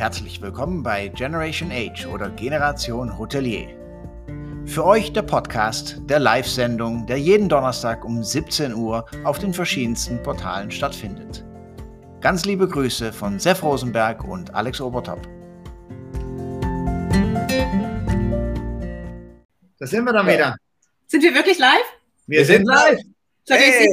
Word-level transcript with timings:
Herzlich 0.00 0.40
willkommen 0.40 0.82
bei 0.82 1.08
Generation 1.08 1.70
Age 1.70 2.06
oder 2.06 2.30
Generation 2.30 3.18
Hotelier. 3.18 3.68
Für 4.64 4.86
euch 4.86 5.12
der 5.12 5.20
Podcast 5.20 6.00
der 6.08 6.18
Live-Sendung, 6.18 7.06
der 7.06 7.18
jeden 7.18 7.50
Donnerstag 7.50 8.02
um 8.06 8.24
17 8.24 8.72
Uhr 8.72 9.04
auf 9.24 9.38
den 9.38 9.52
verschiedensten 9.52 10.22
Portalen 10.22 10.70
stattfindet. 10.70 11.44
Ganz 12.22 12.46
liebe 12.46 12.66
Grüße 12.66 13.12
von 13.12 13.38
Sef 13.38 13.62
Rosenberg 13.62 14.24
und 14.24 14.54
Alex 14.54 14.80
Obertop. 14.80 15.20
Da 19.78 19.86
sind 19.86 20.06
wir 20.06 20.14
dann 20.14 20.26
wieder. 20.26 20.56
Sind 21.08 21.22
wir 21.24 21.34
wirklich 21.34 21.58
live? 21.58 21.92
Wir, 22.26 22.46
sind 22.46 22.64
live. 22.64 23.00
Seid 23.44 23.60
ihr 23.60 23.66
Hey. 23.66 23.88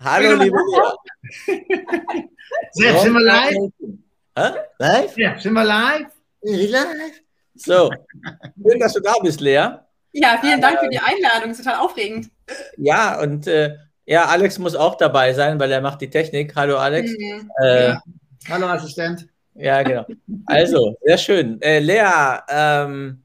Hallo, 0.00 0.42
liebe. 0.42 0.58
Sepp, 2.72 2.98
sind 2.98 3.12
wir 3.12 3.20
live? 3.20 3.70
Hä? 4.38 4.52
Live? 4.78 5.16
Ja, 5.16 5.38
sind 5.38 5.52
wir 5.54 5.64
live? 5.64 6.06
Live? 6.42 7.22
So, 7.54 7.90
schön, 8.62 8.78
dass 8.78 8.92
du 8.92 9.00
da 9.00 9.14
bist, 9.22 9.40
Lea. 9.40 9.68
Ja, 10.12 10.38
vielen 10.40 10.60
Dank 10.60 10.78
für 10.80 10.88
die 10.88 10.98
Einladung. 10.98 11.50
Ist 11.50 11.58
total 11.64 11.80
aufregend. 11.80 12.30
Ja, 12.76 13.20
und 13.20 13.46
äh, 13.46 13.76
ja, 14.06 14.26
Alex 14.26 14.58
muss 14.58 14.74
auch 14.74 14.94
dabei 14.96 15.32
sein, 15.34 15.58
weil 15.60 15.70
er 15.72 15.80
macht 15.80 16.00
die 16.00 16.08
Technik. 16.10 16.54
Hallo, 16.56 16.76
Alex. 16.78 17.10
Mhm. 17.10 17.50
Äh, 17.62 17.88
Ja. 17.88 18.02
Hallo 18.48 18.66
Assistent. 18.68 19.26
ja, 19.54 19.82
genau. 19.82 20.06
Also, 20.46 20.96
sehr 21.02 21.18
schön. 21.18 21.60
Äh, 21.60 21.80
Lea, 21.80 22.38
ähm, 22.48 23.22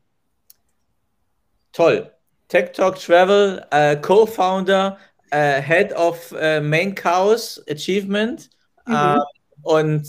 toll. 1.72 2.10
Tech 2.50 2.72
Talk 2.74 3.00
Travel, 3.00 3.66
äh, 3.72 3.96
Co-Founder, 3.98 4.98
äh, 5.32 5.62
Head 5.62 5.94
of 5.96 6.32
äh, 6.40 6.60
Main 6.60 6.94
Chaos 6.96 7.64
Achievement 7.70 8.50
Mhm. 8.86 8.94
äh, 8.96 9.18
und 9.62 10.08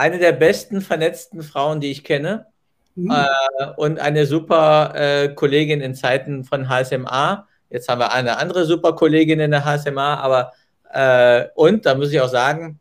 eine 0.00 0.18
der 0.18 0.32
besten 0.32 0.80
vernetzten 0.80 1.42
Frauen, 1.42 1.80
die 1.80 1.90
ich 1.90 2.04
kenne. 2.04 2.46
Mhm. 2.94 3.10
Äh, 3.10 3.66
und 3.76 4.00
eine 4.00 4.24
super 4.24 4.94
äh, 4.94 5.28
Kollegin 5.34 5.82
in 5.82 5.94
Zeiten 5.94 6.42
von 6.44 6.70
HSMA. 6.70 7.46
Jetzt 7.68 7.88
haben 7.88 8.00
wir 8.00 8.10
eine 8.12 8.38
andere 8.38 8.64
super 8.64 8.94
Kollegin 8.94 9.40
in 9.40 9.50
der 9.50 9.66
HSMA, 9.66 10.14
aber 10.16 10.52
äh, 10.92 11.48
und 11.54 11.84
da 11.84 11.94
muss 11.94 12.10
ich 12.12 12.20
auch 12.20 12.30
sagen, 12.30 12.80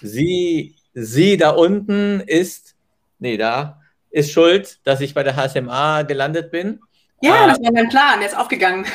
sie, 0.00 0.74
sie 0.94 1.36
da 1.36 1.50
unten 1.50 2.20
ist, 2.20 2.76
nee, 3.18 3.36
da 3.36 3.80
ist 4.10 4.32
schuld, 4.32 4.78
dass 4.84 5.02
ich 5.02 5.12
bei 5.12 5.22
der 5.22 5.36
HSMA 5.36 6.02
gelandet 6.02 6.50
bin. 6.50 6.80
Ja, 7.20 7.44
Ah. 7.44 7.46
das 7.48 7.58
war 7.60 7.72
mein 7.72 7.90
Plan. 7.90 8.20
Der 8.20 8.28
ist 8.30 8.36
aufgegangen. 8.36 8.86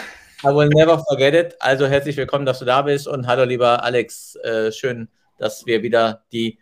I 0.43 0.47
will 0.47 0.69
never 0.69 0.97
forget 1.07 1.35
it. 1.35 1.55
Also 1.59 1.85
herzlich 1.85 2.17
willkommen, 2.17 2.47
dass 2.47 2.59
du 2.59 2.65
da 2.65 2.81
bist 2.81 3.07
und 3.07 3.27
hallo 3.27 3.43
lieber 3.43 3.83
Alex, 3.83 4.35
äh, 4.37 4.71
schön, 4.71 5.07
dass 5.37 5.67
wir 5.67 5.83
wieder 5.83 6.23
die 6.33 6.57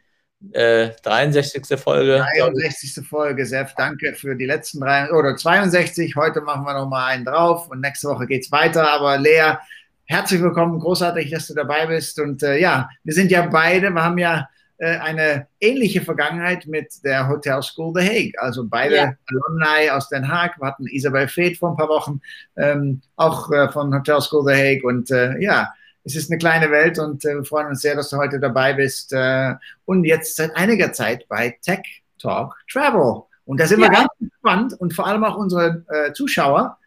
äh, 0.54 0.90
63. 1.04 1.80
Folge 1.80 2.26
63. 2.38 3.06
Folge, 3.08 3.46
Sepp. 3.46 3.76
Danke 3.78 4.14
für 4.14 4.36
die 4.36 4.46
letzten 4.46 4.80
drei 4.80 5.12
oder 5.12 5.36
62. 5.36 6.16
Heute 6.16 6.42
machen 6.42 6.66
wir 6.66 6.74
noch 6.74 6.90
mal 6.90 7.08
einen 7.08 7.26
drauf 7.26 7.68
und 7.70 7.82
nächste 7.82 8.08
Woche 8.10 8.28
geht's 8.28 8.52
weiter. 8.52 8.90
Aber 8.90 9.18
Lea, 9.18 9.58
herzlich 10.06 10.42
willkommen. 10.42 10.80
Großartig, 10.80 11.30
dass 11.30 11.48
du 11.48 11.54
dabei 11.54 11.86
bist. 11.86 12.20
Und 12.20 12.44
äh, 12.44 12.58
ja, 12.58 12.90
wir 13.04 13.14
sind 13.14 13.32
ja 13.32 13.46
beide, 13.46 13.92
wir 13.92 14.04
haben 14.04 14.18
ja 14.18 14.48
äh, 14.78 14.98
eine 14.98 15.48
ähnliche 15.60 16.02
Vergangenheit 16.02 16.66
mit 16.66 16.92
der 17.04 17.28
Hotel 17.28 17.62
School 17.62 17.94
The 17.96 18.02
Hague. 18.08 18.34
Also 18.38 18.66
beide 18.68 18.96
Ja. 18.96 19.14
Alumni 19.30 19.92
aus 19.92 20.10
Den 20.10 20.28
Haag. 20.28 20.60
Wir 20.60 20.68
hatten 20.68 20.88
Isabel 20.88 21.28
Feth 21.28 21.58
vor 21.58 21.72
ein 21.72 21.78
paar 21.78 21.90
Wochen, 21.90 22.20
ähm, 22.58 23.02
auch 23.16 23.52
äh, 23.52 23.72
von 23.72 23.94
Hotel 23.94 24.20
School 24.22 24.44
The 24.48 24.56
Hague. 24.56 24.84
Und 24.84 25.12
äh, 25.12 25.38
ja, 25.40 25.72
es 26.04 26.16
ist 26.16 26.30
eine 26.32 26.38
kleine 26.38 26.72
Welt 26.72 26.98
und 27.00 27.24
äh, 27.26 27.36
wir 27.36 27.44
freuen 27.46 27.68
uns 27.68 27.82
sehr, 27.82 27.96
dass 27.96 28.10
du 28.10 28.18
heute 28.18 28.40
dabei 28.40 28.74
bist. 28.74 29.14
Äh, 29.14 29.54
und 29.86 30.04
jetzt 30.04 30.36
seit 30.36 30.56
einiger 30.56 30.92
Zeit 30.94 31.28
bei 31.28 31.58
Tech 31.62 31.82
Talk 32.20 32.56
Travel. 32.72 33.24
Und 33.46 33.60
da 33.60 33.68
sind 33.68 33.80
wir 33.80 33.88
Ja. 33.88 33.94
ganz 33.94 34.08
gespannt 34.20 34.74
und 34.80 34.94
vor 34.94 35.08
allem 35.08 35.24
auch 35.24 35.38
unsere 35.38 35.84
äh, 35.90 36.14
Zuschauer. 36.14 36.78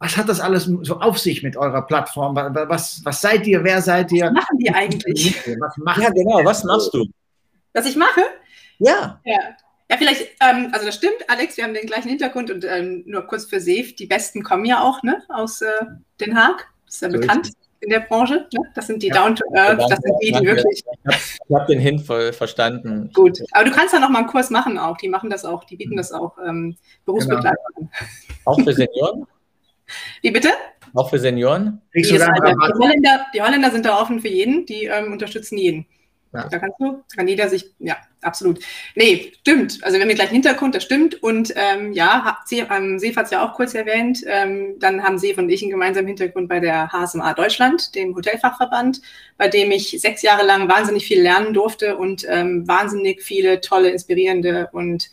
Was 0.00 0.16
hat 0.16 0.28
das 0.28 0.40
alles 0.40 0.64
so 0.82 0.98
auf 1.00 1.18
sich 1.18 1.42
mit 1.42 1.56
eurer 1.56 1.82
Plattform? 1.82 2.34
Wa- 2.36 2.54
wa- 2.54 2.68
Was, 2.68 3.00
was 3.04 3.20
seid 3.20 3.46
ihr? 3.46 3.62
Wer 3.64 3.80
seid 3.80 4.12
ihr? 4.12 4.26
Was 4.26 4.32
machen 4.32 4.58
die 4.58 4.70
eigentlich? 4.70 5.36
Was 5.60 5.76
macht 5.78 6.02
Ja, 6.02 6.10
genau. 6.10 6.44
Was 6.44 6.64
machst 6.64 6.92
du? 6.92 7.06
Was 7.72 7.86
ich 7.86 7.96
mache? 7.96 8.20
Ja. 8.78 9.20
Ja. 9.24 9.38
Ja, 9.90 9.96
vielleicht, 9.98 10.22
ähm, 10.40 10.70
also 10.72 10.86
das 10.86 10.94
stimmt, 10.96 11.16
Alex, 11.28 11.56
wir 11.56 11.64
haben 11.64 11.74
den 11.74 11.86
gleichen 11.86 12.08
Hintergrund 12.08 12.50
und 12.50 12.64
ähm, 12.64 13.02
nur 13.06 13.22
kurz 13.26 13.44
für 13.44 13.60
Sef, 13.60 13.94
die 13.96 14.06
Besten 14.06 14.42
kommen 14.42 14.64
ja 14.64 14.80
auch 14.82 15.02
ne, 15.02 15.22
aus 15.28 15.60
äh, 15.60 15.68
Den 16.20 16.36
Haag. 16.36 16.66
Das 16.86 16.94
ist 16.96 17.02
ja 17.02 17.10
So 17.10 17.14
ist 17.16 17.20
bekannt 17.20 17.50
in 17.84 17.90
der 17.90 18.00
Branche. 18.00 18.46
Ne? 18.52 18.60
Das 18.74 18.86
sind 18.86 19.02
die 19.02 19.08
Ja. 19.08 19.14
Down 19.14 19.36
to 19.36 19.44
Earth, 19.54 19.80
das 19.88 19.98
sind 20.00 20.14
die, 20.22 20.26
die 20.26 20.32
Danke. 20.32 20.48
wirklich 20.48 20.82
Ich 21.04 21.54
habe 21.54 21.66
den 21.66 21.80
Hint 21.80 22.02
ver 22.02 22.32
verstanden. 22.32 23.10
gut. 23.14 23.38
Aber 23.52 23.64
du 23.64 23.70
kannst 23.70 23.92
ja 23.94 24.00
noch 24.00 24.08
mal 24.10 24.20
einen 24.20 24.28
Kurs 24.28 24.50
machen 24.50 24.78
auch. 24.78 24.96
Die 24.96 25.08
machen 25.08 25.30
das 25.30 25.44
auch, 25.44 25.64
die 25.64 25.76
bieten 25.76 25.96
das 25.96 26.12
auch 26.12 26.36
ähm, 26.46 26.76
Berufsbegleiter 27.04 27.56
an. 27.76 27.88
Auch 28.44 28.60
für 28.60 28.72
Senioren? 28.72 29.26
Wie 30.22 30.30
bitte? 30.30 30.48
Auch 30.94 31.10
für 31.10 31.18
Senioren? 31.18 31.80
Die, 31.94 32.02
die, 32.02 32.12
Holländer, 32.20 33.26
die 33.34 33.42
Holländer 33.42 33.70
sind 33.70 33.84
da 33.84 34.00
offen 34.00 34.20
für 34.20 34.28
jeden, 34.28 34.64
die 34.66 34.84
ähm, 34.84 35.12
unterstützen 35.12 35.58
jeden. 35.58 35.86
Ja. 36.34 36.48
Da 36.48 36.58
kannst 36.58 36.80
du, 36.80 37.00
kann 37.14 37.28
jeder 37.28 37.48
sich, 37.48 37.70
ja, 37.78 37.96
absolut. 38.20 38.58
Nee, 38.96 39.32
stimmt. 39.40 39.78
Also 39.82 39.94
wir 39.94 40.00
haben 40.02 40.08
den 40.08 40.16
gleichen 40.16 40.32
Hintergrund, 40.32 40.74
das 40.74 40.82
stimmt. 40.82 41.22
Und 41.22 41.54
ähm, 41.54 41.92
ja, 41.92 42.38
Sie, 42.44 42.58
ähm, 42.58 42.98
Sef 42.98 43.16
hat 43.16 43.26
es 43.26 43.30
ja 43.30 43.46
auch 43.46 43.54
kurz 43.54 43.72
erwähnt. 43.74 44.24
Ähm, 44.26 44.74
dann 44.80 45.04
haben 45.04 45.16
Sef 45.18 45.38
und 45.38 45.48
ich 45.48 45.62
einen 45.62 45.70
gemeinsamen 45.70 46.08
Hintergrund 46.08 46.48
bei 46.48 46.58
der 46.58 46.92
HSMA 46.92 47.34
Deutschland, 47.34 47.94
dem 47.94 48.16
Hotelfachverband, 48.16 49.00
bei 49.38 49.46
dem 49.46 49.70
ich 49.70 49.90
sechs 50.00 50.22
Jahre 50.22 50.44
lang 50.44 50.68
wahnsinnig 50.68 51.06
viel 51.06 51.22
lernen 51.22 51.54
durfte 51.54 51.96
und 51.96 52.26
ähm, 52.28 52.66
wahnsinnig 52.66 53.22
viele 53.22 53.60
tolle, 53.60 53.90
inspirierende 53.90 54.70
und 54.72 55.10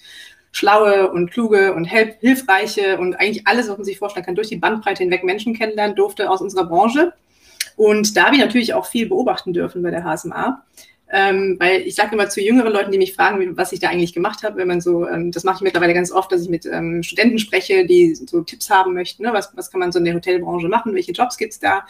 schlaue 0.51 1.11
und 1.11 1.29
kluge 1.29 1.73
und 1.73 1.85
hilfreiche 1.85 2.97
und 2.97 3.15
eigentlich 3.15 3.47
alles, 3.47 3.69
was 3.69 3.77
man 3.77 3.85
sich 3.85 3.99
vorstellen 3.99 4.25
kann, 4.25 4.35
durch 4.35 4.49
die 4.49 4.57
Bandbreite 4.57 5.03
hinweg 5.03 5.23
Menschen 5.23 5.55
kennenlernen 5.55 5.95
durfte 5.95 6.31
aus 6.31 6.41
unserer 6.41 6.65
Branche. 6.65 7.13
Und 7.77 8.17
da 8.17 8.25
habe 8.25 8.35
ich 8.35 8.41
natürlich 8.41 8.73
auch 8.73 8.85
viel 8.85 9.07
beobachten 9.07 9.53
dürfen 9.53 9.81
bei 9.81 9.91
der 9.91 10.03
HSMA. 10.03 10.63
Ähm, 11.13 11.57
weil 11.59 11.81
ich 11.81 11.95
sage 11.95 12.13
immer 12.13 12.29
zu 12.29 12.41
jüngeren 12.41 12.71
Leuten, 12.71 12.91
die 12.91 12.97
mich 12.97 13.13
fragen, 13.13 13.57
was 13.57 13.73
ich 13.73 13.81
da 13.81 13.89
eigentlich 13.89 14.13
gemacht 14.13 14.43
habe, 14.43 14.55
wenn 14.57 14.67
man 14.69 14.79
so, 14.79 15.05
ähm, 15.07 15.31
das 15.31 15.43
mache 15.43 15.57
ich 15.57 15.61
mittlerweile 15.61 15.93
ganz 15.93 16.11
oft, 16.11 16.31
dass 16.31 16.41
ich 16.41 16.49
mit 16.49 16.65
ähm, 16.65 17.03
Studenten 17.03 17.37
spreche, 17.37 17.85
die 17.85 18.15
so 18.15 18.41
Tipps 18.41 18.69
haben 18.69 18.93
möchten, 18.93 19.23
ne? 19.23 19.33
was, 19.33 19.51
was 19.55 19.69
kann 19.69 19.81
man 19.81 19.91
so 19.91 19.99
in 19.99 20.05
der 20.05 20.13
Hotelbranche 20.13 20.69
machen, 20.69 20.95
welche 20.95 21.11
Jobs 21.11 21.37
gibt's 21.37 21.59
da. 21.59 21.85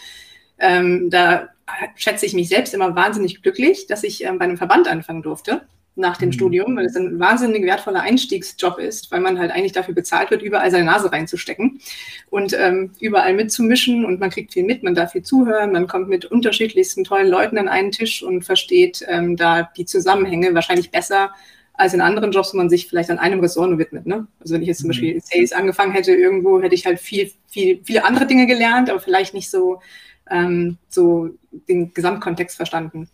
Ähm, 0.57 1.09
da 1.11 1.49
schätze 1.95 2.25
ich 2.25 2.33
mich 2.33 2.49
selbst 2.49 2.73
immer 2.73 2.95
wahnsinnig 2.95 3.43
glücklich, 3.43 3.85
dass 3.85 4.03
ich 4.03 4.23
ähm, 4.23 4.39
bei 4.39 4.45
einem 4.45 4.57
Verband 4.57 4.87
anfangen 4.87 5.21
durfte 5.21 5.61
nach 5.95 6.17
dem 6.17 6.29
Mhm. 6.29 6.33
Studium, 6.33 6.75
weil 6.75 6.85
es 6.85 6.95
ein 6.95 7.19
wahnsinnig 7.19 7.63
wertvoller 7.65 8.01
Einstiegsjob 8.01 8.79
ist, 8.79 9.11
weil 9.11 9.19
man 9.19 9.37
halt 9.37 9.51
eigentlich 9.51 9.73
dafür 9.73 9.93
bezahlt 9.93 10.31
wird, 10.31 10.41
überall 10.41 10.71
seine 10.71 10.85
Nase 10.85 11.11
reinzustecken 11.11 11.79
und 12.29 12.53
ähm, 12.57 12.91
überall 13.01 13.33
mitzumischen 13.33 14.05
und 14.05 14.19
man 14.19 14.29
kriegt 14.29 14.53
viel 14.53 14.63
mit, 14.63 14.83
man 14.83 14.95
darf 14.95 15.11
viel 15.11 15.23
zuhören, 15.23 15.73
man 15.73 15.87
kommt 15.87 16.07
mit 16.07 16.25
unterschiedlichsten 16.25 17.03
tollen 17.03 17.27
Leuten 17.27 17.57
an 17.57 17.67
einen 17.67 17.91
Tisch 17.91 18.23
und 18.23 18.43
versteht 18.43 19.03
ähm, 19.07 19.35
da 19.35 19.69
die 19.75 19.85
Zusammenhänge 19.85 20.53
wahrscheinlich 20.53 20.91
besser 20.91 21.31
als 21.73 21.93
in 21.93 22.01
anderen 22.01 22.31
Jobs, 22.31 22.53
wo 22.53 22.57
man 22.57 22.69
sich 22.69 22.87
vielleicht 22.87 23.09
an 23.09 23.19
einem 23.19 23.39
Ressort 23.39 23.69
nur 23.69 23.79
widmet. 23.79 24.05
Ne? 24.05 24.27
Also 24.39 24.53
wenn 24.53 24.61
ich 24.61 24.67
jetzt 24.67 24.79
zum 24.79 24.87
Mhm. 24.87 24.91
Beispiel 24.91 25.11
in 25.13 25.21
Sales 25.21 25.51
angefangen 25.51 25.91
hätte 25.91 26.13
irgendwo, 26.13 26.61
hätte 26.61 26.75
ich 26.75 26.85
halt 26.85 26.99
viel, 26.99 27.31
viel, 27.47 27.81
viele 27.83 28.05
andere 28.05 28.27
Dinge 28.27 28.45
gelernt, 28.47 28.89
aber 28.89 28.99
vielleicht 28.99 29.33
nicht 29.33 29.49
so, 29.49 29.81
ähm, 30.29 30.77
so 30.89 31.31
den 31.67 31.93
Gesamtkontext 31.93 32.55
verstanden. 32.55 33.09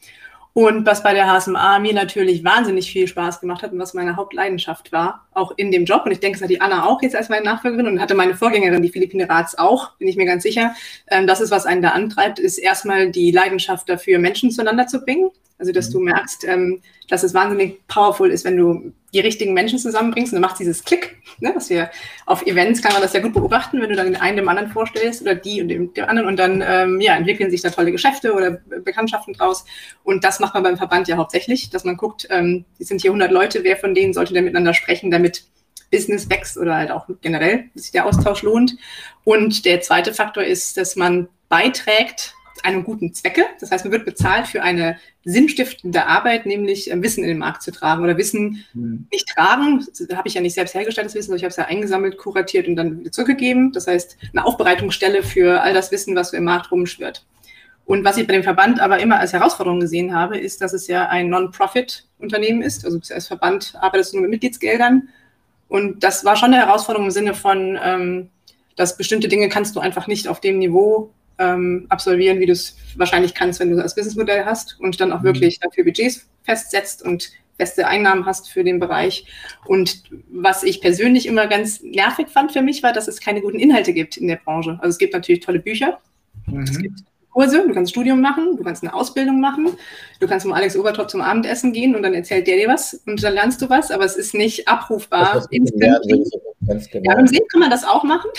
Und 0.58 0.88
was 0.88 1.04
bei 1.04 1.14
der 1.14 1.32
HSMA 1.32 1.78
mir 1.78 1.94
natürlich 1.94 2.44
wahnsinnig 2.44 2.92
viel 2.92 3.08
Spaß 3.08 3.42
gemacht 3.42 3.62
hat 3.62 3.74
und 3.74 3.78
was 3.78 3.94
meine 3.94 4.16
Hauptleidenschaft 4.16 4.92
war, 4.92 5.28
auch 5.32 5.52
in 5.56 5.70
dem 5.72 5.86
Job. 5.86 6.02
Und 6.04 6.12
ich 6.14 6.20
denke, 6.20 6.38
es 6.38 6.42
hat 6.42 6.50
die 6.50 6.62
Anna 6.62 6.88
auch 6.88 7.04
jetzt 7.04 7.16
als 7.16 7.30
meine 7.30 7.46
Nachfolgerin 7.46 7.86
und 7.86 8.02
hatte 8.02 8.16
meine 8.16 8.34
Vorgängerin, 8.34 8.82
die 8.82 8.90
Philippine 8.90 9.30
Rats, 9.30 9.56
auch, 9.56 9.92
bin 10.00 10.08
ich 10.08 10.16
mir 10.16 10.26
ganz 10.26 10.42
sicher. 10.42 10.74
Ähm, 11.12 11.28
das 11.28 11.42
ist, 11.42 11.52
was 11.52 11.68
einen 11.68 11.84
da 11.84 11.90
antreibt, 11.90 12.40
ist 12.40 12.58
erstmal 12.58 13.12
die 13.12 13.30
Leidenschaft 13.30 13.88
dafür, 13.88 14.18
Menschen 14.18 14.50
zueinander 14.50 14.88
zu 14.88 15.02
bringen. 15.02 15.30
Also, 15.60 15.72
dass 15.72 15.90
Mhm. 15.90 15.94
du 15.94 16.00
merkst, 16.02 16.44
ähm, 16.48 16.82
dass 17.10 17.24
es 17.24 17.34
wahnsinnig 17.34 17.88
powerful 17.88 18.30
ist, 18.30 18.46
wenn 18.46 18.58
du 18.58 18.94
die 19.14 19.22
richtigen 19.22 19.54
Menschen 19.54 19.80
zusammenbringst 19.80 20.34
und 20.34 20.42
dann 20.42 20.48
macht 20.50 20.60
dieses 20.60 20.84
Klick, 20.84 21.18
ne, 21.40 21.52
was 21.56 21.70
wir 21.70 21.90
auf 22.26 22.46
Events 22.46 22.82
kann 22.82 22.92
man 22.94 23.02
das 23.02 23.14
ja 23.14 23.22
gut 23.22 23.34
beobachten, 23.34 23.82
wenn 23.82 23.90
du 23.90 23.96
dann 23.96 24.06
den 24.08 24.18
einen 24.22 24.38
dem 24.38 24.50
anderen 24.50 24.70
vorstellst 24.70 25.22
oder 25.22 25.34
die 25.34 25.62
und 25.62 25.70
dem, 25.70 25.94
dem 25.94 26.06
anderen 26.06 26.28
und 26.28 26.38
dann 26.38 26.64
ähm, 26.68 27.00
ja, 27.02 27.16
entwickeln 27.16 27.50
sich 27.50 27.62
da 27.62 27.70
tolle 27.70 27.92
Geschäfte 27.92 28.34
oder 28.34 28.52
Be- 28.52 28.82
Bekanntschaften 28.82 29.34
draus. 29.34 29.66
Und 30.04 30.24
das 30.24 30.40
macht 30.40 30.54
man 30.54 30.64
beim 30.64 30.78
Verband 30.78 31.08
ja 31.08 31.16
hauptsächlich, 31.18 31.70
dass 31.70 31.86
man 31.86 31.96
guckt, 31.98 32.28
ähm, 32.30 32.66
die 32.80 32.84
sind 32.84 33.02
hier 33.02 33.12
100 33.12 33.32
Leute, 33.32 33.64
wer 33.64 33.78
von 33.78 33.96
denen 33.96 34.14
sollte 34.14 34.34
denn 34.34 34.44
miteinander 34.44 34.74
sprechen, 34.74 35.10
damit 35.10 35.46
Business 35.90 36.30
wächst 36.30 36.58
oder 36.58 36.76
halt 36.76 36.92
auch 36.92 37.08
generell 37.22 37.70
sich 37.74 37.92
der 37.92 38.06
Austausch 38.06 38.42
lohnt. 38.44 38.76
Und 39.24 39.64
der 39.66 39.80
zweite 39.82 40.14
Faktor 40.14 40.44
ist, 40.44 40.76
dass 40.76 40.98
man 40.98 41.30
beiträgt 41.50 42.34
einem 42.66 42.84
guten 42.84 43.14
Zwecke. 43.14 43.44
Das 43.60 43.72
heißt, 43.72 43.86
man 43.86 43.92
wird 43.92 44.06
bezahlt 44.06 44.48
für 44.48 44.62
eine 44.64 44.98
sinnstiftende 45.24 46.06
Arbeit, 46.06 46.46
nämlich 46.46 46.92
äh, 46.92 47.02
Wissen 47.02 47.24
in 47.24 47.30
den 47.30 47.38
Markt 47.38 47.64
zu 47.64 47.72
tragen 47.72 48.04
oder 48.04 48.18
Wissen 48.18 48.66
Hm. 48.74 49.08
nicht 49.12 49.28
tragen. 49.28 49.86
Das 49.86 50.18
habe 50.18 50.28
ich 50.28 50.34
ja 50.34 50.42
nicht 50.42 50.54
selbst 50.54 50.74
hergestellt, 50.74 51.08
das 51.08 51.16
Wissen, 51.16 51.28
sondern 51.28 51.38
ich 51.38 51.44
habe 51.44 51.52
es 51.52 51.58
ja 51.58 51.66
eingesammelt, 51.66 52.18
kuratiert 52.18 52.68
und 52.68 52.76
dann 52.76 53.00
wieder 53.00 53.12
zurückgegeben. 53.12 53.72
Das 53.72 53.88
heißt, 53.88 54.18
eine 54.34 54.46
Aufbereitungsstelle 54.46 55.24
für 55.24 55.62
all 55.62 55.74
das 55.74 55.92
Wissen, 55.92 56.16
was 56.16 56.32
so 56.32 56.38
im 56.38 56.44
Markt 56.44 56.72
rumschwirrt. 56.72 57.26
Und 57.86 58.04
was 58.04 58.18
ich 58.18 58.28
bei 58.28 58.34
dem 58.34 58.44
Verband 58.44 58.82
aber 58.82 59.00
immer 59.00 59.18
als 59.18 59.32
Herausforderung 59.32 59.80
gesehen 59.80 60.14
habe, 60.14 60.38
ist, 60.38 60.62
dass 60.62 60.74
es 60.74 60.88
ja 60.88 61.08
ein 61.08 61.30
Non-Profit-Unternehmen 61.30 62.62
ist. 62.62 62.84
Also 62.84 63.00
als 63.14 63.28
Verband 63.28 63.76
arbeitest 63.80 64.12
du 64.12 64.18
nur 64.18 64.24
mit 64.24 64.32
Mitgliedsgeldern. 64.32 65.08
Und 65.70 66.04
das 66.04 66.26
war 66.26 66.36
schon 66.36 66.54
eine 66.54 66.66
Herausforderung 66.66 67.08
im 67.08 67.12
Sinne 67.12 67.34
von, 67.34 67.80
ähm, 67.82 68.30
dass 68.76 68.98
bestimmte 68.98 69.30
Dinge 69.30 69.48
kannst 69.48 69.76
du 69.76 69.80
einfach 69.80 70.08
nicht 70.08 70.28
auf 70.28 70.42
dem 70.42 70.60
Niveau 70.60 71.14
ähm, 71.40 71.86
absolvieren, 71.90 72.40
wie 72.40 72.46
du 72.46 72.52
es 72.52 72.78
wahrscheinlich 72.96 73.34
kannst, 73.34 73.60
wenn 73.60 73.70
du 73.70 73.78
das 73.78 73.96
Businessmodell 73.96 74.46
hast 74.46 74.80
und 74.80 75.00
dann 75.00 75.12
auch 75.12 75.22
mhm. 75.22 75.26
wirklich 75.26 75.60
dafür 75.60 75.84
Budgets 75.84 76.28
festsetzt 76.44 77.04
und 77.04 77.32
feste 77.58 77.88
Einnahmen 77.88 78.26
hast 78.26 78.50
für 78.50 78.64
den 78.64 78.80
Bereich. 78.80 79.26
Und 79.66 80.04
was 80.30 80.64
ich 80.64 80.82
persönlich 80.82 81.26
immer 81.26 81.48
ganz 81.48 81.82
nervig 81.82 82.30
fand 82.30 82.52
für 82.52 82.62
mich, 82.62 82.84
war, 82.84 82.94
dass 82.94 83.08
es 83.08 83.20
keine 83.20 83.42
guten 83.42 83.60
Inhalte 83.60 83.94
gibt 83.94 84.18
in 84.18 84.28
der 84.28 84.38
Branche. 84.38 84.78
Also 84.80 84.90
es 84.90 84.98
gibt 84.98 85.14
natürlich 85.14 85.42
tolle 85.42 85.60
Bücher, 85.60 86.00
mhm. 86.46 86.62
es 86.62 86.78
gibt 86.78 87.00
Kurse, 87.32 87.68
du 87.68 87.74
kannst 87.74 87.92
ein 87.92 87.94
Studium 87.94 88.20
machen, 88.20 88.58
du 88.58 88.64
kannst 88.64 88.84
eine 88.84 88.96
Ausbildung 88.96 89.40
machen, 89.40 89.78
du 90.20 90.28
kannst 90.28 90.48
mit 90.48 90.56
Alex 90.56 90.76
Obertop 90.76 91.08
zum 91.08 91.22
Abendessen 91.22 91.72
gehen 91.72 91.96
und 91.96 92.02
dann 92.02 92.16
erzählt 92.16 92.48
der 92.48 92.58
dir 92.58 92.68
was 92.68 92.96
und 93.06 93.22
dann 93.22 93.36
lernst 93.36 93.62
du 93.62 93.70
was, 93.70 93.92
aber 93.92 94.06
es 94.06 94.16
ist 94.16 94.34
nicht 94.34 94.68
abrufbar. 94.68 95.46
Genau. 95.52 97.04
Ja, 97.04 97.16
beim 97.16 97.28
Sehen 97.28 97.46
kann 97.52 97.60
man 97.60 97.70
das 97.70 97.84
auch 97.84 98.04
machen. 98.04 98.32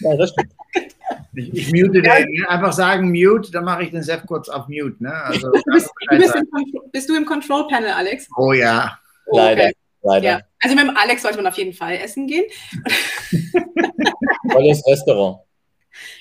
Ja, 0.00 0.10
richtig. 0.12 0.46
Ich, 1.34 1.52
ich 1.52 1.72
mute 1.72 2.00
den. 2.02 2.46
Einfach 2.46 2.72
sagen 2.72 3.10
Mute, 3.10 3.50
dann 3.50 3.64
mache 3.64 3.84
ich 3.84 3.90
den 3.90 4.02
Sef 4.02 4.24
kurz 4.26 4.48
auf 4.48 4.68
Mute. 4.68 4.96
Ne? 4.98 5.12
Also, 5.12 5.50
du 5.50 5.62
bist, 5.72 5.90
du 6.10 6.16
bist, 6.16 6.34
im, 6.34 6.46
bist, 6.92 7.08
du 7.08 7.16
im 7.16 7.26
Control 7.26 7.66
Panel, 7.68 7.90
Alex? 7.90 8.28
Oh 8.36 8.52
ja. 8.52 8.98
Oh, 9.26 9.38
okay. 9.38 9.54
Leider. 9.54 9.70
Leider. 10.02 10.24
Ja. 10.24 10.40
Also 10.62 10.76
mit 10.76 10.84
dem 10.84 10.96
Alex 10.96 11.22
sollte 11.22 11.38
man 11.38 11.46
auf 11.46 11.56
jeden 11.56 11.72
Fall 11.72 11.94
essen 11.94 12.26
gehen. 12.26 12.44
Tolles 14.52 14.86
Restaurant. 14.86 15.38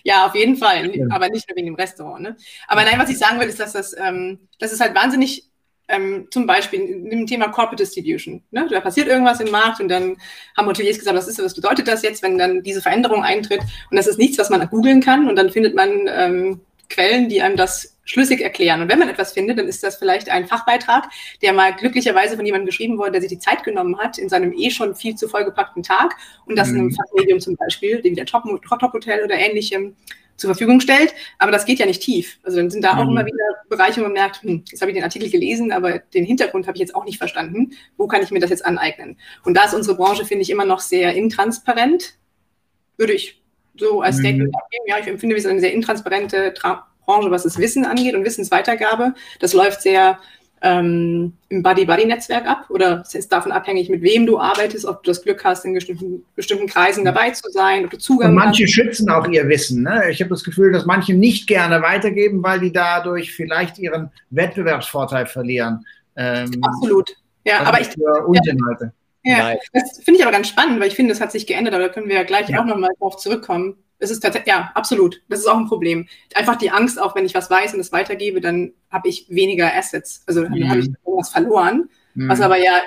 Ja, 0.03 0.27
auf 0.27 0.35
jeden 0.35 0.55
Fall. 0.55 0.89
Aber 1.09 1.29
nicht 1.29 1.49
nur 1.49 1.57
wegen 1.57 1.67
dem 1.67 1.75
Restaurant. 1.75 2.21
Ne? 2.21 2.37
Aber 2.67 2.83
nein, 2.83 2.99
was 2.99 3.09
ich 3.09 3.17
sagen 3.17 3.39
will, 3.39 3.47
ist, 3.47 3.59
dass 3.59 3.73
das, 3.73 3.95
ähm, 3.97 4.47
das 4.59 4.71
ist 4.71 4.79
halt 4.79 4.95
wahnsinnig 4.95 5.49
ähm, 5.87 6.27
zum 6.31 6.47
Beispiel 6.47 6.79
im 6.81 7.27
Thema 7.27 7.49
Corporate 7.49 7.83
Distribution. 7.83 8.41
Ne? 8.51 8.67
Da 8.69 8.79
passiert 8.79 9.07
irgendwas 9.07 9.39
im 9.39 9.51
Markt 9.51 9.79
und 9.79 9.89
dann 9.89 10.17
haben 10.57 10.67
Hoteliers 10.67 10.97
gesagt, 10.97 11.17
was 11.17 11.27
ist 11.27 11.43
was 11.43 11.53
bedeutet 11.53 11.87
das 11.87 12.03
jetzt, 12.03 12.23
wenn 12.23 12.37
dann 12.37 12.63
diese 12.63 12.81
Veränderung 12.81 13.23
eintritt? 13.23 13.61
Und 13.91 13.97
das 13.97 14.07
ist 14.07 14.17
nichts, 14.17 14.37
was 14.37 14.49
man 14.49 14.67
googeln 14.69 15.01
kann 15.01 15.27
und 15.27 15.35
dann 15.35 15.49
findet 15.49 15.75
man 15.75 16.07
ähm, 16.07 16.61
Quellen, 16.89 17.29
die 17.29 17.41
einem 17.41 17.57
das 17.57 17.97
schlüssig 18.05 18.41
erklären. 18.41 18.81
Und 18.81 18.91
wenn 18.91 18.99
man 18.99 19.09
etwas 19.09 19.31
findet, 19.33 19.57
dann 19.57 19.67
ist 19.67 19.83
das 19.83 19.95
vielleicht 19.95 20.29
ein 20.29 20.47
Fachbeitrag, 20.47 21.09
der 21.41 21.53
mal 21.53 21.73
glücklicherweise 21.73 22.35
von 22.35 22.45
jemandem 22.45 22.65
geschrieben 22.65 22.97
wurde, 22.97 23.13
der 23.13 23.21
sich 23.21 23.29
die 23.29 23.39
Zeit 23.39 23.63
genommen 23.63 23.97
hat 23.97 24.17
in 24.17 24.29
seinem 24.29 24.53
eh 24.53 24.69
schon 24.71 24.95
viel 24.95 25.15
zu 25.15 25.27
vollgepackten 25.29 25.83
Tag 25.83 26.15
und 26.45 26.57
das 26.57 26.69
mhm. 26.69 26.73
in 26.73 26.79
einem 26.81 26.89
mhm. 26.89 26.95
Fachmedium 26.95 27.39
zum 27.39 27.55
Beispiel, 27.55 28.03
wie 28.03 28.13
der 28.13 28.25
Top, 28.25 28.43
Top 28.67 28.93
Hotel 28.93 29.23
oder 29.23 29.35
ähnlichem, 29.35 29.95
zur 30.43 30.53
Verfügung 30.53 30.81
stellt. 30.81 31.13
Aber 31.39 31.51
das 31.51 31.65
geht 31.65 31.79
ja 31.79 31.85
nicht 31.85 32.01
tief. 32.01 32.37
Also 32.43 32.57
dann 32.57 32.69
sind 32.69 32.83
da 32.83 32.97
auch 32.97 33.03
mhm. 33.05 33.11
immer 33.11 33.25
wieder 33.25 33.43
Bereiche, 33.69 34.01
wo 34.01 34.03
man 34.03 34.13
merkt, 34.13 34.43
hm, 34.43 34.63
jetzt 34.69 34.81
habe 34.81 34.91
ich 34.91 34.95
den 34.95 35.03
Artikel 35.03 35.29
gelesen, 35.29 35.71
aber 35.71 35.99
den 35.99 36.25
Hintergrund 36.25 36.67
habe 36.67 36.75
ich 36.75 36.81
jetzt 36.81 36.95
auch 36.95 37.05
nicht 37.05 37.17
verstanden. 37.17 37.71
Wo 37.97 38.07
kann 38.07 38.21
ich 38.21 38.29
mir 38.29 38.39
das 38.39 38.49
jetzt 38.49 38.65
aneignen? 38.65 39.17
Und 39.43 39.55
da 39.55 39.63
ist 39.63 39.73
unsere 39.73 39.95
Branche, 39.95 40.25
finde 40.25 40.41
ich, 40.41 40.49
immer 40.49 40.65
noch 40.65 40.81
sehr 40.81 41.15
intransparent. 41.15 42.15
Würde 42.97 43.13
ich 43.13 43.41
so 43.77 44.01
als 44.01 44.17
mhm. 44.17 44.19
Statement 44.19 44.49
mhm. 44.49 44.59
abgeben. 44.59 44.83
Ja, 44.87 44.99
ich 44.99 45.07
empfinde 45.07 45.35
es 45.35 45.45
eine 45.45 45.59
sehr 45.59 45.73
intransparente 45.73 46.53
Tra 46.53 46.87
Branche, 47.05 47.31
was 47.31 47.43
das 47.43 47.57
Wissen 47.57 47.85
angeht 47.85 48.15
und 48.15 48.23
Wissensweitergabe. 48.23 49.13
Das 49.39 49.51
läuft 49.51 49.81
sehr 49.81 50.19
ähm, 50.63 51.33
im 51.49 51.61
Buddy-Buddy-Netzwerk 51.61 52.47
ab 52.47 52.65
oder 52.69 53.01
es 53.05 53.13
ist 53.13 53.31
davon 53.33 53.51
abhängig, 53.51 53.89
mit 53.89 54.01
wem 54.01 54.25
du 54.25 54.39
arbeitest, 54.39 54.85
ob 54.85 55.03
du 55.03 55.11
das 55.11 55.21
Glück 55.21 55.43
hast, 55.43 55.65
in 55.65 55.73
bestimmten, 55.73 56.23
bestimmten 56.35 56.67
Kreisen 56.67 57.03
dabei 57.03 57.31
zu 57.31 57.51
sein, 57.51 57.83
ob 57.83 57.91
du 57.91 57.97
Zugang 57.97 58.29
Und 58.29 58.35
manche 58.35 58.63
hast. 58.63 58.71
schützen 58.71 59.09
auch 59.09 59.27
ihr 59.27 59.47
Wissen. 59.49 59.83
Ne? 59.83 60.09
Ich 60.09 60.21
habe 60.21 60.29
das 60.29 60.43
Gefühl, 60.43 60.71
dass 60.71 60.85
manche 60.85 61.13
nicht 61.13 61.47
gerne 61.47 61.81
weitergeben, 61.81 62.41
weil 62.41 62.61
die 62.61 62.71
dadurch 62.71 63.33
vielleicht 63.33 63.77
ihren 63.77 64.09
Wettbewerbsvorteil 64.29 65.25
verlieren. 65.25 65.85
Ähm, 66.15 66.49
Absolut. 66.61 67.13
Ja, 67.43 67.59
also 67.59 67.69
aber 67.69 67.81
ich. 67.81 67.89
Ja, 69.25 69.51
ja 69.51 69.57
das 69.73 70.01
finde 70.01 70.19
ich 70.19 70.25
aber 70.25 70.31
ganz 70.31 70.47
spannend, 70.47 70.79
weil 70.79 70.87
ich 70.87 70.95
finde, 70.95 71.13
das 71.13 71.19
hat 71.19 71.33
sich 71.33 71.45
geändert, 71.45 71.73
aber 71.73 71.87
da 71.87 71.93
können 71.93 72.07
wir 72.07 72.15
ja 72.15 72.23
gleich 72.23 72.47
ja. 72.47 72.61
auch 72.61 72.65
nochmal 72.65 72.91
drauf 72.99 73.17
zurückkommen. 73.17 73.82
Das 74.03 74.11
ist 74.11 74.19
tatsächlich, 74.19 74.53
ja, 74.53 74.69
absolut. 74.75 75.21
Das 75.29 75.39
ist 75.39 75.47
auch 75.47 75.55
ein 75.55 75.69
Problem. 75.69 76.09
Einfach 76.35 76.57
die 76.57 76.69
Angst, 76.69 77.01
auch 77.01 77.15
wenn 77.15 77.25
ich 77.25 77.33
was 77.33 77.49
weiß 77.49 77.73
und 77.73 77.79
es 77.79 77.93
weitergebe, 77.93 78.41
dann 78.41 78.73
habe 78.91 79.07
ich 79.07 79.27
weniger 79.29 79.73
Assets. 79.73 80.23
Also 80.27 80.43
dann 80.43 80.51
mhm. 80.51 80.69
habe 80.69 80.79
ich 80.81 80.89
irgendwas 81.05 81.29
verloren. 81.29 81.89
Mhm. 82.13 82.27
Was 82.27 82.41
aber 82.41 82.57
ja, 82.57 82.81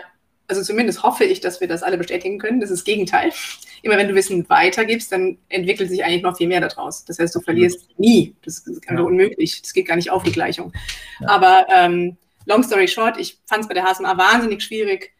also 0.47 0.63
zumindest 0.63 1.03
hoffe 1.03 1.25
ich, 1.25 1.41
dass 1.41 1.63
wir 1.63 1.69
das 1.69 1.83
alle 1.83 1.97
bestätigen 1.97 2.39
können. 2.39 2.61
Das 2.61 2.71
ist 2.71 2.81
das 2.81 2.85
Gegenteil. 2.85 3.33
Immer 3.81 3.97
wenn 3.97 4.09
du 4.09 4.15
Wissen 4.15 4.47
weitergibst, 4.51 5.11
dann 5.11 5.39
entwickelt 5.49 5.89
sich 5.89 6.05
eigentlich 6.05 6.23
noch 6.23 6.37
viel 6.37 6.49
mehr 6.49 6.61
daraus. 6.61 7.07
Das 7.07 7.19
heißt, 7.19 7.35
du 7.35 7.41
verlierst 7.41 7.89
nie. 7.97 8.35
Das 8.45 8.59
ist 8.59 8.87
einfach 8.87 9.05
ja. 9.05 9.09
unmöglich. 9.09 9.62
Das 9.62 9.73
geht 9.73 9.89
gar 9.89 9.97
nicht 9.97 10.11
auf, 10.11 10.23
die 10.23 10.33
Gleichung. 10.33 10.75
Ja. 11.21 11.31
Aber 11.31 11.67
ähm, 11.75 12.19
long 12.45 12.62
story 12.62 12.89
short, 12.89 13.19
ich 13.19 13.39
fand 13.47 13.62
es 13.62 13.69
bei 13.69 13.75
der 13.75 13.85
HSMA 13.85 14.19
wahnsinnig 14.19 14.62
schwierig, 14.62 15.12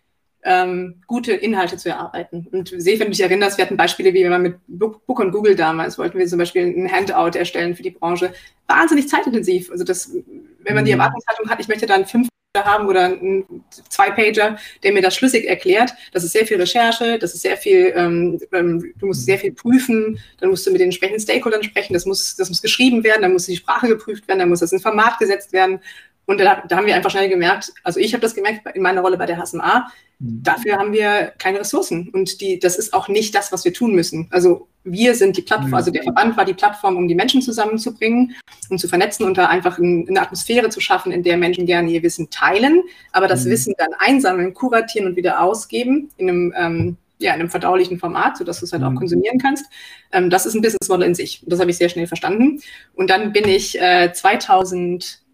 ähm, 0.47 1.03
gute 1.07 1.33
Inhalte 1.33 1.77
zu 1.77 1.89
erarbeiten. 1.89 2.47
Und 2.53 2.73
sehe, 2.77 2.99
wenn 2.99 3.09
du 3.09 3.11
dich 3.11 3.21
erinnerst, 3.21 3.59
wir 3.59 3.65
hatten 3.65 3.77
Beispiele, 3.77 4.15
wie 4.15 4.23
wir 4.23 4.39
mit 4.39 4.59
Book, 4.69 5.19
und 5.19 5.33
Google 5.33 5.57
damals 5.57 5.99
wollten 5.99 6.19
wir 6.19 6.27
zum 6.27 6.39
Beispiel 6.39 6.63
ein 6.63 6.91
Handout 6.91 7.37
erstellen 7.37 7.75
für 7.75 7.83
die 7.83 7.91
Branche. 7.91 8.33
Wahnsinnig 8.69 9.09
zeitintensiv. 9.09 9.71
Also 9.71 9.85
das, 9.85 10.13
wenn 10.61 10.75
man 10.75 10.85
die 10.85 10.95
mhm. 10.95 11.01
Erwartungshaltung 11.01 11.51
hat, 11.51 11.61
ich 11.61 11.69
möchte 11.69 11.87
dann 11.87 12.07
fünf 12.07 12.29
haben 12.65 12.87
oder 12.87 13.05
einen 13.05 13.65
Zwei-Pager, 13.91 14.57
der 14.83 14.93
mir 14.93 15.03
das 15.03 15.15
schlüssig 15.15 15.47
erklärt. 15.47 15.93
Das 16.13 16.25
ist 16.25 16.33
sehr 16.33 16.47
viel 16.47 16.57
Recherche, 16.59 17.19
das 17.19 17.35
ist 17.35 17.43
sehr 17.43 17.57
viel, 17.57 17.93
ähm, 17.95 18.41
ähm, 18.53 18.95
du 18.99 19.07
musst 19.07 19.27
sehr 19.27 19.39
viel 19.39 19.53
prüfen, 19.53 20.19
dann 20.41 20.51
musst 20.51 20.67
du 20.67 20.71
mit 20.71 20.81
den 20.81 20.87
entsprechenden 20.87 21.21
Stakeholdern 21.21 21.63
sprechen, 21.63 21.93
das 21.93 22.07
muss, 22.07 22.37
das 22.37 22.49
muss 22.49 22.63
geschrieben 22.63 23.05
werden, 23.05 23.23
dann 23.23 23.33
muss 23.33 23.47
die 23.47 23.57
Sprache 23.57 23.89
geprüft 23.89 24.27
werden, 24.27 24.39
dann 24.39 24.49
muss 24.49 24.61
das 24.61 24.73
in 24.73 24.81
Format 24.81 25.19
gesetzt 25.19 25.53
werden. 25.53 25.81
Und 26.27 26.39
da, 26.39 26.63
da 26.69 26.77
haben 26.77 26.87
wir 26.87 26.97
einfach 26.97 27.11
schnell 27.11 27.29
gemerkt, 27.29 27.73
also 27.85 28.01
ich 28.01 28.13
habe 28.13 28.21
das 28.21 28.35
gemerkt 28.35 28.67
in 28.75 28.83
meiner 28.83 29.01
Rolle 29.01 29.17
bei 29.17 29.27
der 29.27 29.39
HSMA, 29.39 29.87
mhm. 30.19 30.43
dafür 30.43 30.77
haben 30.77 30.93
wir 30.93 31.33
keine 31.39 31.61
Ressourcen. 31.61 32.11
Und 32.13 32.41
die, 32.41 32.59
das 32.59 32.77
ist 32.77 32.93
auch 32.93 33.09
nicht 33.09 33.35
das, 33.35 33.53
was 33.53 33.65
wir 33.65 33.73
tun 33.73 33.95
müssen. 33.95 34.27
Also 34.31 34.69
wir 34.83 35.15
sind 35.15 35.37
die 35.37 35.43
Plattform, 35.43 35.71
mhm. 35.71 35.75
also 35.75 35.91
der 35.91 36.03
Verband 36.03 36.37
war 36.37 36.45
die 36.45 36.55
Plattform, 36.55 36.97
um 36.97 37.07
die 37.07 37.15
Menschen 37.15 37.43
zusammenzubringen 37.43 38.35
und 38.71 38.79
zu 38.79 38.89
vernetzen 38.89 39.25
und 39.25 39.39
da 39.39 39.47
einfach 39.47 39.79
eine 39.79 40.21
Atmosphäre 40.21 40.69
zu 40.69 40.81
schaffen, 40.81 41.13
in 41.13 41.23
der 41.23 41.37
Menschen 41.37 41.65
gerne 41.65 41.91
ihr 41.91 42.03
Wissen 42.03 42.29
teilen, 42.31 42.83
aber 43.13 43.29
das 43.29 43.45
mhm. 43.45 43.51
Wissen 43.51 43.75
dann 43.79 43.95
einsammeln, 43.99 44.53
kuratieren 44.53 45.09
und 45.09 45.17
wieder 45.17 45.41
ausgeben 45.41 46.11
in 46.17 46.29
einem, 46.29 46.55
ähm, 46.57 46.97
ja, 47.19 47.35
in 47.35 47.41
einem 47.41 47.51
verdaulichen 47.51 47.99
Format, 47.99 48.37
sodass 48.37 48.61
du 48.61 48.67
es 48.67 48.73
halt 48.73 48.83
auch 48.83 48.91
mhm. 48.91 48.97
konsumieren 48.97 49.39
kannst. 49.39 49.67
Ähm, 50.13 50.29
das 50.29 50.45
ist 50.45 50.55
ein 50.55 50.63
Business 50.63 50.89
Model 50.89 51.07
in 51.07 51.15
sich. 51.15 51.43
Das 51.47 51.61
habe 51.61 51.71
ich 51.71 51.79
sehr 51.79 51.89
schnell 51.89 52.07
verstanden. 52.07 52.61
Und 52.95 53.11
dann 53.11 53.33
bin 53.33 53.49
ich 53.49 53.81
äh, 53.81 54.13
2000 54.13 55.26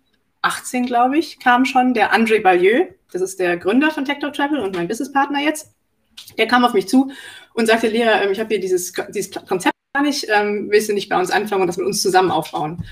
18, 0.43 0.87
glaube 0.87 1.19
ich, 1.19 1.39
kam 1.39 1.65
schon 1.65 1.95
der 1.95 2.15
André 2.15 2.43
Balieu, 2.43 2.87
das 3.13 3.23
ist 3.23 3.39
der 3.39 3.57
Gründer 3.57 3.91
von 3.91 4.05
Tector 4.05 4.33
Travel 4.33 4.59
und 4.59 4.77
mein 4.77 4.89
Businesspartner 4.89 5.41
jetzt. 5.41 5.75
Der 6.37 6.47
kam 6.47 6.65
auf 6.65 6.75
mich 6.75 6.89
zu 6.89 7.11
und 7.55 7.67
sagte, 7.67 7.89
Lehrer, 7.89 8.23
ähm, 8.23 8.33
ich 8.33 8.41
habe 8.41 8.49
hier 8.49 8.61
dieses, 8.61 8.93
dieses 9.15 9.31
Konzept 9.47 9.75
gar 9.95 10.03
nicht, 10.03 10.27
ähm, 10.29 10.69
willst 10.71 10.89
du 10.89 10.95
nicht 10.95 11.09
bei 11.09 11.19
uns 11.19 11.31
anfangen 11.31 11.63
und 11.63 11.67
das 11.67 11.77
mit 11.77 11.87
uns 11.87 12.03
zusammen 12.03 12.31
aufbauen? 12.31 12.85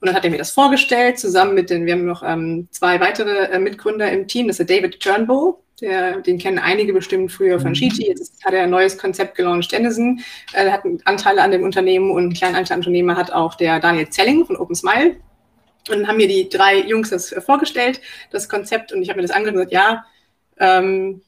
Und 0.00 0.06
dann 0.06 0.14
hat 0.14 0.24
er 0.24 0.30
mir 0.30 0.38
das 0.38 0.52
vorgestellt, 0.52 1.18
zusammen 1.18 1.54
mit 1.54 1.70
den, 1.70 1.86
wir 1.86 1.94
haben 1.94 2.04
noch 2.06 2.22
ähm, 2.22 2.68
zwei 2.70 3.00
weitere 3.00 3.46
äh, 3.46 3.58
Mitgründer 3.58 4.10
im 4.12 4.28
Team, 4.28 4.46
das 4.46 4.60
ist 4.60 4.68
der 4.68 4.76
David 4.76 5.00
Turnbull, 5.00 5.54
der, 5.80 6.20
den 6.20 6.38
kennen 6.38 6.58
einige 6.58 6.92
bestimmt 6.92 7.30
früher 7.30 7.60
von 7.60 7.74
Shiji. 7.74 8.04
Mhm. 8.04 8.10
Jetzt 8.10 8.44
hat 8.44 8.52
er 8.52 8.64
ein 8.64 8.70
neues 8.70 8.98
Konzept 8.98 9.36
gelauncht, 9.36 9.70
Dennison. 9.70 10.20
Er 10.52 10.72
hat 10.72 10.82
Anteile 11.04 11.42
an 11.42 11.52
dem 11.52 11.62
Unternehmen 11.62 12.10
und 12.10 12.22
einen 12.22 12.32
kleinen 12.32 12.56
Anteil 12.56 12.78
Unternehmer 12.78 13.16
hat 13.16 13.32
auch 13.32 13.54
der 13.54 13.78
Daniel 13.78 14.08
Zelling 14.08 14.44
von 14.44 14.56
Open 14.56 14.74
Smile. 14.74 15.16
Und 15.90 16.00
dann 16.00 16.08
haben 16.08 16.16
mir 16.16 16.28
die 16.28 16.48
drei 16.48 16.80
Jungs 16.80 17.10
das 17.10 17.34
vorgestellt, 17.44 18.00
das 18.30 18.48
Konzept, 18.48 18.92
und 18.92 19.02
ich 19.02 19.08
habe 19.08 19.20
mir 19.20 19.26
das 19.26 19.34
angehört 19.34 19.56
und 19.56 19.68
gesagt, 19.68 19.72
ja, 19.72 20.04
ähm, 20.58 21.22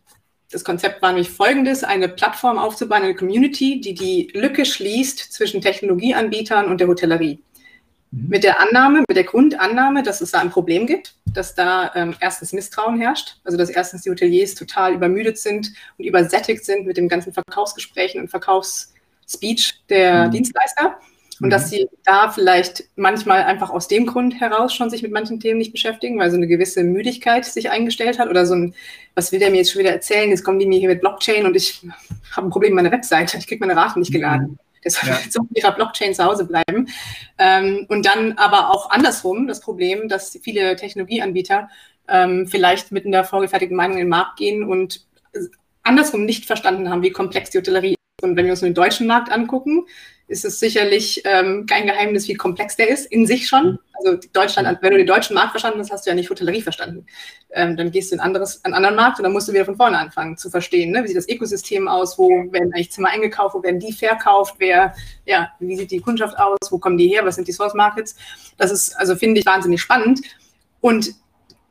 das 0.50 0.64
Konzept 0.64 1.00
war 1.00 1.12
nämlich 1.12 1.30
folgendes, 1.30 1.84
eine 1.84 2.08
Plattform 2.08 2.58
aufzubauen, 2.58 3.02
eine 3.02 3.14
Community, 3.14 3.80
die 3.80 3.94
die 3.94 4.30
Lücke 4.34 4.64
schließt 4.64 5.32
zwischen 5.32 5.60
Technologieanbietern 5.60 6.66
und 6.66 6.80
der 6.80 6.88
Hotellerie. 6.88 7.40
Mhm. 8.10 8.28
Mit 8.28 8.44
der 8.44 8.60
Annahme, 8.60 9.04
mit 9.06 9.16
der 9.16 9.24
Grundannahme, 9.24 10.02
dass 10.02 10.20
es 10.20 10.32
da 10.32 10.40
ein 10.40 10.50
Problem 10.50 10.86
gibt, 10.86 11.14
dass 11.26 11.54
da 11.54 11.92
ähm, 11.94 12.16
erstens 12.20 12.52
Misstrauen 12.52 13.00
herrscht, 13.00 13.36
also 13.44 13.56
dass 13.56 13.70
erstens 13.70 14.02
die 14.02 14.10
Hoteliers 14.10 14.54
total 14.56 14.94
übermüdet 14.94 15.38
sind 15.38 15.72
und 15.96 16.04
übersättigt 16.04 16.64
sind 16.64 16.86
mit 16.86 16.96
dem 16.96 17.08
ganzen 17.08 17.32
Verkaufsgesprächen 17.32 18.20
und 18.20 18.28
Verkaufsspeech 18.28 19.84
der 19.88 20.26
mhm. 20.26 20.30
Dienstleister 20.32 20.98
und 21.40 21.46
mhm. 21.46 21.50
dass 21.50 21.70
sie 21.70 21.88
da 22.04 22.30
vielleicht 22.30 22.84
manchmal 22.96 23.42
einfach 23.42 23.70
aus 23.70 23.88
dem 23.88 24.06
Grund 24.06 24.40
heraus 24.40 24.74
schon 24.74 24.90
sich 24.90 25.02
mit 25.02 25.12
manchen 25.12 25.40
Themen 25.40 25.58
nicht 25.58 25.72
beschäftigen, 25.72 26.18
weil 26.18 26.30
so 26.30 26.36
eine 26.36 26.46
gewisse 26.46 26.84
Müdigkeit 26.84 27.44
sich 27.44 27.70
eingestellt 27.70 28.18
hat 28.18 28.28
oder 28.28 28.46
so 28.46 28.54
ein, 28.54 28.74
was 29.14 29.32
will 29.32 29.38
der 29.38 29.50
mir 29.50 29.58
jetzt 29.58 29.72
schon 29.72 29.80
wieder 29.80 29.92
erzählen? 29.92 30.30
Jetzt 30.30 30.44
kommen 30.44 30.58
die 30.58 30.66
mir 30.66 30.78
hier 30.78 30.88
mit 30.88 31.00
Blockchain 31.00 31.46
und 31.46 31.56
ich 31.56 31.80
habe 32.36 32.48
ein 32.48 32.50
Problem 32.50 32.74
mit 32.74 32.84
meiner 32.84 32.94
Webseite. 32.94 33.38
Ich 33.38 33.46
kriege 33.46 33.64
meine 33.64 33.78
Raten 33.78 34.00
nicht 34.00 34.12
geladen. 34.12 34.48
Mhm. 34.50 34.58
Soll 34.88 35.10
ja. 35.10 35.18
jetzt 35.22 35.38
auf 35.38 35.46
ihrer 35.54 35.72
Blockchain 35.72 36.14
zu 36.14 36.24
Hause 36.24 36.46
bleiben. 36.46 36.88
Ähm, 37.38 37.84
und 37.88 38.06
dann 38.06 38.32
aber 38.38 38.70
auch 38.70 38.90
andersrum 38.90 39.46
das 39.46 39.60
Problem, 39.60 40.08
dass 40.08 40.38
viele 40.42 40.74
Technologieanbieter 40.76 41.68
ähm, 42.08 42.46
vielleicht 42.46 42.90
mit 42.90 43.04
einer 43.04 43.24
vorgefertigten 43.24 43.76
Meinung 43.76 43.98
in 43.98 44.04
den 44.04 44.08
Markt 44.08 44.38
gehen 44.38 44.64
und 44.64 45.06
andersrum 45.82 46.24
nicht 46.24 46.46
verstanden 46.46 46.88
haben, 46.88 47.02
wie 47.02 47.10
komplex 47.10 47.50
die 47.50 47.58
Hotellerie 47.58 47.94
Und 48.22 48.36
wenn 48.36 48.44
wir 48.44 48.52
uns 48.52 48.60
den 48.60 48.74
deutschen 48.74 49.06
Markt 49.06 49.30
angucken, 49.30 49.86
ist 50.30 50.44
es 50.44 50.60
sicherlich 50.60 51.22
ähm, 51.24 51.66
kein 51.66 51.86
Geheimnis, 51.86 52.28
wie 52.28 52.34
komplex 52.34 52.76
der 52.76 52.88
ist 52.88 53.06
in 53.06 53.26
sich 53.26 53.48
schon. 53.48 53.78
Also 53.94 54.16
Deutschland, 54.32 54.78
wenn 54.80 54.92
du 54.92 54.98
den 54.98 55.06
deutschen 55.06 55.34
Markt 55.34 55.50
verstanden 55.50 55.80
hast, 55.80 55.90
hast 55.90 56.06
du 56.06 56.10
ja 56.10 56.14
nicht 56.14 56.30
Hotellerie 56.30 56.62
verstanden. 56.62 57.04
Ähm, 57.50 57.76
dann 57.76 57.90
gehst 57.90 58.12
du 58.12 58.14
in 58.14 58.20
anderes, 58.20 58.64
einen 58.64 58.74
anderen 58.74 58.94
Markt 58.94 59.18
und 59.18 59.24
dann 59.24 59.32
musst 59.32 59.48
du 59.48 59.52
wieder 59.52 59.64
von 59.64 59.76
vorne 59.76 59.98
anfangen 59.98 60.36
zu 60.36 60.48
verstehen, 60.48 60.92
ne? 60.92 61.02
wie 61.02 61.08
sieht 61.08 61.16
das 61.16 61.28
Ökosystem 61.28 61.88
aus, 61.88 62.16
wo 62.16 62.28
werden 62.52 62.72
eigentlich 62.72 62.92
Zimmer 62.92 63.08
eingekauft, 63.08 63.56
wo 63.56 63.62
werden 63.62 63.80
die 63.80 63.92
verkauft, 63.92 64.54
wer, 64.58 64.94
ja, 65.26 65.50
wie 65.58 65.76
sieht 65.76 65.90
die 65.90 66.00
Kundschaft 66.00 66.38
aus, 66.38 66.58
wo 66.70 66.78
kommen 66.78 66.96
die 66.96 67.08
her, 67.08 67.26
was 67.26 67.34
sind 67.34 67.48
die 67.48 67.52
Source 67.52 67.74
Markets. 67.74 68.14
Das 68.56 68.70
ist, 68.70 68.94
also 68.96 69.16
finde 69.16 69.40
ich 69.40 69.46
wahnsinnig 69.46 69.82
spannend. 69.82 70.20
Und 70.80 71.12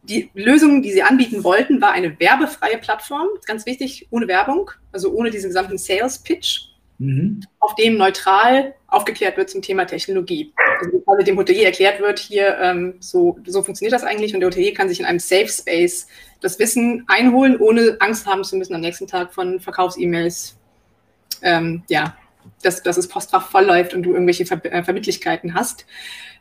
die 0.03 0.29
Lösung, 0.33 0.81
die 0.81 0.91
sie 0.91 1.03
anbieten 1.03 1.43
wollten, 1.43 1.81
war 1.81 1.91
eine 1.91 2.19
werbefreie 2.19 2.77
Plattform, 2.77 3.27
ganz 3.45 3.65
wichtig, 3.65 4.07
ohne 4.11 4.27
Werbung, 4.27 4.71
also 4.91 5.11
ohne 5.11 5.29
diesen 5.29 5.49
gesamten 5.49 5.77
Sales 5.77 6.19
Pitch 6.19 6.69
mhm. 6.99 7.41
auf 7.59 7.75
dem 7.75 7.97
neutral 7.97 8.75
aufgeklärt 8.87 9.37
wird 9.37 9.49
zum 9.49 9.61
Thema 9.61 9.85
Technologie. 9.85 10.53
Also 10.79 10.99
quasi 10.99 11.23
dem 11.23 11.37
Hotelier 11.37 11.65
erklärt 11.65 11.99
wird, 11.99 12.19
hier 12.19 12.57
ähm, 12.59 12.95
so, 12.99 13.37
so 13.45 13.61
funktioniert 13.61 13.93
das 13.93 14.03
eigentlich 14.03 14.33
und 14.33 14.39
der 14.39 14.47
Hotelier 14.47 14.73
kann 14.73 14.89
sich 14.89 14.99
in 14.99 15.05
einem 15.05 15.19
Safe 15.19 15.47
Space 15.47 16.07
das 16.41 16.57
Wissen 16.59 17.03
einholen, 17.07 17.57
ohne 17.57 17.97
Angst 17.99 18.25
haben 18.25 18.43
zu 18.43 18.55
müssen 18.55 18.75
am 18.75 18.81
nächsten 18.81 19.07
Tag 19.07 19.33
von 19.33 19.59
Verkaufs-E-Mails, 19.59 20.57
ähm, 21.41 21.83
ja, 21.89 22.15
dass, 22.63 22.81
dass 22.83 22.95
das 22.95 23.07
Postfach 23.07 23.49
voll 23.49 23.65
läuft 23.65 23.93
und 23.93 24.03
du 24.03 24.13
irgendwelche 24.13 24.45
Ver 24.45 24.63
äh, 24.65 24.83
Verbindlichkeiten 24.83 25.53
hast. 25.53 25.85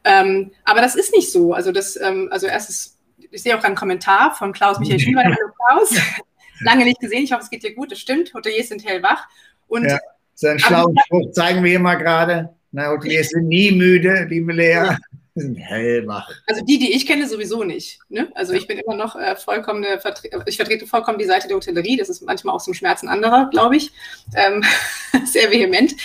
Ähm, 0.04 0.52
aber 0.64 0.80
das 0.80 0.94
ist 0.94 1.12
nicht 1.14 1.32
so. 1.32 1.52
Also 1.52 1.72
das, 1.72 2.00
ähm, 2.00 2.28
also 2.30 2.46
erstes, 2.46 2.97
ich 3.30 3.42
sehe 3.42 3.58
auch 3.58 3.64
einen 3.64 3.74
Kommentar 3.74 4.34
von 4.34 4.52
Klaus 4.52 4.78
Michael 4.78 5.00
Schieber. 5.00 5.22
Hallo 5.22 5.36
Klaus. 5.68 5.94
Lange 6.60 6.84
nicht 6.84 7.00
gesehen. 7.00 7.24
Ich 7.24 7.32
hoffe, 7.32 7.42
es 7.42 7.50
geht 7.50 7.62
dir 7.62 7.74
gut. 7.74 7.92
Das 7.92 7.98
stimmt. 7.98 8.32
Hoteliers 8.34 8.68
sind 8.68 8.84
hellwach. 8.84 9.26
Und 9.68 9.84
ja. 9.84 9.98
Seinen 10.34 10.60
schlauen 10.60 10.96
Spruch 11.04 11.32
zeigen 11.32 11.64
wir 11.64 11.70
hier 11.70 11.80
mal 11.80 11.96
gerade. 11.96 12.50
Na, 12.70 12.90
Hoteliers 12.90 13.30
sind 13.30 13.48
nie 13.48 13.72
müde, 13.72 14.24
liebe 14.28 14.52
Lea. 14.52 14.96
Die 15.34 15.40
sind 15.40 15.56
hellwach. 15.56 16.30
Also 16.46 16.64
die, 16.64 16.78
die 16.78 16.92
ich 16.92 17.06
kenne, 17.06 17.26
sowieso 17.26 17.64
nicht. 17.64 17.98
Ne? 18.08 18.30
Also 18.36 18.52
ich 18.52 18.68
bin 18.68 18.78
immer 18.78 18.94
noch 18.94 19.16
äh, 19.16 19.34
vollkommen, 19.34 19.84
Vertre 19.98 20.28
ich 20.46 20.56
vertrete 20.56 20.86
vollkommen 20.86 21.18
die 21.18 21.24
Seite 21.24 21.48
der 21.48 21.56
Hotellerie. 21.56 21.96
Das 21.96 22.08
ist 22.08 22.22
manchmal 22.22 22.54
auch 22.54 22.62
zum 22.62 22.72
Schmerzen 22.72 23.08
anderer, 23.08 23.48
glaube 23.50 23.76
ich. 23.76 23.90
Ähm, 24.36 24.62
sehr 25.24 25.50
vehement. 25.50 25.96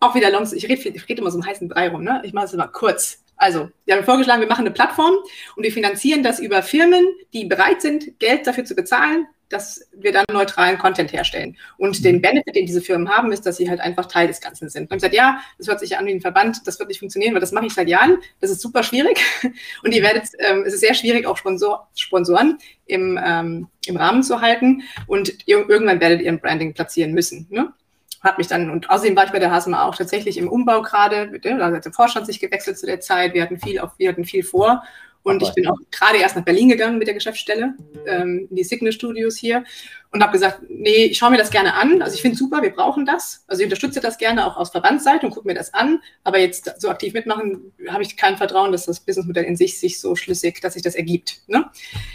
Auch 0.00 0.16
wieder 0.16 0.30
Longs, 0.30 0.52
ich 0.52 0.68
rede 0.68 0.84
red 1.08 1.18
immer 1.20 1.30
so 1.30 1.38
im 1.38 1.46
heißen 1.46 1.68
Brei 1.68 1.90
rum, 1.90 2.02
ne? 2.02 2.20
Ich 2.24 2.32
mache 2.32 2.46
es 2.46 2.54
immer 2.54 2.66
kurz. 2.66 3.22
Also, 3.38 3.70
wir 3.84 3.96
haben 3.96 4.04
vorgeschlagen, 4.04 4.40
wir 4.40 4.48
machen 4.48 4.66
eine 4.66 4.72
Plattform 4.72 5.14
und 5.56 5.62
wir 5.62 5.72
finanzieren 5.72 6.22
das 6.22 6.40
über 6.40 6.62
Firmen, 6.62 7.06
die 7.32 7.44
bereit 7.44 7.80
sind, 7.80 8.18
Geld 8.18 8.46
dafür 8.46 8.64
zu 8.64 8.74
bezahlen, 8.74 9.26
dass 9.48 9.88
wir 9.92 10.12
dann 10.12 10.24
neutralen 10.30 10.76
Content 10.76 11.12
herstellen. 11.12 11.56
Und 11.78 12.04
den 12.04 12.16
mhm. 12.16 12.22
Benefit, 12.22 12.56
den 12.56 12.66
diese 12.66 12.82
Firmen 12.82 13.08
haben, 13.08 13.32
ist, 13.32 13.46
dass 13.46 13.56
sie 13.56 13.70
halt 13.70 13.80
einfach 13.80 14.06
Teil 14.06 14.26
des 14.26 14.40
Ganzen 14.40 14.68
sind. 14.68 14.90
Und 14.90 14.96
ich 14.96 15.02
gesagt, 15.02 15.14
ja, 15.14 15.40
das 15.56 15.68
hört 15.68 15.80
sich 15.80 15.96
an 15.96 16.06
wie 16.06 16.12
ein 16.12 16.20
Verband, 16.20 16.66
das 16.66 16.78
wird 16.78 16.88
nicht 16.88 16.98
funktionieren, 16.98 17.32
weil 17.32 17.40
das 17.40 17.52
mache 17.52 17.66
ich 17.66 17.74
seit 17.74 17.88
Jahren. 17.88 18.18
Das 18.40 18.50
ist 18.50 18.60
super 18.60 18.82
schwierig. 18.82 19.20
Und 19.82 19.94
ihr 19.94 20.02
werdet, 20.02 20.24
ähm, 20.40 20.64
es 20.66 20.74
ist 20.74 20.80
sehr 20.80 20.94
schwierig, 20.94 21.26
auch 21.26 21.36
Sponsor, 21.36 21.88
Sponsoren 21.94 22.58
im, 22.86 23.18
ähm, 23.24 23.68
im 23.86 23.96
Rahmen 23.96 24.22
zu 24.22 24.40
halten. 24.40 24.82
Und 25.06 25.46
irgendwann 25.46 26.00
werdet 26.00 26.20
ihr 26.22 26.32
ein 26.32 26.40
Branding 26.40 26.74
platzieren 26.74 27.12
müssen. 27.12 27.46
Ne? 27.50 27.72
Hat 28.20 28.38
mich 28.38 28.48
dann, 28.48 28.70
und 28.70 28.90
außerdem 28.90 29.14
war 29.16 29.24
ich 29.24 29.30
bei 29.30 29.38
der 29.38 29.52
HSMA 29.52 29.84
auch 29.84 29.94
tatsächlich 29.94 30.38
im 30.38 30.48
Umbau 30.48 30.82
gerade, 30.82 31.38
da 31.40 31.70
hat 31.72 31.84
der 31.84 31.92
Vorstand 31.92 32.26
sich 32.26 32.40
gewechselt 32.40 32.78
zu 32.78 32.86
der 32.86 33.00
Zeit, 33.00 33.34
wir 33.34 33.42
hatten 33.42 33.58
viel, 33.58 33.78
auf, 33.78 33.92
wir 33.98 34.08
hatten 34.08 34.24
viel 34.24 34.42
vor 34.42 34.82
und 35.22 35.42
ich 35.42 35.52
bin 35.52 35.66
auch 35.66 35.78
gerade 35.90 36.18
erst 36.18 36.36
nach 36.36 36.44
Berlin 36.44 36.68
gegangen 36.68 36.98
mit 36.98 37.06
der 37.06 37.14
Geschäftsstelle, 37.14 37.74
ähm, 38.06 38.46
in 38.48 38.56
die 38.56 38.64
Signal 38.64 38.92
Studios 38.92 39.36
hier 39.36 39.64
und 40.10 40.22
habe 40.22 40.32
gesagt, 40.32 40.62
nee, 40.68 41.04
ich 41.06 41.18
schaue 41.18 41.30
mir 41.30 41.36
das 41.36 41.50
gerne 41.50 41.74
an. 41.74 42.00
Also 42.00 42.14
ich 42.14 42.22
finde 42.22 42.36
super, 42.36 42.62
wir 42.62 42.70
brauchen 42.70 43.04
das. 43.04 43.44
Also 43.46 43.60
ich 43.60 43.66
unterstütze 43.66 44.00
das 44.00 44.16
gerne 44.16 44.46
auch 44.46 44.56
aus 44.56 44.70
Verbandsseite 44.70 45.26
und 45.26 45.32
gucke 45.32 45.46
mir 45.46 45.54
das 45.54 45.74
an. 45.74 46.00
Aber 46.24 46.38
jetzt 46.38 46.80
so 46.80 46.88
aktiv 46.88 47.12
mitmachen, 47.12 47.72
habe 47.88 48.02
ich 48.02 48.16
kein 48.16 48.38
Vertrauen, 48.38 48.72
dass 48.72 48.86
das 48.86 49.00
Businessmodell 49.00 49.44
in 49.44 49.56
sich 49.56 49.78
sich 49.78 50.00
so 50.00 50.16
schlüssig, 50.16 50.60
dass 50.62 50.74
sich 50.74 50.82
das 50.82 50.94
ergibt. 50.94 51.42
Ne? 51.46 51.66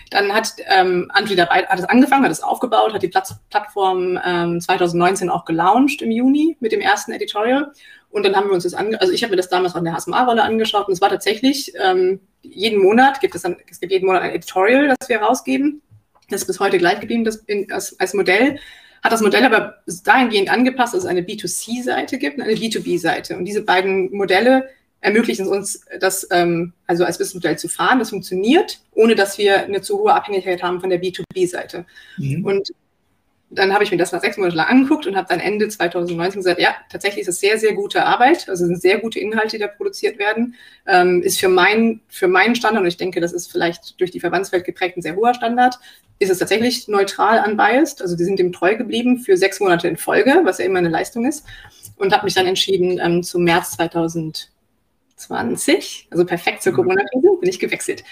Dann 0.10 0.34
hat 0.34 0.56
ähm, 0.66 1.12
Andri 1.14 1.36
dabei, 1.36 1.68
hat 1.68 1.78
es 1.78 1.86
angefangen, 1.86 2.24
hat 2.24 2.32
es 2.32 2.42
aufgebaut, 2.42 2.94
hat 2.94 3.04
die 3.04 3.10
Platz, 3.10 3.36
Plattform 3.52 4.20
ähm, 4.26 4.60
2019 4.60 5.30
auch 5.30 5.46
gelauncht 5.46 6.02
im 6.02 6.10
Juni 6.10 6.58
mit 6.60 6.72
dem 6.72 6.82
ersten 6.82 7.12
Editorial. 7.12 7.74
Und 8.14 8.24
dann 8.24 8.36
haben 8.36 8.48
wir 8.48 8.54
uns 8.54 8.64
das 8.64 8.76
ange 8.76 9.02
also 9.02 9.12
ich 9.12 9.24
habe 9.24 9.32
mir 9.32 9.38
das 9.38 9.50
damals 9.50 9.74
in 9.74 9.84
der 9.84 9.96
HSMA-Rolle 9.96 10.44
angeschaut 10.44 10.88
und 10.88 10.94
es 10.94 11.02
war 11.02 11.10
tatsächlich 11.10 11.74
ähm, 11.84 12.20
jeden 12.44 12.80
Monat 12.80 13.20
gibt 13.22 13.34
es 13.34 13.42
dann, 13.42 13.56
es 13.68 13.80
gibt 13.80 13.92
jeden 13.92 14.06
Monat 14.06 14.22
ein 14.22 14.32
Editorial, 14.32 14.96
das 15.00 15.10
wir 15.10 15.18
rausgeben. 15.18 15.82
Das 16.30 16.42
ist 16.42 16.48
bis 16.48 16.60
heute 16.60 16.78
gleich 16.78 17.00
geblieben, 17.00 17.24
das 17.24 17.38
in, 17.38 17.72
als, 17.72 18.00
als 18.00 18.14
Modell. 18.14 18.60
Hat 19.02 19.12
das 19.12 19.22
Modell 19.22 19.44
aber 19.44 19.78
dahingehend 20.04 20.52
angepasst, 20.52 20.94
dass 20.94 21.04
es 21.04 21.10
eine 21.10 21.22
B2C-Seite 21.22 22.20
gibt 22.20 22.38
und 22.38 22.44
eine 22.44 22.54
B2B-Seite. 22.54 23.36
Und 23.36 23.46
diese 23.46 23.64
beiden 23.64 24.16
Modelle 24.16 24.70
ermöglichen 25.02 25.48
uns, 25.48 25.84
das 26.00 26.28
ähm, 26.30 26.74
also 26.86 27.06
als 27.06 27.18
Businessmodell 27.18 27.58
zu 27.58 27.68
fahren. 27.68 27.98
Das 27.98 28.12
funktioniert, 28.12 28.80
ohne 28.92 29.16
dass 29.16 29.40
wir 29.40 29.64
eine 29.64 29.82
zu 29.82 29.98
hohe 29.98 30.14
Abhängigkeit 30.14 30.62
haben 30.62 30.80
von 30.80 30.92
der 30.92 31.02
B2B-Seite. 31.02 31.86
Mhm. 32.18 32.46
Und 32.46 32.74
dann 33.56 33.74
habe 33.74 33.84
ich 33.84 33.92
mir 33.92 33.98
das 33.98 34.12
nach 34.12 34.22
sechs 34.22 34.38
Monaten 34.38 34.58
lang 34.58 34.68
angeguckt 34.68 35.08
und 35.08 35.16
habe 35.16 35.28
dann 35.30 35.40
Ende 35.40 35.68
2019 35.68 36.42
gesagt, 36.42 36.60
ja, 36.60 36.76
tatsächlich 36.90 37.22
ist 37.22 37.30
es 37.30 37.40
sehr, 37.40 37.58
sehr 37.58 37.74
gute 37.74 38.06
Arbeit. 38.06 38.50
Also 38.50 38.66
sind 38.66 38.82
sehr 38.82 39.00
gute 39.00 39.20
Inhalte, 39.20 39.58
die 39.58 39.64
da 39.64 39.68
produziert 39.68 40.18
werden. 40.18 40.56
Ähm, 40.88 41.22
ist 41.22 41.40
für, 41.40 41.50
mein, 41.50 42.02
für 42.08 42.28
meinen 42.28 42.56
Standard, 42.56 42.82
und 42.82 42.88
ich 42.88 42.98
denke, 42.98 43.22
das 43.22 43.34
ist 43.34 43.52
vielleicht 43.52 44.00
durch 44.00 44.12
die 44.12 44.20
Verbandswelt 44.20 44.66
geprägt 44.66 44.98
ein 44.98 45.02
sehr 45.02 45.16
hoher 45.16 45.34
Standard, 45.34 45.80
ist 46.20 46.32
es 46.32 46.40
tatsächlich 46.40 46.88
neutral 46.88 47.44
unbiased. 47.48 48.02
Also 48.02 48.16
die 48.16 48.24
sind 48.24 48.40
dem 48.40 48.52
treu 48.52 48.76
geblieben 48.76 49.20
für 49.20 49.38
sechs 49.38 49.60
Monate 49.60 49.88
in 49.88 49.98
Folge, 49.98 50.42
was 50.44 50.58
ja 50.58 50.66
immer 50.66 50.80
eine 50.80 50.90
Leistung 50.90 51.26
ist. 51.26 51.46
Und 51.98 52.14
habe 52.14 52.26
mich 52.26 52.34
dann 52.34 52.48
entschieden, 52.48 53.00
ähm, 53.00 53.24
zum 53.24 53.44
März 53.44 53.78
2020, 53.78 56.08
also 56.10 56.26
perfekt 56.26 56.64
zur 56.64 56.74
mhm. 56.74 56.78
Corona-Krise, 56.78 57.38
bin 57.40 57.50
ich 57.50 57.60
gewechselt. 57.60 58.04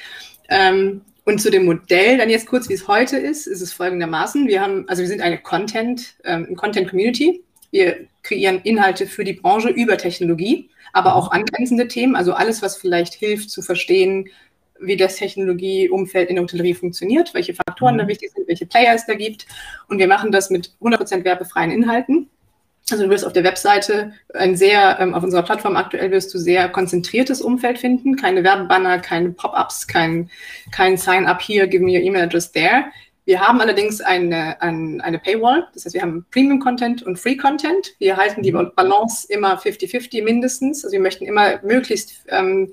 Ähm, 0.50 1.02
und 1.26 1.40
zu 1.40 1.52
dem 1.52 1.66
Modell, 1.66 2.18
dann 2.18 2.30
jetzt 2.30 2.48
kurz, 2.48 2.68
wie 2.70 2.74
es 2.74 2.88
heute 2.88 3.18
ist, 3.18 3.48
ist 3.48 3.62
es 3.62 3.74
folgendermaßen. 3.74 4.48
Wir 4.48 4.62
haben, 4.62 4.88
also 4.90 5.02
wir 5.02 5.08
sind 5.08 5.22
eine 5.22 5.38
Content, 5.38 6.16
ähm, 6.24 6.56
Content 6.56 6.90
Community. 6.90 7.44
Wir 7.70 8.08
kreieren 8.24 8.62
Inhalte 8.64 9.06
für 9.06 9.24
die 9.24 9.34
Branche 9.34 9.70
über 9.70 9.98
Technologie, 9.98 10.70
aber 10.94 11.16
auch 11.16 11.32
angrenzende 11.32 11.88
Themen, 11.88 12.16
also 12.16 12.34
alles, 12.34 12.62
was 12.62 12.78
vielleicht 12.78 13.14
hilft 13.14 13.50
zu 13.50 13.62
verstehen, 13.62 14.30
wie 14.80 14.98
das 14.98 15.16
Technologieumfeld 15.16 16.30
in 16.30 16.36
der 16.36 16.44
Hotellerie 16.44 16.74
funktioniert, 16.74 17.34
welche 17.34 17.54
Faktoren 17.54 17.96
mhm. 17.96 18.00
da 18.00 18.08
wichtig 18.08 18.32
sind, 18.32 18.48
welche 18.48 18.66
Player 18.66 18.96
es 18.96 19.06
da 19.06 19.14
gibt. 19.14 19.46
Und 19.88 20.00
wir 20.00 20.08
machen 20.08 20.32
das 20.32 20.50
mit 20.50 20.72
100% 20.82 21.24
werbefreien 21.24 21.72
Inhalten. 21.72 22.30
Also 22.92 23.06
du 23.06 23.10
wirst 23.10 23.26
auf 23.26 23.34
der 23.34 23.44
Webseite 23.44 24.14
ein 24.34 24.56
sehr, 24.56 25.00
ähm, 25.00 25.14
auf 25.14 25.24
unserer 25.24 25.44
Plattform 25.44 25.76
aktuell 25.76 26.12
wirst 26.12 26.34
du 26.34 26.38
sehr 26.38 26.70
konzentriertes 26.70 27.42
Umfeld 27.42 27.80
finden. 27.80 28.16
Keine 28.16 28.44
Werbebanner, 28.44 29.00
keine 29.00 29.32
Pop-ups, 29.32 29.88
kein, 29.88 30.30
kein 30.72 30.98
Sign-up 30.98 31.42
hier, 31.42 31.68
give 31.68 31.84
me 31.84 31.92
your 31.92 32.02
email 32.02 32.24
address 32.24 32.52
there. 32.52 32.86
Wir 33.26 33.40
haben 33.40 33.62
allerdings 33.62 34.02
eine, 34.02 34.60
eine, 34.62 35.04
eine 35.04 35.20
Paywall, 35.20 35.68
das 35.74 35.86
heißt, 35.86 35.94
wir 35.94 36.02
haben 36.02 36.26
Premium-Content 36.32 37.04
und 37.04 37.20
Free-Content. 37.20 37.94
Wir 38.00 38.18
halten 38.18 38.42
die 38.42 38.52
mhm. 38.52 38.72
Balance 38.76 39.28
immer 39.32 39.60
50-50 39.60 40.24
mindestens. 40.24 40.84
Also 40.84 40.94
wir 40.94 41.02
möchten 41.02 41.26
immer 41.26 41.60
möglichst 41.64 42.26
ähm, 42.30 42.72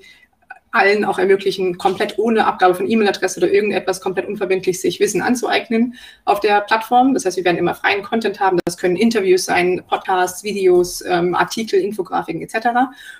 allen 0.71 1.03
auch 1.05 1.17
ermöglichen, 1.17 1.77
komplett 1.77 2.19
ohne 2.19 2.45
Abgabe 2.45 2.75
von 2.75 2.89
E-Mail-Adresse 2.89 3.39
oder 3.39 3.51
irgendetwas 3.51 4.01
komplett 4.01 4.27
unverbindlich 4.27 4.79
sich 4.79 4.99
Wissen 4.99 5.21
anzueignen 5.21 5.95
auf 6.25 6.39
der 6.39 6.61
Plattform. 6.61 7.13
Das 7.13 7.25
heißt, 7.25 7.37
wir 7.37 7.45
werden 7.45 7.57
immer 7.57 7.75
freien 7.75 8.03
Content 8.03 8.39
haben. 8.39 8.59
Das 8.65 8.77
können 8.77 8.95
Interviews 8.95 9.45
sein, 9.45 9.83
Podcasts, 9.87 10.43
Videos, 10.43 11.03
ähm, 11.05 11.33
Artikel, 11.35 11.79
Infografiken 11.79 12.41
etc. 12.41 12.67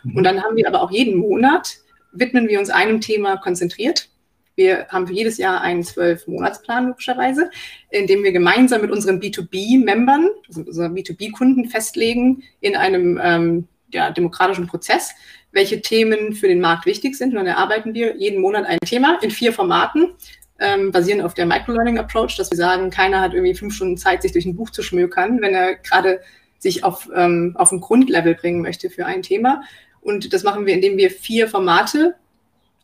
Mhm. 0.03 0.17
Und 0.17 0.23
dann 0.23 0.43
haben 0.43 0.55
wir 0.55 0.67
aber 0.67 0.81
auch 0.81 0.91
jeden 0.91 1.17
Monat, 1.17 1.77
widmen 2.11 2.47
wir 2.47 2.59
uns 2.59 2.69
einem 2.69 3.01
Thema 3.01 3.37
konzentriert. 3.37 4.09
Wir 4.55 4.87
haben 4.89 5.07
für 5.07 5.13
jedes 5.13 5.37
Jahr 5.37 5.61
einen 5.61 5.83
zwölf-Monatsplan, 5.83 6.89
logischerweise, 6.89 7.49
in 7.91 8.07
dem 8.07 8.23
wir 8.23 8.33
gemeinsam 8.33 8.81
mit 8.81 8.91
unseren 8.91 9.21
B2B-Membern, 9.21 10.29
also 10.47 10.61
unseren 10.61 10.93
B2B-Kunden 10.93 11.69
festlegen 11.69 12.43
in 12.59 12.75
einem 12.75 13.17
ähm, 13.23 13.67
ja, 13.91 14.11
demokratischen 14.11 14.67
Prozess, 14.67 15.11
welche 15.51 15.81
Themen 15.81 16.33
für 16.33 16.47
den 16.47 16.61
Markt 16.61 16.85
wichtig 16.85 17.15
sind. 17.15 17.29
Und 17.29 17.35
dann 17.35 17.47
erarbeiten 17.47 17.93
wir 17.93 18.15
jeden 18.17 18.41
Monat 18.41 18.65
ein 18.65 18.79
Thema 18.85 19.17
in 19.21 19.31
vier 19.31 19.53
Formaten, 19.53 20.13
ähm, 20.59 20.91
basierend 20.91 21.23
auf 21.23 21.33
der 21.33 21.45
Microlearning 21.45 21.97
Approach, 21.97 22.35
dass 22.37 22.51
wir 22.51 22.57
sagen, 22.57 22.89
keiner 22.89 23.21
hat 23.21 23.33
irgendwie 23.33 23.55
fünf 23.55 23.73
Stunden 23.73 23.97
Zeit, 23.97 24.21
sich 24.21 24.31
durch 24.31 24.45
ein 24.45 24.55
Buch 24.55 24.69
zu 24.69 24.83
schmökern, 24.83 25.41
wenn 25.41 25.53
er 25.53 25.75
gerade 25.75 26.21
sich 26.59 26.83
auf, 26.83 27.09
ähm, 27.15 27.55
auf 27.57 27.71
ein 27.71 27.79
Grundlevel 27.79 28.35
bringen 28.35 28.61
möchte 28.61 28.89
für 28.89 29.05
ein 29.05 29.21
Thema. 29.21 29.63
Und 30.01 30.33
das 30.33 30.43
machen 30.43 30.65
wir, 30.65 30.73
indem 30.73 30.97
wir 30.97 31.09
vier 31.09 31.47
Formate 31.47 32.15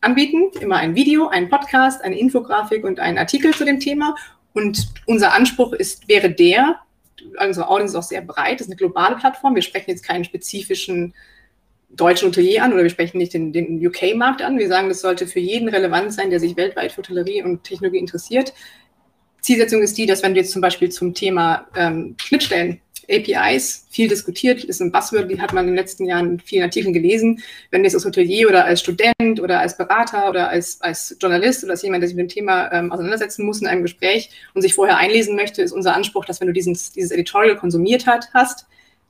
anbieten, 0.00 0.50
immer 0.60 0.76
ein 0.76 0.94
Video, 0.94 1.28
ein 1.28 1.48
Podcast, 1.48 2.02
eine 2.02 2.18
Infografik 2.18 2.84
und 2.84 3.00
einen 3.00 3.18
Artikel 3.18 3.54
zu 3.54 3.64
dem 3.64 3.80
Thema. 3.80 4.14
Und 4.54 4.88
unser 5.06 5.34
Anspruch 5.34 5.72
ist, 5.72 6.08
wäre 6.08 6.30
der, 6.30 6.80
unsere 7.42 7.68
Audience 7.68 7.92
ist 7.92 8.04
auch 8.04 8.08
sehr 8.08 8.22
breit, 8.22 8.54
das 8.54 8.66
ist 8.66 8.72
eine 8.72 8.76
globale 8.76 9.16
Plattform. 9.16 9.54
Wir 9.54 9.62
sprechen 9.62 9.90
jetzt 9.90 10.04
keinen 10.04 10.24
spezifischen 10.24 11.14
deutschen 11.96 12.28
Hotelier 12.28 12.62
an 12.62 12.72
oder 12.72 12.82
wir 12.82 12.90
sprechen 12.90 13.18
nicht 13.18 13.34
den, 13.34 13.52
den 13.52 13.84
UK-Markt 13.84 14.42
an. 14.42 14.58
Wir 14.58 14.68
sagen, 14.68 14.88
das 14.88 15.00
sollte 15.00 15.26
für 15.26 15.40
jeden 15.40 15.68
relevant 15.68 16.12
sein, 16.12 16.30
der 16.30 16.40
sich 16.40 16.56
weltweit 16.56 16.92
für 16.92 16.98
Hotellerie 16.98 17.42
und 17.42 17.64
Technologie 17.64 17.98
interessiert. 17.98 18.52
Zielsetzung 19.40 19.82
ist 19.82 19.96
die, 19.96 20.06
dass 20.06 20.22
wenn 20.22 20.34
du 20.34 20.40
jetzt 20.40 20.52
zum 20.52 20.60
Beispiel 20.60 20.90
zum 20.90 21.14
Thema 21.14 21.66
ähm, 21.76 22.16
Schnittstellen 22.20 22.80
APIs, 23.08 23.86
viel 23.90 24.08
diskutiert, 24.08 24.64
ist 24.64 24.80
ein 24.80 24.90
Buzzword, 24.90 25.30
die 25.30 25.40
hat 25.40 25.52
man 25.52 25.64
in 25.64 25.72
den 25.72 25.76
letzten 25.76 26.06
Jahren 26.06 26.32
in 26.32 26.40
vielen 26.40 26.64
Artikeln 26.64 26.92
gelesen. 26.92 27.40
Wenn 27.70 27.82
du 27.82 27.86
jetzt 27.86 27.94
als 27.94 28.04
Hotelier 28.04 28.48
oder 28.48 28.64
als 28.64 28.80
Student 28.80 29.40
oder 29.40 29.60
als 29.60 29.76
Berater 29.76 30.28
oder 30.28 30.48
als, 30.48 30.80
als 30.80 31.16
Journalist 31.20 31.62
oder 31.62 31.72
als 31.72 31.82
jemand, 31.82 32.02
der 32.02 32.08
sich 32.08 32.16
mit 32.16 32.30
dem 32.30 32.34
Thema 32.34 32.72
ähm, 32.72 32.90
auseinandersetzen 32.90 33.46
muss 33.46 33.60
in 33.60 33.66
einem 33.66 33.82
Gespräch 33.82 34.30
und 34.54 34.62
sich 34.62 34.74
vorher 34.74 34.96
einlesen 34.96 35.36
möchte, 35.36 35.62
ist 35.62 35.72
unser 35.72 35.94
Anspruch, 35.94 36.24
dass 36.24 36.40
wenn 36.40 36.48
du 36.48 36.52
dieses, 36.52 36.92
dieses 36.92 37.12
Editorial 37.12 37.56
konsumiert 37.56 38.06
hat, 38.06 38.28
hast, 38.34 38.66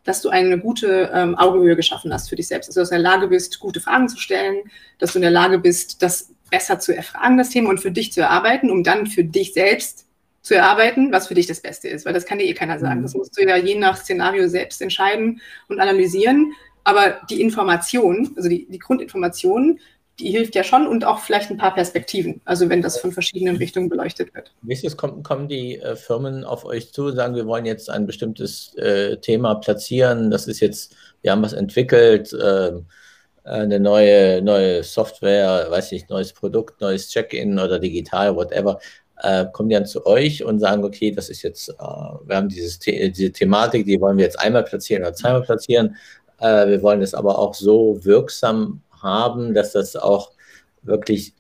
dass 0.07 0.23
du 0.23 0.31
eine 0.31 0.59
gute 0.59 1.11
ähm, 1.13 1.35
Augenhöhe 1.35 1.77
geschaffen 1.77 2.13
hast 2.13 2.29
für 2.29 2.37
dich 2.37 2.49
selbst. 2.49 2.69
Also, 2.69 2.81
dass 2.81 2.89
du 2.89 2.97
in 2.97 3.03
der 3.03 3.11
Lage 3.11 3.29
bist, 3.29 3.61
gute 3.61 3.81
Fragen 3.81 4.09
zu 4.09 4.19
stellen, 4.19 4.63
dass 4.99 5.13
du 5.13 5.19
in 5.19 5.23
der 5.23 5.31
Lage 5.31 5.59
bist, 5.59 6.01
das 6.03 6.31
besser 6.51 6.79
zu 6.79 6.97
erfragen, 6.97 7.37
das 7.37 7.51
Thema, 7.51 7.71
und 7.71 7.81
für 7.81 7.91
dich 7.91 8.13
zu 8.13 8.21
erarbeiten, 8.21 8.71
um 8.71 8.85
dann 8.85 9.07
für 9.07 9.25
dich 9.25 9.53
selbst 9.53 10.07
zu 10.43 10.55
erarbeiten, 10.55 11.11
was 11.11 11.27
für 11.27 11.35
dich 11.35 11.49
das 11.49 11.61
Beste 11.61 11.89
ist, 11.89 12.07
weil 12.07 12.15
das 12.15 12.25
kann 12.25 12.39
dir 12.39 12.47
eh 12.47 12.55
keiner 12.55 12.79
sagen. 12.79 13.01
Mhm. 13.01 13.03
Das 13.03 13.15
musst 13.15 13.37
du 13.37 13.43
ja 13.43 13.57
je 13.57 13.75
nach 13.75 13.97
Szenario 13.97 14.49
selbst 14.49 14.81
entscheiden 14.81 15.41
und 15.69 15.81
analysieren. 15.81 16.53
Aber 16.85 17.21
die 17.29 17.41
Information, 17.41 18.33
also 18.37 18.49
die, 18.49 18.67
die 18.71 18.79
Grundinformation, 18.79 19.81
die 20.19 20.31
hilft 20.31 20.55
ja 20.55 20.65
schon 20.65 20.87
und 20.87 21.05
auch 21.05 21.19
vielleicht 21.19 21.51
ein 21.51 21.59
paar 21.59 21.75
Perspektiven, 21.75 22.41
also 22.45 22.69
wenn 22.69 22.83
das 22.83 22.99
von 22.99 23.13
verschiedenen 23.13 23.57
Richtungen 23.57 23.89
beleuchtet 23.89 24.35
wird. 24.35 24.53
Wie 24.63 24.73
ist 24.73 24.85
es, 24.85 24.97
kommen, 24.97 25.23
kommen 25.23 25.49
die 25.49 25.79
äh, 25.79 25.95
Firmen 25.97 26.45
auf 26.45 26.65
euch 26.65 26.93
zu, 26.93 27.13
sagen, 27.13 27.35
wir 27.35 27.47
wollen 27.47 27.67
jetzt 27.67 27.91
ein 27.91 28.07
bestimmtes 28.07 28.75
äh, 28.77 29.17
Thema 29.19 29.57
platzieren, 29.57 30.31
das 30.31 30.47
ist 30.47 30.61
jetzt, 30.61 30.95
wir 31.23 31.33
haben 31.33 31.43
was 31.43 31.53
entwickelt, 31.53 32.33
äh, 32.33 32.73
eine 33.45 33.79
neue, 33.79 34.43
neue 34.43 34.83
Software, 34.83 35.67
weiß 35.71 35.93
ich, 35.93 36.09
neues 36.09 36.33
Produkt, 36.33 36.81
neues 36.81 37.09
Check-in 37.09 37.59
oder 37.59 37.79
digital, 37.79 38.35
whatever, 38.35 38.81
äh, 39.23 39.47
kommen 39.53 39.69
die 39.69 39.75
dann 39.75 39.87
zu 39.87 40.05
euch 40.07 40.45
und 40.45 40.59
sagen, 40.59 40.83
okay, 40.85 41.11
das 41.11 41.29
ist 41.29 41.43
jetzt, 41.43 41.69
äh, 41.69 41.75
wir 41.79 42.37
haben 42.37 42.49
dieses 42.49 42.79
The 42.81 43.13
diese 43.13 43.33
Thematik, 43.33 43.87
die 43.87 44.01
wollen 44.01 44.17
wir 44.17 44.25
jetzt 44.25 44.41
einmal 44.41 44.65
platzieren 44.65 45.03
oder 45.03 45.15
zweimal 45.15 45.43
platzieren. 45.43 45.97
Äh, 46.39 46.69
wir 46.69 46.83
wollen 46.83 47.03
es 47.03 47.15
aber 47.15 47.39
auch 47.39 47.55
so 47.55 47.99
wirksam 48.05 48.83
haben, 49.03 49.55
dass 49.55 49.73
das 49.73 49.97
auch 49.97 50.33
wirklich 50.83 51.35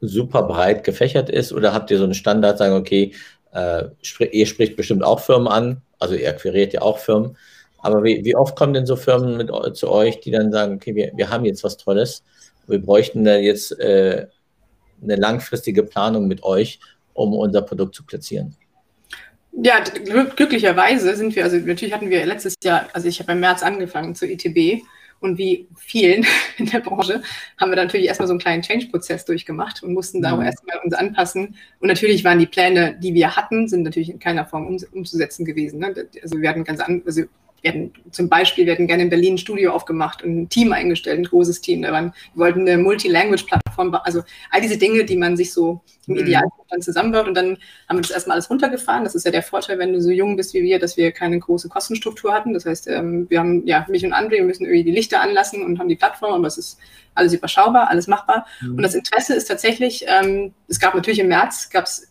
super 0.00 0.42
breit 0.42 0.84
gefächert 0.84 1.30
ist? 1.30 1.52
Oder 1.52 1.72
habt 1.72 1.90
ihr 1.90 1.98
so 1.98 2.04
einen 2.04 2.14
Standard, 2.14 2.58
sagen, 2.58 2.74
okay, 2.74 3.12
äh, 3.52 3.84
ihr 4.32 4.46
spricht 4.46 4.76
bestimmt 4.76 5.04
auch 5.04 5.20
Firmen 5.20 5.48
an, 5.48 5.82
also 5.98 6.14
ihr 6.14 6.28
akquiriert 6.28 6.72
ja 6.72 6.82
auch 6.82 6.98
Firmen, 6.98 7.36
aber 7.78 8.02
wie, 8.02 8.24
wie 8.24 8.34
oft 8.34 8.56
kommen 8.56 8.74
denn 8.74 8.86
so 8.86 8.96
Firmen 8.96 9.36
mit, 9.36 9.50
zu 9.76 9.90
euch, 9.90 10.20
die 10.20 10.30
dann 10.30 10.50
sagen, 10.50 10.76
okay, 10.76 10.94
wir, 10.94 11.12
wir 11.14 11.30
haben 11.30 11.44
jetzt 11.44 11.64
was 11.64 11.76
Tolles, 11.76 12.22
wir 12.66 12.80
bräuchten 12.80 13.24
da 13.24 13.36
jetzt 13.36 13.78
äh, 13.78 14.26
eine 15.02 15.16
langfristige 15.16 15.82
Planung 15.82 16.26
mit 16.26 16.42
euch, 16.42 16.80
um 17.12 17.34
unser 17.34 17.62
Produkt 17.62 17.94
zu 17.94 18.04
platzieren? 18.04 18.56
Ja, 19.52 19.80
glücklicherweise 19.80 21.14
sind 21.14 21.36
wir, 21.36 21.44
also 21.44 21.56
natürlich 21.58 21.94
hatten 21.94 22.10
wir 22.10 22.26
letztes 22.26 22.54
Jahr, 22.64 22.88
also 22.92 23.06
ich 23.06 23.20
habe 23.20 23.32
im 23.32 23.40
März 23.40 23.62
angefangen 23.62 24.14
zur 24.14 24.28
ITB 24.28 24.82
und 25.20 25.38
wie 25.38 25.68
vielen 25.76 26.26
in 26.58 26.66
der 26.66 26.80
Branche 26.80 27.22
haben 27.58 27.70
wir 27.70 27.76
natürlich 27.76 28.06
erstmal 28.06 28.28
so 28.28 28.32
einen 28.32 28.40
kleinen 28.40 28.62
Change-Prozess 28.62 29.24
durchgemacht 29.24 29.82
und 29.82 29.92
mussten 29.92 30.22
da 30.22 30.32
auch 30.32 30.38
mhm. 30.38 30.46
erstmal 30.46 30.78
uns 30.84 30.94
anpassen. 30.94 31.56
Und 31.80 31.88
natürlich 31.88 32.24
waren 32.24 32.38
die 32.38 32.46
Pläne, 32.46 32.96
die 33.00 33.14
wir 33.14 33.36
hatten, 33.36 33.68
sind 33.68 33.82
natürlich 33.82 34.10
in 34.10 34.18
keiner 34.18 34.46
Form 34.46 34.66
um, 34.66 34.78
umzusetzen 34.92 35.44
gewesen. 35.44 35.80
Ne? 35.80 35.94
Also 36.22 36.40
wir 36.40 36.48
hatten 36.48 36.64
ganz 36.64 36.80
an, 36.80 37.02
also 37.06 37.22
wir 37.64 37.72
hatten 37.72 37.92
zum 38.10 38.28
Beispiel, 38.28 38.66
hätten 38.66 38.86
gerne 38.86 39.04
in 39.04 39.08
Berlin 39.08 39.34
ein 39.34 39.38
Studio 39.38 39.72
aufgemacht 39.72 40.22
und 40.22 40.42
ein 40.42 40.48
Team 40.50 40.74
eingestellt, 40.74 41.18
ein 41.18 41.24
großes 41.24 41.62
Team. 41.62 41.80
Da 41.80 41.92
waren, 41.92 42.12
wir 42.34 42.44
wollten 42.44 42.60
eine 42.60 42.76
Multi-Language-Plattform, 42.76 43.94
also 44.04 44.22
all 44.50 44.60
diese 44.60 44.76
Dinge, 44.76 45.06
die 45.06 45.16
man 45.16 45.34
sich 45.34 45.50
so 45.50 45.80
im 46.06 46.12
mhm. 46.12 46.20
Idealfall 46.20 46.66
dann 46.68 46.82
zusammenbaut. 46.82 47.26
Und 47.26 47.32
dann 47.32 47.56
haben 47.88 47.96
wir 47.96 48.02
das 48.02 48.10
erstmal 48.10 48.34
alles 48.34 48.50
runtergefahren. 48.50 49.04
Das 49.04 49.14
ist 49.14 49.24
ja 49.24 49.30
der 49.30 49.42
Vorteil, 49.42 49.78
wenn 49.78 49.94
du 49.94 50.02
so 50.02 50.10
jung 50.10 50.36
bist 50.36 50.52
wie 50.52 50.62
wir, 50.62 50.78
dass 50.78 50.98
wir 50.98 51.10
keine 51.10 51.38
große 51.38 51.70
Kostenstruktur 51.70 52.34
hatten. 52.34 52.52
Das 52.52 52.66
heißt, 52.66 52.86
ähm, 52.88 53.30
wir 53.30 53.38
haben, 53.38 53.66
ja, 53.66 53.86
mich 53.88 54.04
und 54.04 54.12
André, 54.12 54.32
wir 54.32 54.44
müssen 54.44 54.66
irgendwie 54.66 54.84
die 54.84 54.92
Lichter 54.92 55.22
anlassen 55.22 55.62
und 55.62 55.78
haben 55.78 55.88
die 55.88 55.96
Plattform, 55.96 56.34
aber 56.34 56.46
es 56.46 56.58
ist 56.58 56.78
alles 57.14 57.32
überschaubar, 57.32 57.88
alles 57.88 58.08
machbar. 58.08 58.46
Mhm. 58.60 58.76
Und 58.76 58.82
das 58.82 58.94
Interesse 58.94 59.34
ist 59.34 59.46
tatsächlich, 59.46 60.04
ähm, 60.06 60.52
es 60.68 60.78
gab 60.78 60.94
natürlich 60.94 61.20
im 61.20 61.28
März, 61.28 61.70
gab 61.70 61.84
es 61.84 62.08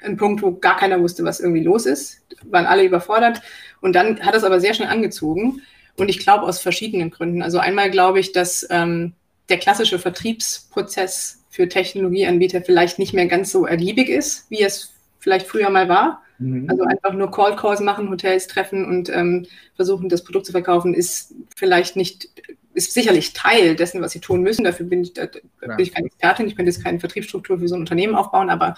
einen 0.00 0.16
Punkt, 0.16 0.42
wo 0.42 0.52
gar 0.52 0.76
keiner 0.76 1.00
wusste, 1.00 1.24
was 1.24 1.40
irgendwie 1.40 1.62
los 1.62 1.86
ist. 1.86 2.20
Waren 2.44 2.66
alle 2.66 2.84
überfordert. 2.84 3.40
Und 3.82 3.92
dann 3.94 4.20
hat 4.20 4.34
es 4.34 4.44
aber 4.44 4.60
sehr 4.60 4.72
schnell 4.72 4.88
angezogen. 4.88 5.60
Und 5.98 6.08
ich 6.08 6.18
glaube 6.20 6.46
aus 6.46 6.60
verschiedenen 6.60 7.10
Gründen. 7.10 7.42
Also 7.42 7.58
einmal 7.58 7.90
glaube 7.90 8.20
ich, 8.20 8.32
dass 8.32 8.66
ähm, 8.70 9.12
der 9.50 9.58
klassische 9.58 9.98
Vertriebsprozess 9.98 11.44
für 11.50 11.68
Technologieanbieter 11.68 12.62
vielleicht 12.62 12.98
nicht 12.98 13.12
mehr 13.12 13.26
ganz 13.26 13.52
so 13.52 13.66
ergiebig 13.66 14.08
ist, 14.08 14.50
wie 14.50 14.62
es 14.62 14.94
vielleicht 15.18 15.46
früher 15.46 15.68
mal 15.68 15.88
war. 15.88 16.22
Mhm. 16.38 16.68
Also 16.70 16.84
einfach 16.84 17.12
nur 17.12 17.30
Call 17.30 17.56
Calls 17.56 17.80
machen, 17.80 18.08
Hotels 18.08 18.46
treffen 18.46 18.86
und 18.86 19.10
ähm, 19.10 19.46
versuchen, 19.76 20.08
das 20.08 20.24
Produkt 20.24 20.46
zu 20.46 20.52
verkaufen, 20.52 20.94
ist 20.94 21.34
vielleicht 21.54 21.96
nicht, 21.96 22.28
ist 22.72 22.94
sicherlich 22.94 23.34
Teil 23.34 23.76
dessen, 23.76 24.00
was 24.00 24.12
sie 24.12 24.20
tun 24.20 24.42
müssen. 24.42 24.64
Dafür 24.64 24.86
bin 24.86 25.02
ich, 25.02 25.12
da, 25.12 25.26
bin 25.26 25.78
ich 25.78 25.92
keine 25.92 26.06
Expertin, 26.06 26.46
ich 26.46 26.56
könnte 26.56 26.70
jetzt 26.70 26.82
keine 26.82 27.00
Vertriebsstruktur 27.00 27.58
für 27.58 27.68
so 27.68 27.74
ein 27.74 27.82
Unternehmen 27.82 28.14
aufbauen, 28.14 28.48
aber 28.48 28.74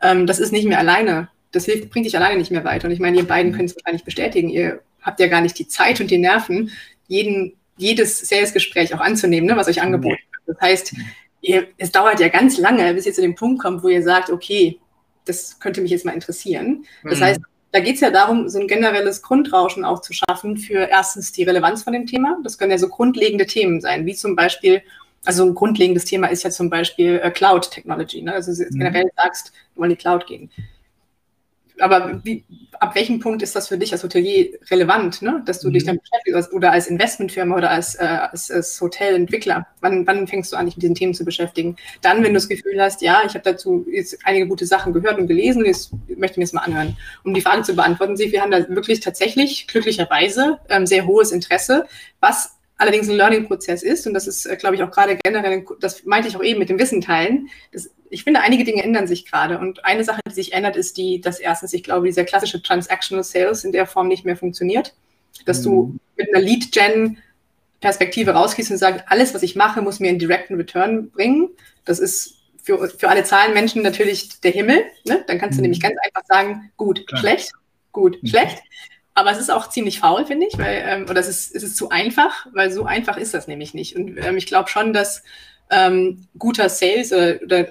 ähm, 0.00 0.26
das 0.26 0.38
ist 0.38 0.52
nicht 0.52 0.66
mehr 0.66 0.78
alleine 0.78 1.28
das 1.54 1.64
hilft, 1.64 1.90
bringt 1.90 2.06
dich 2.06 2.16
alleine 2.16 2.38
nicht 2.38 2.50
mehr 2.50 2.64
weiter. 2.64 2.88
Und 2.88 2.92
ich 2.92 3.00
meine, 3.00 3.16
ihr 3.16 3.26
beiden 3.26 3.52
mhm. 3.52 3.56
könnt 3.56 3.70
es 3.70 3.76
wahrscheinlich 3.76 4.04
bestätigen. 4.04 4.48
Ihr 4.48 4.80
habt 5.02 5.20
ja 5.20 5.28
gar 5.28 5.40
nicht 5.40 5.58
die 5.58 5.68
Zeit 5.68 6.00
und 6.00 6.10
die 6.10 6.18
Nerven, 6.18 6.70
jeden, 7.06 7.54
jedes 7.76 8.20
Sales-Gespräch 8.28 8.94
auch 8.94 9.00
anzunehmen, 9.00 9.48
ne, 9.48 9.56
was 9.56 9.68
euch 9.68 9.82
angeboten 9.82 10.18
wird. 10.46 10.58
Das 10.58 10.60
heißt, 10.60 10.94
ihr, 11.40 11.66
es 11.78 11.92
dauert 11.92 12.20
ja 12.20 12.28
ganz 12.28 12.58
lange, 12.58 12.92
bis 12.94 13.06
ihr 13.06 13.12
zu 13.12 13.20
dem 13.20 13.34
Punkt 13.34 13.62
kommt, 13.62 13.82
wo 13.82 13.88
ihr 13.88 14.02
sagt, 14.02 14.30
okay, 14.30 14.78
das 15.24 15.58
könnte 15.58 15.80
mich 15.80 15.90
jetzt 15.90 16.04
mal 16.04 16.12
interessieren. 16.12 16.84
Das 17.02 17.20
mhm. 17.20 17.24
heißt, 17.24 17.40
da 17.72 17.80
geht 17.80 17.96
es 17.96 18.00
ja 18.00 18.10
darum, 18.10 18.48
so 18.48 18.60
ein 18.60 18.68
generelles 18.68 19.22
Grundrauschen 19.22 19.84
auch 19.84 20.00
zu 20.00 20.12
schaffen 20.12 20.56
für 20.56 20.88
erstens 20.88 21.32
die 21.32 21.42
Relevanz 21.42 21.82
von 21.82 21.92
dem 21.92 22.06
Thema. 22.06 22.38
Das 22.44 22.56
können 22.56 22.70
ja 22.70 22.78
so 22.78 22.88
grundlegende 22.88 23.46
Themen 23.46 23.80
sein, 23.80 24.06
wie 24.06 24.14
zum 24.14 24.36
Beispiel, 24.36 24.82
also 25.24 25.44
ein 25.44 25.54
grundlegendes 25.54 26.04
Thema 26.04 26.28
ist 26.28 26.44
ja 26.44 26.50
zum 26.50 26.70
Beispiel 26.70 27.20
äh, 27.22 27.30
Cloud 27.30 27.70
Technology. 27.70 28.22
Ne? 28.22 28.32
Also 28.32 28.52
mhm. 28.52 28.78
generell 28.78 29.10
sagst, 29.16 29.52
wir 29.74 29.80
wollen 29.80 29.90
die 29.90 29.96
Cloud 29.96 30.26
gehen 30.26 30.50
aber 31.80 32.20
wie, 32.24 32.44
ab 32.78 32.94
welchem 32.94 33.20
Punkt 33.20 33.42
ist 33.42 33.56
das 33.56 33.68
für 33.68 33.78
dich 33.78 33.92
als 33.92 34.02
Hotelier 34.02 34.58
relevant, 34.70 35.22
ne? 35.22 35.42
dass 35.44 35.60
du 35.60 35.68
mhm. 35.68 35.72
dich 35.72 35.84
dann 35.84 35.98
beschäftigst 35.98 36.52
oder 36.52 36.72
als 36.72 36.86
Investmentfirma 36.86 37.56
oder 37.56 37.70
als, 37.70 37.94
äh, 37.96 38.04
als, 38.04 38.50
als, 38.50 38.80
Hotelentwickler? 38.80 39.66
Wann, 39.80 40.06
wann 40.06 40.26
fängst 40.26 40.52
du 40.52 40.56
an, 40.56 40.66
dich 40.66 40.76
mit 40.76 40.82
diesen 40.82 40.94
Themen 40.94 41.14
zu 41.14 41.24
beschäftigen? 41.24 41.76
Dann, 42.02 42.18
wenn 42.18 42.32
du 42.32 42.34
das 42.34 42.48
Gefühl 42.48 42.80
hast, 42.80 43.02
ja, 43.02 43.22
ich 43.26 43.34
habe 43.34 43.44
dazu 43.44 43.86
jetzt 43.90 44.18
einige 44.24 44.46
gute 44.46 44.66
Sachen 44.66 44.92
gehört 44.92 45.18
und 45.18 45.26
gelesen, 45.26 45.64
jetzt 45.64 45.92
möchte 46.08 46.34
ich 46.34 46.38
mir 46.38 46.44
das 46.44 46.52
mal 46.52 46.62
anhören. 46.62 46.96
Um 47.24 47.34
die 47.34 47.40
Frage 47.40 47.62
zu 47.62 47.74
beantworten, 47.74 48.16
Sie, 48.16 48.30
wir 48.30 48.42
haben 48.42 48.50
da 48.50 48.68
wirklich 48.68 49.00
tatsächlich 49.00 49.66
glücklicherweise 49.66 50.58
ähm, 50.68 50.86
sehr 50.86 51.06
hohes 51.06 51.32
Interesse, 51.32 51.86
was 52.20 52.56
allerdings 52.76 53.08
ein 53.08 53.16
Learning-Prozess 53.16 53.82
ist, 53.82 54.06
und 54.06 54.14
das 54.14 54.26
ist, 54.26 54.46
äh, 54.46 54.56
glaube 54.56 54.76
ich, 54.76 54.82
auch 54.82 54.90
gerade 54.90 55.16
generell, 55.22 55.64
das 55.80 56.04
meinte 56.04 56.28
ich 56.28 56.36
auch 56.36 56.42
eben 56.42 56.58
mit 56.58 56.68
dem 56.68 56.78
Wissen 56.78 57.00
teilen, 57.00 57.48
das, 57.72 57.90
ich 58.14 58.24
finde, 58.24 58.40
einige 58.40 58.64
Dinge 58.64 58.82
ändern 58.82 59.08
sich 59.08 59.26
gerade. 59.26 59.58
Und 59.58 59.84
eine 59.84 60.04
Sache, 60.04 60.20
die 60.26 60.32
sich 60.32 60.52
ändert, 60.52 60.76
ist 60.76 60.96
die, 60.96 61.20
dass 61.20 61.40
erstens, 61.40 61.72
ich 61.72 61.82
glaube, 61.82 62.06
dieser 62.06 62.24
klassische 62.24 62.62
Transactional 62.62 63.24
Sales 63.24 63.64
in 63.64 63.72
der 63.72 63.86
Form 63.86 64.06
nicht 64.06 64.24
mehr 64.24 64.36
funktioniert. 64.36 64.94
Dass 65.46 65.58
mhm. 65.60 65.64
du 65.64 65.96
mit 66.16 66.28
einer 66.32 66.44
Lead-Gen-Perspektive 66.44 68.30
rausgehst 68.30 68.70
und 68.70 68.78
sagst, 68.78 69.04
alles, 69.08 69.34
was 69.34 69.42
ich 69.42 69.56
mache, 69.56 69.82
muss 69.82 69.98
mir 69.98 70.10
einen 70.10 70.20
direkten 70.20 70.54
Return 70.54 71.10
bringen. 71.10 71.48
Das 71.84 71.98
ist 71.98 72.36
für, 72.62 72.88
für 72.88 73.08
alle 73.08 73.24
Zahlenmenschen 73.24 73.82
natürlich 73.82 74.40
der 74.40 74.52
Himmel. 74.52 74.84
Ne? 75.04 75.24
Dann 75.26 75.38
kannst 75.38 75.58
du 75.58 75.60
mhm. 75.60 75.64
nämlich 75.64 75.82
ganz 75.82 75.96
einfach 76.04 76.22
sagen, 76.26 76.70
gut, 76.76 77.06
Klar. 77.08 77.20
schlecht, 77.20 77.52
gut, 77.90 78.22
mhm. 78.22 78.28
schlecht. 78.28 78.62
Aber 79.14 79.32
es 79.32 79.38
ist 79.38 79.50
auch 79.50 79.68
ziemlich 79.68 79.98
faul, 79.98 80.24
finde 80.24 80.46
ich, 80.46 80.56
weil, 80.56 80.84
ähm, 80.86 81.06
oder 81.10 81.20
es 81.20 81.28
ist, 81.28 81.54
es 81.54 81.64
ist 81.64 81.76
zu 81.76 81.90
einfach, 81.90 82.46
weil 82.52 82.70
so 82.70 82.84
einfach 82.84 83.16
ist 83.16 83.34
das 83.34 83.48
nämlich 83.48 83.74
nicht. 83.74 83.96
Und 83.96 84.18
ähm, 84.18 84.36
ich 84.36 84.46
glaube 84.46 84.68
schon, 84.68 84.92
dass 84.92 85.22
ähm, 85.70 86.26
guter 86.38 86.68
Sales 86.68 87.12
oder, 87.12 87.40
oder 87.42 87.66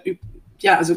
ja, 0.63 0.77
also 0.77 0.95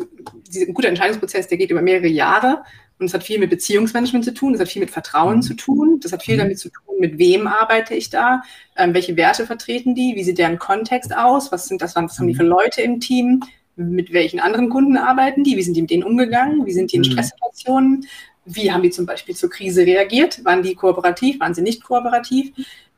ein 0.55 0.75
guter 0.75 0.89
Entscheidungsprozess, 0.89 1.49
der 1.49 1.59
geht 1.59 1.71
über 1.71 1.83
mehrere 1.83 2.07
Jahre 2.07 2.63
und 2.99 3.07
es 3.07 3.15
hat 3.15 3.25
viel 3.25 3.39
mit 3.39 3.51
Beziehungsmanagement 3.51 4.25
zu 4.25 4.33
tun, 4.33 4.55
es 4.55 4.61
hat 4.61 4.69
viel 4.69 4.81
mit 4.81 4.91
Vertrauen 4.91 5.37
mhm. 5.37 5.43
zu 5.43 5.55
tun, 5.55 6.01
das 6.01 6.13
hat 6.13 6.23
viel 6.23 6.37
mhm. 6.37 6.41
damit 6.41 6.59
zu 6.59 6.71
tun, 6.71 6.97
mit 7.01 7.19
wem 7.19 7.49
arbeite 7.49 7.95
ich 7.95 8.09
da, 8.09 8.43
ähm, 8.77 8.95
welche 8.95 9.17
Werte 9.17 9.45
vertreten 9.45 9.95
die, 9.95 10.15
wie 10.15 10.23
sieht 10.23 10.39
deren 10.39 10.59
Kontext 10.59 11.15
aus, 11.15 11.51
was 11.51 11.67
sind 11.67 11.83
das, 11.83 11.97
was 11.97 12.19
haben 12.19 12.29
die 12.29 12.35
mhm. 12.35 12.39
für 12.39 12.45
Leute 12.45 12.83
im 12.83 13.01
Team, 13.01 13.43
mit 13.75 14.13
welchen 14.13 14.41
anderen 14.41 14.71
Kunden 14.71 14.97
arbeiten 14.97 15.43
die, 15.43 15.57
wie 15.57 15.63
sind 15.63 15.75
die 15.75 15.83
mit 15.83 15.91
denen 15.91 16.05
umgegangen, 16.05 16.65
wie 16.65 16.73
sind 16.73 16.93
die 16.93 16.97
in. 16.97 17.05
Stresssituationen, 17.05 18.07
wie 18.47 18.71
haben 18.71 18.83
die 18.83 18.91
zum 18.91 19.05
Beispiel 19.05 19.35
zur 19.35 19.51
Krise 19.51 19.85
reagiert? 19.85 20.45
Waren 20.45 20.63
die 20.63 20.77
kooperativ? 20.77 21.41
Waren 21.41 21.53
sie 21.53 21.63
nicht 21.63 21.83
kooperativ? 21.83 22.53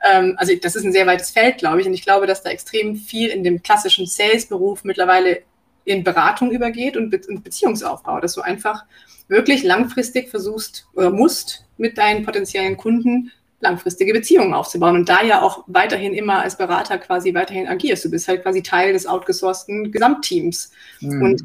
Ähm, 0.07 0.35
also 0.37 0.55
das 0.55 0.77
ist 0.77 0.85
ein 0.85 0.93
sehr 0.93 1.07
weites 1.07 1.31
Feld, 1.31 1.57
glaube 1.57 1.81
ich. 1.81 1.87
Und 1.87 1.95
ich 1.95 2.03
glaube, 2.03 2.27
dass 2.27 2.43
da 2.43 2.51
extrem 2.51 2.97
viel 2.97 3.31
in 3.31 3.43
dem 3.43 3.63
klassischen 3.63 4.07
Sales-Beruf 4.07 4.85
mittlerweile 4.85 5.43
in 5.89 6.05
Beratung 6.05 6.51
übergeht 6.51 6.97
und, 6.97 7.11
Be 7.11 7.21
und 7.29 7.43
Beziehungsaufbau, 7.43 8.21
dass 8.21 8.35
du 8.35 8.43
einfach 8.43 8.85
wirklich 9.29 9.63
langfristig 9.63 10.29
versuchst 10.29 10.87
oder 10.95 11.11
musst 11.11 11.65
mit 11.77 11.99
deinen 11.99 12.25
potenziellen 12.25 12.77
Kunden 12.77 13.33
langfristige 13.61 14.13
Beziehungen 14.13 14.55
aufzubauen 14.55 14.97
und 14.97 15.09
da 15.09 15.23
ja 15.23 15.43
auch 15.43 15.65
weiterhin 15.67 16.15
immer 16.15 16.43
als 16.43 16.57
Berater 16.57 16.99
quasi 16.99 17.35
weiterhin 17.35 17.67
agierst. 17.67 18.05
Du 18.05 18.11
bist 18.11 18.29
halt 18.29 18.43
quasi 18.43 18.63
Teil 18.63 18.93
des 18.93 19.07
outgesourcten 19.07 19.91
Gesamtteams. 19.91 20.71
Mhm. 21.01 21.23
Und 21.23 21.45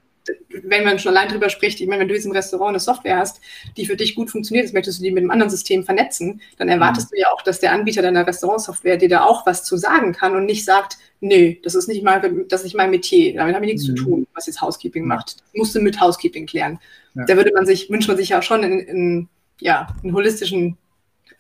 wenn 0.64 0.84
man 0.84 1.00
schon 1.00 1.16
allein 1.16 1.30
drüber 1.30 1.50
spricht, 1.50 1.82
ich 1.82 1.88
meine, 1.88 2.02
wenn 2.02 2.08
du 2.08 2.14
jetzt 2.14 2.26
im 2.26 2.32
Restaurant 2.32 2.70
eine 2.70 2.80
Software 2.80 3.18
hast, 3.18 3.42
die 3.78 3.86
für 3.86 3.96
dich 3.96 4.16
gut 4.16 4.30
funktioniert, 4.30 4.66
jetzt 4.66 4.74
möchtest 4.74 5.00
du 5.00 5.04
die 5.04 5.12
mit 5.12 5.22
einem 5.22 5.32
anderen 5.32 5.50
System 5.50 5.84
vernetzen, 5.84 6.42
dann 6.58 6.70
erwartest 6.70 7.12
mhm. 7.12 7.16
du 7.16 7.22
ja 7.22 7.28
auch, 7.34 7.42
dass 7.42 7.60
der 7.60 7.72
Anbieter 7.72 8.02
deiner 8.02 8.26
Restaurantsoftware 8.26 8.98
dir 8.98 9.10
da 9.10 9.24
auch 9.24 9.46
was 9.46 9.64
zu 9.64 9.78
sagen 9.78 10.14
kann 10.14 10.36
und 10.36 10.46
nicht 10.46 10.66
sagt, 10.66 10.98
nö, 11.20 11.56
das 11.64 11.76
ist 11.76 11.88
nicht 11.88 12.04
mal, 12.04 12.22
das 12.48 12.62
ist 12.62 12.66
nicht 12.66 12.76
mein 12.76 12.92
Metier, 12.92 13.36
damit 13.36 13.56
habe 13.56 13.66
ich 13.66 13.74
nichts 13.74 13.88
mhm. 13.88 13.96
zu 13.96 14.04
tun, 14.04 14.28
was 14.34 14.48
jetzt 14.48 14.62
Housekeeping 14.62 15.06
macht. 15.06 15.38
Das 15.40 15.54
musst 15.54 15.76
du 15.76 15.82
mit 15.82 16.00
Housekeeping 16.00 16.46
klären. 16.46 16.80
Ja. 17.16 17.26
Da 17.26 17.36
würde 17.36 17.52
man 17.54 17.66
sich, 17.66 17.90
wünscht 17.90 18.08
man 18.08 18.18
sich 18.18 18.30
ja 18.30 18.42
schon 18.42 18.64
in, 18.64 18.80
in 18.80 19.30
ja, 19.60 19.88
einen 20.04 20.14
holistischen 20.14 20.78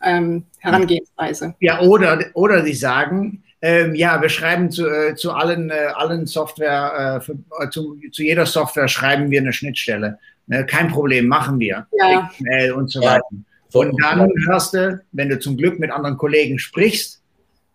ähm, 0.03 0.45
Herangehensweise. 0.59 1.55
Ja, 1.59 1.81
oder, 1.81 2.25
oder 2.33 2.63
sie 2.63 2.73
sagen, 2.73 3.42
ähm, 3.63 3.95
ja, 3.95 4.21
wir 4.21 4.27
schreiben 4.27 4.69
zu, 4.69 4.85
äh, 4.85 5.15
zu 5.15 5.31
allen, 5.31 5.69
äh, 5.69 5.87
allen 5.95 6.27
Software, 6.27 7.21
äh, 7.21 7.21
für, 7.21 7.37
äh, 7.61 7.69
zu, 7.69 7.97
zu, 8.11 8.21
jeder 8.21 8.45
Software 8.45 8.89
schreiben 8.89 9.31
wir 9.31 9.39
eine 9.39 9.53
Schnittstelle. 9.53 10.19
Ne, 10.47 10.65
kein 10.65 10.89
Problem, 10.89 11.27
machen 11.27 11.57
wir. 11.61 11.87
Ja. 11.97 12.29
XML 12.29 12.73
und 12.73 12.91
so 12.91 13.01
ja. 13.01 13.11
weiter. 13.11 13.25
Und 13.71 14.03
dann 14.03 14.29
hörst 14.47 14.73
du, 14.73 15.01
wenn 15.13 15.29
du 15.29 15.39
zum 15.39 15.55
Glück 15.55 15.79
mit 15.79 15.91
anderen 15.91 16.17
Kollegen 16.17 16.59
sprichst, 16.59 17.21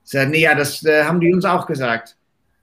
sagen, 0.05 0.33
nee, 0.33 0.43
ja, 0.43 0.55
das 0.55 0.85
äh, 0.85 1.05
haben 1.05 1.21
die 1.21 1.33
uns 1.33 1.47
auch 1.47 1.67
gesagt. 1.67 2.17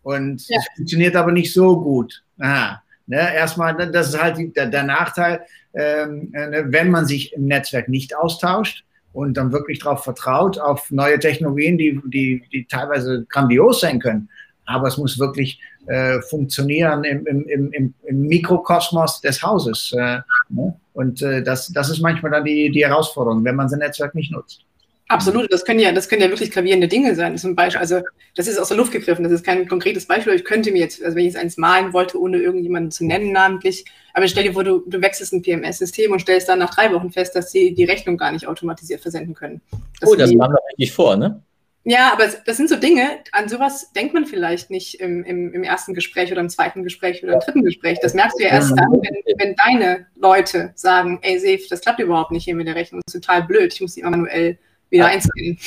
Und 0.03 0.35
es 0.35 0.47
ja. 0.47 0.59
funktioniert 0.75 1.15
aber 1.15 1.31
nicht 1.31 1.51
so 1.51 1.81
gut. 1.81 2.23
Aha. 2.38 2.83
Ne, 3.07 3.35
erstmal, 3.35 3.75
das 3.91 4.09
ist 4.09 4.21
halt 4.21 4.38
die, 4.38 4.53
der, 4.53 4.67
der, 4.67 4.83
Nachteil, 4.83 5.41
ähm, 5.73 6.31
äh, 6.35 6.47
ne, 6.47 6.65
wenn 6.67 6.91
man 6.91 7.07
sich 7.07 7.33
im 7.33 7.45
Netzwerk 7.45 7.89
nicht 7.89 8.15
austauscht 8.15 8.85
und 9.15 9.38
dann 9.38 9.54
wirklich 9.54 9.80
darauf 9.80 10.04
vertraut, 10.04 10.60
auf 10.60 10.91
neue 10.91 11.17
Technologien, 11.17 11.78
die, 11.78 12.01
die, 12.06 12.43
die 12.51 12.65
teilweise 12.65 13.25
grandios 13.30 13.80
sein 13.80 13.99
können. 13.99 14.30
Aber 14.65 14.89
es 14.89 14.97
muss 14.97 15.17
wirklich 15.17 15.60
äh, 15.88 16.19
funktionieren 16.21 17.06
im, 17.06 17.25
im, 17.25 17.71
im, 17.71 17.93
im, 18.04 18.21
Mikrokosmos 18.23 19.21
des 19.21 19.41
Hauses. 19.41 19.93
Äh, 19.97 20.19
ne? 20.49 20.75
Und 20.93 21.21
äh, 21.21 21.41
das, 21.41 21.69
das 21.69 21.89
ist 21.89 22.01
manchmal 22.01 22.32
dann 22.32 22.43
die, 22.43 22.69
die 22.71 22.86
Herausforderung, 22.86 23.45
wenn 23.45 23.56
man 23.56 23.69
sein 23.69 23.80
Netzwerk 23.80 24.15
nicht 24.15 24.32
nutzt. 24.32 24.64
Absolut, 25.07 25.53
das 25.53 25.65
können 25.65 25.79
ja, 25.79 25.91
das 25.91 26.09
können 26.09 26.23
ja 26.23 26.29
wirklich 26.29 26.49
gravierende 26.49 26.87
Dinge 26.87 27.13
sein. 27.13 27.37
Zum 27.37 27.55
Beispiel, 27.55 27.79
also 27.79 28.01
das 28.35 28.47
ist 28.47 28.57
aus 28.57 28.69
der 28.69 28.77
Luft 28.77 28.91
gegriffen, 28.91 29.23
das 29.23 29.31
ist 29.31 29.45
kein 29.45 29.67
konkretes 29.67 30.07
Beispiel, 30.07 30.33
ich 30.33 30.43
könnte 30.43 30.71
mir 30.71 30.79
jetzt, 30.79 31.03
also 31.03 31.15
wenn 31.15 31.25
ich 31.25 31.33
jetzt 31.33 31.41
eins 31.41 31.57
malen 31.57 31.93
wollte, 31.93 32.19
ohne 32.19 32.37
irgendjemanden 32.37 32.89
zu 32.89 33.05
nennen 33.05 33.31
namentlich, 33.31 33.85
aber 34.13 34.27
stell 34.27 34.43
dir 34.43 34.53
vor, 34.53 34.63
du, 34.63 34.83
du 34.87 35.01
wechselst 35.01 35.31
ein 35.33 35.43
PMS-System 35.43 36.11
und 36.11 36.21
stellst 36.21 36.49
dann 36.49 36.59
nach 36.59 36.73
drei 36.73 36.91
Wochen 36.91 37.11
fest, 37.11 37.35
dass 37.35 37.51
sie 37.51 37.75
die 37.75 37.83
Rechnung 37.83 38.17
gar 38.17 38.31
nicht 38.31 38.47
automatisiert 38.47 39.01
versenden 39.01 39.35
können. 39.35 39.61
Das 39.99 40.09
oh, 40.09 40.15
das 40.15 40.33
machen 40.33 40.53
wir 40.53 40.59
eigentlich 40.71 40.91
vor, 40.91 41.15
ne? 41.15 41.43
Ja, 41.87 42.11
aber 42.11 42.25
das 42.43 42.57
sind 42.57 42.67
so 42.67 42.77
Dinge, 42.77 43.19
an 43.31 43.47
sowas 43.47 43.91
denkt 43.93 44.15
man 44.15 44.25
vielleicht 44.25 44.71
nicht 44.71 44.99
im, 44.99 45.23
im, 45.23 45.53
im 45.53 45.63
ersten 45.63 45.93
Gespräch 45.93 46.31
oder 46.31 46.41
im 46.41 46.49
zweiten 46.49 46.81
Gespräch 46.81 47.23
oder 47.23 47.33
im 47.33 47.39
dritten 47.41 47.63
Gespräch. 47.63 47.99
Das 48.01 48.15
merkst 48.15 48.39
du 48.39 48.43
ja 48.43 48.49
erst 48.49 48.71
dann, 48.71 48.91
wenn, 48.91 49.37
wenn 49.37 49.55
deine 49.55 50.07
Leute 50.15 50.71
sagen, 50.73 51.19
ey, 51.21 51.37
Safe, 51.37 51.61
das 51.69 51.81
klappt 51.81 51.99
überhaupt 51.99 52.31
nicht 52.31 52.45
hier 52.45 52.55
mit 52.55 52.65
der 52.65 52.73
Rechnung, 52.73 53.01
das 53.05 53.13
ist 53.13 53.21
total 53.21 53.43
blöd, 53.43 53.71
ich 53.71 53.81
muss 53.81 53.93
die 53.93 53.99
immer 53.99 54.09
manuell 54.09 54.57
wieder 54.95 55.08
einscannen. 55.08 55.58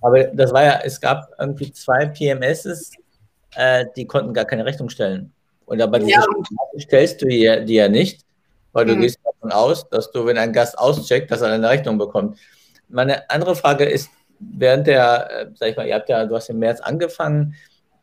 Aber 0.00 0.24
das 0.24 0.52
war 0.52 0.62
ja, 0.62 0.80
es 0.84 1.00
gab 1.00 1.30
irgendwie 1.38 1.72
zwei 1.72 2.06
PMSs, 2.06 2.92
äh, 3.56 3.86
die 3.96 4.06
konnten 4.06 4.34
gar 4.34 4.44
keine 4.44 4.64
Rechnung 4.64 4.88
stellen. 4.90 5.32
Und 5.66 5.80
aber 5.80 5.98
diese 5.98 6.12
ja. 6.12 6.26
stellst 6.78 7.22
du 7.22 7.26
die, 7.26 7.64
die 7.64 7.74
ja 7.74 7.88
nicht, 7.88 8.24
weil 8.72 8.84
du 8.84 8.94
mhm. 8.94 9.00
gehst 9.00 9.18
davon 9.24 9.50
aus, 9.50 9.88
dass 9.88 10.10
du, 10.10 10.26
wenn 10.26 10.36
ein 10.36 10.52
Gast 10.52 10.78
auscheckt, 10.78 11.30
dass 11.30 11.40
er 11.40 11.52
eine 11.52 11.68
Rechnung 11.68 11.96
bekommt. 11.96 12.38
Meine 12.88 13.28
andere 13.30 13.56
Frage 13.56 13.84
ist, 13.84 14.10
während 14.38 14.86
der, 14.86 15.30
äh, 15.30 15.46
sag 15.54 15.70
ich 15.70 15.76
mal, 15.76 15.86
ihr 15.86 15.94
habt 15.94 16.08
ja, 16.08 16.26
du 16.26 16.34
hast 16.34 16.50
im 16.50 16.58
März 16.58 16.80
angefangen, 16.80 17.54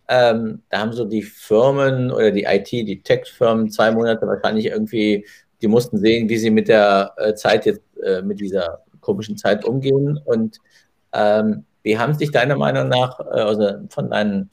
ähm, 0.08 0.62
da 0.70 0.80
haben 0.80 0.94
so 0.94 1.06
die 1.06 1.22
Firmen 1.22 2.12
oder 2.12 2.32
die 2.32 2.44
IT, 2.44 2.72
die 2.72 3.02
Tech-Firmen 3.02 3.70
zwei 3.70 3.92
Monate 3.92 4.28
wahrscheinlich 4.28 4.66
irgendwie, 4.66 5.26
die 5.62 5.68
mussten 5.68 5.98
sehen, 6.00 6.28
wie 6.28 6.38
sie 6.38 6.50
mit 6.50 6.68
der 6.68 7.14
äh, 7.18 7.34
Zeit 7.36 7.66
jetzt, 7.66 7.82
äh, 8.04 8.22
mit 8.22 8.40
dieser 8.40 8.84
komischen 9.02 9.38
Zeit 9.38 9.66
umgehen. 9.66 10.20
Und 10.24 10.60
ähm, 11.14 11.66
wie 11.84 11.98
haben 11.98 12.14
sich 12.14 12.32
deiner 12.32 12.56
Meinung 12.56 12.88
nach, 12.88 13.20
äh, 13.20 13.42
also 13.42 13.70
von 13.90 14.10
deinen 14.10 14.50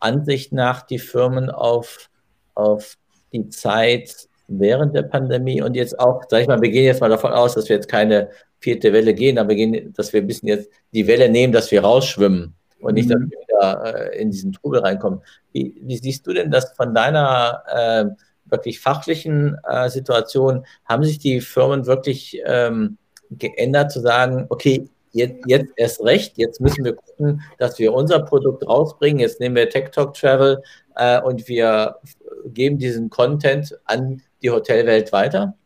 Ansicht 0.00 0.52
nach, 0.52 0.82
die 0.82 0.98
Firmen 0.98 1.50
auf, 1.50 2.10
auf 2.54 2.96
die 3.32 3.48
Zeit 3.50 4.28
während 4.46 4.94
der 4.94 5.02
Pandemie 5.02 5.62
und 5.62 5.74
jetzt 5.74 5.98
auch, 5.98 6.22
sag 6.28 6.42
ich 6.42 6.48
mal, 6.48 6.60
wir 6.60 6.70
gehen 6.70 6.84
jetzt 6.84 7.00
mal 7.00 7.08
davon 7.08 7.32
aus, 7.32 7.54
dass 7.54 7.68
wir 7.68 7.76
jetzt 7.76 7.88
keine 7.88 8.30
vierte 8.60 8.92
Welle 8.92 9.14
gehen, 9.14 9.38
aber 9.38 9.50
wir 9.50 9.56
gehen, 9.56 9.92
dass 9.94 10.12
wir 10.12 10.20
ein 10.20 10.26
bisschen 10.26 10.48
jetzt 10.48 10.70
die 10.92 11.06
Welle 11.06 11.28
nehmen, 11.28 11.52
dass 11.52 11.70
wir 11.70 11.82
rausschwimmen 11.82 12.54
und 12.80 12.94
nicht, 12.94 13.10
dass 13.10 13.18
mhm. 13.18 13.30
wir 13.30 13.38
wieder 13.40 14.10
äh, 14.12 14.20
in 14.20 14.30
diesen 14.30 14.52
Trubel 14.52 14.80
reinkommen. 14.80 15.20
Wie, 15.52 15.80
wie, 15.82 15.96
siehst 15.96 16.26
du 16.26 16.32
denn 16.32 16.50
das 16.50 16.72
von 16.76 16.94
deiner 16.94 17.62
äh, 17.66 18.04
wirklich 18.46 18.80
fachlichen 18.80 19.56
äh, 19.68 19.88
Situation? 19.88 20.66
Haben 20.84 21.04
sich 21.04 21.18
die 21.18 21.40
Firmen 21.40 21.86
wirklich 21.86 22.40
ähm, 22.44 22.98
geändert, 23.30 23.92
zu 23.92 24.00
sagen, 24.00 24.46
okay, 24.48 24.88
jetzt, 25.12 25.44
jetzt 25.46 25.72
erst 25.76 26.02
recht, 26.02 26.36
jetzt 26.36 26.60
müssen 26.60 26.84
wir 26.84 26.94
gucken, 26.94 27.42
dass 27.58 27.78
wir 27.78 27.92
unser 27.92 28.20
Produkt 28.20 28.66
rausbringen. 28.66 29.20
Jetzt 29.20 29.40
nehmen 29.40 29.56
wir 29.56 29.68
Tech 29.68 29.90
Talk 29.90 30.14
Travel 30.14 30.62
äh, 30.96 31.20
und 31.20 31.48
wir 31.48 31.96
geben 32.46 32.78
diesen 32.78 33.10
Content 33.10 33.78
an 33.84 34.22
die 34.42 34.50
Hotelwelt 34.50 35.12
weiter? 35.12 35.56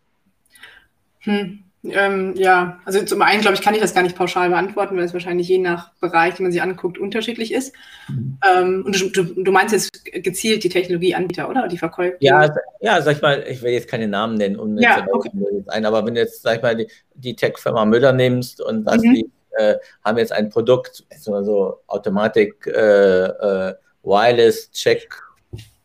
Hm. 1.20 1.64
Ähm, 1.92 2.34
ja, 2.36 2.78
also 2.84 3.02
zum 3.04 3.22
einen, 3.22 3.40
glaube 3.40 3.56
ich, 3.56 3.62
kann 3.62 3.74
ich 3.74 3.80
das 3.80 3.94
gar 3.94 4.02
nicht 4.02 4.16
pauschal 4.16 4.50
beantworten, 4.50 4.96
weil 4.96 5.04
es 5.04 5.12
wahrscheinlich 5.12 5.48
je 5.48 5.58
nach 5.58 5.92
Bereich, 6.00 6.34
den 6.34 6.44
man 6.44 6.52
sich 6.52 6.62
anguckt, 6.62 6.98
unterschiedlich 6.98 7.52
ist. 7.52 7.74
Mhm. 8.08 8.38
Ähm, 8.46 8.82
und 8.86 9.16
du, 9.16 9.22
du, 9.22 9.52
meinst 9.52 9.72
jetzt 9.72 10.04
gezielt 10.04 10.64
die 10.64 10.68
Technologieanbieter, 10.68 11.48
oder? 11.48 11.68
Die 11.68 11.78
Verkäufer? 11.78 12.16
Ja, 12.20 12.54
ja, 12.80 13.02
sag 13.02 13.16
ich 13.16 13.22
mal, 13.22 13.44
ich 13.48 13.62
will 13.62 13.72
jetzt 13.72 13.88
keine 13.88 14.08
Namen 14.08 14.34
nennen, 14.34 14.58
um 14.58 14.78
ja, 14.78 15.06
okay. 15.10 15.30
ein, 15.66 15.84
aber 15.84 16.04
wenn 16.06 16.14
du 16.14 16.20
jetzt, 16.20 16.42
sag 16.42 16.56
ich 16.56 16.62
mal, 16.62 16.76
die, 16.76 16.88
die 17.14 17.36
Tech-Firma 17.36 17.84
Müller 17.84 18.12
nimmst 18.12 18.60
und 18.60 18.84
sagst, 18.84 19.04
mhm. 19.04 19.14
die 19.14 19.30
äh, 19.56 19.76
haben 20.04 20.18
jetzt 20.18 20.32
ein 20.32 20.48
Produkt, 20.50 21.04
so 21.16 21.80
Automatik, 21.86 22.66
äh, 22.66 23.24
äh, 23.24 23.74
Wireless 24.02 24.70
Check 24.70 25.08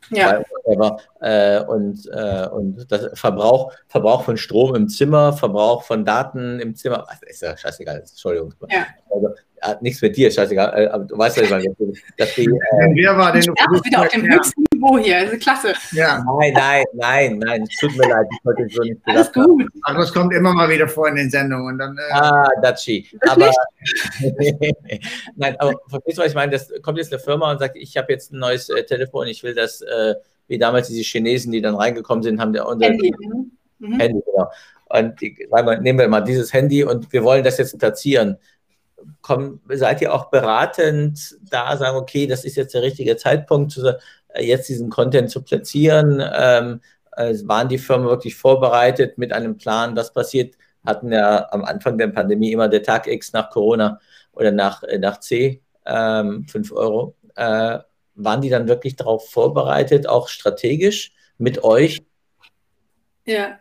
ja. 0.10 0.44
Äh, 1.20 1.64
und, 1.64 2.10
äh, 2.12 2.48
und 2.48 2.92
das 2.92 3.20
Verbrauch, 3.20 3.74
Verbrauch 3.88 4.24
von 4.24 4.38
Strom 4.38 4.76
im 4.76 4.88
Zimmer, 4.88 5.34
Verbrauch 5.34 5.84
von 5.84 6.06
Daten 6.06 6.60
im 6.60 6.76
Zimmer, 6.76 7.06
also 7.10 7.26
ist 7.26 7.42
ja 7.42 7.56
scheißegal, 7.56 8.00
Entschuldigung. 8.00 8.54
Ja. 8.70 8.86
Also, 9.10 9.30
hat 9.62 9.82
nichts 9.82 10.02
mit 10.02 10.16
dir, 10.18 10.30
scheißegal, 10.30 10.74
äh, 10.76 10.88
aber 10.88 11.06
du 11.06 11.18
weißt 11.18 11.38
ja, 11.38 11.44
dass 12.18 12.36
die. 12.36 12.46
Äh, 12.46 12.50
Wer 12.50 13.18
war 13.18 13.32
denn? 13.32 13.42
Ich 13.42 13.48
wieder 13.48 14.02
auf 14.02 14.10
dem 14.10 14.24
höchsten 14.24 14.63
Niveau 14.84 14.98
hier, 14.98 15.18
also 15.18 15.38
klasse. 15.38 15.74
Ja. 15.92 16.24
Nein, 16.40 16.54
nein, 16.54 16.84
nein, 16.94 17.38
nein, 17.40 17.64
es 17.64 17.78
tut 17.80 17.96
mir 17.98 18.10
leid, 18.10 18.28
ich 18.32 18.46
wollte 18.46 18.68
so 18.70 18.82
nicht 18.82 19.00
Alles 19.06 19.32
gut. 19.32 19.68
Aber 19.84 20.00
das 20.00 20.14
kommt 20.14 20.34
immer 20.34 20.54
mal 20.54 20.70
wieder 20.70 20.88
vor 20.88 21.08
in 21.08 21.16
den 21.16 21.30
Sendungen. 21.30 21.74
Und 21.74 21.78
dann, 21.80 21.98
äh 21.98 22.14
ah, 22.14 22.48
Dachi. 22.62 23.08
Aber, 23.30 23.52
nein, 25.36 25.56
aber 25.60 25.74
verstehst 25.88 26.18
du, 26.18 26.22
was 26.22 26.30
ich 26.30 26.36
meine? 26.36 26.52
Das 26.52 26.72
kommt 26.82 26.98
jetzt 26.98 27.14
eine 27.14 27.22
Firma 27.22 27.52
und 27.52 27.60
sagt, 27.60 27.76
ich 27.78 27.98
habe 27.98 28.12
jetzt 28.12 28.34
ein 28.34 28.40
neues 28.40 28.70
äh, 28.70 28.84
Telefon, 28.84 29.28
ich 29.28 29.44
will 29.44 29.56
das, 29.56 29.82
äh, 29.82 30.16
wie 30.48 30.58
damals 30.58 30.88
diese 30.88 31.04
Chinesen, 31.04 31.52
die 31.52 31.62
dann 31.62 31.76
reingekommen 31.76 32.24
sind, 32.24 32.40
haben 32.40 32.54
der 32.54 32.68
unser 32.68 32.88
Handy, 32.88 33.14
mhm. 33.80 34.00
Handy 34.00 34.22
genau. 34.26 34.52
Und 34.90 35.20
die, 35.22 35.48
wir, 35.50 35.82
nehmen 35.82 36.00
wir 36.00 36.08
mal 36.08 36.22
dieses 36.22 36.54
Handy 36.54 36.84
und 36.84 37.12
wir 37.12 37.24
wollen 37.24 37.44
das 37.44 37.58
jetzt 37.58 37.80
platzieren 37.80 38.38
komm, 39.22 39.62
seid 39.70 40.02
ihr 40.02 40.14
auch 40.14 40.30
beratend 40.30 41.38
da, 41.50 41.76
sagen, 41.78 41.98
okay, 41.98 42.28
das 42.28 42.46
ist 42.46 42.56
jetzt 42.56 42.74
der 42.74 42.82
richtige 42.82 43.18
Zeitpunkt, 43.18 43.78
äh, 44.30 44.44
jetzt 44.44 44.70
diesen 44.70 44.90
Content 44.90 45.30
zu 45.30 45.44
platzieren? 45.44 46.22
Ähm, 46.34 46.82
äh, 47.16 47.36
waren 47.44 47.70
die 47.70 47.78
Firmen 47.78 48.08
wirklich 48.08 48.36
vorbereitet 48.36 49.18
mit 49.18 49.32
einem 49.34 49.58
Plan, 49.58 49.96
was 49.96 50.14
passiert? 50.14 50.56
Hatten 50.86 51.12
ja 51.12 51.48
am 51.52 51.64
Anfang 51.64 51.98
der 51.98 52.08
Pandemie 52.08 52.52
immer 52.52 52.68
der 52.68 52.84
Tag 52.84 53.08
X 53.08 53.34
nach 53.34 53.50
Corona 53.50 54.00
oder 54.34 54.52
nach, 54.52 54.84
äh, 54.84 54.98
nach 54.98 55.20
C, 55.20 55.62
ähm, 55.86 56.46
5 56.48 56.72
Euro. 56.72 57.16
Äh, 57.36 57.80
waren 58.16 58.42
die 58.42 58.50
dann 58.50 58.68
wirklich 58.68 58.96
darauf 58.96 59.30
vorbereitet, 59.30 60.08
auch 60.08 60.28
strategisch 60.28 61.14
mit 61.38 61.64
euch? 61.64 62.04
Ja, 63.26 63.58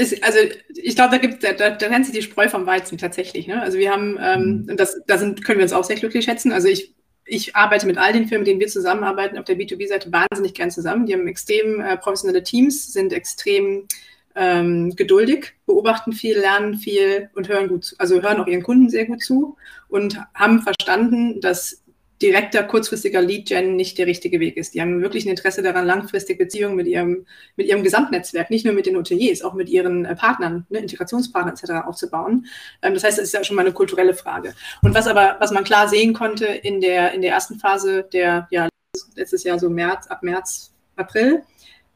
ist, 0.00 0.24
also 0.24 0.38
ich 0.74 0.96
glaube, 0.96 1.12
da 1.12 1.18
gibt 1.18 1.44
da, 1.44 1.52
da, 1.52 1.70
da 1.70 1.88
nennt 1.88 2.06
sich 2.06 2.14
die 2.14 2.22
Spreu 2.22 2.48
vom 2.48 2.66
Weizen 2.66 2.98
tatsächlich. 2.98 3.46
Ne? 3.46 3.60
Also 3.60 3.78
wir 3.78 3.90
haben, 3.90 4.18
ähm, 4.20 4.66
mhm. 4.66 4.76
das, 4.76 5.00
da 5.06 5.18
sind, 5.18 5.44
können 5.44 5.58
wir 5.58 5.64
uns 5.64 5.72
auch 5.72 5.84
sehr 5.84 5.96
glücklich 5.96 6.24
schätzen. 6.24 6.52
Also 6.52 6.68
ich, 6.68 6.94
ich 7.24 7.54
arbeite 7.54 7.86
mit 7.86 7.98
all 7.98 8.12
den 8.12 8.26
Firmen, 8.26 8.42
mit 8.42 8.48
denen 8.48 8.60
wir 8.60 8.68
zusammenarbeiten, 8.68 9.38
auf 9.38 9.44
der 9.44 9.56
B2B-Seite 9.56 10.10
wahnsinnig 10.12 10.54
gern 10.54 10.70
zusammen. 10.70 11.06
Die 11.06 11.12
haben 11.12 11.28
extrem 11.28 11.80
äh, 11.80 11.96
professionelle 11.96 12.42
Teams, 12.42 12.92
sind 12.92 13.12
extrem 13.12 13.86
ähm, 14.34 14.94
geduldig, 14.96 15.52
beobachten 15.66 16.12
viel, 16.12 16.38
lernen 16.38 16.76
viel 16.76 17.30
und 17.34 17.48
hören 17.48 17.68
gut 17.68 17.84
zu, 17.84 17.96
also 17.98 18.22
hören 18.22 18.40
auch 18.40 18.46
ihren 18.46 18.62
Kunden 18.62 18.88
sehr 18.88 19.06
gut 19.06 19.22
zu 19.22 19.56
und 19.88 20.18
haben 20.34 20.62
verstanden, 20.62 21.40
dass 21.40 21.82
direkter, 22.22 22.62
kurzfristiger 22.64 23.22
Lead-Gen 23.22 23.76
nicht 23.76 23.96
der 23.96 24.06
richtige 24.06 24.40
Weg 24.40 24.56
ist. 24.56 24.74
Die 24.74 24.80
haben 24.80 25.00
wirklich 25.00 25.24
ein 25.24 25.30
Interesse 25.30 25.62
daran, 25.62 25.86
langfristig 25.86 26.38
Beziehungen 26.38 26.76
mit 26.76 26.86
ihrem, 26.86 27.26
mit 27.56 27.66
ihrem 27.66 27.82
Gesamtnetzwerk, 27.82 28.50
nicht 28.50 28.64
nur 28.64 28.74
mit 28.74 28.86
den 28.86 28.96
Hoteliers, 28.96 29.42
auch 29.42 29.54
mit 29.54 29.68
ihren 29.68 30.04
äh, 30.04 30.14
Partnern, 30.14 30.66
ne, 30.68 30.80
Integrationspartnern 30.80 31.54
etc. 31.54 31.86
aufzubauen. 31.86 32.46
Ähm, 32.82 32.94
das 32.94 33.04
heißt, 33.04 33.18
das 33.18 33.26
ist 33.26 33.32
ja 33.32 33.42
schon 33.42 33.56
mal 33.56 33.62
eine 33.62 33.72
kulturelle 33.72 34.14
Frage. 34.14 34.54
Und 34.82 34.94
was 34.94 35.06
aber, 35.06 35.36
was 35.40 35.50
man 35.50 35.64
klar 35.64 35.88
sehen 35.88 36.12
konnte 36.12 36.44
in 36.44 36.80
der, 36.80 37.12
in 37.12 37.22
der 37.22 37.32
ersten 37.32 37.58
Phase 37.58 38.06
der, 38.12 38.48
ja, 38.50 38.68
letztes 39.14 39.44
Jahr 39.44 39.58
so 39.58 39.70
März, 39.70 40.06
ab 40.08 40.22
März, 40.22 40.72
April, 40.96 41.42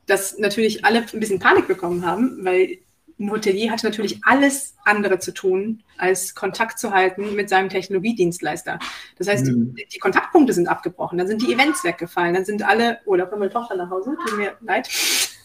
dass 0.07 0.39
natürlich 0.39 0.85
alle 0.85 1.01
ein 1.01 1.21
bisschen 1.21 1.39
Panik 1.39 1.67
bekommen 1.67 2.05
haben, 2.07 2.39
weil 2.45 2.79
ein 3.19 3.31
Hotelier 3.31 3.71
hatte 3.71 3.87
natürlich 3.87 4.21
alles 4.25 4.75
andere 4.85 5.19
zu 5.19 5.33
tun, 5.33 5.83
als 5.99 6.35
Kontakt 6.35 6.79
zu 6.79 6.93
halten 6.93 7.35
mit 7.37 7.49
seinem 7.49 7.69
Technologiedienstleister. 7.69 8.79
Das 9.19 9.29
heißt, 9.29 9.47
mhm. 9.47 9.75
die, 9.77 9.87
die, 9.87 9.99
Kontaktpunkte 9.99 10.53
sind 10.53 10.67
abgebrochen, 10.69 11.19
dann 11.19 11.29
sind 11.29 11.43
die 11.43 11.53
Events 11.53 11.85
weggefallen, 11.85 12.35
dann 12.35 12.45
sind 12.45 12.63
alle, 12.63 12.99
oh, 13.07 13.17
da 13.17 13.27
kommt 13.27 13.41
meine 13.41 13.53
Tochter 13.53 13.77
nach 13.77 13.91
Hause, 13.91 14.17
tut 14.27 14.37
mir 14.37 14.57
leid. 14.61 14.89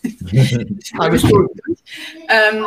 Alles 0.97 1.23
gut. 1.23 1.51
ähm, 2.29 2.65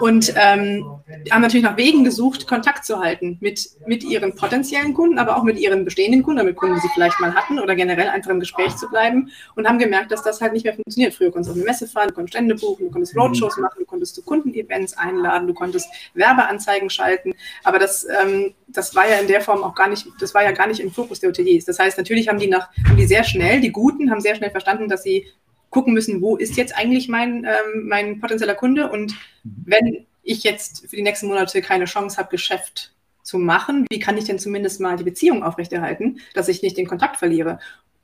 und 0.00 0.32
ähm, 0.36 0.84
haben 1.30 1.42
natürlich 1.42 1.64
nach 1.64 1.76
Wegen 1.76 2.04
gesucht, 2.04 2.46
Kontakt 2.46 2.84
zu 2.84 2.98
halten 3.00 3.36
mit, 3.40 3.68
mit 3.86 4.02
ihren 4.02 4.34
potenziellen 4.34 4.94
Kunden, 4.94 5.18
aber 5.18 5.36
auch 5.36 5.42
mit 5.42 5.58
ihren 5.58 5.84
bestehenden 5.84 6.22
Kunden, 6.22 6.44
mit 6.44 6.56
Kunden, 6.56 6.76
die 6.76 6.80
sie 6.80 6.88
vielleicht 6.94 7.20
mal 7.20 7.34
hatten 7.34 7.58
oder 7.58 7.74
generell 7.74 8.08
einfach 8.08 8.30
im 8.30 8.40
Gespräch 8.40 8.74
zu 8.76 8.88
bleiben 8.88 9.30
und 9.54 9.68
haben 9.68 9.78
gemerkt, 9.78 10.10
dass 10.10 10.22
das 10.22 10.40
halt 10.40 10.52
nicht 10.52 10.64
mehr 10.64 10.74
funktioniert. 10.74 11.14
Früher 11.14 11.30
konntest 11.30 11.48
du 11.48 11.52
auf 11.52 11.56
eine 11.56 11.64
Messe 11.64 11.86
fahren, 11.86 12.08
du 12.08 12.14
konntest 12.14 12.34
Stände 12.34 12.54
buchen, 12.54 12.86
du 12.86 12.90
konntest 12.90 13.16
Roadshows 13.16 13.58
machen, 13.58 13.76
du 13.78 13.84
konntest 13.84 14.14
zu 14.14 14.22
Kundenevents 14.22 14.96
einladen, 14.96 15.46
du 15.46 15.54
konntest 15.54 15.88
Werbeanzeigen 16.14 16.88
schalten, 16.88 17.32
aber 17.64 17.78
das, 17.78 18.06
ähm, 18.22 18.54
das 18.68 18.94
war 18.94 19.08
ja 19.08 19.18
in 19.18 19.28
der 19.28 19.40
Form 19.40 19.62
auch 19.62 19.74
gar 19.74 19.88
nicht, 19.88 20.06
das 20.20 20.34
war 20.34 20.42
ja 20.42 20.52
gar 20.52 20.66
nicht 20.66 20.80
im 20.80 20.90
Fokus 20.90 21.20
der 21.20 21.30
Hoteliers. 21.30 21.64
Das 21.64 21.78
heißt, 21.78 21.98
natürlich 21.98 22.28
haben 22.28 22.38
die 22.38 22.48
nach, 22.48 22.68
haben 22.86 22.96
die 22.96 23.06
sehr 23.06 23.24
schnell, 23.24 23.60
die 23.60 23.72
Guten 23.72 24.10
haben 24.10 24.20
sehr 24.20 24.34
schnell 24.34 24.50
verstanden, 24.50 24.88
dass 24.88 25.02
sie 25.02 25.26
gucken 25.70 25.94
müssen, 25.94 26.20
wo 26.20 26.36
ist 26.36 26.56
jetzt 26.56 26.76
eigentlich 26.76 27.08
mein, 27.08 27.44
ähm, 27.44 27.86
mein 27.86 28.20
potenzieller 28.20 28.54
Kunde 28.54 28.90
und 28.90 29.14
wenn 29.42 30.06
ich 30.22 30.42
jetzt 30.42 30.88
für 30.88 30.96
die 30.96 31.02
nächsten 31.02 31.28
Monate 31.28 31.62
keine 31.62 31.86
Chance 31.86 32.18
habe, 32.18 32.30
Geschäft 32.30 32.92
zu 33.22 33.38
machen, 33.38 33.86
wie 33.90 33.98
kann 33.98 34.18
ich 34.18 34.24
denn 34.24 34.38
zumindest 34.38 34.80
mal 34.80 34.96
die 34.96 35.04
Beziehung 35.04 35.42
aufrechterhalten, 35.42 36.20
dass 36.34 36.48
ich 36.48 36.62
nicht 36.62 36.76
den 36.76 36.86
Kontakt 36.86 37.16
verliere? 37.16 37.58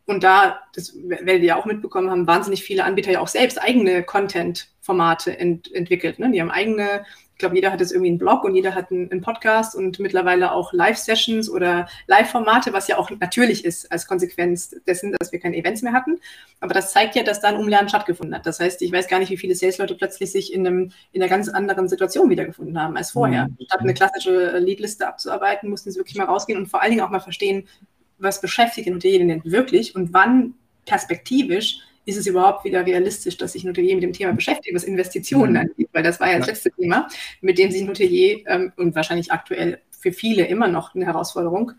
Und 0.06 0.22
da, 0.22 0.60
das 0.72 0.94
werdet 0.94 1.42
ihr 1.42 1.48
ja 1.48 1.56
auch 1.56 1.66
mitbekommen 1.66 2.10
haben, 2.10 2.28
wahnsinnig 2.28 2.62
viele 2.62 2.84
Anbieter 2.84 3.10
ja 3.10 3.20
auch 3.20 3.28
selbst 3.28 3.60
eigene 3.60 4.04
Content-Formate 4.04 5.36
ent 5.36 5.72
entwickelt. 5.74 6.20
Ne? 6.20 6.30
Die 6.30 6.40
haben 6.40 6.50
eigene 6.50 7.04
ich 7.36 7.38
glaube, 7.38 7.54
jeder 7.54 7.70
hat 7.70 7.80
jetzt 7.80 7.92
irgendwie 7.92 8.08
einen 8.08 8.18
Blog 8.18 8.44
und 8.44 8.54
jeder 8.54 8.74
hat 8.74 8.90
einen, 8.90 9.10
einen 9.10 9.20
Podcast 9.20 9.74
und 9.74 9.98
mittlerweile 9.98 10.52
auch 10.52 10.72
Live-Sessions 10.72 11.50
oder 11.50 11.86
Live-Formate, 12.06 12.72
was 12.72 12.88
ja 12.88 12.96
auch 12.96 13.10
natürlich 13.10 13.62
ist 13.62 13.92
als 13.92 14.06
Konsequenz 14.06 14.74
dessen, 14.86 15.14
dass 15.18 15.32
wir 15.32 15.38
keine 15.38 15.54
Events 15.54 15.82
mehr 15.82 15.92
hatten. 15.92 16.18
Aber 16.60 16.72
das 16.72 16.92
zeigt 16.92 17.14
ja, 17.14 17.22
dass 17.22 17.42
da 17.42 17.48
ein 17.48 17.56
Umlernen 17.56 17.90
stattgefunden 17.90 18.34
hat. 18.34 18.46
Das 18.46 18.58
heißt, 18.58 18.80
ich 18.80 18.90
weiß 18.90 19.06
gar 19.06 19.18
nicht, 19.18 19.28
wie 19.28 19.36
viele 19.36 19.54
Sales-Leute 19.54 19.96
plötzlich 19.96 20.32
sich 20.32 20.50
in, 20.50 20.66
einem, 20.66 20.92
in 21.12 21.22
einer 21.22 21.28
ganz 21.28 21.50
anderen 21.50 21.90
Situation 21.90 22.30
wiedergefunden 22.30 22.80
haben 22.80 22.96
als 22.96 23.10
vorher. 23.10 23.48
Mhm. 23.48 23.56
Statt 23.66 23.80
eine 23.80 23.92
klassische 23.92 24.56
Leadliste 24.56 25.06
abzuarbeiten, 25.06 25.68
mussten 25.68 25.90
sie 25.90 25.98
wirklich 25.98 26.16
mal 26.16 26.24
rausgehen 26.24 26.58
und 26.58 26.68
vor 26.68 26.80
allen 26.80 26.92
Dingen 26.92 27.02
auch 27.02 27.10
mal 27.10 27.20
verstehen, 27.20 27.68
was 28.16 28.40
beschäftigt 28.40 28.86
den 28.86 28.94
Unternehmen 28.94 29.28
denn 29.28 29.42
wirklich 29.44 29.94
und 29.94 30.14
wann 30.14 30.54
perspektivisch 30.86 31.80
ist 32.06 32.16
es 32.16 32.26
überhaupt 32.26 32.64
wieder 32.64 32.86
realistisch, 32.86 33.36
dass 33.36 33.52
sich 33.52 33.64
ein 33.64 33.68
Hotelier 33.68 33.96
mit 33.96 34.04
dem 34.04 34.12
Thema 34.12 34.32
beschäftigt, 34.32 34.74
was 34.74 34.84
Investitionen 34.84 35.52
mhm. 35.52 35.58
angeht, 35.58 35.88
weil 35.92 36.02
das 36.02 36.20
war 36.20 36.30
ja 36.30 36.38
das 36.38 36.46
letzte 36.46 36.70
Thema, 36.70 37.08
mit 37.40 37.58
dem 37.58 37.70
sich 37.70 37.82
ein 37.82 37.88
Hotelier 37.88 38.42
ähm, 38.46 38.72
und 38.76 38.94
wahrscheinlich 38.94 39.32
aktuell 39.32 39.80
für 39.90 40.12
viele 40.12 40.46
immer 40.46 40.68
noch 40.68 40.94
eine 40.94 41.04
Herausforderung. 41.04 41.72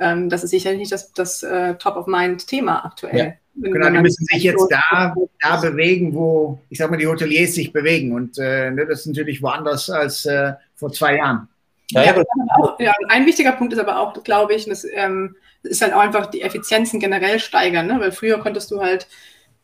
Ähm, 0.00 0.28
das 0.30 0.42
ist 0.42 0.50
sicherlich 0.50 0.80
nicht 0.80 0.92
das, 0.92 1.12
das 1.12 1.42
äh, 1.42 1.74
Top-of-Mind-Thema 1.74 2.84
aktuell. 2.84 3.18
Ja. 3.18 3.32
Genau, 3.56 3.88
die 3.88 3.98
müssen 3.98 4.24
sich 4.24 4.42
jetzt 4.42 4.66
da, 4.68 5.14
da 5.40 5.60
bewegen, 5.60 6.12
wo, 6.12 6.58
ich 6.70 6.78
sag 6.78 6.90
mal, 6.90 6.96
die 6.96 7.06
Hoteliers 7.06 7.54
sich 7.54 7.72
bewegen. 7.72 8.12
Und 8.12 8.36
äh, 8.38 8.70
ne, 8.72 8.84
das 8.84 9.00
ist 9.00 9.06
natürlich 9.06 9.42
woanders 9.42 9.88
als 9.90 10.24
äh, 10.26 10.54
vor 10.74 10.90
zwei 10.92 11.16
Jahren. 11.18 11.48
Ja, 11.90 12.02
ja, 12.02 12.24
auch, 12.58 12.80
ja, 12.80 12.92
ein 13.08 13.26
wichtiger 13.26 13.52
Punkt 13.52 13.72
ist 13.72 13.78
aber 13.78 14.00
auch, 14.00 14.24
glaube 14.24 14.54
ich, 14.54 14.64
das 14.64 14.84
ähm, 14.92 15.36
ist 15.62 15.82
halt 15.82 15.92
auch 15.92 16.00
einfach 16.00 16.26
die 16.26 16.42
Effizienzen 16.42 16.98
generell 16.98 17.38
steigern, 17.38 17.86
ne? 17.86 18.00
weil 18.00 18.10
früher 18.10 18.38
konntest 18.40 18.70
du 18.70 18.80
halt 18.80 19.06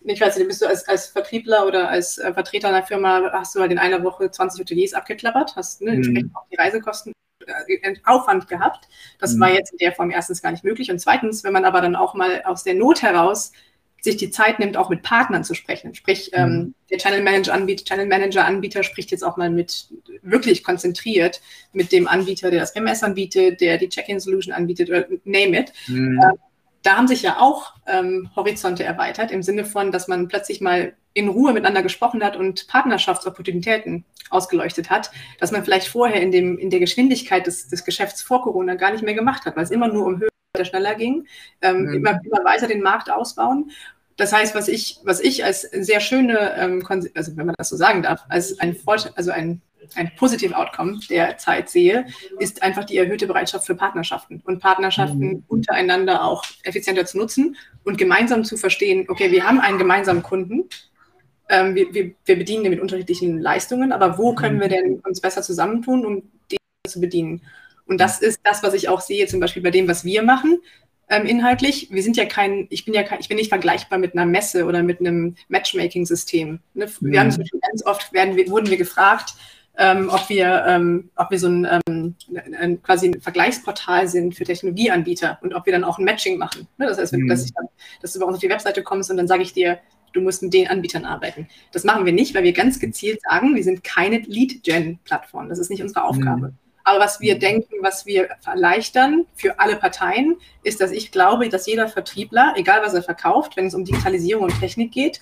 ich 0.02 0.20
weiß 0.20 0.36
nicht, 0.36 0.48
bist 0.48 0.62
du 0.62 0.66
als, 0.66 0.88
als 0.88 1.06
Vertriebler 1.06 1.66
oder 1.66 1.88
als 1.88 2.18
äh, 2.18 2.32
Vertreter 2.32 2.68
einer 2.68 2.82
Firma, 2.82 3.30
hast 3.32 3.54
du 3.54 3.60
halt 3.60 3.72
in 3.72 3.78
einer 3.78 4.02
Woche 4.02 4.30
20 4.30 4.60
Hoteliers 4.60 4.94
abgeklappert, 4.94 5.56
hast 5.56 5.82
ne, 5.82 5.92
entsprechend 5.92 6.30
mhm. 6.30 6.36
auch 6.36 6.46
die 6.50 6.56
Reisekosten 6.56 7.12
äh, 7.46 7.94
Aufwand 8.04 8.48
gehabt. 8.48 8.88
Das 9.18 9.34
mhm. 9.34 9.40
war 9.40 9.50
jetzt 9.52 9.72
in 9.72 9.78
der 9.78 9.92
Form 9.92 10.10
erstens 10.10 10.42
gar 10.42 10.52
nicht 10.52 10.64
möglich. 10.64 10.90
Und 10.90 10.98
zweitens, 11.00 11.44
wenn 11.44 11.52
man 11.52 11.64
aber 11.64 11.80
dann 11.80 11.96
auch 11.96 12.14
mal 12.14 12.42
aus 12.44 12.64
der 12.64 12.74
Not 12.74 13.02
heraus 13.02 13.52
sich 14.02 14.16
die 14.16 14.30
Zeit 14.30 14.58
nimmt, 14.58 14.78
auch 14.78 14.88
mit 14.88 15.02
Partnern 15.02 15.44
zu 15.44 15.54
sprechen. 15.54 15.94
Sprich, 15.94 16.30
mhm. 16.32 16.38
ähm, 16.38 16.74
der 16.90 16.98
Channel 16.98 17.22
Manager 17.22 17.52
Anbieter, 17.52 17.84
Channel 17.84 18.06
Manager 18.06 18.46
Anbieter 18.46 18.82
spricht 18.82 19.10
jetzt 19.10 19.22
auch 19.22 19.36
mal 19.36 19.50
mit 19.50 19.88
wirklich 20.22 20.64
konzentriert 20.64 21.42
mit 21.72 21.92
dem 21.92 22.08
Anbieter, 22.08 22.50
der 22.50 22.60
das 22.60 22.72
MS 22.72 23.02
anbietet, 23.02 23.60
der 23.60 23.76
die 23.76 23.88
Check-in 23.88 24.20
Solution 24.20 24.54
anbietet, 24.54 24.88
oder 24.88 25.06
name 25.24 25.60
it. 25.60 25.72
Mhm. 25.88 26.20
Ähm, 26.22 26.38
da 26.82 26.96
haben 26.96 27.08
sich 27.08 27.22
ja 27.22 27.38
auch 27.38 27.74
ähm, 27.86 28.30
Horizonte 28.36 28.84
erweitert, 28.84 29.30
im 29.30 29.42
Sinne 29.42 29.64
von, 29.64 29.92
dass 29.92 30.08
man 30.08 30.28
plötzlich 30.28 30.60
mal 30.60 30.94
in 31.12 31.28
Ruhe 31.28 31.52
miteinander 31.52 31.82
gesprochen 31.82 32.22
hat 32.22 32.36
und 32.36 32.68
Partnerschaftsopportunitäten 32.68 34.04
ausgeleuchtet 34.30 34.90
hat, 34.90 35.10
dass 35.40 35.50
man 35.50 35.64
vielleicht 35.64 35.88
vorher 35.88 36.22
in, 36.22 36.30
dem, 36.30 36.56
in 36.56 36.70
der 36.70 36.80
Geschwindigkeit 36.80 37.46
des, 37.46 37.68
des 37.68 37.84
Geschäfts 37.84 38.22
vor 38.22 38.42
Corona 38.42 38.74
gar 38.76 38.92
nicht 38.92 39.02
mehr 39.02 39.14
gemacht 39.14 39.44
hat, 39.44 39.56
weil 39.56 39.64
es 39.64 39.70
immer 39.70 39.88
nur 39.88 40.06
um 40.06 40.20
höher, 40.20 40.30
schneller 40.64 40.94
ging, 40.94 41.26
ähm, 41.62 41.82
mhm. 41.82 41.94
immer, 41.94 42.20
immer 42.24 42.44
weiter 42.44 42.66
den 42.66 42.82
Markt 42.82 43.10
ausbauen. 43.10 43.70
Das 44.16 44.32
heißt, 44.32 44.54
was 44.54 44.68
ich, 44.68 44.98
was 45.04 45.20
ich 45.20 45.44
als 45.44 45.62
sehr 45.62 46.00
schöne, 46.00 46.54
ähm, 46.56 46.84
also 47.14 47.36
wenn 47.36 47.46
man 47.46 47.54
das 47.56 47.70
so 47.70 47.76
sagen 47.76 48.02
darf, 48.02 48.24
als 48.28 48.58
ein, 48.60 48.76
also 49.14 49.30
ein 49.30 49.62
ein 49.94 50.14
positives 50.16 50.56
Outcome 50.56 51.00
der 51.08 51.38
Zeit 51.38 51.68
sehe, 51.68 52.06
ist 52.38 52.62
einfach 52.62 52.84
die 52.84 52.96
erhöhte 52.96 53.26
Bereitschaft 53.26 53.66
für 53.66 53.74
Partnerschaften 53.74 54.42
und 54.44 54.60
Partnerschaften 54.60 55.18
mhm. 55.18 55.44
untereinander 55.48 56.24
auch 56.24 56.44
effizienter 56.62 57.06
zu 57.06 57.18
nutzen 57.18 57.56
und 57.84 57.98
gemeinsam 57.98 58.44
zu 58.44 58.56
verstehen, 58.56 59.06
okay, 59.08 59.30
wir 59.30 59.46
haben 59.46 59.60
einen 59.60 59.78
gemeinsamen 59.78 60.22
Kunden, 60.22 60.68
ähm, 61.48 61.74
wir, 61.74 61.92
wir, 61.92 62.12
wir, 62.24 62.36
bedienen 62.38 62.62
den 62.62 62.70
mit 62.70 62.80
unterschiedlichen 62.80 63.40
Leistungen, 63.40 63.92
aber 63.92 64.18
wo 64.18 64.34
können 64.34 64.60
wir 64.60 64.66
mhm. 64.66 64.70
denn 64.70 65.00
uns 65.00 65.20
besser 65.20 65.42
zusammentun, 65.42 66.06
um 66.06 66.22
den 66.50 66.58
zu 66.86 67.00
bedienen? 67.00 67.42
Und 67.86 68.00
das 68.00 68.20
ist 68.20 68.40
das, 68.44 68.62
was 68.62 68.74
ich 68.74 68.88
auch 68.88 69.00
sehe, 69.00 69.26
zum 69.26 69.40
Beispiel 69.40 69.62
bei 69.62 69.72
dem, 69.72 69.88
was 69.88 70.04
wir 70.04 70.22
machen. 70.22 70.60
Ähm, 71.08 71.26
inhaltlich, 71.26 71.88
wir 71.90 72.04
sind 72.04 72.16
ja 72.16 72.24
kein, 72.24 72.68
ich 72.70 72.84
bin 72.84 72.94
ja 72.94 73.02
kein, 73.02 73.18
ich 73.18 73.26
bin 73.26 73.36
nicht 73.36 73.48
vergleichbar 73.48 73.98
mit 73.98 74.14
einer 74.14 74.26
Messe 74.26 74.64
oder 74.64 74.84
mit 74.84 75.00
einem 75.00 75.34
Matchmaking-System. 75.48 76.60
Ne? 76.74 76.86
Wir 77.00 77.10
mhm. 77.10 77.18
haben 77.18 77.30
zum 77.32 77.42
Beispiel 77.42 77.60
ganz 77.68 77.84
oft 77.84 78.12
werden 78.12 78.36
wir, 78.36 78.48
wurden 78.48 78.70
wir 78.70 78.76
gefragt, 78.76 79.34
ähm, 79.78 80.10
ob, 80.12 80.28
wir, 80.28 80.64
ähm, 80.66 81.10
ob 81.16 81.30
wir 81.30 81.38
so 81.38 81.48
ein, 81.48 81.66
ähm, 81.88 82.14
ein, 82.58 82.82
quasi 82.82 83.08
ein 83.08 83.20
Vergleichsportal 83.20 84.08
sind 84.08 84.34
für 84.34 84.44
Technologieanbieter 84.44 85.38
und 85.42 85.54
ob 85.54 85.66
wir 85.66 85.72
dann 85.72 85.84
auch 85.84 85.98
ein 85.98 86.04
Matching 86.04 86.38
machen. 86.38 86.66
Ne? 86.76 86.86
Das 86.86 86.98
heißt, 86.98 87.12
mhm. 87.14 87.28
dass, 87.28 87.44
ich 87.44 87.52
dann, 87.54 87.66
dass 88.02 88.12
du 88.12 88.20
bei 88.20 88.26
uns 88.26 88.36
auf 88.36 88.40
die 88.40 88.50
Webseite 88.50 88.82
kommst 88.82 89.10
und 89.10 89.16
dann 89.16 89.28
sage 89.28 89.42
ich 89.42 89.52
dir, 89.52 89.78
du 90.12 90.20
musst 90.20 90.42
mit 90.42 90.52
den 90.52 90.68
Anbietern 90.68 91.04
arbeiten. 91.04 91.48
Das 91.72 91.84
machen 91.84 92.04
wir 92.04 92.12
nicht, 92.12 92.34
weil 92.34 92.42
wir 92.42 92.52
ganz 92.52 92.80
gezielt 92.80 93.20
sagen, 93.22 93.54
wir 93.54 93.64
sind 93.64 93.84
keine 93.84 94.18
Lead-Gen-Plattform. 94.18 95.48
Das 95.48 95.58
ist 95.58 95.70
nicht 95.70 95.82
unsere 95.82 96.04
Aufgabe. 96.04 96.48
Mhm. 96.48 96.58
Aber 96.82 96.98
was 96.98 97.20
wir 97.20 97.38
denken, 97.38 97.76
was 97.82 98.06
wir 98.06 98.28
erleichtern 98.44 99.26
für 99.34 99.60
alle 99.60 99.76
Parteien, 99.76 100.36
ist, 100.64 100.80
dass 100.80 100.90
ich 100.90 101.12
glaube, 101.12 101.48
dass 101.48 101.66
jeder 101.66 101.88
Vertriebler, 101.88 102.54
egal 102.56 102.80
was 102.82 102.94
er 102.94 103.02
verkauft, 103.02 103.56
wenn 103.56 103.66
es 103.66 103.74
um 103.74 103.84
Digitalisierung 103.84 104.44
und 104.44 104.58
Technik 104.58 104.90
geht, 104.90 105.20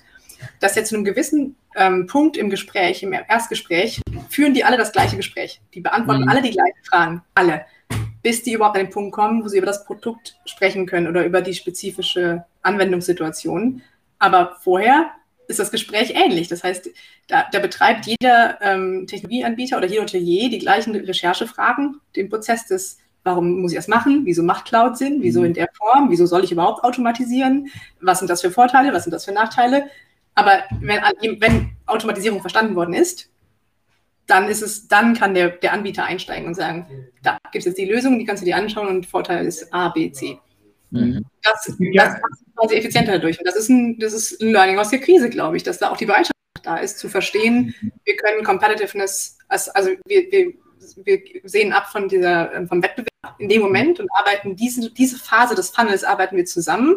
dass 0.59 0.75
jetzt 0.75 0.89
zu 0.89 0.95
einem 0.95 1.05
gewissen 1.05 1.55
ähm, 1.75 2.07
Punkt 2.07 2.37
im 2.37 2.49
Gespräch, 2.49 3.03
im 3.03 3.13
Erstgespräch, 3.13 4.01
führen 4.29 4.53
die 4.53 4.63
alle 4.63 4.77
das 4.77 4.91
gleiche 4.91 5.17
Gespräch. 5.17 5.61
Die 5.73 5.81
beantworten 5.81 6.23
mhm. 6.23 6.29
alle 6.29 6.41
die 6.41 6.51
gleichen 6.51 6.83
Fragen, 6.83 7.21
alle, 7.35 7.65
bis 8.21 8.43
die 8.43 8.53
überhaupt 8.53 8.77
an 8.77 8.85
den 8.85 8.91
Punkt 8.91 9.13
kommen, 9.13 9.43
wo 9.43 9.47
sie 9.47 9.57
über 9.57 9.67
das 9.67 9.85
Produkt 9.85 10.37
sprechen 10.45 10.85
können 10.85 11.07
oder 11.07 11.25
über 11.25 11.41
die 11.41 11.53
spezifische 11.53 12.45
Anwendungssituation. 12.61 13.81
Aber 14.19 14.57
vorher 14.61 15.11
ist 15.47 15.59
das 15.59 15.71
Gespräch 15.71 16.13
ähnlich. 16.15 16.47
Das 16.47 16.63
heißt, 16.63 16.89
da, 17.27 17.45
da 17.51 17.59
betreibt 17.59 18.05
jeder 18.05 18.59
ähm, 18.61 19.07
Technologieanbieter 19.07 19.77
oder 19.77 19.87
jeder 19.87 20.03
Hotelier 20.03 20.49
die 20.49 20.59
gleichen 20.59 20.95
Recherchefragen, 20.95 21.99
den 22.15 22.29
Prozess 22.29 22.67
des 22.67 22.99
Warum 23.23 23.61
muss 23.61 23.73
ich 23.73 23.77
das 23.77 23.89
machen? 23.89 24.21
Wieso 24.23 24.43
macht 24.43 24.65
Cloud 24.65 24.97
Sinn? 24.97 25.17
Wieso 25.21 25.41
mhm. 25.41 25.47
in 25.47 25.53
der 25.53 25.69
Form? 25.73 26.09
Wieso 26.09 26.25
soll 26.25 26.43
ich 26.43 26.51
überhaupt 26.51 26.83
automatisieren? 26.83 27.69
Was 27.99 28.19
sind 28.19 28.29
das 28.29 28.41
für 28.41 28.49
Vorteile? 28.49 28.93
Was 28.93 29.03
sind 29.03 29.11
das 29.11 29.25
für 29.25 29.33
Nachteile? 29.33 29.89
Aber 30.39 30.63
wenn, 30.79 31.41
wenn 31.41 31.71
Automatisierung 31.85 32.39
verstanden 32.39 32.73
worden 32.75 32.93
ist, 32.93 33.29
dann 34.25 34.47
ist 34.47 34.61
es, 34.61 34.87
dann 34.87 35.13
kann 35.13 35.33
der, 35.33 35.49
der 35.49 35.73
Anbieter 35.73 36.05
einsteigen 36.05 36.47
und 36.47 36.55
sagen, 36.55 36.87
da 37.23 37.37
gibt 37.51 37.63
es 37.63 37.65
jetzt 37.65 37.77
die 37.77 37.91
Lösung, 37.91 38.17
die 38.17 38.25
kannst 38.25 38.41
du 38.41 38.45
dir 38.45 38.55
anschauen 38.55 38.87
und 38.87 39.05
Vorteil 39.05 39.45
ist 39.45 39.73
A, 39.73 39.89
B, 39.89 40.13
C. 40.13 40.39
Mhm. 40.91 41.25
Das, 41.43 41.77
das 41.93 42.21
quasi 42.55 42.75
effizienter 42.75 43.13
dadurch. 43.13 43.37
Und 43.37 43.45
das 43.45 43.57
ist 43.57 43.67
ein, 43.67 43.99
das 43.99 44.13
ist 44.13 44.41
ein 44.41 44.53
Learning 44.53 44.79
aus 44.79 44.91
der 44.91 44.99
Krise, 44.99 45.29
glaube 45.29 45.57
ich, 45.57 45.63
dass 45.63 45.77
da 45.77 45.89
auch 45.89 45.97
die 45.97 46.05
Bereitschaft 46.05 46.31
da 46.63 46.77
ist, 46.77 46.99
zu 46.99 47.09
verstehen, 47.09 47.75
wir 48.05 48.15
können 48.15 48.45
Competitiveness, 48.45 49.37
also, 49.49 49.71
also 49.73 49.89
wir, 50.05 50.31
wir, 50.31 50.53
wir 51.03 51.21
sehen 51.43 51.73
ab 51.73 51.87
von 51.87 52.07
dieser, 52.07 52.65
vom 52.67 52.81
Wettbewerb 52.81 53.09
in 53.39 53.49
dem 53.49 53.61
Moment 53.61 53.99
und 53.99 54.09
arbeiten 54.13 54.55
diese, 54.55 54.89
diese 54.91 55.17
Phase 55.17 55.55
des 55.55 55.69
Funnels 55.69 56.05
arbeiten 56.05 56.37
wir 56.37 56.45
zusammen 56.45 56.95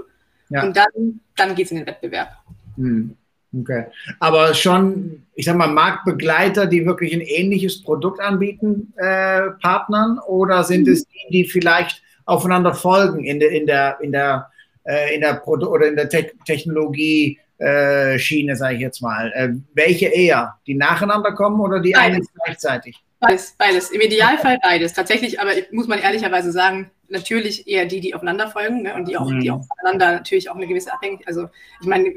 ja. 0.48 0.62
und 0.62 0.76
dann, 0.76 1.20
dann 1.36 1.56
geht 1.56 1.66
es 1.66 1.72
in 1.72 1.78
den 1.78 1.86
Wettbewerb. 1.88 2.36
Mhm. 2.76 3.16
Okay. 3.58 3.86
Aber 4.18 4.54
schon, 4.54 5.24
ich 5.34 5.44
sag 5.44 5.56
mal, 5.56 5.68
Marktbegleiter, 5.68 6.66
die 6.66 6.86
wirklich 6.86 7.12
ein 7.12 7.20
ähnliches 7.20 7.82
Produkt 7.82 8.20
anbieten, 8.20 8.94
äh, 8.96 9.50
Partnern, 9.60 10.18
oder 10.26 10.64
sind 10.64 10.88
es 10.88 11.04
die, 11.06 11.30
die 11.30 11.44
vielleicht 11.44 12.02
aufeinander 12.24 12.74
folgen 12.74 13.24
in 13.24 13.40
der, 13.40 13.50
in 13.50 13.66
der, 13.66 13.98
in 14.00 14.12
der, 14.12 14.48
äh, 14.84 15.14
in 15.14 15.20
der 15.20 15.34
Produ 15.34 15.68
oder 15.68 15.88
in 15.88 15.96
der 15.96 16.08
Te 16.08 16.30
Technologie 16.46 17.38
äh, 17.58 18.18
Schiene, 18.18 18.56
sage 18.56 18.76
ich 18.76 18.80
jetzt 18.80 19.02
mal. 19.02 19.30
Äh, 19.34 19.50
welche 19.74 20.06
eher? 20.06 20.56
Die 20.66 20.74
nacheinander 20.74 21.32
kommen 21.32 21.60
oder 21.60 21.80
die 21.80 21.94
eine 21.94 22.20
gleichzeitig? 22.44 23.02
Beides, 23.20 23.54
beides. 23.56 23.90
Im 23.90 24.00
Idealfall 24.00 24.58
beides. 24.62 24.94
Tatsächlich, 24.94 25.40
aber 25.40 25.52
muss 25.70 25.86
man 25.86 26.00
ehrlicherweise 26.00 26.50
sagen, 26.50 26.90
natürlich 27.08 27.68
eher 27.68 27.84
die, 27.84 28.00
die 28.00 28.14
aufeinander 28.14 28.48
folgen 28.48 28.82
ne, 28.82 28.94
und 28.94 29.06
die 29.06 29.16
auch, 29.16 29.30
mhm. 29.30 29.40
die 29.40 29.50
auch 29.50 29.64
voneinander 29.64 30.12
natürlich 30.12 30.50
auch 30.50 30.56
eine 30.56 30.66
gewisse 30.66 30.92
Abhängigkeit. 30.92 31.28
Also 31.28 31.48
ich 31.80 31.86
meine, 31.86 32.12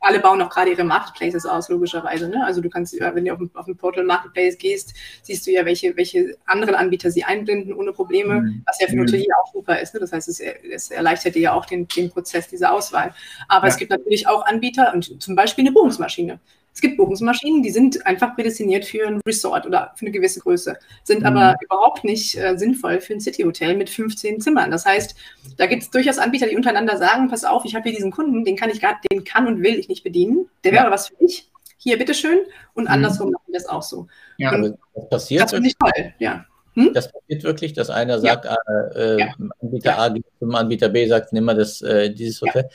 alle 0.00 0.20
bauen 0.20 0.40
auch 0.40 0.50
gerade 0.50 0.70
ihre 0.70 0.84
Marketplaces 0.84 1.44
aus, 1.46 1.68
logischerweise. 1.68 2.28
Ne? 2.28 2.44
Also 2.44 2.60
du 2.60 2.70
kannst, 2.70 2.98
wenn 2.98 3.24
du 3.24 3.32
auf 3.32 3.40
ein, 3.40 3.50
auf 3.54 3.66
ein 3.66 3.76
Portal 3.76 4.04
Marketplace 4.04 4.56
gehst, 4.56 4.94
siehst 5.22 5.46
du 5.46 5.50
ja, 5.50 5.64
welche, 5.64 5.96
welche 5.96 6.36
anderen 6.46 6.74
Anbieter 6.74 7.10
sie 7.10 7.24
einbinden 7.24 7.74
ohne 7.74 7.92
Probleme, 7.92 8.40
mhm. 8.40 8.62
was 8.66 8.80
ja 8.80 8.86
für 8.86 8.96
mhm. 8.96 9.02
Hotelier 9.02 9.34
auch 9.42 9.52
super 9.52 9.78
ist. 9.78 9.94
Ne? 9.94 10.00
Das 10.00 10.12
heißt, 10.12 10.28
es, 10.28 10.40
es, 10.40 10.90
erleichtert 10.90 11.34
dir 11.34 11.42
ja 11.42 11.52
auch 11.52 11.66
den, 11.66 11.86
den 11.88 12.10
Prozess 12.10 12.48
dieser 12.48 12.72
Auswahl. 12.72 13.14
Aber 13.48 13.66
ja. 13.66 13.72
es 13.72 13.76
gibt 13.76 13.90
natürlich 13.90 14.26
auch 14.26 14.46
Anbieter, 14.46 14.92
und 14.94 15.22
zum 15.22 15.36
Beispiel 15.36 15.64
eine 15.64 15.72
Buchungsmaschine. 15.72 16.40
Es 16.80 16.82
gibt 16.82 16.96
Buchungsmaschinen, 16.96 17.62
die 17.62 17.68
sind 17.68 18.06
einfach 18.06 18.34
prädestiniert 18.34 18.86
für 18.86 19.06
ein 19.06 19.20
Resort 19.26 19.66
oder 19.66 19.92
für 19.96 20.06
eine 20.06 20.12
gewisse 20.12 20.40
Größe, 20.40 20.78
sind 21.04 21.20
mhm. 21.20 21.26
aber 21.26 21.54
überhaupt 21.62 22.04
nicht 22.04 22.38
äh, 22.38 22.56
sinnvoll 22.56 23.02
für 23.02 23.12
ein 23.12 23.20
City-Hotel 23.20 23.76
mit 23.76 23.90
15 23.90 24.40
Zimmern. 24.40 24.70
Das 24.70 24.86
heißt, 24.86 25.14
da 25.58 25.66
gibt 25.66 25.82
es 25.82 25.90
durchaus 25.90 26.16
Anbieter, 26.16 26.46
die 26.46 26.56
untereinander 26.56 26.96
sagen, 26.96 27.28
pass 27.28 27.44
auf, 27.44 27.66
ich 27.66 27.74
habe 27.74 27.82
hier 27.82 27.92
diesen 27.92 28.10
Kunden, 28.10 28.46
den 28.46 28.56
kann 28.56 28.70
ich 28.70 28.80
gar, 28.80 28.98
den 29.12 29.24
kann 29.24 29.46
und 29.46 29.62
will 29.62 29.78
ich 29.78 29.90
nicht 29.90 30.02
bedienen. 30.02 30.48
Der 30.64 30.72
wäre 30.72 30.86
ja. 30.86 30.90
was 30.90 31.08
für 31.08 31.22
mich. 31.22 31.50
Hier, 31.76 31.98
bitteschön. 31.98 32.38
Und 32.72 32.84
mhm. 32.84 32.92
andersrum 32.92 33.30
machen 33.30 33.44
wir 33.48 33.58
das 33.60 33.68
auch 33.68 33.82
so. 33.82 34.06
Ja, 34.38 34.54
und 34.54 34.78
das 34.94 35.08
passiert. 35.10 35.42
Das 35.42 35.50
finde 35.50 35.68
ich 35.68 35.76
toll, 35.76 36.14
ja. 36.18 36.46
Hm? 36.76 36.94
Das 36.94 37.12
passiert 37.12 37.44
wirklich, 37.44 37.74
dass 37.74 37.90
einer 37.90 38.20
sagt, 38.20 38.46
ja. 38.46 38.56
äh, 38.94 39.20
ja. 39.20 39.34
Anbieter 39.60 39.98
A 39.98 40.08
geht 40.08 40.24
zum 40.38 40.54
Anbieter 40.54 40.88
B, 40.88 41.06
sagt, 41.06 41.34
nimm 41.34 41.44
mal 41.44 41.56
das, 41.56 41.82
äh, 41.82 42.08
dieses 42.08 42.40
Hotel. 42.40 42.70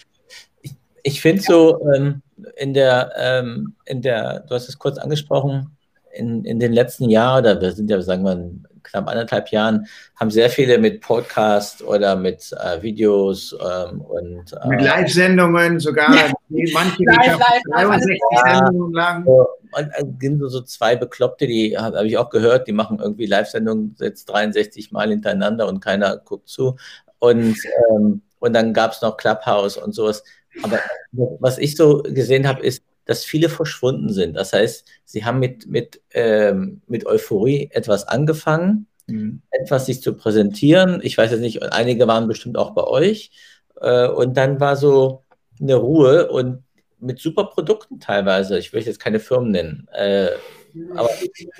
Ich, 0.62 0.74
ich 1.02 1.22
finde 1.22 1.41
so, 1.41 1.80
ähm, 1.96 2.22
in 2.58 2.74
der, 2.74 3.12
ähm, 3.17 3.76
in 3.86 4.02
der, 4.02 4.41
du 4.41 4.56
hast 4.56 4.69
es 4.69 4.78
kurz 4.78 4.98
angesprochen, 4.98 5.76
in, 6.13 6.45
in 6.45 6.60
den 6.60 6.74
letzten 6.74 7.10
Jahren, 7.10 7.43
oder 7.43 7.62
wir 7.62 7.71
sind 7.71 7.89
ja, 7.89 8.02
sagen 8.02 8.24
wir, 8.24 8.52
knapp 8.84 9.10
anderthalb 9.10 9.50
Jahren, 9.50 9.88
haben 10.15 10.32
sehr 10.32 10.50
viele 10.50 10.78
mit 10.78 11.02
Podcast 11.02 11.82
oder 11.82 12.15
mit 12.15 12.52
äh, 12.54 12.82
Videos 12.82 13.54
ähm, 13.54 14.02
und 14.02 14.54
äh, 14.54 14.67
mit 14.67 14.82
Live-Sendungen 14.82 15.80
sogar, 15.80 16.10
manche 16.50 17.04
live, 17.04 17.39
live, 17.39 17.89
63 17.89 18.19
Sendungen 18.45 18.93
lang. 18.93 19.26
So, 19.26 19.48
und, 19.78 20.21
sind 20.21 20.39
so, 20.39 20.48
so 20.48 20.62
zwei 20.62 20.95
Bekloppte, 20.95 21.48
die 21.48 21.78
habe 21.78 21.98
hab 21.98 22.06
ich 22.06 22.17
auch 22.17 22.30
gehört, 22.30 22.67
die 22.67 22.74
machen 22.74 23.00
irgendwie 23.00 23.26
Live-Sendungen 23.26 23.95
jetzt 24.00 24.26
63 24.26 24.91
Mal 24.91 25.10
hintereinander 25.10 25.67
und 25.67 25.82
keiner 25.82 26.17
guckt 26.17 26.48
zu. 26.48 26.78
Und, 27.19 27.58
ähm, 27.89 28.21
und 28.39 28.54
dann 28.54 28.74
gab 28.74 28.91
es 28.91 29.02
noch 29.02 29.17
Clubhouse 29.17 29.78
und 29.78 29.93
sowas. 29.93 30.24
Aber 30.63 30.80
was 31.39 31.58
ich 31.58 31.76
so 31.76 32.04
gesehen 32.04 32.48
habe, 32.48 32.62
ist, 32.63 32.84
dass 33.06 33.24
viele 33.24 33.50
verschwunden 33.50 34.12
sind. 34.12 34.36
Das 34.36 34.54
heißt, 34.54 34.86
sie 35.04 35.26
haben 35.26 35.39
mit, 35.39 35.68
mit, 35.68 36.02
ähm, 36.12 36.82
mit 36.88 37.06
Euphorie 37.06 37.70
etwas 37.72 38.08
angefangen, 38.08 38.88
mhm. 39.08 39.41
etwas 39.52 39.86
sich 39.86 40.02
zu 40.02 40.13
präsentieren. 40.15 41.00
Ich 41.04 41.18
weiß 41.18 41.32
jetzt 41.32 41.41
nicht, 41.41 41.62
einige 41.63 42.08
waren 42.08 42.28
bestimmt 42.28 42.58
auch 42.58 42.72
bei 42.72 42.84
euch. 42.84 43.32
Äh, 43.80 44.08
und 44.08 44.36
dann 44.38 44.60
war 44.60 44.76
so 44.76 45.24
eine 45.60 45.76
Ruhe 45.76 46.30
und 46.30 46.63
mit 47.00 47.20
super 47.20 47.46
Produkten 47.46 48.00
teilweise. 48.00 48.58
Ich 48.58 48.74
will 48.74 48.82
jetzt 48.82 49.00
keine 49.00 49.20
Firmen 49.20 49.52
nennen. 49.52 49.88
Äh, 49.94 50.30
aber 50.96 51.10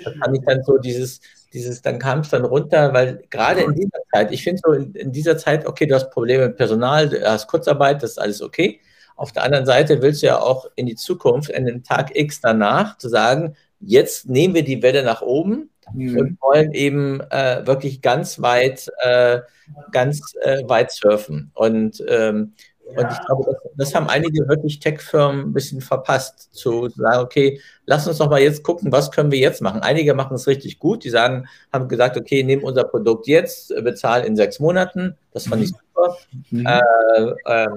da 0.04 0.10
fand 0.10 0.36
ich 0.36 0.44
dann 0.44 0.62
so 0.64 0.78
dieses, 0.78 1.20
dieses, 1.52 1.80
dann 1.80 1.98
kam 1.98 2.20
es 2.20 2.30
dann 2.30 2.44
runter, 2.44 2.92
weil 2.92 3.22
gerade 3.30 3.62
in 3.62 3.74
dieser 3.74 3.98
Zeit, 4.12 4.32
ich 4.32 4.42
finde 4.42 4.60
so 4.64 4.72
in, 4.72 4.92
in, 4.94 5.12
dieser 5.12 5.38
Zeit, 5.38 5.66
okay, 5.66 5.86
du 5.86 5.94
hast 5.94 6.10
Probleme 6.10 6.48
mit 6.48 6.56
Personal, 6.56 7.08
du 7.08 7.22
hast 7.24 7.46
Kurzarbeit, 7.46 8.02
das 8.02 8.12
ist 8.12 8.18
alles 8.18 8.42
okay. 8.42 8.80
Auf 9.16 9.32
der 9.32 9.42
anderen 9.42 9.66
Seite 9.66 10.02
willst 10.02 10.22
du 10.22 10.26
ja 10.26 10.40
auch 10.40 10.66
in 10.76 10.86
die 10.86 10.94
Zukunft, 10.94 11.50
in 11.50 11.64
den 11.64 11.82
Tag 11.82 12.14
X 12.14 12.40
danach, 12.40 12.98
zu 12.98 13.08
sagen, 13.08 13.56
jetzt 13.80 14.28
nehmen 14.28 14.54
wir 14.54 14.64
die 14.64 14.82
Welle 14.82 15.02
nach 15.02 15.22
oben 15.22 15.70
mhm. 15.92 16.18
und 16.18 16.42
wollen 16.42 16.72
eben 16.72 17.20
äh, 17.30 17.66
wirklich 17.66 18.02
ganz 18.02 18.40
weit, 18.40 18.90
äh, 18.98 19.40
ganz 19.92 20.20
äh, 20.42 20.62
weit 20.68 20.92
surfen. 20.92 21.50
Und 21.54 22.02
ähm, 22.08 22.52
und 22.86 23.10
ich 23.10 23.26
glaube, 23.26 23.44
das, 23.46 23.56
das 23.76 23.94
haben 23.94 24.08
einige 24.08 24.46
wirklich 24.48 24.78
Tech-Firmen 24.78 25.46
ein 25.46 25.52
bisschen 25.52 25.80
verpasst, 25.80 26.54
zu 26.54 26.88
sagen, 26.88 27.24
okay, 27.24 27.60
lass 27.84 28.06
uns 28.06 28.18
doch 28.18 28.30
mal 28.30 28.40
jetzt 28.40 28.62
gucken, 28.62 28.92
was 28.92 29.10
können 29.10 29.32
wir 29.32 29.38
jetzt 29.38 29.60
machen. 29.60 29.80
Einige 29.80 30.14
machen 30.14 30.36
es 30.36 30.46
richtig 30.46 30.78
gut, 30.78 31.02
die 31.02 31.10
sagen, 31.10 31.48
haben 31.72 31.88
gesagt, 31.88 32.16
okay, 32.16 32.44
nehmen 32.44 32.62
unser 32.62 32.84
Produkt 32.84 33.26
jetzt, 33.26 33.74
bezahlen 33.82 34.24
in 34.24 34.36
sechs 34.36 34.60
Monaten. 34.60 35.16
Das 35.32 35.48
fand 35.48 35.64
ich 35.64 35.70
super. 35.70 36.16
Mhm. 36.50 36.66
Äh, 36.66 37.32
äh, 37.44 37.68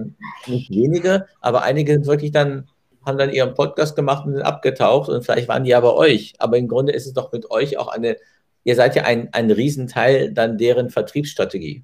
nicht 0.45 0.69
wenige, 0.69 1.25
aber 1.41 1.63
einige 1.63 1.93
sind 1.93 2.05
wirklich 2.05 2.31
dann, 2.31 2.67
haben 3.03 3.17
dann 3.17 3.33
ihren 3.33 3.55
Podcast 3.55 3.95
gemacht 3.95 4.27
und 4.27 4.33
sind 4.33 4.43
abgetaucht 4.43 5.09
und 5.09 5.23
vielleicht 5.23 5.47
waren 5.47 5.63
die 5.63 5.71
ja 5.71 5.79
bei 5.79 5.91
euch. 5.91 6.35
Aber 6.37 6.57
im 6.57 6.67
Grunde 6.67 6.93
ist 6.93 7.07
es 7.07 7.13
doch 7.13 7.31
mit 7.31 7.49
euch 7.49 7.77
auch 7.77 7.87
eine, 7.87 8.17
ihr 8.63 8.75
seid 8.75 8.95
ja 8.95 9.03
ein, 9.03 9.29
ein 9.33 9.49
Riesenteil 9.49 10.31
dann 10.33 10.59
deren 10.59 10.91
Vertriebsstrategie. 10.91 11.83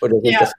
Oder 0.00 0.18
ja. 0.22 0.40
das 0.40 0.52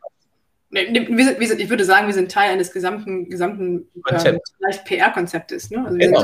wir 0.69 1.47
sind, 1.47 1.59
ich 1.59 1.69
würde 1.69 1.85
sagen, 1.85 2.07
wir 2.07 2.13
sind 2.13 2.31
Teil 2.31 2.51
eines 2.51 2.71
gesamten, 2.71 3.29
gesamten 3.29 3.87
ähm, 4.09 4.39
vielleicht 4.57 4.85
PR-Konzeptes. 4.85 5.71
Ne? 5.71 5.85
Also, 5.85 5.97
genau. 5.97 6.23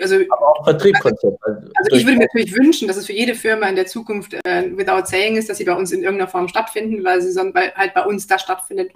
also, 0.00 0.16
Aber 0.16 0.48
auch 0.48 0.64
Vertriebskonzept. 0.64 1.38
Also, 1.42 1.70
also 1.74 1.96
ich 1.96 2.04
würde 2.04 2.18
mir 2.18 2.24
natürlich 2.24 2.54
wünschen, 2.56 2.88
dass 2.88 2.96
es 2.96 3.06
für 3.06 3.12
jede 3.12 3.34
Firma 3.34 3.68
in 3.68 3.76
der 3.76 3.86
Zukunft 3.86 4.34
äh, 4.44 4.76
without 4.76 5.06
saying 5.06 5.36
ist, 5.36 5.48
dass 5.48 5.58
sie 5.58 5.64
bei 5.64 5.74
uns 5.74 5.92
in 5.92 6.02
irgendeiner 6.02 6.30
Form 6.30 6.48
stattfinden, 6.48 7.04
weil 7.04 7.20
sie 7.22 7.32
sonst, 7.32 7.54
weil 7.54 7.72
halt 7.74 7.94
bei 7.94 8.04
uns 8.04 8.26
das 8.26 8.42
stattfindet, 8.42 8.90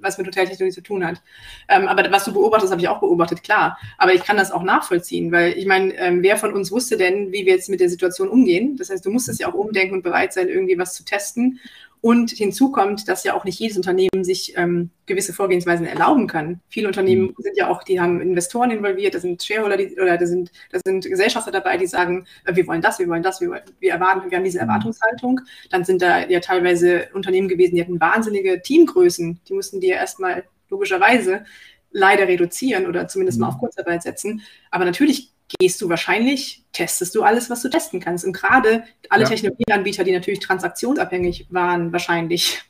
was 0.00 0.18
mit 0.18 0.26
Hoteltechnologie 0.26 0.74
zu 0.74 0.82
tun 0.82 1.04
hat. 1.04 1.22
Ähm, 1.68 1.88
aber 1.88 2.10
was 2.10 2.24
du 2.24 2.32
beobachtest, 2.32 2.72
habe 2.72 2.80
ich 2.80 2.88
auch 2.88 3.00
beobachtet, 3.00 3.42
klar. 3.42 3.78
Aber 3.98 4.14
ich 4.14 4.24
kann 4.24 4.36
das 4.36 4.52
auch 4.52 4.62
nachvollziehen, 4.62 5.32
weil 5.32 5.52
ich 5.52 5.66
meine, 5.66 5.94
ähm, 5.94 6.22
wer 6.22 6.36
von 6.36 6.52
uns 6.52 6.70
wusste 6.70 6.96
denn, 6.96 7.32
wie 7.32 7.44
wir 7.46 7.54
jetzt 7.54 7.68
mit 7.68 7.80
der 7.80 7.90
Situation 7.90 8.28
umgehen? 8.28 8.76
Das 8.76 8.90
heißt, 8.90 9.04
du 9.04 9.10
musstest 9.10 9.40
ja 9.40 9.48
auch 9.48 9.54
umdenken 9.54 9.94
und 9.94 10.02
bereit 10.02 10.32
sein, 10.32 10.48
irgendwie 10.48 10.78
was 10.78 10.94
zu 10.94 11.04
testen. 11.04 11.60
Und 12.06 12.30
hinzu 12.30 12.70
kommt, 12.70 13.08
dass 13.08 13.24
ja 13.24 13.34
auch 13.34 13.42
nicht 13.42 13.58
jedes 13.58 13.76
Unternehmen 13.76 14.22
sich 14.22 14.56
ähm, 14.56 14.90
gewisse 15.06 15.32
Vorgehensweisen 15.32 15.86
erlauben 15.86 16.28
kann. 16.28 16.60
Viele 16.68 16.86
Unternehmen 16.86 17.34
mhm. 17.36 17.42
sind 17.42 17.56
ja 17.56 17.68
auch, 17.68 17.82
die 17.82 18.00
haben 18.00 18.20
Investoren 18.20 18.70
involviert, 18.70 19.16
da 19.16 19.18
sind 19.18 19.42
Shareholder 19.42 19.76
die, 19.76 19.98
oder 20.00 20.16
da 20.16 20.24
sind, 20.24 20.52
da 20.70 20.78
sind 20.86 21.04
Gesellschafter 21.04 21.50
dabei, 21.50 21.78
die 21.78 21.88
sagen, 21.88 22.24
äh, 22.44 22.54
wir 22.54 22.64
wollen 22.68 22.80
das, 22.80 23.00
wir 23.00 23.08
wollen 23.08 23.24
das, 23.24 23.40
wir, 23.40 23.60
wir 23.80 23.90
erwarten, 23.90 24.30
wir 24.30 24.38
haben 24.38 24.44
diese 24.44 24.58
mhm. 24.58 24.68
Erwartungshaltung. 24.68 25.40
Dann 25.70 25.84
sind 25.84 26.00
da 26.00 26.28
ja 26.28 26.38
teilweise 26.38 27.08
Unternehmen 27.12 27.48
gewesen, 27.48 27.74
die 27.74 27.80
hatten 27.80 28.00
wahnsinnige 28.00 28.62
Teamgrößen, 28.62 29.40
die 29.48 29.54
mussten 29.54 29.80
die 29.80 29.88
ja 29.88 29.96
erstmal 29.96 30.44
logischerweise 30.70 31.44
leider 31.90 32.28
reduzieren 32.28 32.86
oder 32.86 33.08
zumindest 33.08 33.40
mal 33.40 33.48
mhm. 33.48 33.54
auf 33.54 33.58
Kurzarbeit 33.58 34.04
setzen. 34.04 34.42
Aber 34.70 34.84
natürlich 34.84 35.32
gehst 35.58 35.80
du 35.80 35.88
wahrscheinlich, 35.88 36.64
testest 36.72 37.14
du 37.14 37.22
alles, 37.22 37.50
was 37.50 37.62
du 37.62 37.68
testen 37.68 38.00
kannst. 38.00 38.24
Und 38.24 38.32
gerade 38.32 38.84
alle 39.08 39.24
ja. 39.24 39.28
Technologieanbieter, 39.28 40.04
die 40.04 40.12
natürlich 40.12 40.40
transaktionsabhängig 40.40 41.46
waren, 41.50 41.92
wahrscheinlich. 41.92 42.62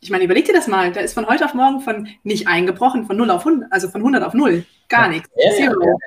Ich 0.00 0.10
meine, 0.10 0.24
überleg 0.24 0.44
dir 0.44 0.52
das 0.52 0.66
mal, 0.66 0.92
da 0.92 1.00
ist 1.00 1.14
von 1.14 1.26
heute 1.26 1.44
auf 1.44 1.54
morgen 1.54 1.80
von 1.80 2.08
nicht 2.22 2.48
eingebrochen, 2.48 3.06
von 3.06 3.16
0 3.16 3.30
auf 3.30 3.46
100, 3.46 3.72
also 3.72 3.88
von 3.88 4.02
100 4.02 4.22
auf 4.22 4.34
0, 4.34 4.64
gar 4.88 5.04
ja. 5.04 5.08
nichts. 5.08 5.28
Ja, 5.36 5.52
Zero. 5.52 5.98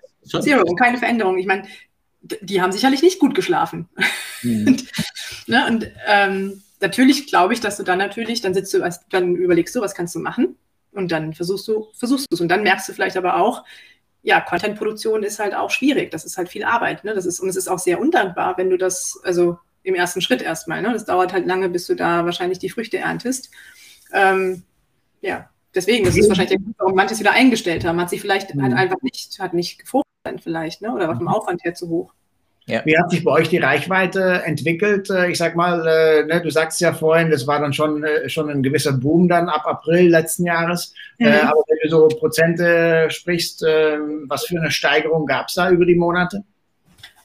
Zero 0.42 0.62
und 0.62 0.76
keine 0.76 0.98
Veränderung. 0.98 1.38
Ich 1.38 1.48
meine, 1.48 1.64
die 2.22 2.62
haben 2.62 2.72
sicherlich 2.72 3.02
nicht 3.02 3.20
gut 3.20 3.34
geschlafen. 3.34 3.90
Mhm. 4.44 4.68
und, 4.68 4.86
ne, 5.48 5.68
und 5.68 5.92
ähm, 6.08 6.62
natürlich 6.80 7.28
glaube 7.28 7.54
ich, 7.54 7.62
dass 7.62 7.78
du 7.78 7.84
dann 7.84 7.98
natürlich, 7.98 8.42
dann 8.42 8.54
sitzt 8.54 8.74
du, 8.74 8.88
dann 9.10 9.36
überlegst 9.36 9.76
du, 9.76 9.82
was 9.82 9.96
kannst 9.96 10.16
du 10.16 10.20
machen 10.20 10.56
und 10.92 11.12
dann 11.12 11.34
versuchst 11.34 11.68
du, 11.68 11.88
versuchst 11.94 12.28
du 12.30 12.36
es 12.36 12.42
und 12.42 12.50
dann 12.50 12.64
merkst 12.64 12.90
du 12.90 12.94
vielleicht 12.94 13.18
aber 13.18 13.38
auch, 13.38 13.64
ja, 14.22 14.42
Content-Produktion 14.42 15.24
ist 15.24 15.40
halt 15.40 15.56
auch 15.56 15.70
schwierig. 15.70 16.12
Das 16.12 16.26
ist 16.26 16.38
halt 16.38 16.50
viel 16.50 16.64
Arbeit. 16.64 17.04
Ne? 17.04 17.14
Das 17.14 17.26
ist, 17.26 17.40
und 17.40 17.50
es 17.50 17.56
ist 17.56 17.68
auch 17.68 17.80
sehr 17.80 18.00
undankbar, 18.00 18.58
wenn 18.58 18.70
du 18.70 18.78
das, 18.78 19.20
also 19.24 19.58
im 19.84 19.96
ersten 19.96 20.22
Schritt 20.22 20.42
erstmal, 20.42 20.82
ne? 20.82 20.92
Das 20.92 21.06
dauert 21.06 21.34
halt 21.34 21.48
lange, 21.48 21.70
bis 21.70 21.88
du 21.88 21.96
da 21.96 22.26
wahrscheinlich 22.26 22.60
die 22.60 22.70
Früchte 22.70 22.98
erntest. 22.98 23.50
Ähm, 24.14 24.64
ja, 25.22 25.50
deswegen, 25.74 26.06
das 26.06 26.18
ist 26.18 26.28
wahrscheinlich 26.28 26.58
der 26.58 26.60
Grund, 26.60 26.76
warum 26.78 26.96
manches 26.96 27.20
wieder 27.20 27.32
eingestellt 27.32 27.86
haben. 27.86 28.00
Hat 28.00 28.10
sich 28.10 28.22
vielleicht 28.22 28.54
mhm. 28.54 28.62
halt 28.62 28.74
einfach 28.74 29.02
nicht, 29.02 29.40
hat 29.40 29.54
nicht 29.54 29.80
gefruchtet 29.80 30.42
vielleicht, 30.44 30.82
ne? 30.82 30.92
Oder 30.94 31.08
war 31.08 31.16
vom 31.16 31.24
mhm. 31.24 31.30
Aufwand 31.30 31.64
her 31.64 31.74
zu 31.74 31.88
hoch. 31.88 32.14
Ja. 32.70 32.82
Wie 32.86 32.98
hat 32.98 33.10
sich 33.10 33.24
bei 33.24 33.32
euch 33.32 33.50
die 33.50 33.58
Reichweite 33.58 34.44
entwickelt? 34.46 35.10
Äh, 35.10 35.32
ich 35.32 35.38
sag 35.40 35.56
mal, 35.56 35.86
äh, 35.88 36.26
ne, 36.26 36.40
du 36.40 36.52
sagst 36.52 36.80
ja 36.82 36.94
vorhin, 36.94 37.32
das 37.32 37.48
war 37.48 37.60
dann 37.60 37.74
schon, 37.74 38.04
äh, 38.04 38.30
schon 38.30 38.50
ein 38.50 38.62
gewisser 38.62 38.94
Boom 38.94 39.28
dann 39.28 39.50
ab 39.50 39.64
April 39.66 40.10
letzten 40.10 40.46
Jahres. 40.46 40.94
Mhm. 41.18 41.28
aber 41.28 41.64
wenn 41.68 41.78
du 41.84 41.90
so 41.90 42.08
Prozente 42.08 43.08
sprichst, 43.10 43.62
was 43.62 44.46
für 44.46 44.58
eine 44.58 44.72
Steigerung 44.72 45.26
gab 45.26 45.50
es 45.50 45.56
da 45.56 45.70
über 45.70 45.86
die 45.86 45.96
Monate? 45.96 46.46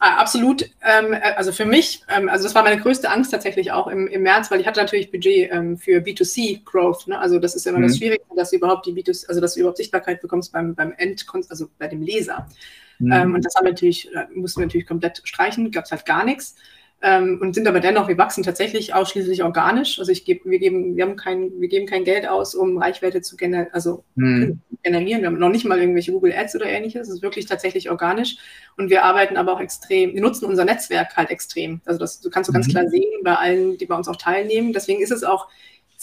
Ah, 0.01 0.16
absolut. 0.16 0.68
Ähm, 0.82 1.16
also 1.36 1.53
für 1.53 1.64
mich, 1.64 2.03
ähm, 2.14 2.28
also 2.28 2.45
das 2.45 2.55
war 2.55 2.62
meine 2.62 2.80
größte 2.80 3.09
Angst 3.09 3.30
tatsächlich 3.30 3.72
auch 3.72 3.86
im, 3.86 4.07
im 4.09 4.22
März, 4.22 4.51
weil 4.51 4.61
ich 4.61 4.66
hatte 4.66 4.80
natürlich 4.80 5.11
Budget 5.11 5.51
ähm, 5.53 5.78
für 5.78 6.01
B2C 6.01 6.64
Growth. 6.64 7.07
Ne? 7.07 7.18
Also 7.18 7.38
das 7.38 7.55
ist 7.55 7.66
immer 7.66 7.78
mhm. 7.78 7.84
das 7.84 7.99
Schwierigste, 7.99 8.34
dass 8.36 8.51
du 8.51 8.57
überhaupt 8.57 8.84
die 8.86 8.92
B2C, 8.92 9.28
also 9.28 9.40
dass 9.40 9.55
du 9.55 9.61
überhaupt 9.61 9.78
Sichtbarkeit 9.78 10.20
bekommst 10.20 10.53
beim, 10.53 10.74
beim 10.74 10.92
End, 10.99 11.24
also 11.49 11.68
bei 11.78 11.86
dem 11.86 12.03
Leser. 12.03 12.47
Mhm. 13.05 13.12
Ähm, 13.12 13.34
und 13.34 13.44
das 13.44 13.55
haben 13.55 13.64
wir 13.64 13.72
natürlich, 13.72 14.11
mussten 14.34 14.61
wir 14.61 14.66
natürlich 14.66 14.86
komplett 14.86 15.20
streichen, 15.24 15.70
gab 15.70 15.84
es 15.84 15.90
halt 15.90 16.07
gar 16.07 16.24
nichts. 16.24 16.57
ähm, 17.02 17.38
und 17.42 17.55
sind 17.55 17.68
aber 17.68 17.80
dennoch, 17.80 18.09
wir 18.09 18.16
wachsen 18.16 18.42
tatsächlich 18.42 18.94
ausschließlich 18.94 19.42
organisch. 19.42 19.98
Also 19.98 20.11
ich 20.11 20.24
gebe, 20.24 20.48
wir 20.48 20.59
geben, 20.59 20.96
wir 20.96 21.05
haben 21.05 21.16
kein, 21.16 21.50
wir 21.61 21.68
geben 21.68 21.86
kein 21.86 22.02
Geld 22.02 22.26
aus, 22.26 22.55
um 22.55 22.78
Reichweite 22.78 23.20
zu 23.20 23.36
gener 23.36 23.66
also 23.72 24.05
hm. 24.16 24.61
generieren. 24.82 25.20
Wir 25.20 25.26
haben 25.26 25.38
noch 25.38 25.50
nicht 25.50 25.66
mal 25.66 25.78
irgendwelche 25.78 26.12
Google 26.12 26.32
Ads 26.32 26.57
oder 26.57 26.66
ähnliches. 26.66 27.09
Es 27.09 27.16
ist 27.16 27.22
wirklich 27.22 27.44
tatsächlich 27.44 27.90
organisch. 27.90 28.36
Und 28.78 28.88
wir 28.88 29.05
arbeiten 29.05 29.36
aber 29.36 29.52
auch 29.52 29.61
extrem, 29.61 30.14
wir 30.14 30.22
nutzen 30.22 30.46
unser 30.46 30.64
Netzwerk 30.64 31.14
halt 31.14 31.30
extrem. 31.30 31.82
Also 31.84 31.98
das 31.98 32.22
du 32.22 32.30
kannst 32.30 32.48
du 32.48 32.55
ganz 32.55 32.68
mhm. 32.68 32.70
klar 32.70 32.88
sehen 32.88 33.22
bei 33.22 33.34
allen, 33.34 33.76
die 33.76 33.86
bei 33.86 33.96
uns 33.96 34.09
auch 34.09 34.16
teilnehmen. 34.16 34.72
Deswegen 34.72 35.02
ist 35.02 35.12
es 35.12 35.24
auch, 35.24 35.48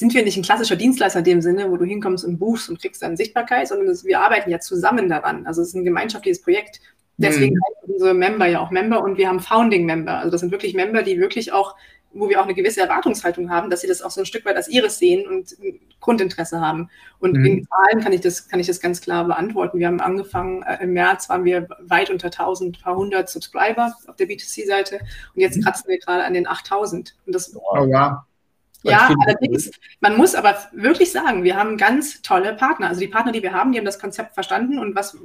sind 0.01 0.15
wir 0.15 0.23
nicht 0.23 0.35
ein 0.35 0.41
klassischer 0.41 0.75
Dienstleister 0.75 1.19
in 1.19 1.25
dem 1.25 1.41
Sinne, 1.43 1.69
wo 1.69 1.77
du 1.77 1.85
hinkommst 1.85 2.25
und 2.25 2.39
buchst 2.39 2.71
und 2.71 2.81
kriegst 2.81 3.03
dann 3.03 3.15
Sichtbarkeit, 3.15 3.67
sondern 3.67 3.85
das, 3.85 4.03
wir 4.03 4.19
arbeiten 4.19 4.49
ja 4.49 4.59
zusammen 4.59 5.07
daran. 5.07 5.45
Also 5.45 5.61
es 5.61 5.69
ist 5.69 5.75
ein 5.75 5.83
gemeinschaftliches 5.83 6.41
Projekt. 6.41 6.81
Deswegen 7.17 7.53
mhm. 7.53 7.59
heißen 7.63 7.93
unsere 7.93 8.13
Member 8.15 8.47
ja 8.47 8.61
auch 8.61 8.71
Member 8.71 9.03
und 9.03 9.19
wir 9.19 9.29
haben 9.29 9.39
Founding 9.39 9.85
Member. 9.85 10.17
Also 10.17 10.31
das 10.31 10.41
sind 10.41 10.51
wirklich 10.51 10.73
Member, 10.73 11.03
die 11.03 11.19
wirklich 11.19 11.53
auch, 11.53 11.75
wo 12.13 12.29
wir 12.29 12.39
auch 12.39 12.45
eine 12.45 12.55
gewisse 12.55 12.81
Erwartungshaltung 12.81 13.51
haben, 13.51 13.69
dass 13.69 13.81
sie 13.81 13.87
das 13.87 14.01
auch 14.01 14.09
so 14.09 14.21
ein 14.21 14.25
Stück 14.25 14.43
weit 14.43 14.55
als 14.55 14.67
ihres 14.67 14.97
sehen 14.97 15.27
und 15.27 15.55
Grundinteresse 15.99 16.59
haben. 16.59 16.89
Und 17.19 17.37
mhm. 17.37 17.45
in 17.45 17.67
Zahlen 17.67 18.03
kann 18.03 18.11
ich 18.11 18.21
das, 18.21 18.47
kann 18.47 18.59
ich 18.59 18.65
das 18.65 18.79
ganz 18.79 19.01
klar 19.01 19.25
beantworten. 19.25 19.77
Wir 19.77 19.85
haben 19.85 20.01
angefangen, 20.01 20.63
äh, 20.63 20.81
im 20.81 20.93
März 20.93 21.29
waren 21.29 21.45
wir 21.45 21.67
weit 21.79 22.09
unter 22.09 22.29
1000, 22.29 22.81
paar 22.81 22.95
hundert 22.95 23.29
Subscriber 23.29 23.93
auf 24.07 24.15
der 24.15 24.27
B2C-Seite 24.27 24.97
und 25.35 25.41
jetzt 25.41 25.57
mhm. 25.57 25.61
kratzen 25.61 25.89
wir 25.89 25.99
gerade 25.99 26.23
an 26.23 26.33
den 26.33 26.47
8000. 26.47 27.15
Und 27.27 27.35
das, 27.35 27.55
oh, 27.55 27.85
ja. 27.85 28.25
Ja, 28.83 29.13
allerdings, 29.25 29.71
man 29.99 30.17
muss 30.17 30.35
aber 30.35 30.57
wirklich 30.71 31.11
sagen, 31.11 31.43
wir 31.43 31.55
haben 31.55 31.77
ganz 31.77 32.21
tolle 32.21 32.53
Partner. 32.53 32.87
Also 32.87 33.01
die 33.01 33.07
Partner, 33.07 33.31
die 33.31 33.43
wir 33.43 33.53
haben, 33.53 33.71
die 33.71 33.77
haben 33.77 33.85
das 33.85 33.99
Konzept 33.99 34.33
verstanden 34.33 34.79
und 34.79 34.95
was, 34.95 35.17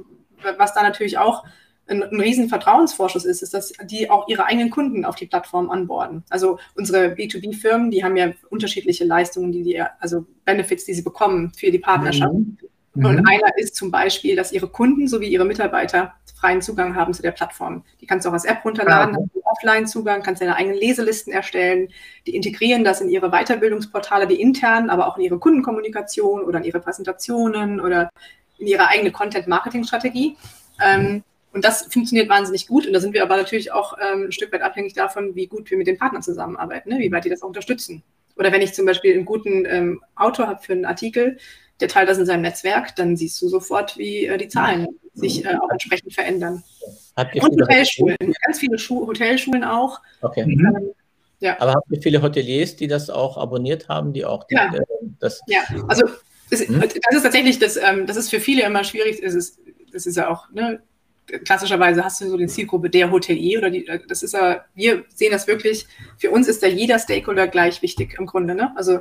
was 0.57 0.73
da 0.73 0.83
natürlich 0.83 1.17
auch 1.17 1.43
ein, 1.87 2.03
ein 2.03 2.19
riesen 2.19 2.49
Vertrauensvorschuss 2.49 3.25
ist, 3.25 3.41
ist, 3.41 3.53
dass 3.53 3.73
die 3.85 4.09
auch 4.09 4.27
ihre 4.27 4.45
eigenen 4.45 4.69
Kunden 4.69 5.05
auf 5.05 5.15
die 5.15 5.25
Plattform 5.25 5.69
anborden. 5.69 6.23
Also 6.29 6.59
unsere 6.75 7.13
B2B-Firmen, 7.13 7.91
die 7.91 8.03
haben 8.03 8.17
ja 8.17 8.31
unterschiedliche 8.49 9.05
Leistungen, 9.05 9.51
die 9.51 9.63
die, 9.63 9.81
also 9.99 10.25
Benefits, 10.45 10.85
die 10.85 10.93
sie 10.93 11.03
bekommen 11.03 11.53
für 11.55 11.71
die 11.71 11.79
Partnerschaft. 11.79 12.33
Mhm. 12.33 12.57
Und 13.05 13.19
mhm. 13.19 13.27
einer 13.27 13.57
ist 13.57 13.75
zum 13.75 13.91
Beispiel, 13.91 14.35
dass 14.35 14.51
ihre 14.51 14.67
Kunden 14.67 15.07
sowie 15.07 15.27
ihre 15.27 15.45
Mitarbeiter 15.45 16.13
freien 16.35 16.61
Zugang 16.61 16.95
haben 16.95 17.13
zu 17.13 17.21
der 17.21 17.31
Plattform. 17.31 17.83
Die 18.01 18.07
kannst 18.07 18.25
du 18.25 18.29
auch 18.29 18.33
als 18.33 18.45
App 18.45 18.65
runterladen, 18.65 19.15
ja. 19.33 19.36
Offline-Zugang, 19.51 20.23
kannst 20.23 20.41
deine 20.41 20.55
eigenen 20.55 20.77
Leselisten 20.77 21.31
erstellen. 21.31 21.89
Die 22.25 22.35
integrieren 22.35 22.83
das 22.83 23.01
in 23.01 23.09
ihre 23.09 23.29
Weiterbildungsportale, 23.29 24.27
die 24.27 24.41
internen, 24.41 24.89
aber 24.89 25.07
auch 25.07 25.17
in 25.17 25.23
ihre 25.23 25.39
Kundenkommunikation 25.39 26.43
oder 26.43 26.59
in 26.59 26.65
ihre 26.65 26.79
Präsentationen 26.79 27.79
oder 27.79 28.09
in 28.57 28.67
ihre 28.67 28.87
eigene 28.87 29.11
Content-Marketing-Strategie. 29.11 30.37
Ähm, 30.83 31.23
und 31.53 31.65
das 31.65 31.87
funktioniert 31.91 32.29
wahnsinnig 32.29 32.67
gut. 32.67 32.85
Und 32.85 32.93
da 32.93 32.99
sind 32.99 33.13
wir 33.13 33.23
aber 33.23 33.37
natürlich 33.37 33.71
auch 33.71 33.97
ähm, 33.99 34.25
ein 34.25 34.31
Stück 34.31 34.51
weit 34.53 34.61
abhängig 34.61 34.93
davon, 34.93 35.35
wie 35.35 35.47
gut 35.47 35.71
wir 35.71 35.77
mit 35.77 35.87
den 35.87 35.97
Partnern 35.97 36.21
zusammenarbeiten, 36.21 36.89
ne? 36.89 36.99
wie 36.99 37.11
weit 37.11 37.25
die 37.25 37.29
das 37.29 37.41
auch 37.41 37.47
unterstützen. 37.47 38.03
Oder 38.35 38.51
wenn 38.51 38.61
ich 38.61 38.73
zum 38.73 38.85
Beispiel 38.85 39.13
einen 39.13 39.25
guten 39.25 39.65
ähm, 39.65 40.01
Autor 40.15 40.47
habe 40.47 40.61
für 40.61 40.73
einen 40.73 40.85
Artikel, 40.85 41.37
der 41.79 41.87
teilt 41.87 42.09
das 42.09 42.17
in 42.17 42.25
seinem 42.25 42.41
Netzwerk, 42.41 42.95
dann 42.95 43.15
siehst 43.17 43.41
du 43.41 43.49
sofort, 43.49 43.97
wie 43.97 44.25
äh, 44.25 44.37
die 44.37 44.47
Zahlen 44.47 44.87
sich 45.13 45.45
äh, 45.45 45.55
auch 45.55 45.69
entsprechend 45.69 46.13
verändern. 46.13 46.63
Und 47.17 47.61
Hotelschulen, 47.61 48.17
ganz 48.45 48.59
viele 48.59 48.77
Schu 48.77 49.07
Hotelschulen 49.07 49.63
auch. 49.63 49.99
Okay. 50.21 50.45
Mhm. 50.45 50.65
Ähm, 50.65 50.91
ja. 51.39 51.59
Aber 51.59 51.73
habt 51.73 51.91
ihr 51.91 52.01
viele 52.01 52.21
Hoteliers, 52.21 52.75
die 52.75 52.87
das 52.87 53.09
auch 53.09 53.37
abonniert 53.37 53.89
haben, 53.89 54.13
die 54.13 54.25
auch 54.25 54.43
die, 54.45 54.55
ja. 54.55 54.73
Äh, 54.73 54.81
das. 55.19 55.41
Ja, 55.47 55.61
also 55.87 56.03
das, 56.49 56.61
hm? 56.61 56.79
das, 56.79 56.93
ist 56.93 57.23
tatsächlich, 57.23 57.59
das, 57.59 57.77
ähm, 57.77 58.05
das 58.05 58.17
ist 58.17 58.29
für 58.29 58.39
viele 58.39 58.63
immer 58.63 58.83
schwierig. 58.83 59.21
Das 59.21 59.33
ist, 59.33 59.59
das 59.91 60.05
ist 60.05 60.15
ja 60.15 60.29
auch, 60.29 60.49
ne, 60.51 60.81
klassischerweise 61.43 62.03
hast 62.03 62.21
du 62.21 62.29
so 62.29 62.37
die 62.37 62.47
Zielgruppe 62.47 62.89
der 62.89 63.11
Hotelier 63.11 63.59
oder 63.59 63.69
die, 63.69 63.89
das 64.07 64.23
ist 64.23 64.33
ja, 64.33 64.65
wir 64.75 65.03
sehen 65.09 65.31
das 65.31 65.47
wirklich, 65.47 65.85
für 66.17 66.31
uns 66.31 66.47
ist 66.47 66.63
da 66.63 66.67
jeder 66.67 66.99
Stakeholder 66.99 67.47
gleich 67.47 67.81
wichtig 67.81 68.15
im 68.17 68.25
Grunde. 68.25 68.55
Ne? 68.55 68.71
Also 68.75 68.99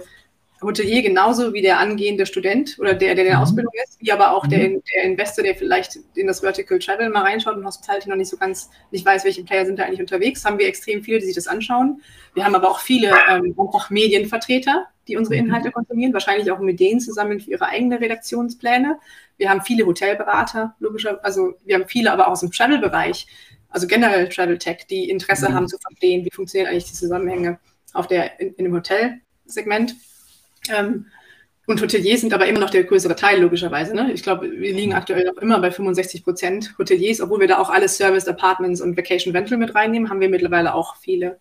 Hotelier 0.62 1.02
genauso 1.02 1.52
wie 1.52 1.60
der 1.60 1.78
angehende 1.78 2.24
Student 2.24 2.78
oder 2.78 2.94
der, 2.94 3.14
der 3.14 3.24
in 3.24 3.30
der 3.30 3.36
mhm. 3.36 3.42
Ausbildung 3.42 3.72
ist, 3.84 4.00
wie 4.00 4.10
aber 4.10 4.32
auch 4.34 4.46
der, 4.46 4.70
mhm. 4.70 4.82
der 4.94 5.04
Investor, 5.04 5.44
der 5.44 5.54
vielleicht 5.54 5.98
in 6.14 6.26
das 6.26 6.40
Vertical 6.40 6.78
Travel 6.78 7.10
mal 7.10 7.22
reinschaut 7.22 7.56
und 7.56 7.64
Hospitality 7.64 8.08
noch 8.08 8.16
nicht 8.16 8.30
so 8.30 8.36
ganz 8.36 8.70
nicht 8.90 9.04
weiß, 9.04 9.24
welche 9.24 9.44
Player 9.44 9.66
sind 9.66 9.78
da 9.78 9.84
eigentlich 9.84 10.00
unterwegs, 10.00 10.44
haben 10.44 10.58
wir 10.58 10.66
extrem 10.66 11.02
viele, 11.02 11.18
die 11.18 11.26
sich 11.26 11.34
das 11.34 11.46
anschauen. 11.46 12.00
Wir 12.34 12.44
haben 12.44 12.54
aber 12.54 12.70
auch 12.70 12.80
viele 12.80 13.12
ähm, 13.28 13.54
auch 13.58 13.90
Medienvertreter, 13.90 14.86
die 15.08 15.16
unsere 15.16 15.40
mhm. 15.40 15.48
Inhalte 15.48 15.70
konsumieren, 15.70 16.14
wahrscheinlich 16.14 16.50
auch 16.50 16.58
mit 16.58 16.80
denen 16.80 17.00
zusammen 17.00 17.38
für 17.38 17.50
ihre 17.50 17.66
eigenen 17.66 17.98
Redaktionspläne. 17.98 18.98
Wir 19.36 19.50
haben 19.50 19.60
viele 19.60 19.84
Hotelberater, 19.84 20.74
logischerweise, 20.80 21.22
also 21.22 21.54
wir 21.64 21.76
haben 21.76 21.88
viele 21.88 22.12
aber 22.12 22.28
auch 22.28 22.32
aus 22.32 22.40
dem 22.40 22.50
Travel-Bereich, 22.50 23.26
also 23.68 23.86
generell 23.86 24.28
Travel 24.30 24.56
Tech, 24.58 24.86
die 24.88 25.10
Interesse 25.10 25.52
haben 25.52 25.68
zu 25.68 25.76
verstehen, 25.76 26.24
wie 26.24 26.30
funktionieren 26.30 26.70
eigentlich 26.70 26.86
die 26.86 26.94
Zusammenhänge 26.94 27.58
auf 27.92 28.06
der, 28.06 28.40
in, 28.40 28.54
in 28.54 28.64
dem 28.64 28.74
Hotelsegment. 28.74 29.94
Ähm, 30.70 31.06
und 31.66 31.82
Hoteliers 31.82 32.20
sind 32.20 32.32
aber 32.32 32.46
immer 32.46 32.60
noch 32.60 32.70
der 32.70 32.84
größere 32.84 33.16
Teil, 33.16 33.40
logischerweise. 33.40 33.94
Ne? 33.94 34.12
Ich 34.12 34.22
glaube, 34.22 34.48
wir 34.50 34.72
liegen 34.72 34.94
aktuell 34.94 35.24
noch 35.24 35.42
immer 35.42 35.58
bei 35.60 35.72
65 35.72 36.22
Prozent 36.22 36.74
Hoteliers, 36.78 37.20
obwohl 37.20 37.40
wir 37.40 37.48
da 37.48 37.58
auch 37.58 37.70
alle 37.70 37.88
Service, 37.88 38.28
Apartments 38.28 38.80
und 38.80 38.96
Vacation 38.96 39.34
Rental 39.34 39.58
mit 39.58 39.74
reinnehmen, 39.74 40.08
haben 40.08 40.20
wir 40.20 40.28
mittlerweile 40.28 40.74
auch 40.74 40.96
viele. 40.96 41.38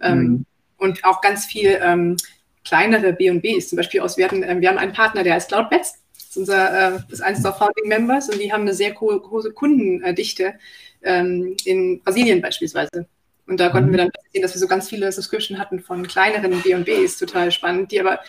Ähm, 0.00 0.18
mhm. 0.18 0.46
Und 0.78 1.04
auch 1.04 1.20
ganz 1.20 1.46
viel 1.46 1.78
ähm, 1.80 2.16
kleinere 2.64 3.12
B&Bs, 3.12 3.68
zum 3.68 3.76
Beispiel 3.76 4.00
aus, 4.00 4.16
wir, 4.16 4.24
hatten, 4.24 4.42
äh, 4.42 4.60
wir 4.60 4.68
haben 4.68 4.78
einen 4.78 4.92
Partner, 4.92 5.22
der 5.22 5.34
heißt 5.34 5.48
Cloudbeds, 5.48 5.94
das 6.12 6.24
ist, 6.24 6.36
unser, 6.36 6.96
äh, 6.96 6.98
ist 7.08 7.20
eines 7.22 7.38
unserer 7.38 7.54
Founding 7.54 7.88
Members 7.88 8.28
und 8.28 8.40
die 8.40 8.52
haben 8.52 8.62
eine 8.62 8.74
sehr 8.74 8.90
große 8.92 9.52
Kundendichte 9.52 10.54
ähm, 11.02 11.56
in 11.64 12.02
Brasilien 12.02 12.40
beispielsweise. 12.40 13.06
Und 13.46 13.60
da 13.60 13.70
konnten 13.70 13.92
wir 13.92 14.04
mhm. 14.04 14.10
dann 14.12 14.22
sehen, 14.32 14.42
dass 14.42 14.54
wir 14.54 14.60
so 14.60 14.66
ganz 14.66 14.88
viele 14.88 15.10
Subscription 15.10 15.58
hatten 15.58 15.80
von 15.80 16.06
kleineren 16.06 16.60
B&Bs, 16.60 17.18
total 17.18 17.50
spannend, 17.50 17.92
die 17.92 18.00
aber 18.00 18.20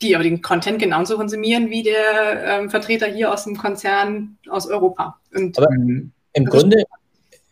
die 0.00 0.14
aber 0.14 0.24
den 0.24 0.42
Content 0.42 0.78
genauso 0.78 1.16
konsumieren 1.16 1.70
wie 1.70 1.82
der 1.82 2.44
ähm, 2.44 2.70
Vertreter 2.70 3.06
hier 3.06 3.32
aus 3.32 3.44
dem 3.44 3.56
Konzern 3.56 4.38
aus 4.48 4.66
Europa. 4.66 5.18
Und, 5.34 5.58
aber 5.58 5.68
im, 5.72 6.44
Grunde, 6.44 6.84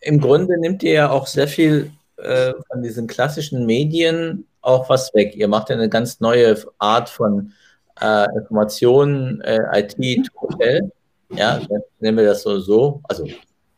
im 0.00 0.20
Grunde 0.20 0.58
nimmt 0.60 0.82
ihr 0.82 0.92
ja 0.92 1.10
auch 1.10 1.26
sehr 1.26 1.48
viel 1.48 1.90
äh, 2.16 2.52
von 2.70 2.82
diesen 2.82 3.06
klassischen 3.06 3.66
Medien 3.66 4.46
auch 4.60 4.88
was 4.88 5.12
weg. 5.14 5.34
Ihr 5.36 5.48
macht 5.48 5.70
ja 5.70 5.76
eine 5.76 5.88
ganz 5.88 6.20
neue 6.20 6.56
Art 6.78 7.08
von 7.08 7.52
äh, 8.00 8.26
Informationen, 8.36 9.40
äh, 9.42 9.80
IT, 9.80 9.98
mhm. 9.98 10.24
Hotel. 10.40 10.92
Ja, 11.30 11.60
nennen 12.00 12.16
wir 12.16 12.24
das 12.24 12.42
so, 12.42 12.58
so. 12.60 13.00
Also 13.04 13.26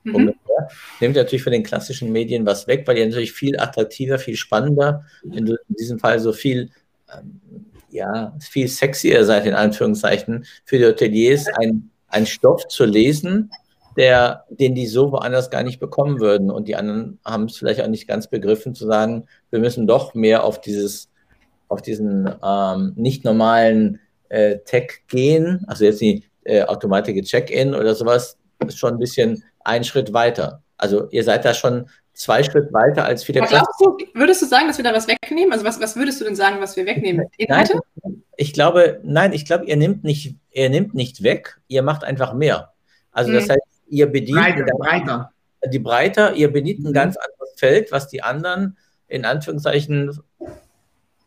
mhm. 0.04 0.14
ungefähr. 0.14 0.68
Nimmt 1.00 1.16
natürlich 1.16 1.42
von 1.42 1.52
den 1.52 1.62
klassischen 1.62 2.12
Medien 2.12 2.44
was 2.44 2.66
weg, 2.66 2.86
weil 2.86 2.98
ihr 2.98 3.06
natürlich 3.06 3.32
viel 3.32 3.58
attraktiver, 3.58 4.18
viel 4.18 4.36
spannender, 4.36 5.04
in, 5.22 5.46
in 5.46 5.58
diesem 5.78 5.98
Fall 5.98 6.20
so 6.20 6.32
viel 6.32 6.70
ähm, 7.12 7.40
ja, 7.90 8.36
viel 8.40 8.68
sexier 8.68 9.24
seid, 9.24 9.46
in 9.46 9.54
Anführungszeichen, 9.54 10.44
für 10.64 10.78
die 10.78 10.86
Hoteliers 10.86 11.46
ein, 11.58 11.90
ein 12.08 12.26
Stoff 12.26 12.66
zu 12.68 12.84
lesen, 12.84 13.50
der, 13.96 14.44
den 14.48 14.74
die 14.74 14.86
so 14.86 15.10
woanders 15.10 15.50
gar 15.50 15.62
nicht 15.62 15.80
bekommen 15.80 16.20
würden. 16.20 16.50
Und 16.50 16.68
die 16.68 16.76
anderen 16.76 17.18
haben 17.24 17.44
es 17.44 17.56
vielleicht 17.56 17.80
auch 17.80 17.88
nicht 17.88 18.06
ganz 18.06 18.28
begriffen, 18.28 18.74
zu 18.74 18.86
sagen, 18.86 19.26
wir 19.50 19.58
müssen 19.58 19.86
doch 19.86 20.14
mehr 20.14 20.44
auf 20.44 20.60
dieses, 20.60 21.08
auf 21.68 21.82
diesen 21.82 22.32
ähm, 22.42 22.92
nicht 22.96 23.24
normalen 23.24 24.00
äh, 24.28 24.58
Tech 24.64 25.02
gehen, 25.08 25.64
also 25.66 25.84
jetzt 25.84 26.00
die 26.00 26.24
äh, 26.44 26.62
automatische 26.62 27.22
Check-in 27.22 27.74
oder 27.74 27.94
sowas, 27.94 28.38
ist 28.66 28.78
schon 28.78 28.94
ein 28.94 28.98
bisschen 28.98 29.44
ein 29.64 29.84
Schritt 29.84 30.12
weiter. 30.12 30.62
Also 30.76 31.08
ihr 31.10 31.24
seid 31.24 31.44
da 31.44 31.54
schon 31.54 31.88
zwei 32.18 32.42
Schritt 32.42 32.72
weiter 32.72 33.04
als 33.04 33.24
viele 33.24 33.40
glaubst 33.40 33.80
du, 33.80 33.96
Würdest 34.12 34.42
du 34.42 34.46
sagen, 34.46 34.66
dass 34.66 34.76
wir 34.76 34.84
da 34.84 34.92
was 34.92 35.06
wegnehmen? 35.06 35.52
Also 35.52 35.64
was, 35.64 35.80
was 35.80 35.96
würdest 35.96 36.20
du 36.20 36.24
denn 36.24 36.34
sagen, 36.34 36.60
was 36.60 36.76
wir 36.76 36.84
wegnehmen? 36.84 37.26
Inhalte? 37.36 37.80
Nein, 38.02 38.22
ich 38.36 38.52
glaube, 38.52 39.00
nein, 39.04 39.32
ich 39.32 39.44
glaube, 39.44 39.66
ihr 39.66 39.76
nimmt 39.76 40.04
nicht, 40.04 40.34
ihr 40.50 40.68
nimmt 40.68 40.94
nicht 40.94 41.22
weg, 41.22 41.60
ihr 41.68 41.82
macht 41.82 42.04
einfach 42.04 42.34
mehr. 42.34 42.72
Also 43.12 43.32
das 43.32 43.44
hm. 43.44 43.50
heißt, 43.50 43.62
ihr 43.88 44.06
bedient 44.06 44.40
breiter, 44.40 44.64
dann, 44.64 44.78
breiter. 44.78 45.32
die 45.72 45.78
breiter, 45.78 46.34
ihr 46.34 46.52
bedient 46.52 46.80
ein 46.80 46.90
mhm. 46.90 46.94
ganz 46.94 47.16
anderes 47.16 47.54
Feld, 47.56 47.92
was 47.92 48.08
die 48.08 48.22
anderen 48.22 48.76
in 49.06 49.24
Anführungszeichen 49.24 50.18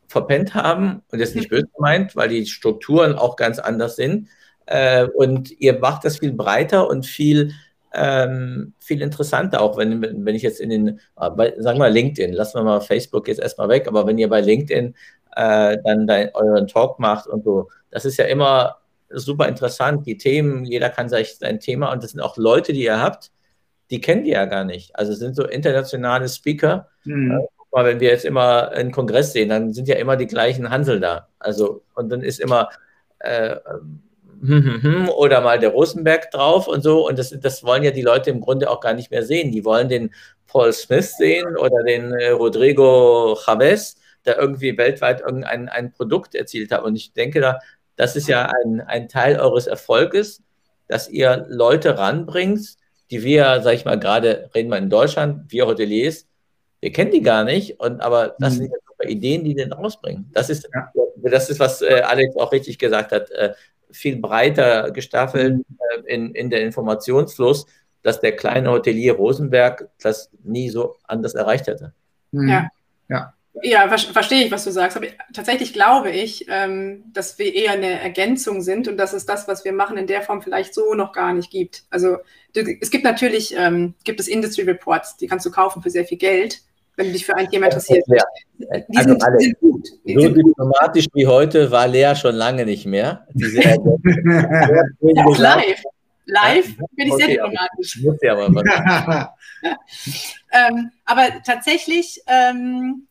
verpennt 0.08 0.54
haben 0.54 1.02
und 1.10 1.20
das 1.20 1.36
nicht 1.36 1.50
böse 1.50 1.68
gemeint, 1.74 2.16
weil 2.16 2.30
die 2.30 2.46
Strukturen 2.46 3.16
auch 3.16 3.38
ganz 3.38 3.60
anders 3.60 3.96
sind. 3.96 4.28
Äh, 4.66 5.06
und 5.06 5.52
ihr 5.60 5.80
macht 5.80 6.06
das 6.06 6.20
viel 6.20 6.34
breiter 6.34 6.88
und 6.89 7.06
viel 7.06 7.54
ähm, 7.94 8.74
viel 8.80 9.02
interessanter, 9.02 9.62
auch 9.62 9.78
wenn, 9.78 10.02
wenn 10.02 10.36
ich 10.36 10.44
jetzt 10.44 10.60
in 10.60 10.70
den, 10.70 10.88
äh, 11.20 11.30
bei, 11.30 11.54
sagen 11.58 11.80
wir 11.80 11.89
LinkedIn, 11.89 12.34
lassen 12.34 12.60
wir 12.60 12.64
mal 12.64 12.82
Facebook 12.82 13.28
jetzt 13.28 13.42
erstmal 13.42 13.70
weg, 13.70 13.88
aber 13.88 14.08
wenn 14.08 14.18
ihr 14.18 14.30
bei 14.30 14.42
LinkedIn 14.42 14.96
äh, 15.36 15.78
dann 15.84 16.08
dein, 16.08 16.34
euren 16.34 16.68
Talk 16.68 17.00
macht 17.00 17.28
und 17.28 17.44
so, 17.44 17.70
das 17.89 18.06
ist 18.06 18.18
ja 18.18 18.26
immer 18.26 18.78
super 19.10 19.48
interessant, 19.48 20.06
die 20.06 20.18
Themen, 20.18 20.66
jeder 20.66 20.89
kann 20.89 21.10
sich 21.10 21.38
sein 21.38 21.60
Thema 21.60 21.92
und 21.92 22.04
das 22.04 22.12
sind 22.12 22.22
auch 22.22 22.38
Leute, 22.38 22.74
die 22.74 22.84
ihr 22.84 23.02
habt, 23.02 23.32
die 23.89 24.00
kennt 24.00 24.26
ihr 24.26 24.34
ja 24.34 24.46
gar 24.46 24.64
nicht. 24.64 24.96
Also 24.96 25.14
sind 25.14 25.36
so 25.36 25.46
internationale 25.46 26.30
Speaker. 26.30 26.88
Mhm. 27.04 27.32
Äh, 27.32 27.48
mal, 27.72 27.86
wenn 27.86 28.00
wir 28.00 28.10
jetzt 28.10 28.26
immer 28.26 28.70
einen 28.72 28.92
Kongress 28.92 29.34
sehen, 29.34 29.50
dann 29.50 29.74
sind 29.74 29.88
ja 29.88 29.96
immer 29.96 30.18
die 30.18 30.28
gleichen 30.28 30.70
Hansel 30.70 31.00
da. 31.00 31.28
Also, 31.39 31.84
und 31.96 32.10
dann 32.10 32.22
ist 32.22 32.39
immer, 32.39 32.70
äh, 33.20 33.56
hm, 33.56 33.60
hm, 33.62 33.82
hm, 33.82 34.02
oder 35.16 35.42
mal 35.42 35.60
der 35.60 35.70
Rosenberg 35.70 36.32
drauf 36.32 36.68
und 36.68 36.82
so. 36.82 37.08
Und 37.08 37.20
das, 37.20 37.30
das 37.39 37.64
wollen 37.64 37.84
ja 37.84 37.92
die 37.92 38.02
Leute 38.02 38.30
im 38.30 38.42
Grunde 38.42 38.70
auch 38.70 38.80
gar 38.80 38.94
nicht 38.94 39.12
mehr 39.12 39.24
sehen. 39.24 39.52
Die 39.52 39.64
wollen 39.64 39.89
den 39.89 40.14
Paul 40.48 40.74
Smith 40.74 41.16
sehen 41.18 41.58
oder 41.58 41.84
den 41.84 42.12
äh, 42.14 42.30
Rodrigo 42.30 43.38
Chavez, 43.44 43.96
der 44.26 44.38
irgendwie 44.38 44.78
weltweit 44.78 45.22
irgendein 45.22 45.70
ein 45.70 45.92
Produkt 45.92 46.36
erzielt 46.36 46.72
hat. 46.72 46.84
Und 46.84 46.96
ich 46.96 47.14
denke, 47.14 47.39
da, 47.39 47.60
das 47.96 48.16
ist 48.16 48.28
ja 48.28 48.52
ein, 48.64 48.82
ein 48.82 49.08
Teil 49.08 49.39
eures 49.39 49.68
Erfolges, 49.68 50.42
dass 50.88 51.08
ihr 51.10 51.46
Leute 51.48 51.98
ranbringt, 51.98 52.76
die 53.12 53.24
wir, 53.24 53.62
sag 53.62 53.74
ich 53.76 53.86
mal, 53.86 54.00
gerade 54.00 54.50
reden 54.56 54.70
wir 54.70 54.78
in 54.78 54.89
Deutschland, 54.89 55.52
wir 55.52 55.68
Hoteliers, 55.68 56.28
wir 56.80 56.92
kennen 56.92 57.12
die 57.12 57.22
gar 57.22 57.44
nicht, 57.44 57.80
und, 57.80 58.02
aber 58.02 58.36
das 58.39 58.56
mhm. 58.56 58.58
sind 58.58 58.72
ja 58.72 58.78
super 58.88 59.10
Ideen, 59.10 59.44
die 59.44 59.54
den 59.54 59.72
rausbringen. 59.72 60.30
Das 60.34 60.50
ist, 60.50 60.68
das 61.22 61.50
ist 61.50 61.60
was 61.60 61.82
äh, 61.82 62.02
Alex 62.02 62.36
auch 62.36 62.52
richtig 62.52 62.80
gesagt 62.80 63.12
hat, 63.12 63.30
äh, 63.32 63.54
viel 63.92 64.18
breiter 64.18 64.92
gestaffelt 64.92 65.58
mhm. 65.58 65.78
äh, 66.06 66.14
in, 66.14 66.36
in 66.36 66.50
der 66.50 66.62
Informationsfluss, 66.62 67.66
dass 68.04 68.20
der 68.20 68.36
kleine 68.36 68.72
Hotelier 68.72 69.14
Rosenberg 69.14 69.89
das 70.02 70.30
nie 70.44 70.70
so 70.70 70.96
anders 71.04 71.34
erreicht 71.34 71.68
hätte. 71.68 71.94
Mhm. 72.32 72.48
Ja. 72.48 72.68
ja. 73.10 73.34
Ja, 73.64 73.89
verstehe 73.98 74.46
ich, 74.46 74.52
was 74.52 74.64
du 74.64 74.72
sagst. 74.72 74.96
Aber 74.96 75.08
tatsächlich 75.34 75.74
glaube 75.74 76.10
ich, 76.10 76.46
ähm, 76.48 77.04
dass 77.12 77.38
wir 77.38 77.54
eher 77.54 77.74
eine 77.74 78.00
Ergänzung 78.00 78.62
sind 78.62 78.88
und 78.88 78.96
dass 78.96 79.12
es 79.12 79.26
das, 79.26 79.46
was 79.48 79.66
wir 79.66 79.74
machen, 79.74 79.98
in 79.98 80.08
der 80.08 80.22
Form 80.22 80.42
vielleicht 80.42 80.74
so 80.74 80.94
noch 80.94 81.12
gar 81.12 81.34
nicht 81.34 81.52
gibt. 81.52 81.84
Also 81.89 82.18
es 82.54 82.92
gibt 82.92 83.04
natürlich, 83.04 83.54
ähm, 83.58 83.94
gibt 84.06 84.22
es 84.22 84.30
Industry 84.30 84.64
Reports, 84.64 85.18
die 85.18 85.28
kannst 85.28 85.46
du 85.46 85.52
kaufen 85.52 85.82
für 85.82 85.89
sehr 85.89 86.06
viel 86.06 86.18
Geld 86.18 86.62
wenn 86.98 87.08
du 87.08 87.14
dich 87.14 87.26
für 87.26 87.36
ein 87.36 87.50
Thema 87.50 87.66
interessierst. 87.68 88.08
Ja. 88.08 88.24
Die 88.58 88.98
also 88.98 89.10
sind, 89.10 89.24
alle, 89.24 89.39
sind 89.39 89.60
gut. 89.60 89.88
Die 90.06 90.14
so 90.14 90.22
sind 90.22 90.38
diplomatisch 90.38 91.06
gut. 91.06 91.16
wie 91.16 91.28
heute 91.28 91.72
war 91.72 91.88
Lea 91.88 92.14
schon 92.16 92.36
lange 92.36 92.66
nicht 92.66 92.86
mehr. 92.86 93.26
Diese 93.34 93.62
ja, 93.64 93.76
live. 95.02 95.84
Live 96.26 96.78
bin 96.96 97.08
ich 97.08 97.14
okay, 97.14 97.24
sehr 97.24 97.28
diplomatisch. 97.28 98.00
Muss 98.04 98.18
ja 98.22 98.38
aber, 98.38 98.64
ähm, 100.54 100.92
aber 101.06 101.42
tatsächlich 101.44 102.22
ähm, 102.28 103.08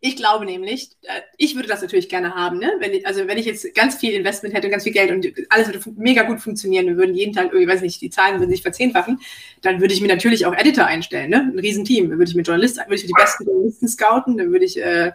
ich 0.00 0.16
glaube 0.16 0.44
nämlich, 0.44 0.90
äh, 1.02 1.20
ich 1.36 1.54
würde 1.54 1.68
das 1.68 1.82
natürlich 1.82 2.08
gerne 2.08 2.34
haben, 2.34 2.58
ne? 2.58 2.72
Wenn 2.78 2.92
ich, 2.92 3.06
also 3.06 3.26
wenn 3.26 3.38
ich 3.38 3.46
jetzt 3.46 3.74
ganz 3.74 3.96
viel 3.96 4.12
Investment 4.12 4.54
hätte 4.54 4.66
und 4.66 4.70
ganz 4.70 4.84
viel 4.84 4.92
Geld 4.92 5.10
und 5.10 5.26
alles 5.50 5.68
würde 5.68 5.80
mega 5.96 6.22
gut 6.22 6.40
funktionieren, 6.40 6.86
wir 6.86 6.96
würden 6.96 7.14
jeden 7.14 7.34
Tag, 7.34 7.52
ich 7.54 7.68
weiß 7.68 7.80
nicht, 7.80 8.00
die 8.00 8.10
Zahlen 8.10 8.38
würden 8.38 8.50
sich 8.50 8.62
verzehnfachen, 8.62 9.20
dann 9.62 9.80
würde 9.80 9.94
ich 9.94 10.00
mir 10.00 10.08
natürlich 10.08 10.46
auch 10.46 10.54
Editor 10.54 10.86
einstellen, 10.86 11.30
ne? 11.30 11.50
Ein 11.52 11.58
Riesenteam. 11.58 12.10
Dann 12.10 12.18
würde 12.18 12.30
ich 12.30 12.36
mit 12.36 12.46
Journalisten, 12.46 12.80
würde 12.80 12.96
ich 12.96 13.06
die 13.06 13.12
besten 13.12 13.44
Journalisten 13.44 13.88
scouten, 13.88 14.36
dann 14.36 14.52
würde 14.52 14.64
ich 14.64 14.80
äh, 14.80 15.12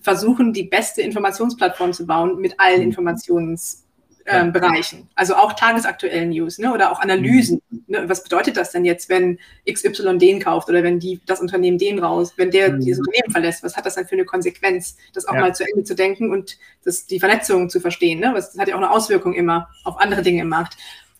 versuchen, 0.00 0.52
die 0.52 0.64
beste 0.64 1.02
Informationsplattform 1.02 1.92
zu 1.92 2.06
bauen 2.06 2.40
mit 2.40 2.58
allen 2.58 2.80
mhm. 2.80 2.88
Informations 2.88 3.84
ähm, 4.26 4.52
Bereichen. 4.52 5.08
Also 5.14 5.34
auch 5.34 5.52
tagesaktuellen 5.54 6.30
News 6.30 6.58
ne? 6.58 6.72
oder 6.72 6.92
auch 6.92 7.00
Analysen. 7.00 7.60
Mhm. 7.70 7.84
Ne? 7.86 8.08
Was 8.08 8.22
bedeutet 8.22 8.56
das 8.56 8.70
denn 8.70 8.84
jetzt, 8.84 9.08
wenn 9.08 9.38
XY 9.70 10.18
den 10.18 10.40
kauft 10.40 10.68
oder 10.68 10.82
wenn 10.82 10.98
die, 10.98 11.20
das 11.26 11.40
Unternehmen 11.40 11.78
den 11.78 11.98
raus, 11.98 12.34
wenn 12.36 12.50
der 12.50 12.72
mhm. 12.72 12.80
dieses 12.80 13.00
Unternehmen 13.00 13.32
verlässt? 13.32 13.62
Was 13.62 13.76
hat 13.76 13.86
das 13.86 13.94
dann 13.94 14.06
für 14.06 14.14
eine 14.14 14.24
Konsequenz, 14.24 14.96
das 15.12 15.26
auch 15.26 15.34
ja. 15.34 15.40
mal 15.40 15.54
zu 15.54 15.64
Ende 15.64 15.84
zu 15.84 15.94
denken 15.94 16.30
und 16.30 16.58
das, 16.84 17.06
die 17.06 17.20
Vernetzung 17.20 17.70
zu 17.70 17.80
verstehen? 17.80 18.20
Ne? 18.20 18.32
Das 18.34 18.56
hat 18.58 18.68
ja 18.68 18.74
auch 18.74 18.80
eine 18.80 18.90
Auswirkung 18.90 19.34
immer 19.34 19.68
auf 19.84 19.98
andere 19.98 20.22
Dinge 20.22 20.42
im 20.42 20.48
Markt. 20.48 20.76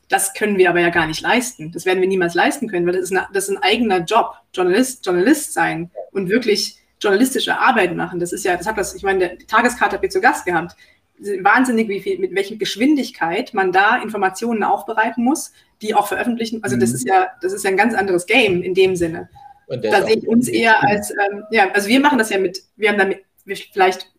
Das 0.08 0.34
können 0.34 0.58
wir 0.58 0.68
aber 0.68 0.80
ja 0.80 0.90
gar 0.90 1.06
nicht 1.06 1.22
leisten. 1.22 1.72
Das 1.72 1.86
werden 1.86 2.00
wir 2.00 2.08
niemals 2.08 2.34
leisten 2.34 2.68
können, 2.68 2.86
weil 2.86 2.92
das 2.92 3.04
ist, 3.04 3.12
eine, 3.12 3.26
das 3.32 3.48
ist 3.48 3.56
ein 3.56 3.62
eigener 3.62 4.00
Job, 4.00 4.34
Journalist, 4.52 5.04
Journalist 5.06 5.54
sein 5.54 5.90
und 6.10 6.28
wirklich 6.28 6.76
journalistische 7.00 7.58
Arbeit 7.58 7.96
machen. 7.96 8.20
Das 8.20 8.32
ist 8.32 8.44
ja, 8.44 8.56
das 8.56 8.66
hat 8.66 8.78
das, 8.78 8.94
ich 8.94 9.02
meine, 9.02 9.18
der 9.18 9.38
Tageskarte 9.38 9.94
habt 9.94 10.04
ihr 10.04 10.10
zu 10.10 10.20
Gast 10.20 10.44
gehabt 10.44 10.76
wahnsinnig, 11.18 11.88
wie 11.88 12.00
viel, 12.00 12.18
mit 12.18 12.34
welcher 12.34 12.56
Geschwindigkeit 12.56 13.54
man 13.54 13.72
da 13.72 14.02
Informationen 14.02 14.62
aufbereiten 14.62 15.24
muss, 15.24 15.52
die 15.80 15.94
auch 15.94 16.08
veröffentlichen. 16.08 16.62
Also 16.62 16.76
das 16.76 16.90
mhm. 16.90 16.94
ist 16.96 17.08
ja, 17.08 17.28
das 17.40 17.52
ist 17.52 17.64
ja 17.64 17.70
ein 17.70 17.76
ganz 17.76 17.94
anderes 17.94 18.26
Game 18.26 18.62
in 18.62 18.74
dem 18.74 18.96
Sinne. 18.96 19.28
Da 19.68 20.04
sehe 20.04 20.16
ich 20.16 20.28
uns 20.28 20.48
eher 20.48 20.82
als, 20.82 21.10
ähm, 21.10 21.44
ja, 21.50 21.70
also 21.70 21.88
wir 21.88 22.00
machen 22.00 22.18
das 22.18 22.30
ja 22.30 22.38
mit, 22.38 22.62
wir 22.76 22.90
haben 22.90 22.98
damit 22.98 23.24
vielleicht 23.46 24.12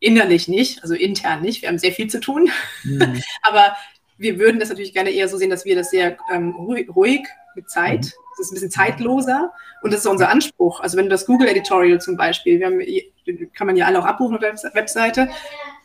innerlich 0.00 0.48
nicht, 0.48 0.82
also 0.82 0.94
intern 0.94 1.42
nicht, 1.42 1.62
wir 1.62 1.68
haben 1.68 1.78
sehr 1.78 1.92
viel 1.92 2.08
zu 2.08 2.18
tun, 2.18 2.50
mhm. 2.82 3.22
aber 3.42 3.76
wir 4.18 4.38
würden 4.38 4.58
das 4.58 4.68
natürlich 4.70 4.92
gerne 4.92 5.10
eher 5.10 5.28
so 5.28 5.36
sehen, 5.36 5.50
dass 5.50 5.64
wir 5.64 5.76
das 5.76 5.90
sehr 5.90 6.16
ähm, 6.32 6.50
ruhig, 6.50 6.88
ruhig, 6.94 7.20
mit 7.54 7.70
Zeit, 7.70 8.04
mhm. 8.04 8.10
Das 8.36 8.46
ist 8.46 8.52
ein 8.52 8.54
bisschen 8.54 8.70
zeitloser 8.70 9.52
und 9.82 9.92
das 9.92 10.00
ist 10.00 10.06
unser 10.06 10.28
Anspruch. 10.28 10.80
Also 10.80 10.96
wenn 10.96 11.04
du 11.04 11.10
das 11.10 11.26
Google 11.26 11.48
Editorial 11.48 12.00
zum 12.00 12.16
Beispiel, 12.16 12.58
wir 12.58 12.66
haben, 12.66 12.80
kann 13.54 13.66
man 13.66 13.76
ja 13.76 13.86
alle 13.86 13.98
auch 13.98 14.04
abrufen 14.04 14.34
auf 14.34 14.40
der 14.40 14.54
Webseite, 14.74 15.28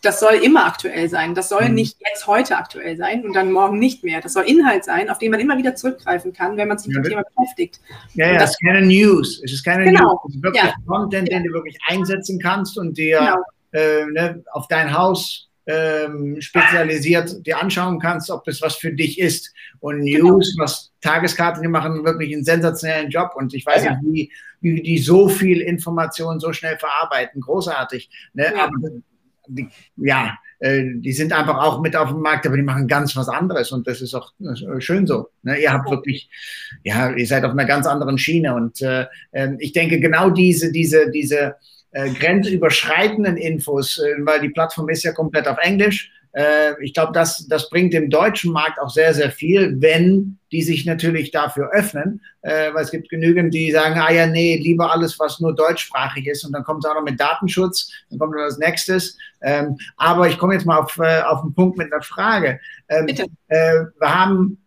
das 0.01 0.19
soll 0.19 0.35
immer 0.35 0.65
aktuell 0.65 1.09
sein. 1.09 1.35
Das 1.35 1.49
soll 1.49 1.67
mhm. 1.67 1.75
nicht 1.75 1.97
jetzt 2.07 2.27
heute 2.27 2.57
aktuell 2.57 2.95
sein 2.97 3.25
und 3.25 3.33
dann 3.33 3.51
morgen 3.51 3.79
nicht 3.79 4.03
mehr. 4.03 4.21
Das 4.21 4.33
soll 4.33 4.43
Inhalt 4.43 4.85
sein, 4.85 5.09
auf 5.09 5.17
den 5.17 5.31
man 5.31 5.39
immer 5.39 5.57
wieder 5.57 5.75
zurückgreifen 5.75 6.33
kann, 6.33 6.57
wenn 6.57 6.67
man 6.67 6.77
sich 6.77 6.87
mit 6.87 6.97
dem 6.97 7.09
Thema 7.09 7.23
beschäftigt. 7.23 7.81
Ja, 8.13 8.31
ja, 8.31 8.39
das 8.39 8.51
ist 8.51 8.61
keine 8.65 8.85
News. 8.85 9.41
Es 9.43 9.51
ist 9.51 9.63
keine 9.63 9.85
genau. 9.85 10.13
News. 10.13 10.21
Es 10.29 10.35
ist 10.35 10.43
wirklich 10.43 10.63
ja. 10.63 10.73
Content, 10.87 11.31
den 11.31 11.43
du 11.43 11.51
wirklich 11.51 11.77
einsetzen 11.87 12.39
kannst 12.39 12.77
und 12.77 12.97
dir 12.97 13.19
genau. 13.19 13.43
äh, 13.71 14.05
ne, 14.05 14.43
auf 14.51 14.67
dein 14.67 14.97
Haus 14.97 15.48
ähm, 15.69 16.41
spezialisiert 16.41 17.45
dir 17.45 17.61
anschauen 17.61 17.99
kannst, 17.99 18.31
ob 18.31 18.47
es 18.47 18.59
was 18.61 18.75
für 18.75 18.91
dich 18.91 19.19
ist. 19.19 19.53
Und 19.79 20.03
genau. 20.03 20.31
News, 20.31 20.55
was 20.57 20.91
Tageskarten, 21.01 21.61
die 21.61 21.67
machen 21.67 22.03
wirklich 22.03 22.33
einen 22.33 22.43
sensationellen 22.43 23.11
Job 23.11 23.33
und 23.35 23.53
ich 23.53 23.65
weiß 23.65 23.85
ja. 23.85 23.91
nicht, 24.01 24.31
wie, 24.61 24.73
wie 24.75 24.81
die 24.81 24.97
so 24.97 25.29
viel 25.29 25.61
Information 25.61 26.39
so 26.39 26.53
schnell 26.53 26.77
verarbeiten. 26.79 27.41
Großartig. 27.41 28.09
Ne? 28.33 28.51
Ja. 28.55 28.63
Aber 28.63 28.77
die, 29.47 29.67
ja, 29.97 30.37
äh, 30.57 30.83
die 30.95 31.13
sind 31.13 31.33
einfach 31.33 31.59
auch 31.59 31.81
mit 31.81 31.95
auf 31.95 32.09
dem 32.09 32.21
Markt, 32.21 32.47
aber 32.47 32.57
die 32.57 32.63
machen 32.63 32.87
ganz 32.87 33.15
was 33.15 33.29
anderes 33.29 33.71
und 33.71 33.85
das 33.85 34.01
ist 34.01 34.15
auch 34.15 34.33
schön 34.79 35.05
so. 35.05 35.29
Ne? 35.43 35.59
Ihr 35.61 35.71
habt 35.71 35.89
wirklich, 35.91 36.31
ja, 36.83 37.11
ihr 37.11 37.27
seid 37.27 37.45
auf 37.45 37.51
einer 37.51 37.65
ganz 37.65 37.85
anderen 37.85 38.17
Schiene 38.17 38.55
und 38.55 38.81
äh, 38.81 39.05
ähm, 39.33 39.57
ich 39.59 39.71
denke 39.71 39.99
genau 39.99 40.31
diese, 40.31 40.71
diese, 40.71 41.11
diese 41.11 41.57
äh, 41.91 42.09
grenzüberschreitenden 42.09 43.37
Infos, 43.37 43.99
äh, 43.99 44.15
weil 44.19 44.41
die 44.41 44.49
Plattform 44.49 44.89
ist 44.89 45.03
ja 45.03 45.11
komplett 45.11 45.47
auf 45.47 45.57
Englisch 45.57 46.11
äh, 46.33 46.81
ich 46.83 46.93
glaube, 46.93 47.11
das, 47.13 47.47
das 47.47 47.69
bringt 47.69 47.93
dem 47.93 48.09
deutschen 48.09 48.51
Markt 48.51 48.79
auch 48.79 48.89
sehr, 48.89 49.13
sehr 49.13 49.31
viel, 49.31 49.81
wenn 49.81 50.37
die 50.51 50.61
sich 50.61 50.85
natürlich 50.85 51.31
dafür 51.31 51.71
öffnen, 51.71 52.21
äh, 52.41 52.73
weil 52.73 52.83
es 52.83 52.91
gibt 52.91 53.09
genügend, 53.09 53.53
die 53.53 53.71
sagen, 53.71 53.99
ah 53.99 54.11
ja, 54.11 54.27
nee, 54.27 54.57
lieber 54.57 54.91
alles, 54.91 55.19
was 55.19 55.39
nur 55.39 55.55
deutschsprachig 55.55 56.27
ist 56.27 56.43
und 56.43 56.53
dann 56.53 56.63
kommt 56.63 56.83
es 56.83 56.89
auch 56.89 56.95
noch 56.95 57.03
mit 57.03 57.19
Datenschutz, 57.19 57.91
dann 58.09 58.19
kommt 58.19 58.33
noch 58.33 58.45
das 58.45 58.57
Nächstes. 58.57 59.17
Ähm, 59.41 59.77
aber 59.97 60.27
ich 60.27 60.37
komme 60.37 60.53
jetzt 60.53 60.65
mal 60.65 60.77
auf, 60.77 60.97
äh, 60.97 61.21
auf 61.21 61.41
den 61.41 61.53
Punkt 61.53 61.77
mit 61.77 61.91
einer 61.91 62.03
Frage. 62.03 62.59
Ähm, 62.89 63.05
Bitte. 63.07 63.25
Äh, 63.47 63.85
wir 63.99 64.19
haben 64.19 64.57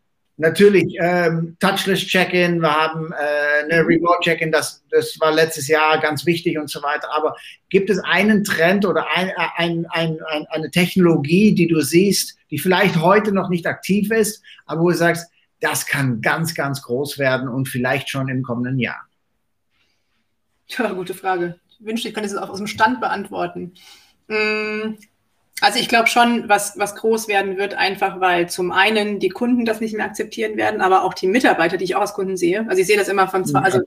Natürlich 0.43 0.97
ähm, 0.99 1.57
Touchless 1.61 2.01
Check-in, 2.01 2.61
wir 2.61 2.75
haben 2.75 3.13
äh, 3.13 3.63
eine 3.63 3.87
Remote 3.87 4.19
Check-in, 4.23 4.51
das, 4.51 4.83
das 4.91 5.17
war 5.21 5.31
letztes 5.31 5.69
Jahr 5.69 6.01
ganz 6.01 6.27
wichtig 6.27 6.59
und 6.59 6.69
so 6.69 6.83
weiter. 6.83 7.09
Aber 7.15 7.37
gibt 7.69 7.89
es 7.91 8.01
einen 8.01 8.43
Trend 8.43 8.85
oder 8.85 9.07
ein, 9.15 9.31
ein, 9.57 9.87
ein, 9.91 10.19
ein, 10.27 10.47
eine 10.51 10.69
Technologie, 10.73 11.55
die 11.55 11.69
du 11.69 11.81
siehst, 11.81 12.37
die 12.51 12.59
vielleicht 12.59 13.01
heute 13.01 13.31
noch 13.31 13.51
nicht 13.51 13.69
aktiv 13.69 14.11
ist, 14.11 14.43
aber 14.67 14.81
wo 14.83 14.91
du 14.91 14.97
sagst, 14.97 15.31
das 15.61 15.87
kann 15.87 16.21
ganz, 16.21 16.57
ganz 16.57 16.83
groß 16.83 17.21
werden 17.21 17.49
und 17.49 17.69
vielleicht 17.69 18.11
schon 18.11 18.29
im 18.29 18.43
kommenden 18.43 18.81
Jahr? 18.81 19.07
Ja, 20.67 20.93
gute 20.93 21.15
Frage. 21.15 21.61
Ich 21.69 21.87
wünschte, 21.87 22.09
ich 22.09 22.15
könnte 22.15 22.29
es 22.29 22.37
auch 22.37 22.51
aus 22.51 22.59
dem 22.59 22.67
Stand 22.67 23.01
beantworten. 23.01 23.75
Hm, 24.29 24.99
also 25.63 25.79
ich 25.79 25.89
glaube 25.89 26.09
schon, 26.09 26.49
was, 26.49 26.77
was 26.77 26.97
groß 26.97 27.29
werden 27.29 27.57
wird, 27.57 27.75
einfach 27.75 28.19
weil 28.19 28.51
zum 28.51 28.73
einen 28.73 29.21
die 29.21 29.29
Kunden 29.29 29.65
das 29.65 29.81
nicht 29.81 29.95
mehr 29.95 30.07
akzeptieren 30.07 30.57
werden, 30.57 30.81
aber 30.81 31.05
auch 31.05 31.15
die 31.15 31.29
Mitarbeiter, 31.29 31.77
die 31.77 31.85
ich 31.85 31.95
auch 31.95 32.01
als 32.01 32.15
Kunden 32.15 32.37
sehe. 32.37 32.67
Also 32.69 32.81
ich 32.81 32.89
sehe 32.89 32.97
das 32.97 33.07
immer 33.07 33.29
von 33.29 33.45
zwei, 33.45 33.61
also 33.61 33.81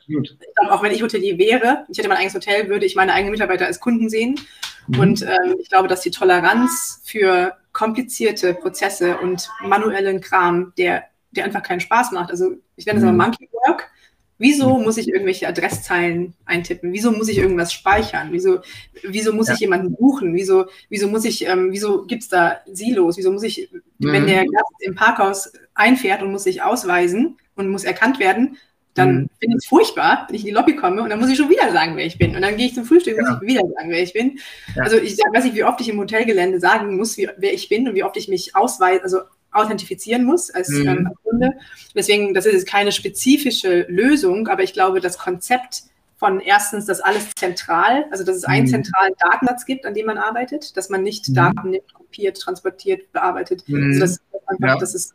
auch 0.69 0.81
wenn 0.81 0.93
ich 0.93 1.03
Hotelier 1.03 1.37
wäre, 1.37 1.85
ich 1.89 1.97
hätte 1.97 2.07
mein 2.07 2.17
eigenes 2.17 2.33
Hotel, 2.33 2.69
würde 2.69 2.85
ich 2.85 2.95
meine 2.95 3.13
eigenen 3.13 3.33
Mitarbeiter 3.33 3.65
als 3.65 3.81
Kunden 3.81 4.09
sehen. 4.09 4.39
Mhm. 4.87 4.99
Und 4.99 5.21
ähm, 5.23 5.55
ich 5.59 5.67
glaube, 5.67 5.89
dass 5.89 5.99
die 5.99 6.11
Toleranz 6.11 7.01
für 7.03 7.57
komplizierte 7.73 8.53
Prozesse 8.53 9.17
und 9.17 9.49
manuellen 9.61 10.21
Kram, 10.21 10.71
der, 10.77 11.03
der 11.31 11.43
einfach 11.43 11.61
keinen 11.61 11.81
Spaß 11.81 12.13
macht. 12.13 12.31
Also 12.31 12.55
ich 12.77 12.85
nenne 12.85 13.01
das 13.01 13.03
mhm. 13.03 13.15
immer 13.15 13.25
Monkey 13.25 13.49
Work. 13.51 13.91
Wieso 14.37 14.77
muss 14.77 14.97
ich 14.97 15.07
irgendwelche 15.07 15.47
Adresszeilen 15.47 16.33
eintippen? 16.45 16.91
Wieso 16.91 17.11
muss 17.11 17.29
ich 17.29 17.37
irgendwas 17.37 17.71
speichern? 17.71 18.29
Wieso, 18.31 18.59
wieso 19.03 19.31
muss 19.31 19.47
ja. 19.47 19.53
ich 19.53 19.61
jemanden 19.61 19.95
buchen? 19.95 20.35
Wieso, 20.35 20.65
wieso 20.89 21.07
muss 21.07 21.23
ich, 21.23 21.47
ähm, 21.47 21.71
wieso 21.71 22.05
gibt 22.05 22.23
es 22.23 22.29
da 22.29 22.57
Silos? 22.71 23.17
Wieso 23.17 23.31
muss 23.31 23.43
ich, 23.43 23.69
mhm. 23.99 24.11
wenn 24.11 24.27
der 24.27 24.45
Gast 24.45 24.73
im 24.79 24.95
Parkhaus 24.95 25.53
einfährt 25.73 26.21
und 26.21 26.31
muss 26.31 26.43
sich 26.43 26.61
ausweisen 26.61 27.37
und 27.55 27.69
muss 27.69 27.85
erkannt 27.85 28.19
werden, 28.19 28.57
dann 28.93 29.09
mhm. 29.09 29.29
finde 29.39 29.57
ich 29.57 29.63
es 29.63 29.67
furchtbar, 29.67 30.25
wenn 30.27 30.35
ich 30.35 30.41
in 30.41 30.47
die 30.47 30.53
Lobby 30.53 30.75
komme 30.75 31.01
und 31.01 31.09
dann 31.09 31.19
muss 31.19 31.29
ich 31.29 31.37
schon 31.37 31.49
wieder 31.49 31.71
sagen, 31.71 31.95
wer 31.95 32.05
ich 32.05 32.17
bin. 32.17 32.35
Und 32.35 32.41
dann 32.41 32.57
gehe 32.57 32.65
ich 32.65 32.75
zum 32.75 32.85
Frühstück 32.85 33.17
und 33.17 33.25
ja. 33.25 33.31
muss 33.31 33.41
ich 33.41 33.47
wieder 33.47 33.61
sagen, 33.61 33.89
wer 33.89 34.03
ich 34.03 34.13
bin. 34.13 34.39
Ja. 34.75 34.83
Also 34.83 34.97
ich 34.97 35.17
weiß 35.17 35.43
nicht, 35.45 35.55
wie 35.55 35.63
oft 35.63 35.79
ich 35.79 35.89
im 35.89 35.99
Hotelgelände 35.99 36.59
sagen 36.59 36.97
muss, 36.97 37.17
wie, 37.17 37.29
wer 37.37 37.53
ich 37.53 37.69
bin 37.69 37.87
und 37.87 37.95
wie 37.95 38.03
oft 38.03 38.17
ich 38.17 38.27
mich 38.27 38.55
ausweise, 38.55 39.03
also 39.03 39.19
authentifizieren 39.55 40.23
muss 40.23 40.51
als 40.51 40.69
mhm. 40.69 40.87
ähm, 40.87 41.09
Kunde. 41.23 41.53
Deswegen, 41.95 42.33
das 42.33 42.45
ist 42.45 42.67
keine 42.67 42.91
spezifische 42.91 43.85
Lösung, 43.89 44.47
aber 44.47 44.63
ich 44.63 44.73
glaube, 44.73 44.99
das 44.99 45.17
Konzept 45.17 45.83
von 46.17 46.39
erstens, 46.39 46.85
dass 46.85 47.01
alles 47.01 47.31
zentral, 47.35 48.05
also 48.11 48.23
dass 48.23 48.35
es 48.35 48.45
einen 48.45 48.65
mhm. 48.65 48.69
zentralen 48.69 49.13
Datensatz 49.19 49.65
gibt, 49.65 49.85
an 49.85 49.93
dem 49.93 50.05
man 50.05 50.17
arbeitet, 50.17 50.77
dass 50.77 50.89
man 50.89 51.03
nicht 51.03 51.29
mhm. 51.29 51.33
Daten 51.33 51.69
nimmt, 51.71 51.93
kopiert, 51.93 52.39
transportiert, 52.39 53.11
bearbeitet. 53.11 53.63
Mhm. 53.67 53.87
Also 53.87 53.99
das, 53.99 54.19
einfach, 54.47 54.67
ja. 54.67 54.77
das 54.77 54.95
ist, 54.95 55.13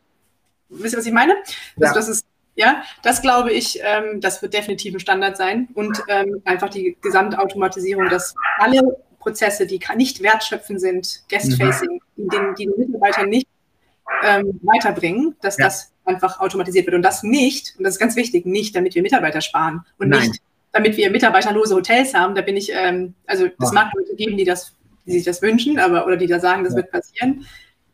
wisst 0.69 0.95
ihr, 0.95 0.99
was 0.99 1.07
ich 1.07 1.13
meine? 1.13 1.35
Ja. 1.77 1.89
Also 1.89 1.95
das 1.95 2.09
ist 2.09 2.27
ja, 2.57 2.83
das 3.03 3.23
glaube 3.23 3.53
ich, 3.53 3.79
ähm, 3.83 4.21
das 4.21 4.43
wird 4.43 4.53
definitiv 4.53 4.93
ein 4.93 5.01
Standard 5.01 5.37
sein 5.37 5.69
und 5.75 6.03
ähm, 6.09 6.43
einfach 6.45 6.69
die 6.69 6.97
Gesamtautomatisierung, 7.01 8.09
dass 8.11 8.35
alle 8.59 8.99
Prozesse, 9.19 9.67
die 9.67 9.81
nicht 9.97 10.23
wertschöpfend 10.23 10.81
sind, 10.81 11.23
Guest-Facing, 11.31 12.01
mhm. 12.17 12.29
die, 12.29 12.39
die 12.59 12.67
den 12.67 12.75
Mitarbeiter 12.77 13.27
nicht 13.27 13.47
ähm, 14.25 14.61
weiterbringen, 14.63 15.37
dass 15.41 15.59
ja. 15.59 15.67
das 15.67 15.93
einfach 16.05 16.41
automatisiert 16.41 16.87
wird. 16.87 16.97
Und 16.97 17.03
das 17.03 17.23
nicht, 17.23 17.75
und 17.79 17.85
das 17.85 17.95
ist 17.95 18.01
ganz 18.01 18.17
wichtig, 18.17 18.47
nicht, 18.47 18.75
damit 18.75 18.95
wir 18.95 19.03
Mitarbeiter 19.03 19.41
sparen 19.41 19.85
und 19.99 20.09
Nein. 20.09 20.29
nicht, 20.29 20.43
damit 20.73 20.97
wir 20.97 21.11
mitarbeiterlose 21.11 21.75
Hotels 21.75 22.15
haben. 22.15 22.35
Da 22.35 22.43
bin 22.43 22.57
ich, 22.57 22.71
ähm, 22.73 23.15
also 23.27 23.47
es 23.47 23.73
mag 23.73 23.93
Leute 23.95 24.15
geben, 24.17 24.37
die 24.37 24.45
das, 24.45 24.75
die 25.07 25.13
sich 25.13 25.25
das 25.25 25.43
wünschen, 25.43 25.79
aber 25.79 26.07
oder 26.07 26.17
die 26.17 26.27
da 26.27 26.41
sagen, 26.41 26.65
das 26.65 26.73
ja. 26.73 26.79
wird 26.79 26.91
passieren. 26.91 27.47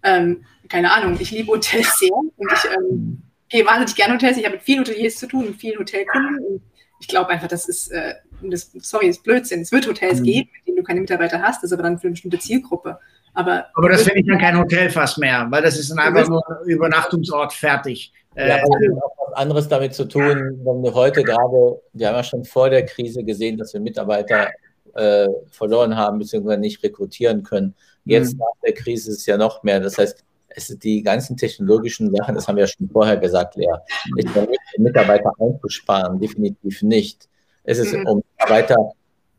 Ähm, 0.03 0.45
keine 0.69 0.93
Ahnung, 0.93 1.17
ich 1.19 1.31
liebe 1.31 1.53
Hotels 1.53 1.99
sehr 1.99 2.13
und 2.13 2.53
ich 2.53 2.71
ähm, 2.77 3.23
gehe 3.49 3.65
wahnsinnig 3.65 3.95
gerne 3.95 4.15
Hotels. 4.15 4.37
Ich 4.37 4.45
habe 4.45 4.57
mit 4.57 4.65
vielen 4.65 4.81
Hoteliers 4.81 5.17
zu 5.17 5.27
tun 5.27 5.47
und 5.47 5.57
vielen 5.57 5.79
Hotelkunden. 5.79 6.39
Und 6.45 6.63
ich 7.01 7.09
glaube 7.09 7.31
einfach, 7.31 7.49
das 7.49 7.69
ist, 7.69 7.89
äh, 7.89 8.15
das, 8.43 8.73
sorry, 8.81 9.09
ist 9.09 9.23
Blödsinn. 9.23 9.61
Es 9.61 9.73
wird 9.73 9.87
Hotels 9.87 10.21
mhm. 10.21 10.25
geben, 10.25 10.51
mit 10.53 10.67
denen 10.67 10.77
du 10.77 10.83
keine 10.83 11.01
Mitarbeiter 11.01 11.41
hast, 11.43 11.63
das 11.63 11.71
ist 11.71 11.73
aber 11.73 11.83
dann 11.83 11.99
für 11.99 12.07
eine 12.07 12.13
bestimmte 12.13 12.39
Zielgruppe. 12.39 12.99
Aber, 13.37 13.67
aber 13.75 13.91
das 13.91 14.03
finde 14.03 14.21
ich 14.21 14.27
dann 14.27 14.39
kein 14.39 14.59
Hotel 14.59 14.89
fast 14.89 15.19
mehr, 15.19 15.47
weil 15.51 15.63
das 15.63 15.79
ist 15.79 15.91
dann 15.91 15.99
einfach 15.99 16.27
nur 16.27 16.43
ein 16.49 16.69
Übernachtungsort 16.69 17.53
fertig. 17.53 18.11
Ja, 18.35 18.43
äh, 18.43 18.51
aber 18.63 18.79
das 18.81 18.97
hat 18.97 19.03
auch 19.03 19.29
was 19.29 19.37
anderes 19.37 19.69
damit 19.69 19.95
zu 19.95 20.09
tun, 20.09 20.59
wenn 20.65 20.83
wir 20.83 20.95
heute 20.95 21.23
gerade, 21.23 21.83
wir 21.93 22.09
haben 22.09 22.15
ja 22.15 22.25
schon 22.25 22.47
vor 22.47 22.71
der 22.71 22.87
Krise 22.87 23.25
gesehen, 23.25 23.59
dass 23.59 23.75
wir 23.75 23.81
Mitarbeiter 23.81 24.49
äh, 24.95 25.29
verloren 25.51 25.95
haben, 25.97 26.19
beziehungsweise 26.19 26.59
nicht 26.59 26.83
rekrutieren 26.83 27.43
können. 27.43 27.75
Jetzt 28.07 28.33
mhm. 28.33 28.39
nach 28.39 28.61
der 28.65 28.73
Krise 28.73 29.11
ist 29.11 29.19
es 29.19 29.27
ja 29.27 29.37
noch 29.37 29.63
mehr. 29.63 29.81
Das 29.81 29.99
heißt, 29.99 30.25
die 30.83 31.03
ganzen 31.03 31.37
technologischen 31.37 32.15
Sachen, 32.17 32.37
das 32.37 32.49
haben 32.49 32.57
wir 32.57 32.65
ja 32.65 32.69
schon 32.69 32.89
vorher 32.89 33.19
gesagt, 33.19 33.57
Lea, 33.57 33.67
ja 33.67 33.81
nicht, 34.15 34.79
Mitarbeiter 34.79 35.31
einzusparen, 35.39 36.19
definitiv 36.19 36.81
nicht. 36.81 37.29
Es 37.65 37.79
ist, 37.79 37.93
mhm. 37.93 38.07
um 38.07 38.23
Mitarbeiter 38.39 38.93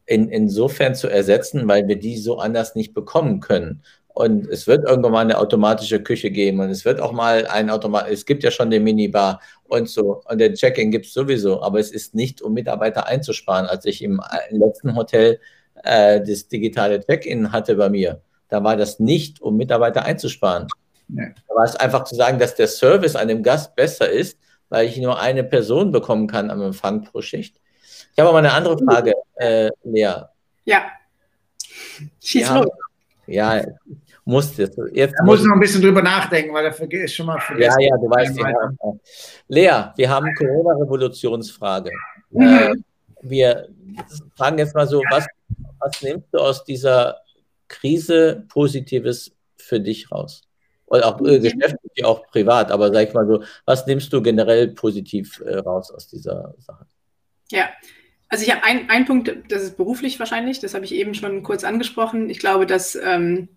in, 0.07 0.29
insofern 0.29 0.95
zu 0.95 1.07
ersetzen, 1.07 1.67
weil 1.67 1.87
wir 1.87 1.99
die 1.99 2.17
so 2.17 2.39
anders 2.39 2.73
nicht 2.73 2.93
bekommen 2.93 3.41
können. 3.41 3.83
Und 4.07 4.47
es 4.47 4.65
wird 4.65 4.83
irgendwann 4.83 5.11
mal 5.11 5.21
eine 5.21 5.37
automatische 5.37 6.01
Küche 6.01 6.31
geben 6.31 6.59
und 6.59 6.71
es 6.71 6.85
wird 6.85 6.99
auch 6.99 7.11
mal 7.11 7.45
ein 7.45 7.69
Automat, 7.69 8.09
es 8.09 8.25
gibt 8.25 8.41
ja 8.41 8.49
schon 8.49 8.71
den 8.71 8.83
Minibar 8.83 9.39
und 9.65 9.87
so 9.89 10.23
und 10.27 10.39
den 10.39 10.55
Check-in 10.55 10.89
gibt 10.89 11.05
es 11.05 11.13
sowieso, 11.13 11.61
aber 11.61 11.79
es 11.79 11.91
ist 11.91 12.15
nicht, 12.15 12.41
um 12.41 12.53
Mitarbeiter 12.53 13.05
einzusparen. 13.05 13.67
Als 13.67 13.85
ich 13.85 14.01
im 14.01 14.19
letzten 14.49 14.95
Hotel 14.95 15.39
äh, 15.83 16.19
das 16.19 16.47
digitale 16.47 17.05
Check-in 17.05 17.51
hatte 17.51 17.75
bei 17.75 17.89
mir, 17.89 18.21
da 18.49 18.63
war 18.63 18.75
das 18.75 18.99
nicht, 18.99 19.39
um 19.39 19.55
Mitarbeiter 19.55 20.03
einzusparen. 20.03 20.67
Nee. 21.09 21.33
Da 21.47 21.55
war 21.55 21.65
es 21.65 21.75
einfach 21.75 22.05
zu 22.05 22.15
sagen, 22.15 22.39
dass 22.39 22.55
der 22.55 22.67
Service 22.67 23.15
einem 23.15 23.43
Gast 23.43 23.75
besser 23.75 24.09
ist, 24.09 24.39
weil 24.69 24.87
ich 24.87 24.97
nur 24.97 25.19
eine 25.19 25.43
Person 25.43 25.91
bekommen 25.91 26.25
kann 26.25 26.49
am 26.49 26.61
Empfang 26.63 27.03
pro 27.03 27.21
Schicht. 27.21 27.57
Ich 28.13 28.19
habe 28.19 28.29
aber 28.29 28.39
eine 28.39 28.53
andere 28.53 28.79
Frage, 28.79 29.13
äh, 29.39 29.69
Lea. 29.83 30.13
Ja. 30.65 30.91
Schieß 32.23 32.49
los. 32.49 32.67
Ja, 33.27 33.61
muss 34.27 34.57
jetzt. 34.57 34.77
jetzt 34.91 35.15
da 35.17 35.23
muss 35.23 35.43
noch 35.43 35.53
ein 35.53 35.59
bisschen 35.59 35.81
drüber 35.81 36.01
nachdenken, 36.01 36.53
weil 36.53 36.65
er 36.65 36.91
ist 37.03 37.13
schon 37.13 37.25
mal 37.25 37.39
vergessen. 37.39 37.79
Ja, 37.79 37.89
ja, 37.89 37.97
du 37.97 38.09
weißt 38.09 38.37
ja. 38.37 38.93
Lea, 39.47 39.91
wir 39.95 40.09
haben 40.09 40.27
Corona-Revolutionsfrage. 40.35 41.91
Mhm. 42.31 42.41
Äh, 42.41 42.75
wir 43.21 43.69
fragen 44.35 44.57
jetzt 44.57 44.75
mal 44.75 44.87
so, 44.87 45.01
was, 45.09 45.25
was 45.79 46.01
nimmst 46.01 46.27
du 46.31 46.39
aus 46.39 46.63
dieser 46.63 47.21
Krise 47.67 48.45
Positives 48.49 49.31
für 49.57 49.79
dich 49.79 50.11
raus? 50.11 50.41
Und 50.85 51.03
auch 51.03 51.19
äh, 51.21 51.39
geschäftlich, 51.39 52.03
auch 52.03 52.27
privat, 52.27 52.71
aber 52.71 52.91
sag 52.93 53.07
ich 53.07 53.13
mal 53.13 53.27
so, 53.27 53.43
was 53.65 53.85
nimmst 53.87 54.11
du 54.13 54.21
generell 54.21 54.69
positiv 54.69 55.41
äh, 55.45 55.57
raus 55.57 55.91
aus 55.91 56.07
dieser 56.07 56.53
Sache? 56.59 56.85
Ja, 57.49 57.69
also 58.29 58.43
ich 58.43 58.51
habe 58.53 58.63
einen 58.63 59.05
Punkt, 59.05 59.33
das 59.49 59.63
ist 59.63 59.77
beruflich 59.77 60.19
wahrscheinlich, 60.19 60.59
das 60.59 60.73
habe 60.73 60.85
ich 60.85 60.93
eben 60.93 61.13
schon 61.13 61.43
kurz 61.43 61.63
angesprochen. 61.63 62.29
Ich 62.29 62.39
glaube, 62.39 62.65
dass 62.65 62.95
ähm, 62.95 63.47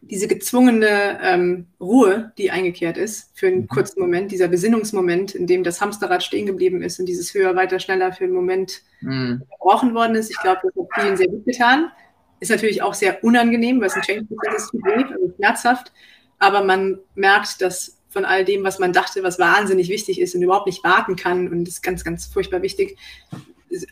diese 0.00 0.28
gezwungene 0.28 1.18
ähm, 1.22 1.66
Ruhe, 1.80 2.32
die 2.38 2.50
eingekehrt 2.50 2.96
ist 2.96 3.30
für 3.34 3.46
einen 3.46 3.62
mhm. 3.62 3.68
kurzen 3.68 4.00
Moment, 4.00 4.32
dieser 4.32 4.48
Besinnungsmoment, 4.48 5.34
in 5.34 5.46
dem 5.46 5.64
das 5.64 5.80
Hamsterrad 5.80 6.22
stehen 6.22 6.46
geblieben 6.46 6.82
ist 6.82 6.98
und 6.98 7.06
dieses 7.06 7.34
höher, 7.34 7.56
weiter, 7.56 7.78
schneller 7.78 8.12
für 8.12 8.24
einen 8.24 8.32
Moment 8.34 8.82
mhm. 9.00 9.42
gebrochen 9.50 9.94
worden 9.94 10.16
ist, 10.16 10.30
ich 10.30 10.38
glaube, 10.40 10.60
das 10.62 10.72
hat 10.74 11.02
vielen 11.02 11.16
sehr 11.16 11.28
gut 11.28 11.44
getan. 11.44 11.90
Ist 12.38 12.50
natürlich 12.50 12.82
auch 12.82 12.94
sehr 12.94 13.24
unangenehm, 13.24 13.80
weil 13.80 13.86
es 13.86 13.94
ein 13.94 14.02
Change-Prozess 14.02 14.64
ist, 14.64 14.74
weh, 14.74 15.04
also 15.04 15.32
schmerzhaft. 15.36 15.92
Aber 16.38 16.62
man 16.62 16.98
merkt, 17.14 17.62
dass 17.62 17.96
von 18.10 18.26
all 18.26 18.44
dem, 18.44 18.62
was 18.62 18.78
man 18.78 18.92
dachte, 18.92 19.22
was 19.22 19.38
wahnsinnig 19.38 19.88
wichtig 19.88 20.20
ist 20.20 20.34
und 20.34 20.42
überhaupt 20.42 20.66
nicht 20.66 20.84
warten 20.84 21.16
kann 21.16 21.48
und 21.48 21.66
ist 21.66 21.82
ganz, 21.82 22.04
ganz 22.04 22.26
furchtbar 22.26 22.62
wichtig, 22.62 22.98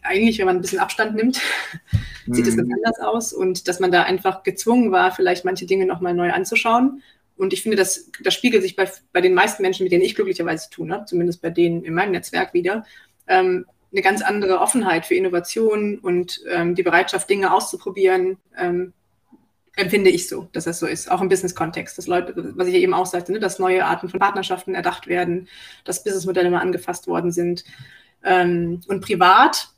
eigentlich, 0.03 0.39
wenn 0.39 0.47
man 0.47 0.57
ein 0.57 0.63
bisschen 0.63 0.79
Abstand 0.79 1.15
nimmt, 1.15 1.41
sieht 2.27 2.47
es 2.47 2.57
ganz 2.57 2.69
mhm. 2.69 2.75
anders 2.75 3.01
aus 3.01 3.33
und 3.33 3.69
dass 3.69 3.81
man 3.81 3.93
da 3.93 4.03
einfach 4.03 4.43
gezwungen 4.43 4.93
war, 4.93 5.13
vielleicht 5.13 5.45
manche 5.45 5.67
Dinge 5.67 5.87
nochmal 5.87 6.15
neu 6.15 6.33
anzuschauen. 6.33 7.03
Und 7.37 7.53
ich 7.53 7.63
finde, 7.63 7.77
das, 7.77 8.11
das 8.23 8.33
spiegelt 8.33 8.63
sich 8.63 8.77
bei, 8.77 8.89
bei 9.13 9.21
den 9.21 9.35
meisten 9.35 9.63
Menschen, 9.63 9.83
mit 9.85 9.93
denen 9.93 10.05
ich 10.05 10.15
glücklicherweise 10.15 10.71
tun 10.71 10.93
habe, 10.93 11.05
zumindest 11.05 11.43
bei 11.43 11.51
denen 11.51 11.83
in 11.83 11.95
meinem 11.95 12.13
Netzwerk 12.13 12.55
wieder, 12.55 12.85
ähm, 13.27 13.67
eine 13.93 14.03
ganz 14.03 14.23
andere 14.23 14.61
Offenheit 14.61 15.07
für 15.07 15.15
Innovation 15.15 15.99
und 15.99 16.41
ähm, 16.49 16.75
die 16.75 16.83
Bereitschaft, 16.83 17.31
Dinge 17.31 17.53
auszuprobieren, 17.53 18.39
ähm, 18.59 18.93
empfinde 19.77 20.11
ich 20.11 20.29
so, 20.29 20.49
dass 20.53 20.65
das 20.65 20.79
so 20.79 20.87
ist, 20.87 21.11
auch 21.11 21.21
im 21.21 21.29
Business-Kontext, 21.29 21.99
dass 21.99 22.07
Leute, 22.07 22.35
was 22.57 22.69
ich 22.69 22.75
ja 22.75 22.81
eben 22.81 22.95
auch 22.95 23.07
sagte, 23.07 23.33
ne, 23.33 23.41
dass 23.41 23.59
neue 23.59 23.85
Arten 23.85 24.09
von 24.09 24.21
Partnerschaften 24.21 24.75
erdacht 24.75 25.07
werden, 25.07 25.49
dass 25.85 26.05
Businessmodelle 26.05 26.51
mal 26.51 26.61
angefasst 26.61 27.07
worden 27.07 27.33
sind. 27.33 27.65
Ähm, 28.25 28.81
und 28.89 29.01
privat, 29.01 29.69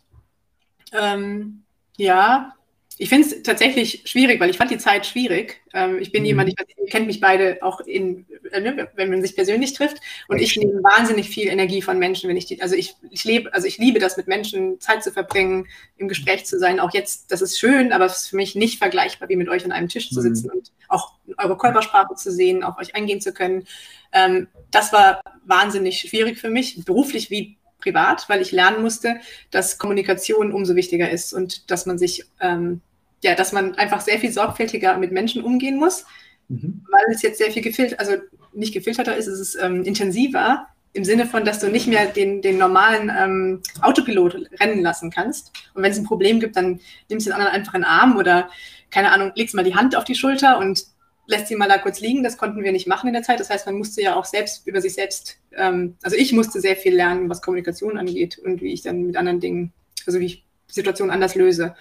ähm, 0.93 1.63
ja, 1.97 2.57
ich 2.99 3.11
finde 3.11 3.29
es 3.29 3.43
tatsächlich 3.43 4.03
schwierig, 4.07 4.41
weil 4.41 4.49
ich 4.49 4.57
fand 4.57 4.71
die 4.71 4.79
Zeit 4.79 5.05
schwierig. 5.05 5.61
Ähm, 5.75 5.99
ich 6.01 6.13
bin 6.13 6.23
mhm. 6.23 6.27
jemand, 6.27 6.49
ich 6.49 6.55
ihr 6.59 6.87
kennt 6.87 7.07
mich 7.07 7.21
beide 7.21 7.59
auch 7.61 7.81
in, 7.81 8.25
äh, 8.53 8.61
ne, 8.61 8.89
wenn 8.95 9.11
man 9.11 9.21
sich 9.21 9.35
persönlich 9.35 9.75
trifft. 9.75 9.99
Und 10.29 10.39
ich 10.39 10.57
nehme 10.57 10.83
wahnsinnig 10.83 11.29
viel 11.29 11.49
Energie 11.49 11.83
von 11.83 11.99
Menschen, 11.99 12.31
wenn 12.31 12.39
ich 12.39 12.47
die, 12.47 12.63
also 12.63 12.75
ich, 12.75 12.95
ich 13.11 13.25
lebe, 13.25 13.53
also 13.53 13.67
ich 13.67 13.77
liebe 13.77 13.99
das, 13.99 14.17
mit 14.17 14.29
Menschen 14.29 14.81
Zeit 14.81 15.05
zu 15.05 15.13
verbringen, 15.13 15.67
im 15.99 16.09
Gespräch 16.09 16.47
zu 16.47 16.59
sein. 16.59 16.81
Auch 16.81 16.95
jetzt, 16.95 17.31
das 17.33 17.43
ist 17.43 17.59
schön, 17.59 17.93
aber 17.93 18.07
es 18.07 18.23
ist 18.23 18.29
für 18.29 18.37
mich 18.37 18.55
nicht 18.55 18.79
vergleichbar, 18.79 19.29
wie 19.29 19.37
mit 19.37 19.51
euch 19.51 19.65
an 19.65 19.73
einem 19.73 19.89
Tisch 19.89 20.09
zu 20.09 20.21
mhm. 20.21 20.23
sitzen 20.23 20.47
mhm. 20.47 20.59
und 20.59 20.73
auch 20.89 21.13
eure 21.37 21.59
Körpersprache 21.59 22.15
zu 22.15 22.33
sehen, 22.33 22.63
auf 22.63 22.79
euch 22.79 22.95
eingehen 22.95 23.21
zu 23.21 23.35
können. 23.35 23.67
Ähm, 24.13 24.49
das 24.71 24.93
war 24.95 25.21
wahnsinnig 25.45 26.01
schwierig 26.01 26.39
für 26.39 26.51
mich, 26.51 26.83
beruflich 26.85 27.31
wie 27.31 27.59
privat, 27.79 28.29
weil 28.29 28.41
ich 28.41 28.53
lernen 28.53 28.83
musste, 28.83 29.17
dass 29.51 29.79
Kommunikation 29.79 30.53
umso 30.53 30.75
wichtiger 30.75 31.11
ist 31.11 31.33
und 31.33 31.71
dass 31.71 31.87
man 31.87 31.99
sich, 31.99 32.25
ähm, 32.41 32.81
ja, 33.23 33.35
dass 33.35 33.53
man 33.53 33.75
einfach 33.75 34.01
sehr 34.01 34.19
viel 34.19 34.33
sorgfältiger 34.33 34.97
mit 34.99 35.13
Menschen 35.13 35.43
umgehen 35.43 35.79
muss, 35.79 36.05
mhm. 36.49 36.85
weil 36.91 37.15
es 37.15 37.23
jetzt 37.23 37.39
sehr 37.39 37.51
viel 37.51 37.63
gefiltert, 37.63 38.01
also 38.01 38.15
nicht 38.53 38.73
gefilterter 38.73 39.17
ist, 39.17 39.27
es 39.27 39.41
ist 39.41 39.59
ähm, 39.61 39.85
intensiver 39.85 40.67
im 40.97 41.05
Sinne 41.05 41.27
von, 41.27 41.45
dass 41.45 41.59
du 41.59 41.69
nicht 41.69 41.87
mehr 41.87 42.07
den, 42.07 42.41
den 42.41 42.57
normalen 42.57 43.13
ähm, 43.17 43.63
Autopilot 43.83 44.49
rennen 44.59 44.83
lassen 44.83 45.11
kannst. 45.11 45.53
Und 45.75 45.83
wenn 45.83 45.93
es 45.93 45.99
ein 45.99 46.07
Problem 46.07 46.41
gibt, 46.41 46.57
dann 46.57 46.81
nimmst 47.11 47.27
du 47.27 47.31
den 47.31 47.35
anderen 47.35 47.53
einfach 47.53 47.75
in 47.75 47.83
den 47.83 47.91
Arm 47.91 48.17
oder, 48.17 48.49
keine 48.91 49.13
Ahnung, 49.13 49.33
legst 49.35 49.55
mal 49.55 49.65
die 49.65 49.75
Hand 49.75 49.95
auf 49.95 50.05
die 50.05 50.15
Schulter 50.15 50.59
und 50.59 50.87
lässt 51.27 51.49
sie 51.49 51.57
mal 51.57 51.69
da 51.69 51.79
kurz 51.79 52.01
liegen. 52.01 52.23
Das 52.23 52.37
konnten 52.37 52.63
wir 52.63 52.73
nicht 52.73 52.87
machen 52.87 53.09
in 53.09 53.13
der 53.13 53.23
Zeit. 53.23 53.41
Das 53.41 53.51
heißt, 53.51 53.67
man 53.67 53.77
musste 53.77 54.03
ja 54.03 54.17
auch 54.17 54.25
selbst 54.25 54.67
über 54.67 54.81
sich 54.81 54.95
selbst, 54.95 55.39
ähm, 55.57 55.97
also 56.03 56.17
ich 56.17 56.33
musste 56.33 56.61
sehr 56.61 56.77
viel 56.77 56.95
lernen, 56.95 57.29
was 57.29 57.43
Kommunikation 57.43 57.99
angeht 57.99 58.39
und 58.39 58.61
wie 58.61 58.73
ich 58.73 58.83
dann 58.83 59.03
mit 59.03 59.17
anderen 59.17 59.41
Dingen, 59.41 59.73
also 60.07 60.21
wie 60.21 60.27
ich 60.27 60.45
Situationen 60.69 61.13
anders 61.13 61.35
löse. 61.35 61.75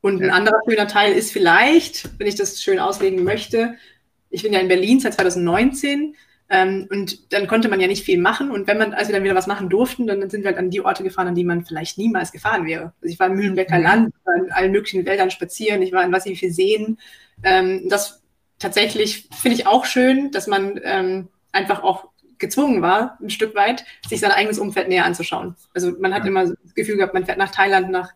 Und 0.00 0.22
ein 0.22 0.30
anderer 0.30 0.60
schöner 0.68 0.86
Teil 0.86 1.12
ist 1.14 1.32
vielleicht, 1.32 2.10
wenn 2.18 2.26
ich 2.26 2.36
das 2.36 2.62
schön 2.62 2.78
auslegen 2.78 3.24
möchte, 3.24 3.74
ich 4.30 4.42
bin 4.42 4.52
ja 4.52 4.60
in 4.60 4.68
Berlin 4.68 5.00
seit 5.00 5.14
2019 5.14 6.14
ähm, 6.48 6.86
und 6.90 7.32
dann 7.32 7.46
konnte 7.46 7.68
man 7.68 7.80
ja 7.80 7.88
nicht 7.88 8.04
viel 8.04 8.20
machen. 8.20 8.50
Und 8.50 8.66
wenn 8.66 8.78
man, 8.78 8.92
als 8.92 9.08
wir 9.08 9.14
dann 9.14 9.24
wieder 9.24 9.34
was 9.34 9.46
machen 9.46 9.68
durften, 9.68 10.06
dann 10.06 10.28
sind 10.30 10.42
wir 10.42 10.50
halt 10.50 10.58
an 10.58 10.70
die 10.70 10.84
Orte 10.84 11.02
gefahren, 11.02 11.28
an 11.28 11.34
die 11.34 11.44
man 11.44 11.64
vielleicht 11.64 11.98
niemals 11.98 12.32
gefahren 12.32 12.66
wäre. 12.66 12.92
Also 13.00 13.12
ich 13.12 13.18
war 13.18 13.28
im 13.28 13.34
Mühlenbecker 13.34 13.78
mhm. 13.78 13.82
Land, 13.82 14.14
war 14.24 14.34
in 14.36 14.52
allen 14.52 14.72
möglichen 14.72 15.06
Wäldern 15.06 15.30
spazieren, 15.30 15.82
ich 15.82 15.92
war 15.92 16.04
in 16.04 16.12
was 16.12 16.26
ich 16.26 16.32
wie 16.32 16.36
viel 16.36 16.52
Seen. 16.52 16.98
Ähm, 17.42 17.88
das 17.88 18.22
tatsächlich 18.58 19.28
finde 19.40 19.56
ich 19.56 19.66
auch 19.66 19.84
schön, 19.84 20.30
dass 20.30 20.46
man 20.46 20.80
ähm, 20.82 21.28
einfach 21.52 21.82
auch 21.82 22.08
gezwungen 22.38 22.82
war, 22.82 23.18
ein 23.20 23.30
Stück 23.30 23.54
weit, 23.54 23.84
sich 24.06 24.20
sein 24.20 24.30
eigenes 24.30 24.58
Umfeld 24.58 24.88
näher 24.88 25.04
anzuschauen. 25.04 25.56
Also 25.74 25.92
man 25.98 26.14
hat 26.14 26.24
ja. 26.24 26.28
immer 26.28 26.46
das 26.46 26.74
Gefühl 26.74 26.96
gehabt, 26.96 27.14
man 27.14 27.24
fährt 27.24 27.38
nach 27.38 27.50
Thailand, 27.50 27.90
nach 27.90 28.10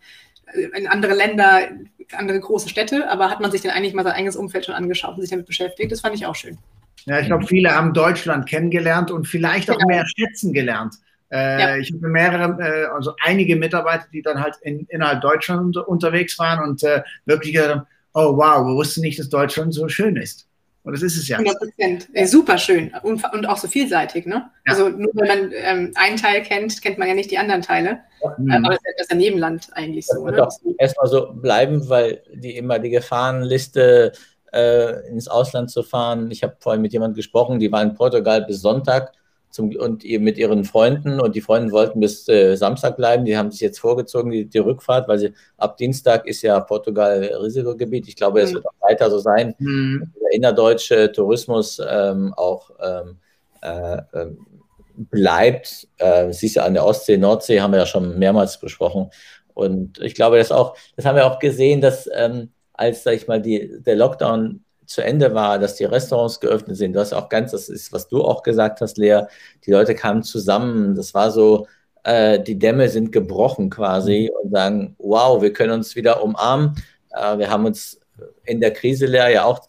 äh, 0.53 0.78
in 0.78 0.86
andere 0.86 1.14
Länder, 1.14 1.68
andere 2.12 2.41
große 2.41 2.68
Städte, 2.68 3.11
aber 3.11 3.30
hat 3.30 3.41
man 3.41 3.51
sich 3.51 3.62
dann 3.62 3.72
eigentlich 3.72 3.95
mal 3.95 4.05
sein 4.05 4.14
eigenes 4.14 4.36
Umfeld 4.36 4.66
schon 4.66 4.74
angeschaut 4.74 5.14
und 5.14 5.22
sich 5.22 5.30
damit 5.30 5.47
beschäftigt. 5.47 5.93
Das 5.93 6.01
fand 6.01 6.14
ich 6.14 6.26
auch 6.26 6.34
schön. 6.34 6.59
Ja, 7.07 7.18
ich 7.18 7.26
glaube, 7.26 7.47
viele 7.47 7.74
haben 7.74 7.95
Deutschland 7.95 8.47
kennengelernt 8.49 9.11
und 9.11 9.26
vielleicht 9.26 9.70
auch 9.70 9.78
genau. 9.78 9.88
mehr 9.88 10.05
schätzen 10.07 10.53
gelernt. 10.53 10.95
Äh, 11.30 11.61
ja. 11.61 11.76
Ich 11.76 11.93
habe 11.93 12.09
mehrere, 12.09 12.59
äh, 12.61 12.86
also 12.86 13.14
einige 13.24 13.57
Mitarbeiter, 13.57 14.07
die 14.12 14.20
dann 14.20 14.43
halt 14.43 14.57
in, 14.62 14.86
innerhalb 14.88 15.20
Deutschland 15.22 15.76
unterwegs 15.76 16.38
waren 16.38 16.68
und 16.68 16.82
äh, 16.82 17.03
wirklich 17.24 17.55
gesagt 17.55 17.74
haben, 17.74 17.86
oh 18.14 18.36
wow, 18.36 18.66
wir 18.66 18.74
wussten 18.74 19.00
nicht, 19.02 19.18
dass 19.18 19.28
Deutschland 19.28 19.74
so 19.74 19.88
schön 19.88 20.16
ist. 20.16 20.46
Und 20.82 20.94
das 20.94 21.02
ist 21.02 21.18
es 21.18 21.28
ja. 21.28 21.36
100 21.36 21.58
Prozent. 21.58 22.08
Äh, 22.14 22.26
super 22.26 22.56
schön 22.56 22.90
und, 23.02 23.22
und, 23.34 23.46
auch 23.46 23.58
so 23.58 23.68
vielseitig. 23.68 24.24
Ne? 24.24 24.50
Ja. 24.66 24.72
Also 24.72 24.88
nur 24.88 25.11
wenn 25.14 25.28
man 25.28 25.52
ähm, 25.52 25.92
einen 25.94 26.16
Teil 26.16 26.42
kennt, 26.42 26.80
kennt 26.80 26.96
man 26.96 27.06
ja 27.06 27.14
nicht 27.14 27.30
die 27.30 27.38
anderen 27.38 27.61
Teile. 27.61 28.00
Mhm. 28.38 28.50
Aber 28.50 28.70
das 28.70 28.80
ist 28.98 29.11
ja 29.11 29.16
Nebenland 29.16 29.68
eigentlich 29.72 30.06
so. 30.06 30.24
Das 30.24 30.24
wird 30.24 30.40
auch 30.40 30.50
erstmal 30.78 31.06
so 31.08 31.32
bleiben, 31.34 31.88
weil 31.88 32.22
die 32.34 32.56
immer 32.56 32.78
die 32.78 32.90
Gefahrenliste 32.90 34.12
äh, 34.52 35.08
ins 35.08 35.28
Ausland 35.28 35.70
zu 35.70 35.82
fahren. 35.82 36.30
Ich 36.30 36.42
habe 36.42 36.56
vorhin 36.61 36.80
mit 36.80 36.92
jemandem 36.92 37.16
gesprochen, 37.16 37.58
die 37.58 37.70
war 37.70 37.82
in 37.82 37.94
Portugal 37.94 38.44
bis 38.46 38.62
Sonntag 38.62 39.12
zum, 39.51 39.74
und 39.76 40.05
mit 40.05 40.38
ihren 40.38 40.64
Freunden 40.64 41.20
und 41.20 41.34
die 41.34 41.40
Freunde 41.40 41.72
wollten 41.72 42.01
bis 42.01 42.28
äh, 42.28 42.55
Samstag 42.57 42.96
bleiben. 42.96 43.24
Die 43.24 43.36
haben 43.36 43.51
sich 43.51 43.61
jetzt 43.61 43.80
vorgezogen, 43.80 44.30
die, 44.30 44.46
die, 44.46 44.59
Rückfahrt, 44.59 45.09
weil 45.09 45.18
sie 45.18 45.32
ab 45.57 45.76
Dienstag 45.76 46.26
ist 46.26 46.42
ja 46.42 46.61
Portugal 46.61 47.22
Risikogebiet. 47.42 48.09
Ich 48.09 48.16
glaube, 48.16 48.40
es 48.40 48.51
mhm. 48.51 48.55
wird 48.57 48.66
auch 48.66 48.88
weiter 48.88 49.11
so 49.11 49.18
sein. 49.18 49.55
Mhm. 49.59 50.12
Der 50.22 50.36
innerdeutsche 50.36 51.11
Tourismus 51.12 51.80
ähm, 51.86 52.32
auch 52.36 52.70
ähm, 52.80 53.16
äh, 53.62 54.03
ähm, 54.14 54.46
bleibt. 54.94 55.88
Äh, 55.98 56.32
siehst 56.32 56.57
du 56.57 56.62
an 56.62 56.74
der 56.74 56.84
Ostsee, 56.84 57.16
Nordsee 57.16 57.61
haben 57.61 57.72
wir 57.72 57.80
ja 57.80 57.86
schon 57.86 58.18
mehrmals 58.18 58.59
besprochen. 58.59 59.11
Und 59.55 59.98
ich 60.01 60.14
glaube, 60.14 60.38
das 60.38 60.53
auch, 60.53 60.76
das 60.96 61.05
haben 61.05 61.16
wir 61.16 61.26
auch 61.26 61.38
gesehen, 61.38 61.80
dass 61.80 62.09
ähm, 62.14 62.51
als, 62.72 63.03
sag 63.03 63.14
ich 63.14 63.28
mal, 63.28 63.42
die, 63.42 63.82
der 63.82 63.96
Lockdown 63.96 64.64
zu 64.91 65.05
Ende 65.05 65.34
war, 65.34 65.61
dass 65.61 65.76
die 65.76 65.84
Restaurants 65.84 66.41
geöffnet 66.41 66.76
sind. 66.76 66.95
Du 66.95 67.01
hast 67.01 67.12
auch 67.12 67.28
ganz, 67.28 67.53
das 67.53 67.68
ist, 67.68 67.93
was 67.93 68.09
du 68.09 68.24
auch 68.24 68.43
gesagt 68.43 68.80
hast, 68.80 68.99
Lea, 68.99 69.22
die 69.64 69.70
Leute 69.70 69.95
kamen 69.95 70.24
zusammen. 70.24 70.97
Das 70.97 71.14
war 71.14 71.30
so, 71.30 71.68
äh, 72.03 72.41
die 72.41 72.59
Dämme 72.59 72.88
sind 72.88 73.12
gebrochen 73.12 73.70
quasi 73.70 74.32
mhm. 74.32 74.38
und 74.43 74.51
sagen, 74.51 74.97
wow, 74.99 75.41
wir 75.41 75.53
können 75.53 75.74
uns 75.74 75.95
wieder 75.95 76.24
umarmen. 76.24 76.74
Äh, 77.12 77.38
wir 77.38 77.51
haben 77.51 77.66
uns 77.66 78.01
in 78.45 78.61
der 78.61 78.72
Krise, 78.72 79.07
Lea, 79.07 79.32
ja 79.32 79.45
auch 79.45 79.61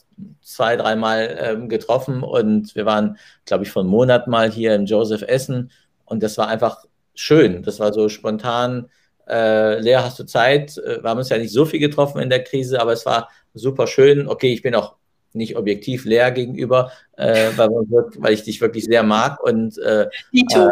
zwei, 0.41 0.75
dreimal 0.75 1.37
ähm, 1.39 1.69
getroffen 1.69 2.23
und 2.23 2.75
wir 2.75 2.87
waren, 2.87 3.17
glaube 3.45 3.63
ich, 3.63 3.69
von 3.69 3.85
Monat 3.85 4.27
mal 4.27 4.49
hier 4.49 4.73
im 4.73 4.85
Joseph 4.85 5.21
Essen 5.21 5.69
und 6.05 6.23
das 6.23 6.39
war 6.39 6.47
einfach 6.47 6.83
schön. 7.13 7.61
Das 7.61 7.79
war 7.79 7.93
so 7.93 8.09
spontan. 8.09 8.89
Äh, 9.27 9.79
Lea, 9.81 9.97
hast 9.97 10.17
du 10.17 10.23
Zeit? 10.23 10.79
Äh, 10.79 11.03
wir 11.03 11.09
haben 11.11 11.19
uns 11.19 11.29
ja 11.29 11.37
nicht 11.37 11.53
so 11.53 11.65
viel 11.65 11.79
getroffen 11.79 12.21
in 12.21 12.31
der 12.31 12.43
Krise, 12.43 12.81
aber 12.81 12.93
es 12.93 13.05
war 13.05 13.29
super 13.53 13.85
schön. 13.85 14.27
Okay, 14.27 14.51
ich 14.51 14.63
bin 14.63 14.73
auch 14.73 14.95
nicht 15.35 15.55
objektiv 15.57 16.05
leer 16.05 16.31
gegenüber, 16.31 16.91
äh, 17.17 17.49
weil, 17.55 17.69
weil, 17.69 18.33
ich 18.33 18.43
dich 18.43 18.61
wirklich 18.61 18.85
sehr 18.85 19.03
mag 19.03 19.41
und, 19.43 19.77
äh, 19.79 20.07
Dito. 20.33 20.69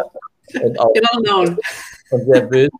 Äh, 0.52 0.60
und 0.60 0.80
auch 0.80 0.92
You're 0.94 1.02
not 1.14 1.28
alone. 1.28 1.58
Und 2.10 2.32
sehr 2.32 2.42
böse. 2.42 2.70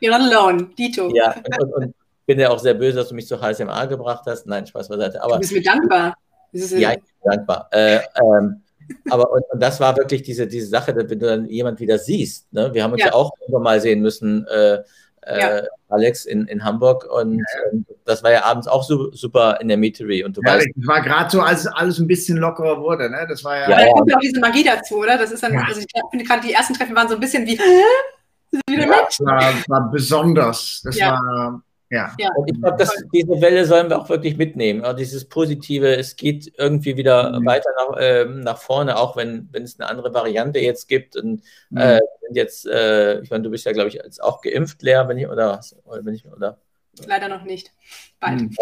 You're 0.00 0.10
not 0.10 0.32
alone, 0.32 0.70
Dito. 0.76 1.10
Ja, 1.14 1.34
und, 1.60 1.74
und, 1.74 1.94
bin 2.28 2.38
ja 2.38 2.50
auch 2.50 2.58
sehr 2.58 2.74
böse, 2.74 2.98
dass 2.98 3.08
du 3.08 3.14
mich 3.14 3.26
zu 3.26 3.40
HSMA 3.40 3.86
gebracht 3.86 4.24
hast. 4.26 4.46
Nein, 4.46 4.66
Spaß 4.66 4.88
beiseite. 4.88 5.22
Aber, 5.22 5.34
du 5.34 5.40
bist 5.40 5.52
mir 5.52 5.62
dankbar. 5.62 6.14
ja, 6.52 6.92
ich 6.92 6.98
bin 6.98 7.04
dankbar. 7.24 7.68
Äh, 7.72 8.00
ähm, 8.20 8.62
aber 9.08 9.32
und, 9.32 9.44
und, 9.50 9.62
das 9.62 9.80
war 9.80 9.96
wirklich 9.96 10.22
diese, 10.22 10.46
diese 10.46 10.66
Sache, 10.66 10.94
wenn 10.94 11.08
du 11.08 11.16
dann 11.16 11.46
jemand 11.46 11.80
wieder 11.80 11.98
siehst. 11.98 12.52
Ne? 12.52 12.72
Wir 12.72 12.84
haben 12.84 12.92
uns 12.92 13.00
ja, 13.00 13.08
ja 13.08 13.14
auch 13.14 13.32
irgendwann 13.40 13.62
mal 13.62 13.80
sehen 13.80 14.00
müssen, 14.00 14.46
äh, 14.46 14.82
ja. 15.26 15.58
Äh, 15.58 15.66
Alex 15.88 16.24
in, 16.24 16.46
in 16.46 16.64
Hamburg. 16.64 17.06
Und 17.10 17.38
ja. 17.38 17.80
das 18.04 18.22
war 18.22 18.32
ja 18.32 18.44
abends 18.44 18.68
auch 18.68 18.84
so, 18.84 19.10
super 19.12 19.58
in 19.60 19.68
der 19.68 19.76
Meetery. 19.76 20.24
Und 20.24 20.36
du 20.36 20.42
ja, 20.44 20.54
weißt, 20.54 20.68
das 20.76 20.86
war 20.86 21.00
gerade 21.02 21.30
so, 21.30 21.40
als 21.40 21.66
alles 21.66 21.98
ein 21.98 22.06
bisschen 22.06 22.36
lockerer 22.38 22.80
wurde. 22.80 23.10
Ne? 23.10 23.26
Das 23.28 23.42
war 23.44 23.56
ja. 23.56 23.70
Ja, 23.70 23.86
da 23.86 23.92
kommt 23.92 24.10
ja 24.10 24.16
auch 24.16 24.20
diese 24.20 24.40
Magie 24.40 24.64
dazu, 24.64 24.96
oder? 24.96 25.18
Das 25.18 25.30
ist 25.30 25.42
dann, 25.42 25.56
also 25.56 25.80
ich 25.80 25.86
finde 26.10 26.24
gerade 26.24 26.46
die 26.46 26.52
ersten 26.52 26.74
Treffen 26.74 26.94
waren 26.94 27.08
so 27.08 27.14
ein 27.14 27.20
bisschen 27.20 27.46
wie. 27.46 27.58
wieder 28.68 28.86
ja, 28.86 29.04
das 29.04 29.20
war, 29.20 29.54
war 29.68 29.90
besonders. 29.90 30.80
Das 30.84 30.98
war 31.00 31.62
ja. 31.90 32.14
ja. 32.18 32.30
Und 32.34 32.50
ich 32.50 32.60
glaube, 32.60 32.86
diese 33.12 33.40
Welle 33.40 33.64
sollen 33.64 33.88
wir 33.88 33.98
auch 33.98 34.08
wirklich 34.08 34.36
mitnehmen. 34.36 34.82
Ja, 34.82 34.92
dieses 34.92 35.26
Positive, 35.26 35.96
es 35.96 36.16
geht 36.16 36.52
irgendwie 36.58 36.96
wieder 36.96 37.40
mhm. 37.40 37.46
weiter 37.46 37.70
nach, 37.78 37.96
äh, 37.98 38.24
nach 38.26 38.58
vorne, 38.58 38.96
auch 38.98 39.16
wenn, 39.16 39.48
es 39.54 39.80
eine 39.80 39.88
andere 39.88 40.12
Variante 40.12 40.58
jetzt 40.58 40.88
gibt. 40.88 41.16
Und 41.16 41.42
mhm. 41.70 41.78
äh, 41.78 42.00
jetzt, 42.32 42.66
äh, 42.66 43.20
ich 43.20 43.30
meine, 43.30 43.44
du 43.44 43.50
bist 43.50 43.64
ja, 43.64 43.72
glaube 43.72 43.88
ich, 43.88 43.94
jetzt 43.94 44.22
auch 44.22 44.42
geimpft, 44.42 44.82
Lea, 44.82 45.02
wenn 45.06 45.18
ich, 45.18 45.28
oder, 45.28 45.60
oder 45.84 46.04
wenn 46.04 46.14
ich, 46.14 46.26
oder? 46.26 46.58
Leider 47.06 47.28
noch 47.28 47.44
nicht. 47.44 47.72
Bald. 48.20 48.42
Mhm. 48.42 48.56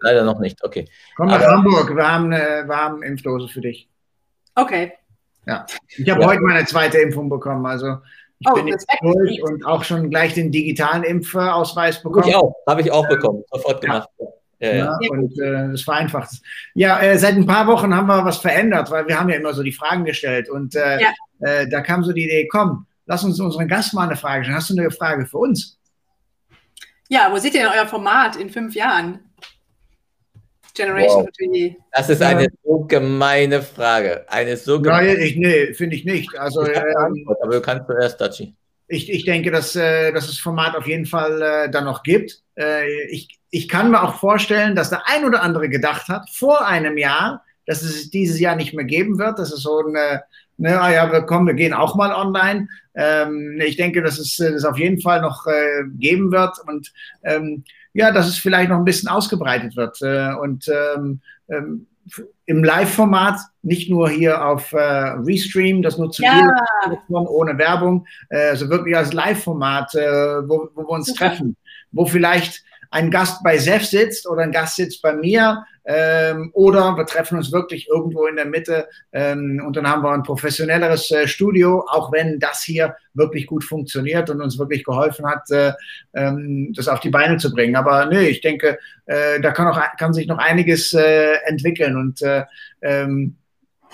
Leider 0.00 0.24
noch 0.24 0.38
nicht, 0.38 0.64
okay. 0.64 0.88
Komm 1.16 1.28
nach 1.28 1.42
Aber, 1.42 1.52
Hamburg, 1.52 1.94
wir 1.94 2.10
haben, 2.10 2.32
äh, 2.32 2.64
wir 2.66 2.76
haben 2.76 3.02
Impfdose 3.02 3.48
für 3.48 3.60
dich. 3.60 3.88
Okay. 4.54 4.92
Ja. 5.46 5.66
Ich 5.88 6.08
habe 6.08 6.22
ja. 6.22 6.26
heute 6.26 6.40
meine 6.40 6.64
zweite 6.64 6.98
Impfung 6.98 7.28
bekommen, 7.28 7.66
also 7.66 7.98
ich 8.40 8.48
oh, 8.50 8.54
bin 8.54 8.68
jetzt 8.68 8.86
durch 9.02 9.42
und 9.42 9.64
auch 9.66 9.84
schon 9.84 10.08
gleich 10.08 10.32
den 10.32 10.50
digitalen 10.50 11.02
Impfausweis 11.02 12.02
bekommen. 12.02 12.26
Ich 12.26 12.34
auch, 12.34 12.54
habe 12.66 12.80
ich 12.80 12.90
auch 12.90 13.06
bekommen, 13.06 13.44
sofort 13.52 13.82
gemacht. 13.82 14.08
Ja. 14.18 14.26
Ja, 14.62 14.74
ja. 14.74 14.98
und 15.10 15.38
äh, 15.40 15.70
das 15.70 15.82
vereinfacht. 15.82 16.32
Ja, 16.74 17.00
äh, 17.00 17.18
seit 17.18 17.34
ein 17.34 17.46
paar 17.46 17.66
Wochen 17.66 17.94
haben 17.94 18.08
wir 18.08 18.24
was 18.26 18.38
verändert, 18.38 18.90
weil 18.90 19.08
wir 19.08 19.18
haben 19.18 19.30
ja 19.30 19.36
immer 19.36 19.54
so 19.54 19.62
die 19.62 19.72
Fragen 19.72 20.04
gestellt 20.04 20.50
und 20.50 20.74
äh, 20.74 21.00
ja. 21.00 21.08
äh, 21.40 21.66
da 21.66 21.80
kam 21.80 22.04
so 22.04 22.12
die 22.12 22.24
Idee, 22.24 22.46
komm, 22.46 22.86
lass 23.06 23.24
uns 23.24 23.40
unseren 23.40 23.68
Gast 23.68 23.94
mal 23.94 24.06
eine 24.06 24.16
Frage 24.16 24.44
stellen. 24.44 24.56
Hast 24.56 24.68
du 24.68 24.78
eine 24.78 24.90
Frage 24.90 25.24
für 25.24 25.38
uns? 25.38 25.78
Ja, 27.08 27.30
wo 27.32 27.38
seht 27.38 27.54
ihr 27.54 27.62
denn 27.62 27.72
euer 27.74 27.86
Format 27.86 28.36
in 28.36 28.50
fünf 28.50 28.74
Jahren? 28.74 29.20
Generation 30.74 31.26
wow. 31.26 31.76
Das 31.92 32.08
ist 32.08 32.22
eine 32.22 32.48
so 32.64 32.80
gemeine 32.80 33.62
Frage. 33.62 34.24
Eine 34.28 34.56
so 34.56 34.80
gemeine 34.80 35.14
Nein, 35.14 35.22
ich, 35.22 35.36
nee, 35.36 35.74
finde 35.74 35.96
ich 35.96 36.04
nicht. 36.04 36.38
Also, 36.38 36.62
ich 36.62 36.76
ähm, 36.76 37.26
aber 37.42 37.54
du 37.54 37.60
kannst 37.60 37.86
zuerst, 37.86 38.20
Daci. 38.20 38.54
Ich, 38.88 39.10
ich 39.10 39.24
denke, 39.24 39.50
dass, 39.50 39.76
äh, 39.76 40.12
dass 40.12 40.26
das 40.26 40.38
Format 40.38 40.76
auf 40.76 40.86
jeden 40.86 41.06
Fall 41.06 41.40
äh, 41.40 41.70
dann 41.70 41.84
noch 41.84 42.02
gibt. 42.02 42.42
Äh, 42.58 42.88
ich, 43.04 43.38
ich 43.50 43.68
kann 43.68 43.90
mir 43.90 44.02
auch 44.02 44.16
vorstellen, 44.16 44.74
dass 44.74 44.90
der 44.90 45.06
ein 45.06 45.24
oder 45.24 45.42
andere 45.42 45.68
gedacht 45.68 46.08
hat, 46.08 46.28
vor 46.30 46.66
einem 46.66 46.98
Jahr, 46.98 47.44
dass 47.66 47.82
es 47.82 48.10
dieses 48.10 48.40
Jahr 48.40 48.56
nicht 48.56 48.74
mehr 48.74 48.84
geben 48.84 49.18
wird. 49.18 49.38
Das 49.38 49.52
ist 49.52 49.62
so 49.62 49.84
eine, 49.86 50.24
ne, 50.56 50.80
ah 50.80 50.92
ja, 50.92 51.12
wir 51.12 51.22
kommen, 51.22 51.46
wir 51.46 51.54
gehen 51.54 51.72
auch 51.72 51.94
mal 51.94 52.12
online. 52.12 52.68
Ähm, 52.94 53.60
ich 53.64 53.76
denke, 53.76 54.02
dass 54.02 54.18
es 54.18 54.36
das 54.36 54.64
auf 54.64 54.78
jeden 54.78 55.00
Fall 55.00 55.20
noch 55.20 55.46
äh, 55.46 55.84
geben 55.98 56.32
wird. 56.32 56.56
Und 56.66 56.92
ähm, 57.22 57.64
ja, 57.92 58.12
dass 58.12 58.28
es 58.28 58.38
vielleicht 58.38 58.70
noch 58.70 58.78
ein 58.78 58.84
bisschen 58.84 59.08
ausgebreitet 59.08 59.76
wird. 59.76 60.00
Äh, 60.02 60.34
und 60.34 60.68
ähm, 60.68 61.20
ähm, 61.48 61.86
im 62.46 62.64
Live-Format, 62.64 63.38
nicht 63.62 63.90
nur 63.90 64.08
hier 64.08 64.44
auf 64.44 64.72
äh, 64.72 64.78
Restream, 64.78 65.82
das 65.82 65.98
nutzen 65.98 66.24
ja. 66.24 66.52
wir 66.88 67.30
ohne 67.30 67.58
Werbung, 67.58 68.06
äh, 68.28 68.48
also 68.48 68.68
wirklich 68.68 68.96
als 68.96 69.12
Live-Format, 69.12 69.94
äh, 69.94 70.48
wo, 70.48 70.68
wo, 70.74 70.82
wir 70.82 70.90
uns 70.90 71.14
treffen, 71.14 71.56
wo 71.92 72.06
vielleicht 72.06 72.64
ein 72.90 73.10
Gast 73.10 73.42
bei 73.42 73.56
Sef 73.56 73.84
sitzt 73.84 74.28
oder 74.28 74.42
ein 74.42 74.52
Gast 74.52 74.76
sitzt 74.76 75.00
bei 75.00 75.14
mir 75.14 75.64
ähm, 75.84 76.50
oder 76.52 76.96
wir 76.96 77.06
treffen 77.06 77.38
uns 77.38 77.52
wirklich 77.52 77.88
irgendwo 77.88 78.26
in 78.26 78.36
der 78.36 78.46
Mitte 78.46 78.88
ähm, 79.12 79.62
und 79.64 79.76
dann 79.76 79.88
haben 79.88 80.02
wir 80.02 80.10
ein 80.10 80.24
professionelleres 80.24 81.10
äh, 81.12 81.28
Studio, 81.28 81.86
auch 81.88 82.12
wenn 82.12 82.40
das 82.40 82.62
hier 82.62 82.96
wirklich 83.14 83.46
gut 83.46 83.64
funktioniert 83.64 84.28
und 84.28 84.40
uns 84.40 84.58
wirklich 84.58 84.84
geholfen 84.84 85.26
hat, 85.26 85.50
äh, 85.50 85.72
ähm, 86.14 86.72
das 86.74 86.88
auf 86.88 87.00
die 87.00 87.10
Beine 87.10 87.36
zu 87.38 87.52
bringen. 87.52 87.76
Aber 87.76 88.06
nee, 88.06 88.26
ich 88.26 88.40
denke, 88.40 88.78
äh, 89.06 89.40
da 89.40 89.52
kann, 89.52 89.68
auch, 89.68 89.80
kann 89.98 90.12
sich 90.12 90.26
noch 90.26 90.38
einiges 90.38 90.92
äh, 90.92 91.34
entwickeln 91.46 91.96
und 91.96 92.22
äh, 92.22 92.44
ähm, 92.82 93.36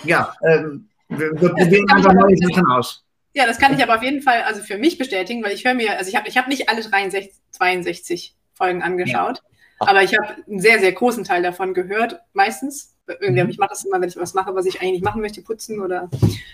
ja, 0.03 0.33
ähm, 0.43 0.89
wir, 1.09 1.31
wir 1.39 1.49
probieren 1.49 1.85
einfach 1.89 2.13
neue 2.13 2.35
Sachen 2.37 2.65
aus. 2.67 3.03
Ja, 3.33 3.45
das 3.45 3.59
kann 3.59 3.73
ich 3.75 3.83
aber 3.83 3.95
auf 3.95 4.03
jeden 4.03 4.21
Fall 4.21 4.41
also 4.41 4.61
für 4.61 4.79
mich 4.79 4.97
bestätigen, 4.97 5.43
weil 5.43 5.53
ich 5.53 5.63
höre 5.63 5.75
mir, 5.75 5.97
also 5.97 6.09
ich 6.09 6.15
habe 6.15 6.27
ich 6.27 6.37
hab 6.37 6.47
nicht 6.47 6.69
alle 6.69 6.81
63, 6.81 7.31
62 7.51 8.36
Folgen 8.57 8.81
angeschaut. 8.81 9.41
Ja. 9.79 9.87
Aber 9.87 10.03
ich 10.03 10.17
habe 10.17 10.43
einen 10.47 10.59
sehr, 10.59 10.79
sehr 10.79 10.91
großen 10.91 11.23
Teil 11.23 11.43
davon 11.43 11.73
gehört, 11.73 12.19
meistens. 12.33 12.95
Mhm. 13.21 13.49
Ich 13.49 13.57
mache 13.57 13.69
das 13.69 13.85
immer, 13.85 14.01
wenn 14.01 14.09
ich 14.09 14.17
was 14.17 14.33
mache, 14.33 14.53
was 14.55 14.65
ich 14.65 14.81
eigentlich 14.81 15.01
machen 15.03 15.21
möchte, 15.21 15.41
putzen 15.41 15.79
oder 15.79 16.09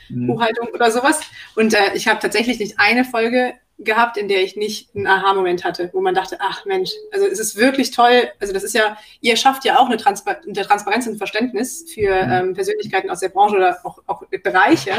mhm. 0.09 0.27
Buchhaltung 0.27 0.67
oder 0.67 0.91
sowas. 0.91 1.21
Und 1.55 1.73
äh, 1.73 1.95
ich 1.95 2.07
habe 2.07 2.19
tatsächlich 2.19 2.59
nicht 2.59 2.79
eine 2.79 3.05
Folge 3.05 3.53
gehabt, 3.79 4.17
in 4.17 4.27
der 4.27 4.43
ich 4.43 4.55
nicht 4.55 4.95
einen 4.95 5.07
Aha-Moment 5.07 5.63
hatte, 5.63 5.89
wo 5.93 6.01
man 6.01 6.13
dachte, 6.13 6.37
ach 6.39 6.65
Mensch, 6.65 6.91
also 7.11 7.25
es 7.25 7.39
ist 7.39 7.55
wirklich 7.55 7.91
toll. 7.91 8.29
Also 8.39 8.53
das 8.53 8.63
ist 8.63 8.75
ja, 8.75 8.97
ihr 9.21 9.35
schafft 9.35 9.65
ja 9.65 9.79
auch 9.79 9.87
eine, 9.87 9.97
Transpar 9.97 10.37
eine 10.43 10.61
Transparenz 10.61 11.07
und 11.07 11.17
Verständnis 11.17 11.85
für 11.91 12.25
mhm. 12.25 12.31
ähm, 12.31 12.53
Persönlichkeiten 12.53 13.09
aus 13.09 13.21
der 13.21 13.29
Branche 13.29 13.55
oder 13.55 13.79
auch, 13.83 13.99
auch 14.05 14.23
Bereiche 14.43 14.93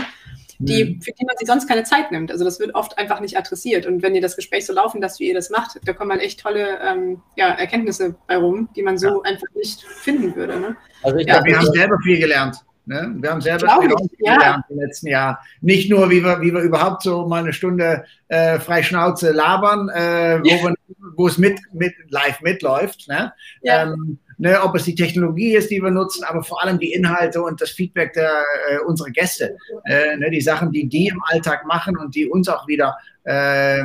die, 0.59 0.85
mhm. 0.85 1.03
für 1.03 1.13
die 1.13 1.25
man 1.25 1.37
sich 1.37 1.49
sonst 1.49 1.69
keine 1.69 1.85
Zeit 1.85 2.13
nimmt. 2.13 2.31
Also 2.31 2.45
das 2.45 2.61
wird 2.61 2.75
oft 2.75 2.99
einfach 2.99 3.21
nicht 3.21 3.37
adressiert. 3.37 3.87
Und 3.87 4.03
wenn 4.03 4.15
ihr 4.15 4.21
das 4.21 4.37
Gespräch 4.37 4.67
so 4.67 4.73
laufen 4.73 5.01
lasst, 5.01 5.21
wie 5.21 5.29
ihr 5.29 5.35
das 5.35 5.51
macht, 5.51 5.81
da 5.85 5.93
kommen 5.93 6.11
dann 6.11 6.21
echt 6.21 6.41
tolle 6.41 6.79
ähm, 6.81 7.21
ja, 7.37 7.49
Erkenntnisse 7.49 8.15
bei 8.27 8.37
rum, 8.37 8.69
die 8.77 8.83
man 8.83 8.99
so 8.99 9.09
ja. 9.09 9.31
einfach 9.31 9.47
nicht 9.55 9.83
finden 9.83 10.35
würde. 10.37 10.61
Ne? 10.61 10.77
Also 11.03 11.19
ich 11.19 11.27
ja, 11.27 11.35
glaube, 11.35 11.49
wir 11.49 11.59
haben 11.59 11.73
selber 11.73 11.99
viel 12.03 12.19
gelernt. 12.19 12.57
Ne? 12.87 13.15
Wir 13.19 13.31
haben 13.31 13.41
selber 13.41 13.81
viel 13.81 13.91
ja. 14.19 14.35
gelernt 14.35 14.65
im 14.69 14.79
letzten 14.79 15.07
Jahr. 15.09 15.41
Nicht 15.61 15.91
nur, 15.91 16.11
wie 16.11 16.23
wir, 16.23 16.41
wie 16.41 16.53
wir 16.53 16.61
überhaupt 16.61 17.03
so 17.03 17.27
mal 17.27 17.43
eine 17.43 17.53
Stunde 17.53 18.05
äh, 18.29 18.59
frei 18.59 18.83
Schnauze 18.83 19.33
labern, 19.33 19.89
äh, 19.89 20.41
wo, 20.41 20.45
wir, 20.45 20.75
wo 21.17 21.27
es 21.27 21.39
mit, 21.39 21.59
mit 21.73 21.95
live 22.11 22.41
mitläuft. 22.43 23.09
Ne? 23.09 23.33
Ja. 23.63 23.85
Ähm, 23.85 24.19
ne, 24.39 24.63
ob 24.63 24.75
es 24.75 24.85
die 24.85 24.95
Technologie 24.95 25.55
ist, 25.55 25.71
die 25.71 25.81
wir 25.81 25.91
nutzen, 25.91 26.25
aber 26.25 26.43
vor 26.43 26.63
allem 26.63 26.79
die 26.79 26.93
Inhalte 26.93 27.43
und 27.43 27.61
das 27.61 27.71
Feedback 27.71 28.13
der, 28.15 28.43
äh, 28.71 28.79
unserer 28.87 29.11
Gäste. 29.11 29.57
Äh, 29.85 30.17
ne, 30.17 30.31
die 30.31 30.41
Sachen, 30.41 30.73
die 30.73 30.89
die 30.89 31.09
im 31.09 31.23
Alltag 31.27 31.67
machen 31.67 31.97
und 31.97 32.15
die 32.15 32.29
uns 32.29 32.49
auch 32.49 32.67
wieder 32.67 32.97
äh, 33.25 33.79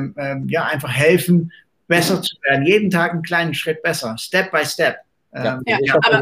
ja, 0.47 0.65
einfach 0.65 0.91
helfen, 0.91 1.51
besser 1.87 2.21
zu 2.21 2.35
werden. 2.43 2.65
Jeden 2.65 2.89
Tag 2.89 3.11
einen 3.11 3.23
kleinen 3.23 3.53
Schritt 3.53 3.81
besser, 3.81 4.15
Step 4.17 4.51
by 4.51 4.65
Step. 4.65 4.97
Ähm, 5.33 5.61
ja, 5.65 5.77
ich 5.81 5.93
hoffe, 5.93 6.21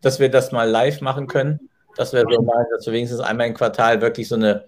dass 0.00 0.20
wir 0.20 0.30
das 0.30 0.52
mal 0.52 0.68
live 0.68 1.00
machen 1.00 1.26
können. 1.26 1.60
Das 1.96 2.12
wäre 2.12 2.24
so 2.30 2.42
mal, 2.42 2.66
dass 2.74 2.86
wir 2.86 2.92
wenigstens 2.92 3.20
einmal 3.20 3.46
im 3.46 3.54
Quartal 3.54 4.00
wirklich 4.00 4.28
so 4.28 4.34
eine 4.34 4.64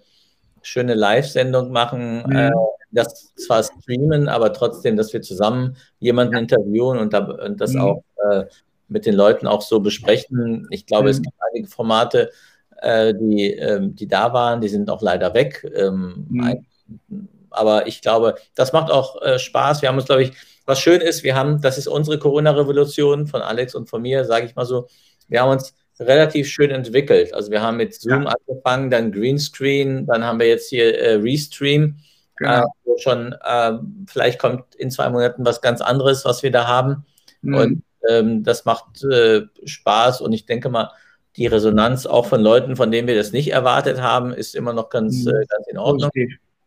schöne 0.61 0.93
Live-Sendung 0.93 1.71
machen. 1.71 2.23
Mhm. 2.25 2.35
Äh, 2.35 2.51
das 2.91 3.33
zwar 3.35 3.63
streamen, 3.63 4.29
aber 4.29 4.53
trotzdem, 4.53 4.95
dass 4.95 5.11
wir 5.11 5.21
zusammen 5.21 5.75
jemanden 5.99 6.37
interviewen 6.37 6.97
und 6.97 7.13
das 7.59 7.73
mhm. 7.73 7.81
auch 7.81 8.03
äh, 8.31 8.45
mit 8.87 9.05
den 9.05 9.15
Leuten 9.15 9.47
auch 9.47 9.61
so 9.61 9.79
besprechen. 9.79 10.67
Ich 10.69 10.85
glaube, 10.85 11.05
mhm. 11.05 11.09
es 11.09 11.21
gibt 11.21 11.35
einige 11.51 11.67
Formate, 11.67 12.31
äh, 12.81 13.13
die, 13.13 13.51
ähm, 13.51 13.95
die 13.95 14.07
da 14.07 14.33
waren, 14.33 14.61
die 14.61 14.67
sind 14.67 14.89
auch 14.89 15.01
leider 15.01 15.33
weg. 15.33 15.69
Ähm, 15.75 16.27
mhm. 16.29 16.63
aber 17.49 17.87
ich 17.87 18.01
glaube, 18.01 18.35
das 18.55 18.73
macht 18.73 18.91
auch 18.91 19.21
äh, 19.21 19.39
Spaß. 19.39 19.81
Wir 19.81 19.89
haben 19.89 19.97
uns, 19.97 20.05
glaube 20.05 20.23
ich, 20.23 20.33
was 20.65 20.79
schön 20.79 21.01
ist, 21.01 21.23
wir 21.23 21.35
haben, 21.35 21.61
das 21.61 21.77
ist 21.77 21.87
unsere 21.87 22.17
Corona-Revolution 22.17 23.27
von 23.27 23.41
Alex 23.41 23.75
und 23.75 23.87
von 23.89 24.01
mir, 24.01 24.25
sage 24.25 24.47
ich 24.47 24.55
mal 24.55 24.65
so, 24.65 24.87
wir 25.27 25.41
haben 25.41 25.51
uns 25.51 25.73
relativ 25.99 26.49
schön 26.49 26.71
entwickelt. 26.71 27.33
Also 27.33 27.51
wir 27.51 27.61
haben 27.61 27.77
mit 27.77 27.93
Zoom 27.93 28.23
ja. 28.23 28.33
angefangen, 28.47 28.89
dann 28.89 29.11
Greenscreen, 29.11 30.05
dann 30.07 30.23
haben 30.23 30.39
wir 30.39 30.47
jetzt 30.47 30.69
hier 30.69 30.99
äh, 30.99 31.15
Restream, 31.15 31.97
genau. 32.35 32.63
äh, 32.63 32.65
wo 32.83 32.97
schon 32.97 33.35
äh, 33.43 33.73
vielleicht 34.07 34.39
kommt 34.39 34.75
in 34.75 34.91
zwei 34.91 35.09
Monaten 35.09 35.45
was 35.45 35.61
ganz 35.61 35.81
anderes, 35.81 36.25
was 36.25 36.43
wir 36.43 36.51
da 36.51 36.67
haben. 36.67 37.05
Mhm. 37.41 37.55
Und 37.55 37.83
ähm, 38.09 38.43
das 38.43 38.65
macht 38.65 39.03
äh, 39.03 39.43
Spaß 39.63 40.21
und 40.21 40.33
ich 40.33 40.45
denke 40.45 40.69
mal, 40.69 40.91
die 41.37 41.47
Resonanz 41.47 42.05
auch 42.05 42.25
von 42.25 42.41
Leuten, 42.41 42.75
von 42.75 42.91
denen 42.91 43.07
wir 43.07 43.15
das 43.15 43.31
nicht 43.31 43.51
erwartet 43.51 44.01
haben, 44.01 44.33
ist 44.33 44.55
immer 44.55 44.73
noch 44.73 44.89
ganz, 44.89 45.25
mhm. 45.25 45.31
Äh, 45.31 45.45
ganz 45.47 45.67
in 45.67 45.77
Ordnung. 45.77 46.09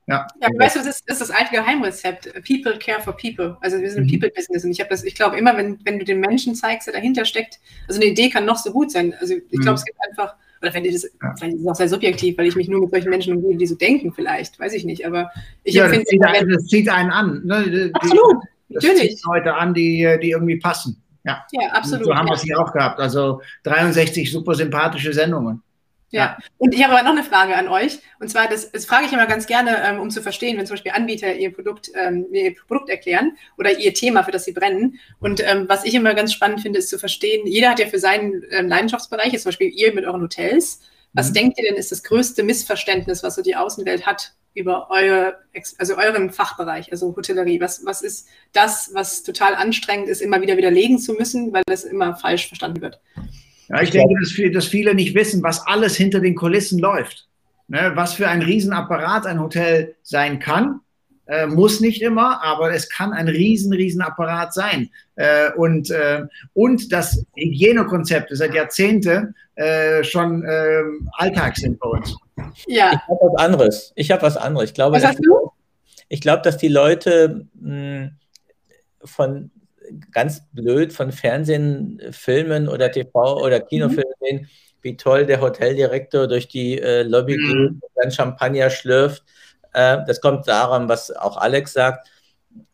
Ja, 0.08 0.26
ja 0.40 0.48
weißt 0.58 0.76
du, 0.76 0.80
das 0.80 0.88
ist, 0.88 1.04
das 1.06 1.20
ist 1.20 1.28
das 1.28 1.36
alte 1.36 1.52
Geheimrezept. 1.52 2.32
People 2.46 2.78
care 2.78 3.00
for 3.00 3.14
people. 3.14 3.56
Also 3.60 3.78
wir 3.78 3.90
sind 3.90 4.04
mhm. 4.04 4.08
ein 4.08 4.20
People-Business 4.20 4.64
und 4.64 4.70
ich 4.70 4.80
habe 4.80 4.90
das, 4.90 5.04
ich 5.04 5.14
glaube 5.14 5.36
immer, 5.36 5.56
wenn, 5.56 5.78
wenn 5.84 5.98
du 5.98 6.04
den 6.04 6.20
Menschen 6.20 6.54
zeigst, 6.54 6.86
der 6.86 6.94
dahinter 6.94 7.24
steckt, 7.24 7.60
also 7.86 8.00
eine 8.00 8.10
Idee 8.10 8.30
kann 8.30 8.44
noch 8.44 8.56
so 8.56 8.72
gut 8.72 8.90
sein. 8.90 9.14
Also 9.20 9.34
ich 9.34 9.60
glaube, 9.60 9.70
mhm. 9.70 9.74
es 9.76 9.84
gibt 9.84 9.98
einfach, 10.08 10.34
oder 10.60 10.74
wenn 10.74 10.84
das, 10.84 11.02
ja. 11.02 11.34
vielleicht 11.36 11.54
ist 11.54 11.60
es 11.60 11.66
auch 11.66 11.74
sehr 11.74 11.88
subjektiv, 11.88 12.38
weil 12.38 12.46
ich 12.46 12.56
mich 12.56 12.68
nur 12.68 12.80
mit 12.80 12.90
solchen 12.90 13.10
Menschen 13.10 13.36
umgebe, 13.36 13.56
die 13.56 13.66
so 13.66 13.74
denken 13.74 14.12
vielleicht, 14.12 14.58
weiß 14.58 14.72
ich 14.72 14.84
nicht, 14.84 15.06
aber 15.06 15.30
ich 15.62 15.74
ja, 15.74 15.84
empfinde... 15.84 16.04
Das 16.04 16.10
zieht, 16.10 16.24
einen, 16.24 16.50
das 16.50 16.66
zieht 16.66 16.88
einen 16.88 17.10
an. 17.10 17.42
Ne? 17.44 17.64
Die, 17.70 17.94
Absolut, 17.94 18.44
das 18.70 18.84
natürlich. 18.84 19.16
zieht 19.16 19.24
Leute 19.26 19.54
an, 19.54 19.74
die, 19.74 20.18
die 20.22 20.30
irgendwie 20.30 20.58
passen. 20.58 21.02
Ja, 21.28 21.46
ja 21.52 21.68
absolut. 21.70 22.06
Und 22.06 22.12
so 22.12 22.14
haben 22.14 22.26
wir 22.26 22.34
es 22.34 22.42
hier 22.42 22.58
auch 22.58 22.72
gehabt. 22.72 23.00
Also 23.00 23.40
63 23.64 24.30
super 24.30 24.54
sympathische 24.54 25.12
Sendungen. 25.12 25.62
Ja. 26.10 26.38
und 26.56 26.74
ich 26.74 26.82
habe 26.82 26.94
aber 26.94 27.02
noch 27.02 27.12
eine 27.12 27.22
Frage 27.22 27.54
an 27.54 27.68
euch. 27.68 27.98
Und 28.18 28.28
zwar, 28.28 28.48
das, 28.48 28.72
das 28.72 28.86
frage 28.86 29.04
ich 29.04 29.12
immer 29.12 29.26
ganz 29.26 29.46
gerne, 29.46 29.76
ähm, 29.84 30.00
um 30.00 30.08
zu 30.08 30.22
verstehen, 30.22 30.56
wenn 30.56 30.64
zum 30.64 30.74
Beispiel 30.74 30.92
Anbieter 30.92 31.34
ihr 31.34 31.52
Produkt, 31.52 31.90
ähm, 31.94 32.26
ihr 32.32 32.54
Produkt 32.66 32.88
erklären 32.88 33.36
oder 33.58 33.78
ihr 33.78 33.92
Thema, 33.92 34.22
für 34.22 34.30
das 34.30 34.46
sie 34.46 34.52
brennen. 34.52 34.98
Und 35.20 35.46
ähm, 35.46 35.66
was 35.68 35.84
ich 35.84 35.94
immer 35.94 36.14
ganz 36.14 36.32
spannend 36.32 36.62
finde, 36.62 36.78
ist 36.78 36.88
zu 36.88 36.98
verstehen, 36.98 37.46
jeder 37.46 37.70
hat 37.70 37.78
ja 37.78 37.86
für 37.86 37.98
seinen 37.98 38.42
ähm, 38.50 38.68
Leidenschaftsbereich, 38.68 39.34
jetzt 39.34 39.42
zum 39.42 39.50
Beispiel 39.50 39.68
ihr 39.68 39.92
mit 39.92 40.06
euren 40.06 40.22
Hotels. 40.22 40.80
Was 41.12 41.28
mhm. 41.28 41.34
denkt 41.34 41.58
ihr 41.58 41.68
denn, 41.68 41.76
ist 41.76 41.92
das 41.92 42.02
größte 42.02 42.42
Missverständnis, 42.42 43.22
was 43.22 43.34
so 43.34 43.42
die 43.42 43.56
Außenwelt 43.56 44.06
hat 44.06 44.32
über 44.54 44.90
eure, 44.90 45.38
also 45.78 45.96
euren 45.96 46.30
Fachbereich, 46.30 46.90
also 46.92 47.14
Hotellerie? 47.16 47.60
Was, 47.60 47.84
was 47.84 48.02
ist 48.02 48.28
das, 48.52 48.90
was 48.92 49.22
total 49.22 49.54
anstrengend 49.54 50.08
ist, 50.08 50.20
immer 50.20 50.40
wieder 50.40 50.56
widerlegen 50.56 50.98
zu 50.98 51.14
müssen, 51.14 51.52
weil 51.52 51.62
es 51.70 51.84
immer 51.84 52.16
falsch 52.16 52.48
verstanden 52.48 52.80
wird? 52.80 53.00
Ja, 53.68 53.82
ich 53.82 53.90
denke, 53.90 54.14
dass 54.20 54.32
viele, 54.32 54.50
dass 54.50 54.66
viele 54.66 54.94
nicht 54.94 55.14
wissen, 55.14 55.42
was 55.42 55.66
alles 55.66 55.96
hinter 55.96 56.20
den 56.20 56.34
Kulissen 56.34 56.78
läuft. 56.78 57.28
Ne, 57.70 57.92
was 57.94 58.14
für 58.14 58.28
ein 58.28 58.40
Riesenapparat 58.40 59.26
ein 59.26 59.40
Hotel 59.40 59.94
sein 60.02 60.38
kann, 60.38 60.80
äh, 61.26 61.46
muss 61.46 61.80
nicht 61.80 62.00
immer, 62.00 62.42
aber 62.42 62.72
es 62.72 62.88
kann 62.88 63.12
ein 63.12 63.28
riesen, 63.28 63.74
riesen 63.74 64.02
sein. 64.50 64.88
Äh, 65.16 65.52
und, 65.52 65.90
äh, 65.90 66.22
und 66.54 66.90
das 66.90 67.26
Hygienekonzepte 67.36 68.34
seit 68.34 68.54
Jahrzehnten 68.54 69.34
äh, 69.56 70.02
schon 70.02 70.42
ähm, 70.48 71.10
Alltag 71.12 71.56
sind 71.56 71.78
bei 71.78 71.88
uns. 71.90 72.16
Ja. 72.66 72.92
Ich 72.92 72.98
habe 73.08 73.20
was 73.20 73.44
anderes. 73.44 73.92
Ich 73.94 74.10
habe 74.10 74.22
was 74.22 74.36
anderes. 74.36 74.70
Ich 74.70 74.74
glaube, 74.74 74.96
was 74.96 75.04
hast 75.04 75.18
du? 75.18 75.52
Ich 76.08 76.20
glaube, 76.20 76.42
dass 76.42 76.56
die 76.56 76.68
Leute 76.68 77.46
mh, 77.54 77.70
hm, 77.70 78.16
von 79.04 79.50
ganz 80.10 80.42
blöd 80.52 80.92
von 80.92 81.12
Fernsehen, 81.12 82.00
Filmen 82.10 82.68
oder 82.68 82.90
TV 82.90 83.40
oder 83.42 83.60
Kinofilmen 83.60 84.12
mhm. 84.20 84.26
sehen, 84.26 84.48
wie 84.82 84.96
toll 84.96 85.26
der 85.26 85.40
Hoteldirektor 85.40 86.28
durch 86.28 86.48
die 86.48 86.78
äh, 86.78 87.02
Lobby 87.02 87.36
mhm. 87.36 87.46
geht 87.46 87.70
und 87.70 87.90
dann 87.96 88.10
Champagner 88.10 88.70
schlürft. 88.70 89.24
Äh, 89.72 89.98
das 90.06 90.20
kommt 90.20 90.48
daran, 90.48 90.88
was 90.88 91.10
auch 91.10 91.36
Alex 91.36 91.72
sagt. 91.72 92.08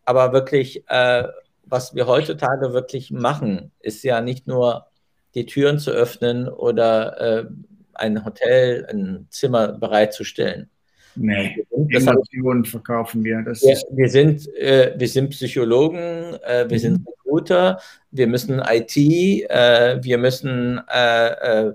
Aber 0.05 0.33
wirklich, 0.33 0.89
äh, 0.89 1.25
was 1.65 1.95
wir 1.95 2.07
heutzutage 2.07 2.73
wirklich 2.73 3.11
machen, 3.11 3.73
ist 3.81 4.05
ja 4.05 4.21
nicht 4.21 4.47
nur 4.47 4.87
die 5.35 5.47
Türen 5.47 5.79
zu 5.79 5.91
öffnen 5.91 6.49
oder 6.49 7.21
äh, 7.21 7.45
ein 7.97 8.25
Hotel, 8.25 8.87
ein 8.91 9.27
Zimmer 9.31 9.69
bereitzustellen. 9.69 10.71
Nee, 11.17 11.65
Emotionen 11.71 12.65
verkaufen 12.65 13.23
wir. 13.25 13.43
Das 13.43 13.63
wir, 13.63 13.77
wir, 13.93 14.09
sind, 14.09 14.49
äh, 14.57 14.95
wir 14.97 15.09
sind 15.09 15.31
Psychologen, 15.31 16.35
äh, 16.43 16.69
wir 16.69 16.77
mhm. 16.77 16.81
sind 16.81 17.07
Recruiter, 17.09 17.81
wir 18.11 18.27
müssen 18.27 18.61
IT, 18.61 18.97
äh, 18.97 20.03
wir 20.03 20.19
müssen. 20.19 20.81
Äh, 20.89 21.69
äh, 21.69 21.75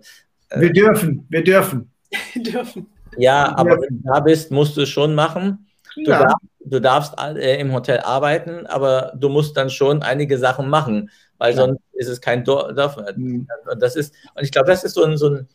wir 0.56 0.74
dürfen, 0.74 1.26
wir 1.30 1.44
dürfen. 1.44 1.92
dürfen. 2.36 2.88
Ja, 3.18 3.56
aber 3.56 3.82
wenn 3.82 4.02
du 4.02 4.04
da 4.04 4.20
bist, 4.20 4.52
musst 4.52 4.76
du 4.78 4.82
es 4.82 4.90
schon 4.90 5.16
machen. 5.16 5.68
Du, 5.96 6.12
ja. 6.12 6.20
darfst, 6.20 6.48
du 6.60 6.82
darfst 6.82 7.14
äh, 7.20 7.60
im 7.60 7.74
Hotel 7.74 8.00
arbeiten, 8.00 8.66
aber 8.68 9.14
du 9.16 9.30
musst 9.30 9.58
dann 9.58 9.70
schon 9.70 10.04
einige 10.04 10.38
Sachen 10.38 10.70
machen, 10.70 11.10
weil 11.38 11.52
ja. 11.52 11.58
sonst 11.58 11.82
ist 11.94 12.08
es 12.08 12.22
kein 12.22 12.44
Dorf. 12.44 12.98
Mhm. 13.16 13.48
Und 13.72 13.82
das 13.82 13.96
ist, 13.96 14.14
und 14.36 14.44
ich 14.44 14.52
glaube, 14.52 14.68
das 14.68 14.84
ist 14.84 14.94
so 14.94 15.04
ein, 15.04 15.18
so 15.18 15.30
ein 15.30 15.48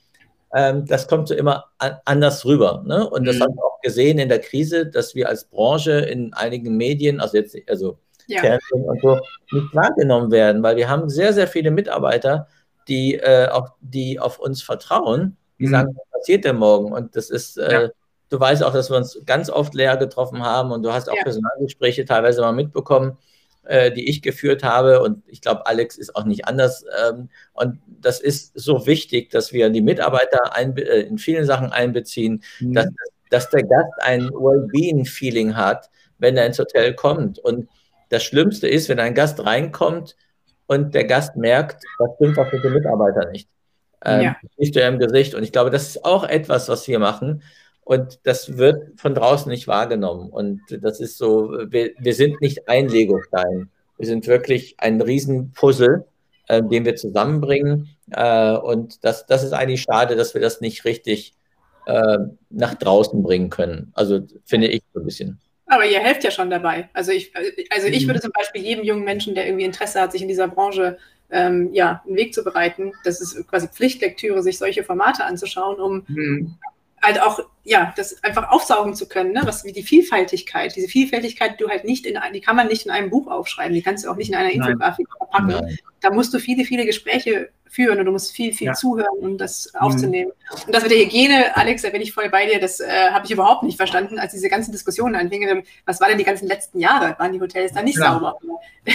ähm, 0.55 0.86
das 0.86 1.09
kommt 1.09 1.28
so 1.28 1.34
immer 1.34 1.66
an, 1.78 1.98
anders 2.05 2.44
rüber. 2.44 2.82
Ne? 2.86 3.09
Und 3.09 3.26
das 3.26 3.36
mhm. 3.36 3.42
haben 3.42 3.55
wir 3.57 3.64
auch 3.64 3.80
gesehen 3.80 4.18
in 4.18 4.28
der 4.28 4.38
Krise, 4.38 4.86
dass 4.86 5.14
wir 5.14 5.28
als 5.28 5.44
Branche 5.44 5.92
in 5.92 6.32
einigen 6.32 6.76
Medien, 6.76 7.20
also 7.20 7.36
jetzt, 7.36 7.57
also 7.68 7.98
ja. 8.26 8.40
Fernsehen 8.40 8.84
und 8.84 9.00
so, 9.02 9.20
nicht 9.50 9.74
wahrgenommen 9.74 10.30
werden, 10.30 10.62
weil 10.62 10.76
wir 10.76 10.88
haben 10.88 11.09
sehr, 11.09 11.32
sehr 11.32 11.48
viele 11.48 11.70
Mitarbeiter, 11.70 12.46
die, 12.88 13.14
äh, 13.16 13.48
auch, 13.48 13.70
die 13.80 14.20
auf 14.20 14.38
uns 14.38 14.62
vertrauen, 14.62 15.36
die 15.59 15.66
mhm. 15.66 15.70
sagen, 15.70 15.96
was 15.96 16.20
passiert 16.20 16.44
denn 16.44 16.57
morgen? 16.57 16.92
Und 16.92 17.16
das 17.16 17.30
ist, 17.30 17.59
äh, 17.59 17.72
ja. 17.72 17.88
du 18.30 18.40
weißt 18.40 18.62
auch, 18.62 18.72
dass 18.72 18.90
wir 18.90 18.96
uns 18.96 19.20
ganz 19.26 19.50
oft 19.50 19.74
leer 19.74 19.96
getroffen 19.96 20.42
haben 20.44 20.70
und 20.70 20.82
du 20.82 20.92
hast 20.92 21.11
auch 21.11 21.16
ja. 21.16 21.22
Personalgespräche 21.24 22.05
teilweise 22.05 22.40
mal 22.40 22.52
mitbekommen, 22.52 23.18
äh, 23.64 23.90
die 23.90 24.08
ich 24.08 24.22
geführt 24.22 24.62
habe. 24.62 25.02
Und 25.02 25.22
ich 25.26 25.40
glaube, 25.40 25.66
Alex 25.66 25.96
ist 25.96 26.16
auch 26.16 26.24
nicht 26.24 26.46
anders. 26.46 26.84
Ähm, 27.06 27.28
und 27.52 27.78
das 27.86 28.20
ist 28.20 28.52
so 28.54 28.86
wichtig, 28.86 29.30
dass 29.30 29.52
wir 29.52 29.70
die 29.70 29.82
Mitarbeiter 29.82 30.54
ein, 30.54 30.76
äh, 30.76 31.00
in 31.00 31.18
vielen 31.18 31.44
Sachen 31.44 31.72
einbeziehen, 31.72 32.42
mhm. 32.60 32.74
dass, 32.74 32.86
dass 33.30 33.50
der 33.50 33.62
Gast 33.62 33.92
ein 34.00 34.28
Wellbeing-Feeling 34.30 35.56
hat, 35.56 35.90
wenn 36.18 36.36
er 36.36 36.46
ins 36.46 36.58
Hotel 36.58 36.94
kommt. 36.94 37.38
Und 37.38 37.68
das 38.10 38.22
Schlimmste 38.22 38.68
ist, 38.68 38.88
wenn 38.88 39.00
ein 39.00 39.14
Gast 39.14 39.44
reinkommt 39.44 40.16
und 40.66 40.94
der 40.94 41.04
Gast 41.04 41.36
merkt, 41.36 41.82
das 41.98 42.10
stimmt 42.16 42.36
was 42.36 42.52
mit 42.52 42.64
dem 42.64 42.74
Mitarbeiter 42.74 43.30
nicht. 43.30 43.48
Ähm, 44.04 44.20
ja. 44.20 44.36
Nicht 44.56 44.76
im 44.76 44.98
Gesicht. 44.98 45.34
Und 45.34 45.42
ich 45.42 45.52
glaube, 45.52 45.70
das 45.70 45.88
ist 45.88 46.04
auch 46.04 46.24
etwas, 46.24 46.68
was 46.68 46.86
wir 46.86 46.98
machen. 46.98 47.42
Und 47.85 48.20
das 48.22 48.57
wird 48.57 48.99
von 48.99 49.14
draußen 49.14 49.51
nicht 49.51 49.68
wahrgenommen. 49.68 50.30
Und 50.30 50.62
das 50.70 51.01
ist 51.01 51.18
so, 51.18 51.53
wir, 51.68 51.93
wir 51.99 52.14
sind 52.14 52.41
nicht 52.41 52.66
ein 52.66 52.89
Lego-Stein. 52.89 53.68
Wir 53.99 54.07
sind 54.07 54.26
wirklich 54.26 54.74
ein 54.78 55.01
Riesenpuzzle, 55.01 56.07
äh, 56.49 56.62
den 56.62 56.87
wir 56.87 56.97
zusammenbringen. 56.97 57.91
Äh, 58.11 58.53
und 58.57 59.05
das, 59.05 59.26
das 59.26 59.45
ist 59.45 59.53
eigentlich 59.53 59.82
schade, 59.82 60.16
dass 60.16 60.32
wir 60.32 60.41
das 60.41 60.62
nicht 60.62 60.87
richtig 60.87 61.35
äh, 61.87 62.18
nach 62.49 62.74
draußen 62.74 63.22
bringen 63.22 63.51
können. 63.51 63.93
Also 63.95 64.20
finde 64.47 64.68
ich 64.68 64.82
so 64.95 65.01
ein 65.01 65.05
bisschen. 65.05 65.41
Aber 65.66 65.85
ihr 65.85 66.01
helft 66.01 66.24
ja 66.24 66.30
schon 66.30 66.49
dabei. 66.49 66.89
Also 66.95 67.12
ich, 67.12 67.32
also 67.70 67.87
ich 67.87 68.05
mhm. 68.05 68.09
würde 68.09 68.20
zum 68.20 68.32
Beispiel 68.32 68.62
jedem 68.62 68.85
jungen 68.85 69.05
Menschen, 69.05 69.35
der 69.35 69.47
irgendwie 69.47 69.64
Interesse 69.64 70.01
hat, 70.01 70.12
sich 70.12 70.22
in 70.22 70.28
dieser 70.28 70.49
Branche 70.49 70.97
ähm, 71.30 71.72
ja, 71.74 72.03
einen 72.07 72.16
Weg 72.16 72.32
zu 72.32 72.45
bereiten, 72.45 72.93
das 73.05 73.20
ist 73.20 73.47
quasi 73.49 73.68
Pflichtlektüre, 73.68 74.43
sich 74.43 74.59
solche 74.59 74.85
Formate 74.85 75.24
anzuschauen, 75.24 75.80
um 75.80 76.05
mhm 76.09 76.57
halt 77.05 77.20
auch, 77.22 77.40
ja, 77.62 77.92
das 77.96 78.22
einfach 78.22 78.50
aufsaugen 78.50 78.94
zu 78.94 79.09
können, 79.09 79.32
ne? 79.32 79.42
was 79.44 79.64
wie 79.64 79.72
die 79.72 79.82
Vielfältigkeit, 79.82 80.74
diese 80.74 80.88
Vielfältigkeit, 80.88 81.52
die 81.52 81.64
du 81.64 81.70
halt 81.70 81.84
nicht 81.84 82.07
in, 82.07 82.18
die 82.32 82.40
kann 82.40 82.57
man 82.57 82.68
nicht 82.68 82.86
in 82.86 82.90
einem 82.90 83.11
Buch 83.11 83.26
aufschreiben, 83.26 83.74
die 83.74 83.82
kannst 83.82 84.05
du 84.05 84.11
auch 84.11 84.16
nicht 84.16 84.28
in 84.28 84.34
einer 84.34 84.50
Infografik 84.50 85.07
packen. 85.30 85.48
Nein. 85.48 85.78
Da 86.00 86.11
musst 86.11 86.34
du 86.34 86.38
viele, 86.38 86.64
viele 86.64 86.84
Gespräche 86.84 87.50
führen 87.74 87.98
und 87.98 88.07
du 88.07 88.12
musst 88.12 88.32
viel, 88.32 88.52
viel 88.52 88.68
ja. 88.68 88.72
zuhören, 88.74 89.18
um 89.20 89.38
das 89.38 89.70
mhm. 89.72 89.80
aufzunehmen. 89.80 90.32
Und 90.66 90.74
das 90.74 90.82
mit 90.82 90.92
der 90.92 90.98
Hygiene, 90.98 91.57
Alex, 91.57 91.82
da 91.82 91.90
bin 91.90 92.02
ich 92.02 92.12
voll 92.12 92.28
bei 92.30 92.46
dir, 92.46 92.61
das 92.61 92.80
äh, 92.80 93.11
habe 93.11 93.24
ich 93.26 93.32
überhaupt 93.32 93.62
nicht 93.62 93.76
verstanden, 93.76 94.18
als 94.18 94.32
diese 94.32 94.48
ganzen 94.48 94.72
Diskussionen 94.72 95.16
anfingen. 95.16 95.62
Was 95.84 96.00
war 96.00 96.09
denn 96.09 96.18
die 96.18 96.24
ganzen 96.24 96.46
letzten 96.46 96.78
Jahre? 96.78 97.18
Waren 97.18 97.32
die 97.32 97.40
Hotels 97.40 97.72
da 97.72 97.82
nicht 97.82 97.98
ja. 97.98 98.12
sauber? 98.12 98.38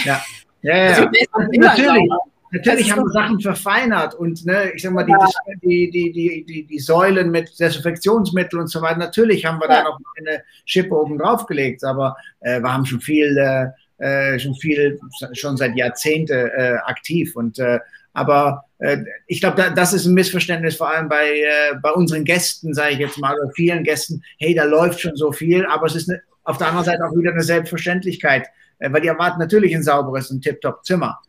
Ja, 0.04 0.22
ja, 0.62 0.76
ja. 0.76 0.90
Also, 1.32 1.48
Natürlich. 1.52 2.08
Sauber. 2.08 2.24
Natürlich 2.52 2.90
haben 2.90 3.04
wir 3.04 3.12
Sachen 3.12 3.40
verfeinert 3.40 4.14
und 4.14 4.44
ne, 4.44 4.72
ich 4.74 4.82
sag 4.82 4.92
mal, 4.92 5.04
die, 5.04 5.14
die, 5.62 5.90
die, 5.90 6.12
die, 6.12 6.44
die, 6.44 6.66
die 6.66 6.78
Säulen 6.80 7.30
mit 7.30 7.58
Desinfektionsmitteln 7.58 8.62
und 8.62 8.68
so 8.68 8.82
weiter, 8.82 8.98
natürlich 8.98 9.46
haben 9.46 9.60
wir 9.60 9.68
da 9.68 9.84
noch 9.84 10.00
eine 10.18 10.42
Schippe 10.64 10.94
oben 10.94 11.18
drauf 11.18 11.46
gelegt, 11.46 11.84
aber 11.84 12.16
äh, 12.40 12.60
wir 12.60 12.72
haben 12.72 12.84
schon 12.84 13.00
viel, 13.00 13.36
äh, 13.38 13.68
äh 14.04 14.38
schon 14.40 14.54
viel, 14.56 14.98
schon 15.32 15.56
seit 15.56 15.76
Jahrzehnten 15.76 16.32
äh, 16.32 16.78
aktiv 16.84 17.36
und 17.36 17.58
äh, 17.60 17.78
aber 18.12 18.64
äh, 18.78 18.98
ich 19.28 19.40
glaube, 19.40 19.56
da, 19.56 19.70
das 19.70 19.92
ist 19.92 20.06
ein 20.06 20.14
Missverständnis, 20.14 20.74
vor 20.74 20.90
allem 20.90 21.08
bei, 21.08 21.44
bei 21.80 21.92
unseren 21.92 22.24
Gästen, 22.24 22.74
sage 22.74 22.94
ich 22.94 22.98
jetzt 22.98 23.18
mal, 23.18 23.38
oder 23.38 23.52
vielen 23.54 23.84
Gästen, 23.84 24.24
hey, 24.38 24.52
da 24.52 24.64
läuft 24.64 25.00
schon 25.00 25.14
so 25.14 25.30
viel, 25.30 25.64
aber 25.66 25.86
es 25.86 25.94
ist 25.94 26.10
eine, 26.10 26.20
auf 26.42 26.58
der 26.58 26.66
anderen 26.66 26.86
Seite 26.86 27.04
auch 27.04 27.16
wieder 27.16 27.30
eine 27.30 27.42
Selbstverständlichkeit, 27.42 28.48
weil 28.80 29.00
die 29.00 29.08
erwarten 29.08 29.38
natürlich 29.38 29.76
ein 29.76 29.84
sauberes 29.84 30.32
und 30.32 30.42
tiptop 30.42 30.84
Zimmer. 30.84 31.20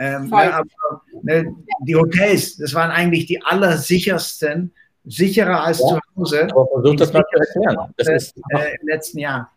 Ähm, 0.00 0.30
ne, 0.30 0.54
aber, 0.54 1.02
ne, 1.22 1.54
die 1.82 1.94
Hotels, 1.94 2.56
das 2.56 2.72
waren 2.72 2.90
eigentlich 2.90 3.26
die 3.26 3.42
allersichersten, 3.44 4.72
sicherer 5.04 5.62
als 5.62 5.78
ja, 5.80 5.88
zu 5.88 5.98
Hause. 6.16 6.48
Aber 6.50 6.66
versuch 6.72 6.96
das 6.96 7.12
mal 7.12 7.22
zu 7.30 7.38
erklären. 7.38 7.94
Das 7.98 8.08
ist 8.08 8.36
äh, 8.54 8.76
im 8.80 8.88
letzten 8.88 9.18
Jahr. 9.18 9.50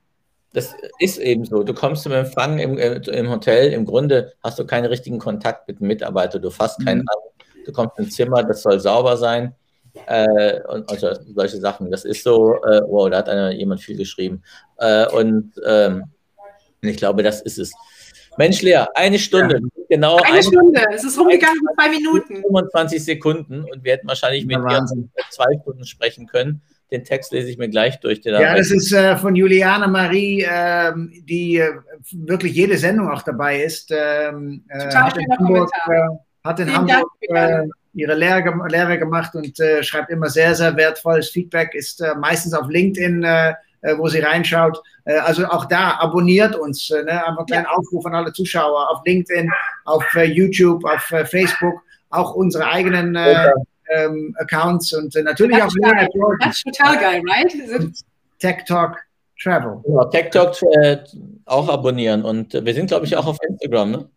Das 0.52 0.76
ist 1.00 1.18
eben 1.18 1.46
so. 1.46 1.64
Du 1.64 1.74
kommst 1.74 2.04
zum 2.04 2.12
Empfang 2.12 2.60
im, 2.60 2.78
äh, 2.78 2.98
im 2.98 3.30
Hotel, 3.30 3.72
im 3.72 3.86
Grunde 3.86 4.34
hast 4.44 4.60
du 4.60 4.66
keinen 4.66 4.86
richtigen 4.86 5.18
Kontakt 5.18 5.68
mit 5.70 5.80
dem 5.80 5.88
Mitarbeiter, 5.88 6.40
du 6.40 6.52
fasst 6.52 6.86
keinen 6.86 7.02
mhm. 7.02 7.08
an, 7.08 7.46
du 7.66 7.72
kommst 7.72 7.98
ins 7.98 8.16
Zimmer, 8.16 8.44
das 8.44 8.64
soll 8.64 8.82
sauber 8.82 9.16
sein. 9.16 9.56
Äh, 10.08 10.60
und 10.68 10.90
also 10.92 11.10
solche 11.34 11.58
Sachen. 11.58 11.90
Das 11.90 12.04
ist 12.04 12.22
so, 12.22 12.56
äh, 12.64 12.82
wow, 12.86 13.10
da 13.10 13.20
hat 13.20 13.30
einer, 13.30 13.52
jemand 13.52 13.80
viel 13.80 13.96
geschrieben. 13.96 14.44
Äh, 14.78 15.08
und 15.08 15.54
ähm, 15.66 16.04
ich 16.82 16.98
glaube, 16.98 17.24
das 17.24 17.42
ist 17.42 17.60
es. 17.60 17.72
Mensch, 18.38 18.62
Lea, 18.62 18.86
eine 18.96 19.20
Stunde. 19.20 19.60
Ja. 19.62 19.84
Genau 19.90 20.18
eine, 20.18 20.34
eine 20.34 20.44
Stunde. 20.44 20.82
Es 20.94 21.04
ist 21.04 21.20
rumgegangen 21.20 21.60
mit 21.62 21.76
zwei 21.76 21.90
Minuten. 21.90 22.42
25 22.42 23.04
Sekunden 23.04 23.64
und 23.64 23.84
wir 23.84 23.94
hätten 23.94 24.08
wahrscheinlich 24.08 24.46
mit 24.46 24.58
dir 24.58 24.86
zwei 25.30 25.58
Stunden 25.62 25.86
sprechen 25.86 26.28
können. 26.28 26.62
Den 26.92 27.04
Text 27.04 27.32
lese 27.32 27.50
ich 27.50 27.58
mir 27.58 27.70
gleich 27.70 28.00
durch. 28.00 28.22
ja, 28.24 28.56
das 28.56 28.70
ist 28.70 28.92
äh, 28.94 29.18
von 29.18 29.36
Juliane 29.36 29.88
Marie, 29.88 30.46
ähm, 30.48 31.12
die 31.28 31.58
äh, 31.58 31.72
wirklich 32.12 32.54
jede 32.54 32.78
Sendung 32.78 33.10
auch 33.10 33.24
dabei 33.24 33.64
ist. 33.64 33.92
Ähm, 33.92 34.64
äh, 34.70 34.94
hat 34.94 35.18
in 35.18 35.26
Hamburg, 35.38 35.72
äh, 35.88 36.08
hat 36.44 36.60
in 36.60 36.72
Hamburg 36.72 37.10
äh, 37.22 37.64
ihre 37.94 38.16
Lehre, 38.16 38.54
Lehre, 38.68 39.00
gemacht 39.00 39.34
und 39.34 39.60
äh, 39.60 39.82
schreibt 39.82 40.12
immer 40.12 40.30
sehr, 40.30 40.54
sehr 40.54 40.76
wertvolles 40.76 41.30
Feedback, 41.30 41.74
ist 41.74 42.04
meistens 42.20 42.54
auf 42.54 42.70
LinkedIn 42.70 43.24
äh, 43.24 43.54
wo 43.98 44.08
sie 44.08 44.20
reinschaut. 44.20 44.82
Äh, 45.06 45.18
also 45.18 45.46
auch 45.46 45.66
da 45.66 45.98
abonniert 46.00 46.56
uns. 46.56 46.90
Äh, 46.90 47.04
ne? 47.04 47.12
Einfach 47.12 47.40
einen 47.40 47.46
kleinen 47.46 47.66
Aufruf 47.68 48.06
an 48.06 48.16
alle 48.16 48.34
Zuschauer 48.34 48.90
auf 48.90 49.02
LinkedIn, 49.06 49.52
auf 49.86 50.06
YouTube, 50.14 50.84
auf 50.86 51.02
Facebook, 51.02 51.82
auch 52.10 52.36
unsere 52.36 52.66
eigenen 52.66 53.18
ähm, 53.96 54.36
Accounts 54.40 54.94
und 54.94 55.14
natürlich 55.16 55.58
That's 55.58 55.76
auch 55.76 56.36
That's 56.40 56.64
total 56.64 56.98
geil, 56.98 57.22
right? 57.28 57.54
Tech 58.40 58.64
Talk 58.66 58.98
Travel. 59.42 59.82
Genau, 59.84 60.06
Tech 60.06 60.30
Talk 60.30 60.56
äh, 60.82 60.98
auch 61.46 61.68
abonnieren 61.70 62.24
und 62.24 62.54
wir 62.54 62.74
sind, 62.74 62.88
glaube 62.88 63.06
ich, 63.06 63.16
auch 63.16 63.26
auf 63.26 63.38
Instagram, 63.48 63.92
ne? 63.92 64.10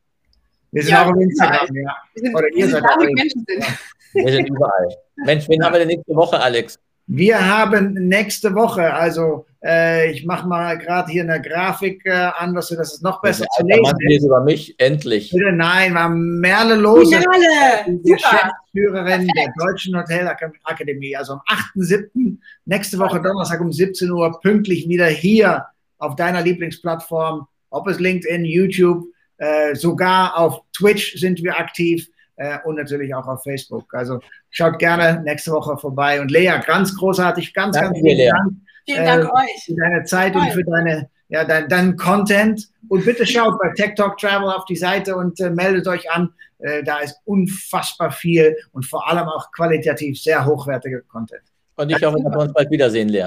Wir 0.72 0.82
sind 0.82 0.92
ja, 0.92 1.04
auch 1.04 1.10
auf 1.10 1.20
Instagram, 1.20 1.74
ja. 1.74 1.96
Wir 2.14 2.22
sind, 2.22 2.34
Oder 2.34 2.48
ihr 2.54 2.68
seid 2.68 2.82
Menschen 2.98 3.44
sind. 3.46 3.64
Wir 4.12 4.32
sind 4.32 4.48
überall. 4.48 4.96
Mensch, 5.24 5.48
wen 5.48 5.64
haben 5.64 5.72
wir 5.72 5.78
denn 5.80 5.88
nächste 5.88 6.14
Woche, 6.14 6.38
Alex? 6.38 6.78
Wir 7.08 7.48
haben 7.48 7.94
nächste 7.94 8.54
Woche, 8.54 8.92
also 8.92 9.46
äh, 9.64 10.10
ich 10.10 10.26
mache 10.26 10.48
mal 10.48 10.76
gerade 10.76 11.10
hier 11.10 11.22
eine 11.22 11.40
Grafik 11.40 12.04
äh, 12.04 12.10
an, 12.10 12.52
dass 12.52 12.68
du 12.68 12.74
das 12.74 13.00
noch 13.00 13.22
besser 13.22 13.46
zu 13.56 13.64
lesen 13.64 13.94
ist. 14.08 14.24
über 14.24 14.42
mich, 14.42 14.74
endlich. 14.78 15.30
Bitte, 15.30 15.52
nein, 15.52 15.92
wir 15.92 16.02
haben 16.02 16.40
Merle 16.40 16.74
Lose, 16.74 17.10
Merle. 17.16 17.98
die 18.02 18.12
Geschäftsführerin 18.12 19.28
der 19.36 19.52
Deutschen 19.56 19.96
Hotelakademie. 19.96 21.16
Also 21.16 21.34
am 21.34 21.40
8.7., 21.76 22.38
nächste 22.64 22.98
Woche 22.98 23.22
Donnerstag 23.22 23.60
um 23.60 23.72
17 23.72 24.10
Uhr, 24.10 24.40
pünktlich 24.40 24.88
wieder 24.88 25.06
hier 25.06 25.66
auf 25.98 26.16
deiner 26.16 26.42
Lieblingsplattform, 26.42 27.46
ob 27.70 27.86
es 27.86 28.00
LinkedIn, 28.00 28.44
YouTube, 28.44 29.04
äh, 29.38 29.76
sogar 29.76 30.36
auf 30.36 30.60
Twitch 30.76 31.18
sind 31.18 31.40
wir 31.42 31.56
aktiv 31.56 32.08
äh, 32.36 32.58
und 32.64 32.76
natürlich 32.76 33.14
auch 33.14 33.26
auf 33.26 33.42
Facebook. 33.42 33.94
Also 33.94 34.20
schaut 34.56 34.78
gerne 34.78 35.22
nächste 35.22 35.52
Woche 35.52 35.76
vorbei. 35.76 36.20
Und 36.20 36.30
Lea, 36.30 36.54
ganz 36.66 36.96
großartig, 36.96 37.52
ganz, 37.52 37.76
Danke 37.76 37.92
ganz 37.92 38.00
vielen 38.00 38.32
Dank. 38.32 38.52
Vielen 38.86 39.04
Dank 39.04 39.24
äh, 39.24 39.28
euch. 39.28 39.64
Für 39.66 39.74
deine 39.74 40.04
Zeit 40.04 40.32
Toll. 40.32 40.42
und 40.42 40.52
für 40.52 40.64
deine, 40.64 41.10
ja, 41.28 41.44
dein, 41.44 41.68
deinen 41.68 41.96
Content. 41.96 42.68
Und 42.88 43.04
bitte 43.04 43.26
schaut 43.26 43.58
bei 43.60 43.72
Tech 43.74 43.94
Talk 43.96 44.16
Travel 44.16 44.48
auf 44.48 44.64
die 44.64 44.76
Seite 44.76 45.14
und 45.14 45.38
äh, 45.40 45.50
meldet 45.50 45.86
euch 45.86 46.10
an. 46.10 46.32
Äh, 46.58 46.82
da 46.82 47.00
ist 47.00 47.16
unfassbar 47.24 48.10
viel 48.10 48.56
und 48.72 48.86
vor 48.86 49.06
allem 49.06 49.28
auch 49.28 49.52
qualitativ 49.52 50.18
sehr 50.18 50.46
hochwertiger 50.46 51.00
Content. 51.02 51.42
Und 51.76 51.90
ich 51.90 52.02
hoffe, 52.02 52.16
dass 52.22 52.32
wir 52.32 52.38
uns 52.38 52.54
bald 52.54 52.70
wiedersehen, 52.70 53.10
Lea. 53.10 53.18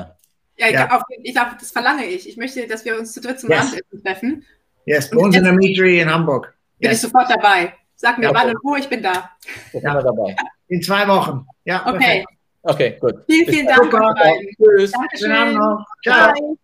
Ja, 0.58 0.68
ich, 0.68 0.74
ja. 0.74 0.88
Darf, 0.88 1.04
ich 1.22 1.34
darf, 1.36 1.58
das 1.58 1.70
verlange 1.70 2.06
ich. 2.06 2.28
Ich 2.28 2.38
möchte, 2.38 2.66
dass 2.66 2.84
wir 2.86 2.98
uns 2.98 3.14
zu 3.14 3.22
dritt 3.22 3.40
zum 3.40 3.52
yes. 3.52 3.68
Abendessen 3.68 4.04
treffen. 4.04 4.46
Yes, 4.86 5.12
bei 5.12 5.18
uns 5.18 5.36
in 5.36 5.44
der 5.44 5.54
Meetery 5.54 6.00
in 6.00 6.12
Hamburg. 6.12 6.56
Bin 6.80 6.90
yes. 6.90 6.98
ich 6.98 7.02
sofort 7.02 7.30
dabei. 7.30 7.74
Sag 8.02 8.18
mir 8.18 8.28
ja, 8.28 8.34
wann 8.34 8.48
und 8.48 8.64
wo, 8.64 8.78
ich 8.78 8.88
bin 8.88 9.04
da. 9.04 9.32
Ich 9.46 9.74
bin 9.74 9.82
ja. 9.82 10.02
dabei. 10.02 10.34
In 10.70 10.82
zwei 10.82 11.06
Wochen. 11.06 11.46
Ja, 11.66 11.86
okay. 11.86 12.26
Okay, 12.62 12.98
gut. 12.98 13.26
Vielen, 13.30 13.46
vielen 13.46 13.68
Dank. 13.68 13.92
Tschüss. 14.56 14.92
Dankeschön. 14.92 15.60
Ciao. 16.02 16.34
Bye. 16.34 16.58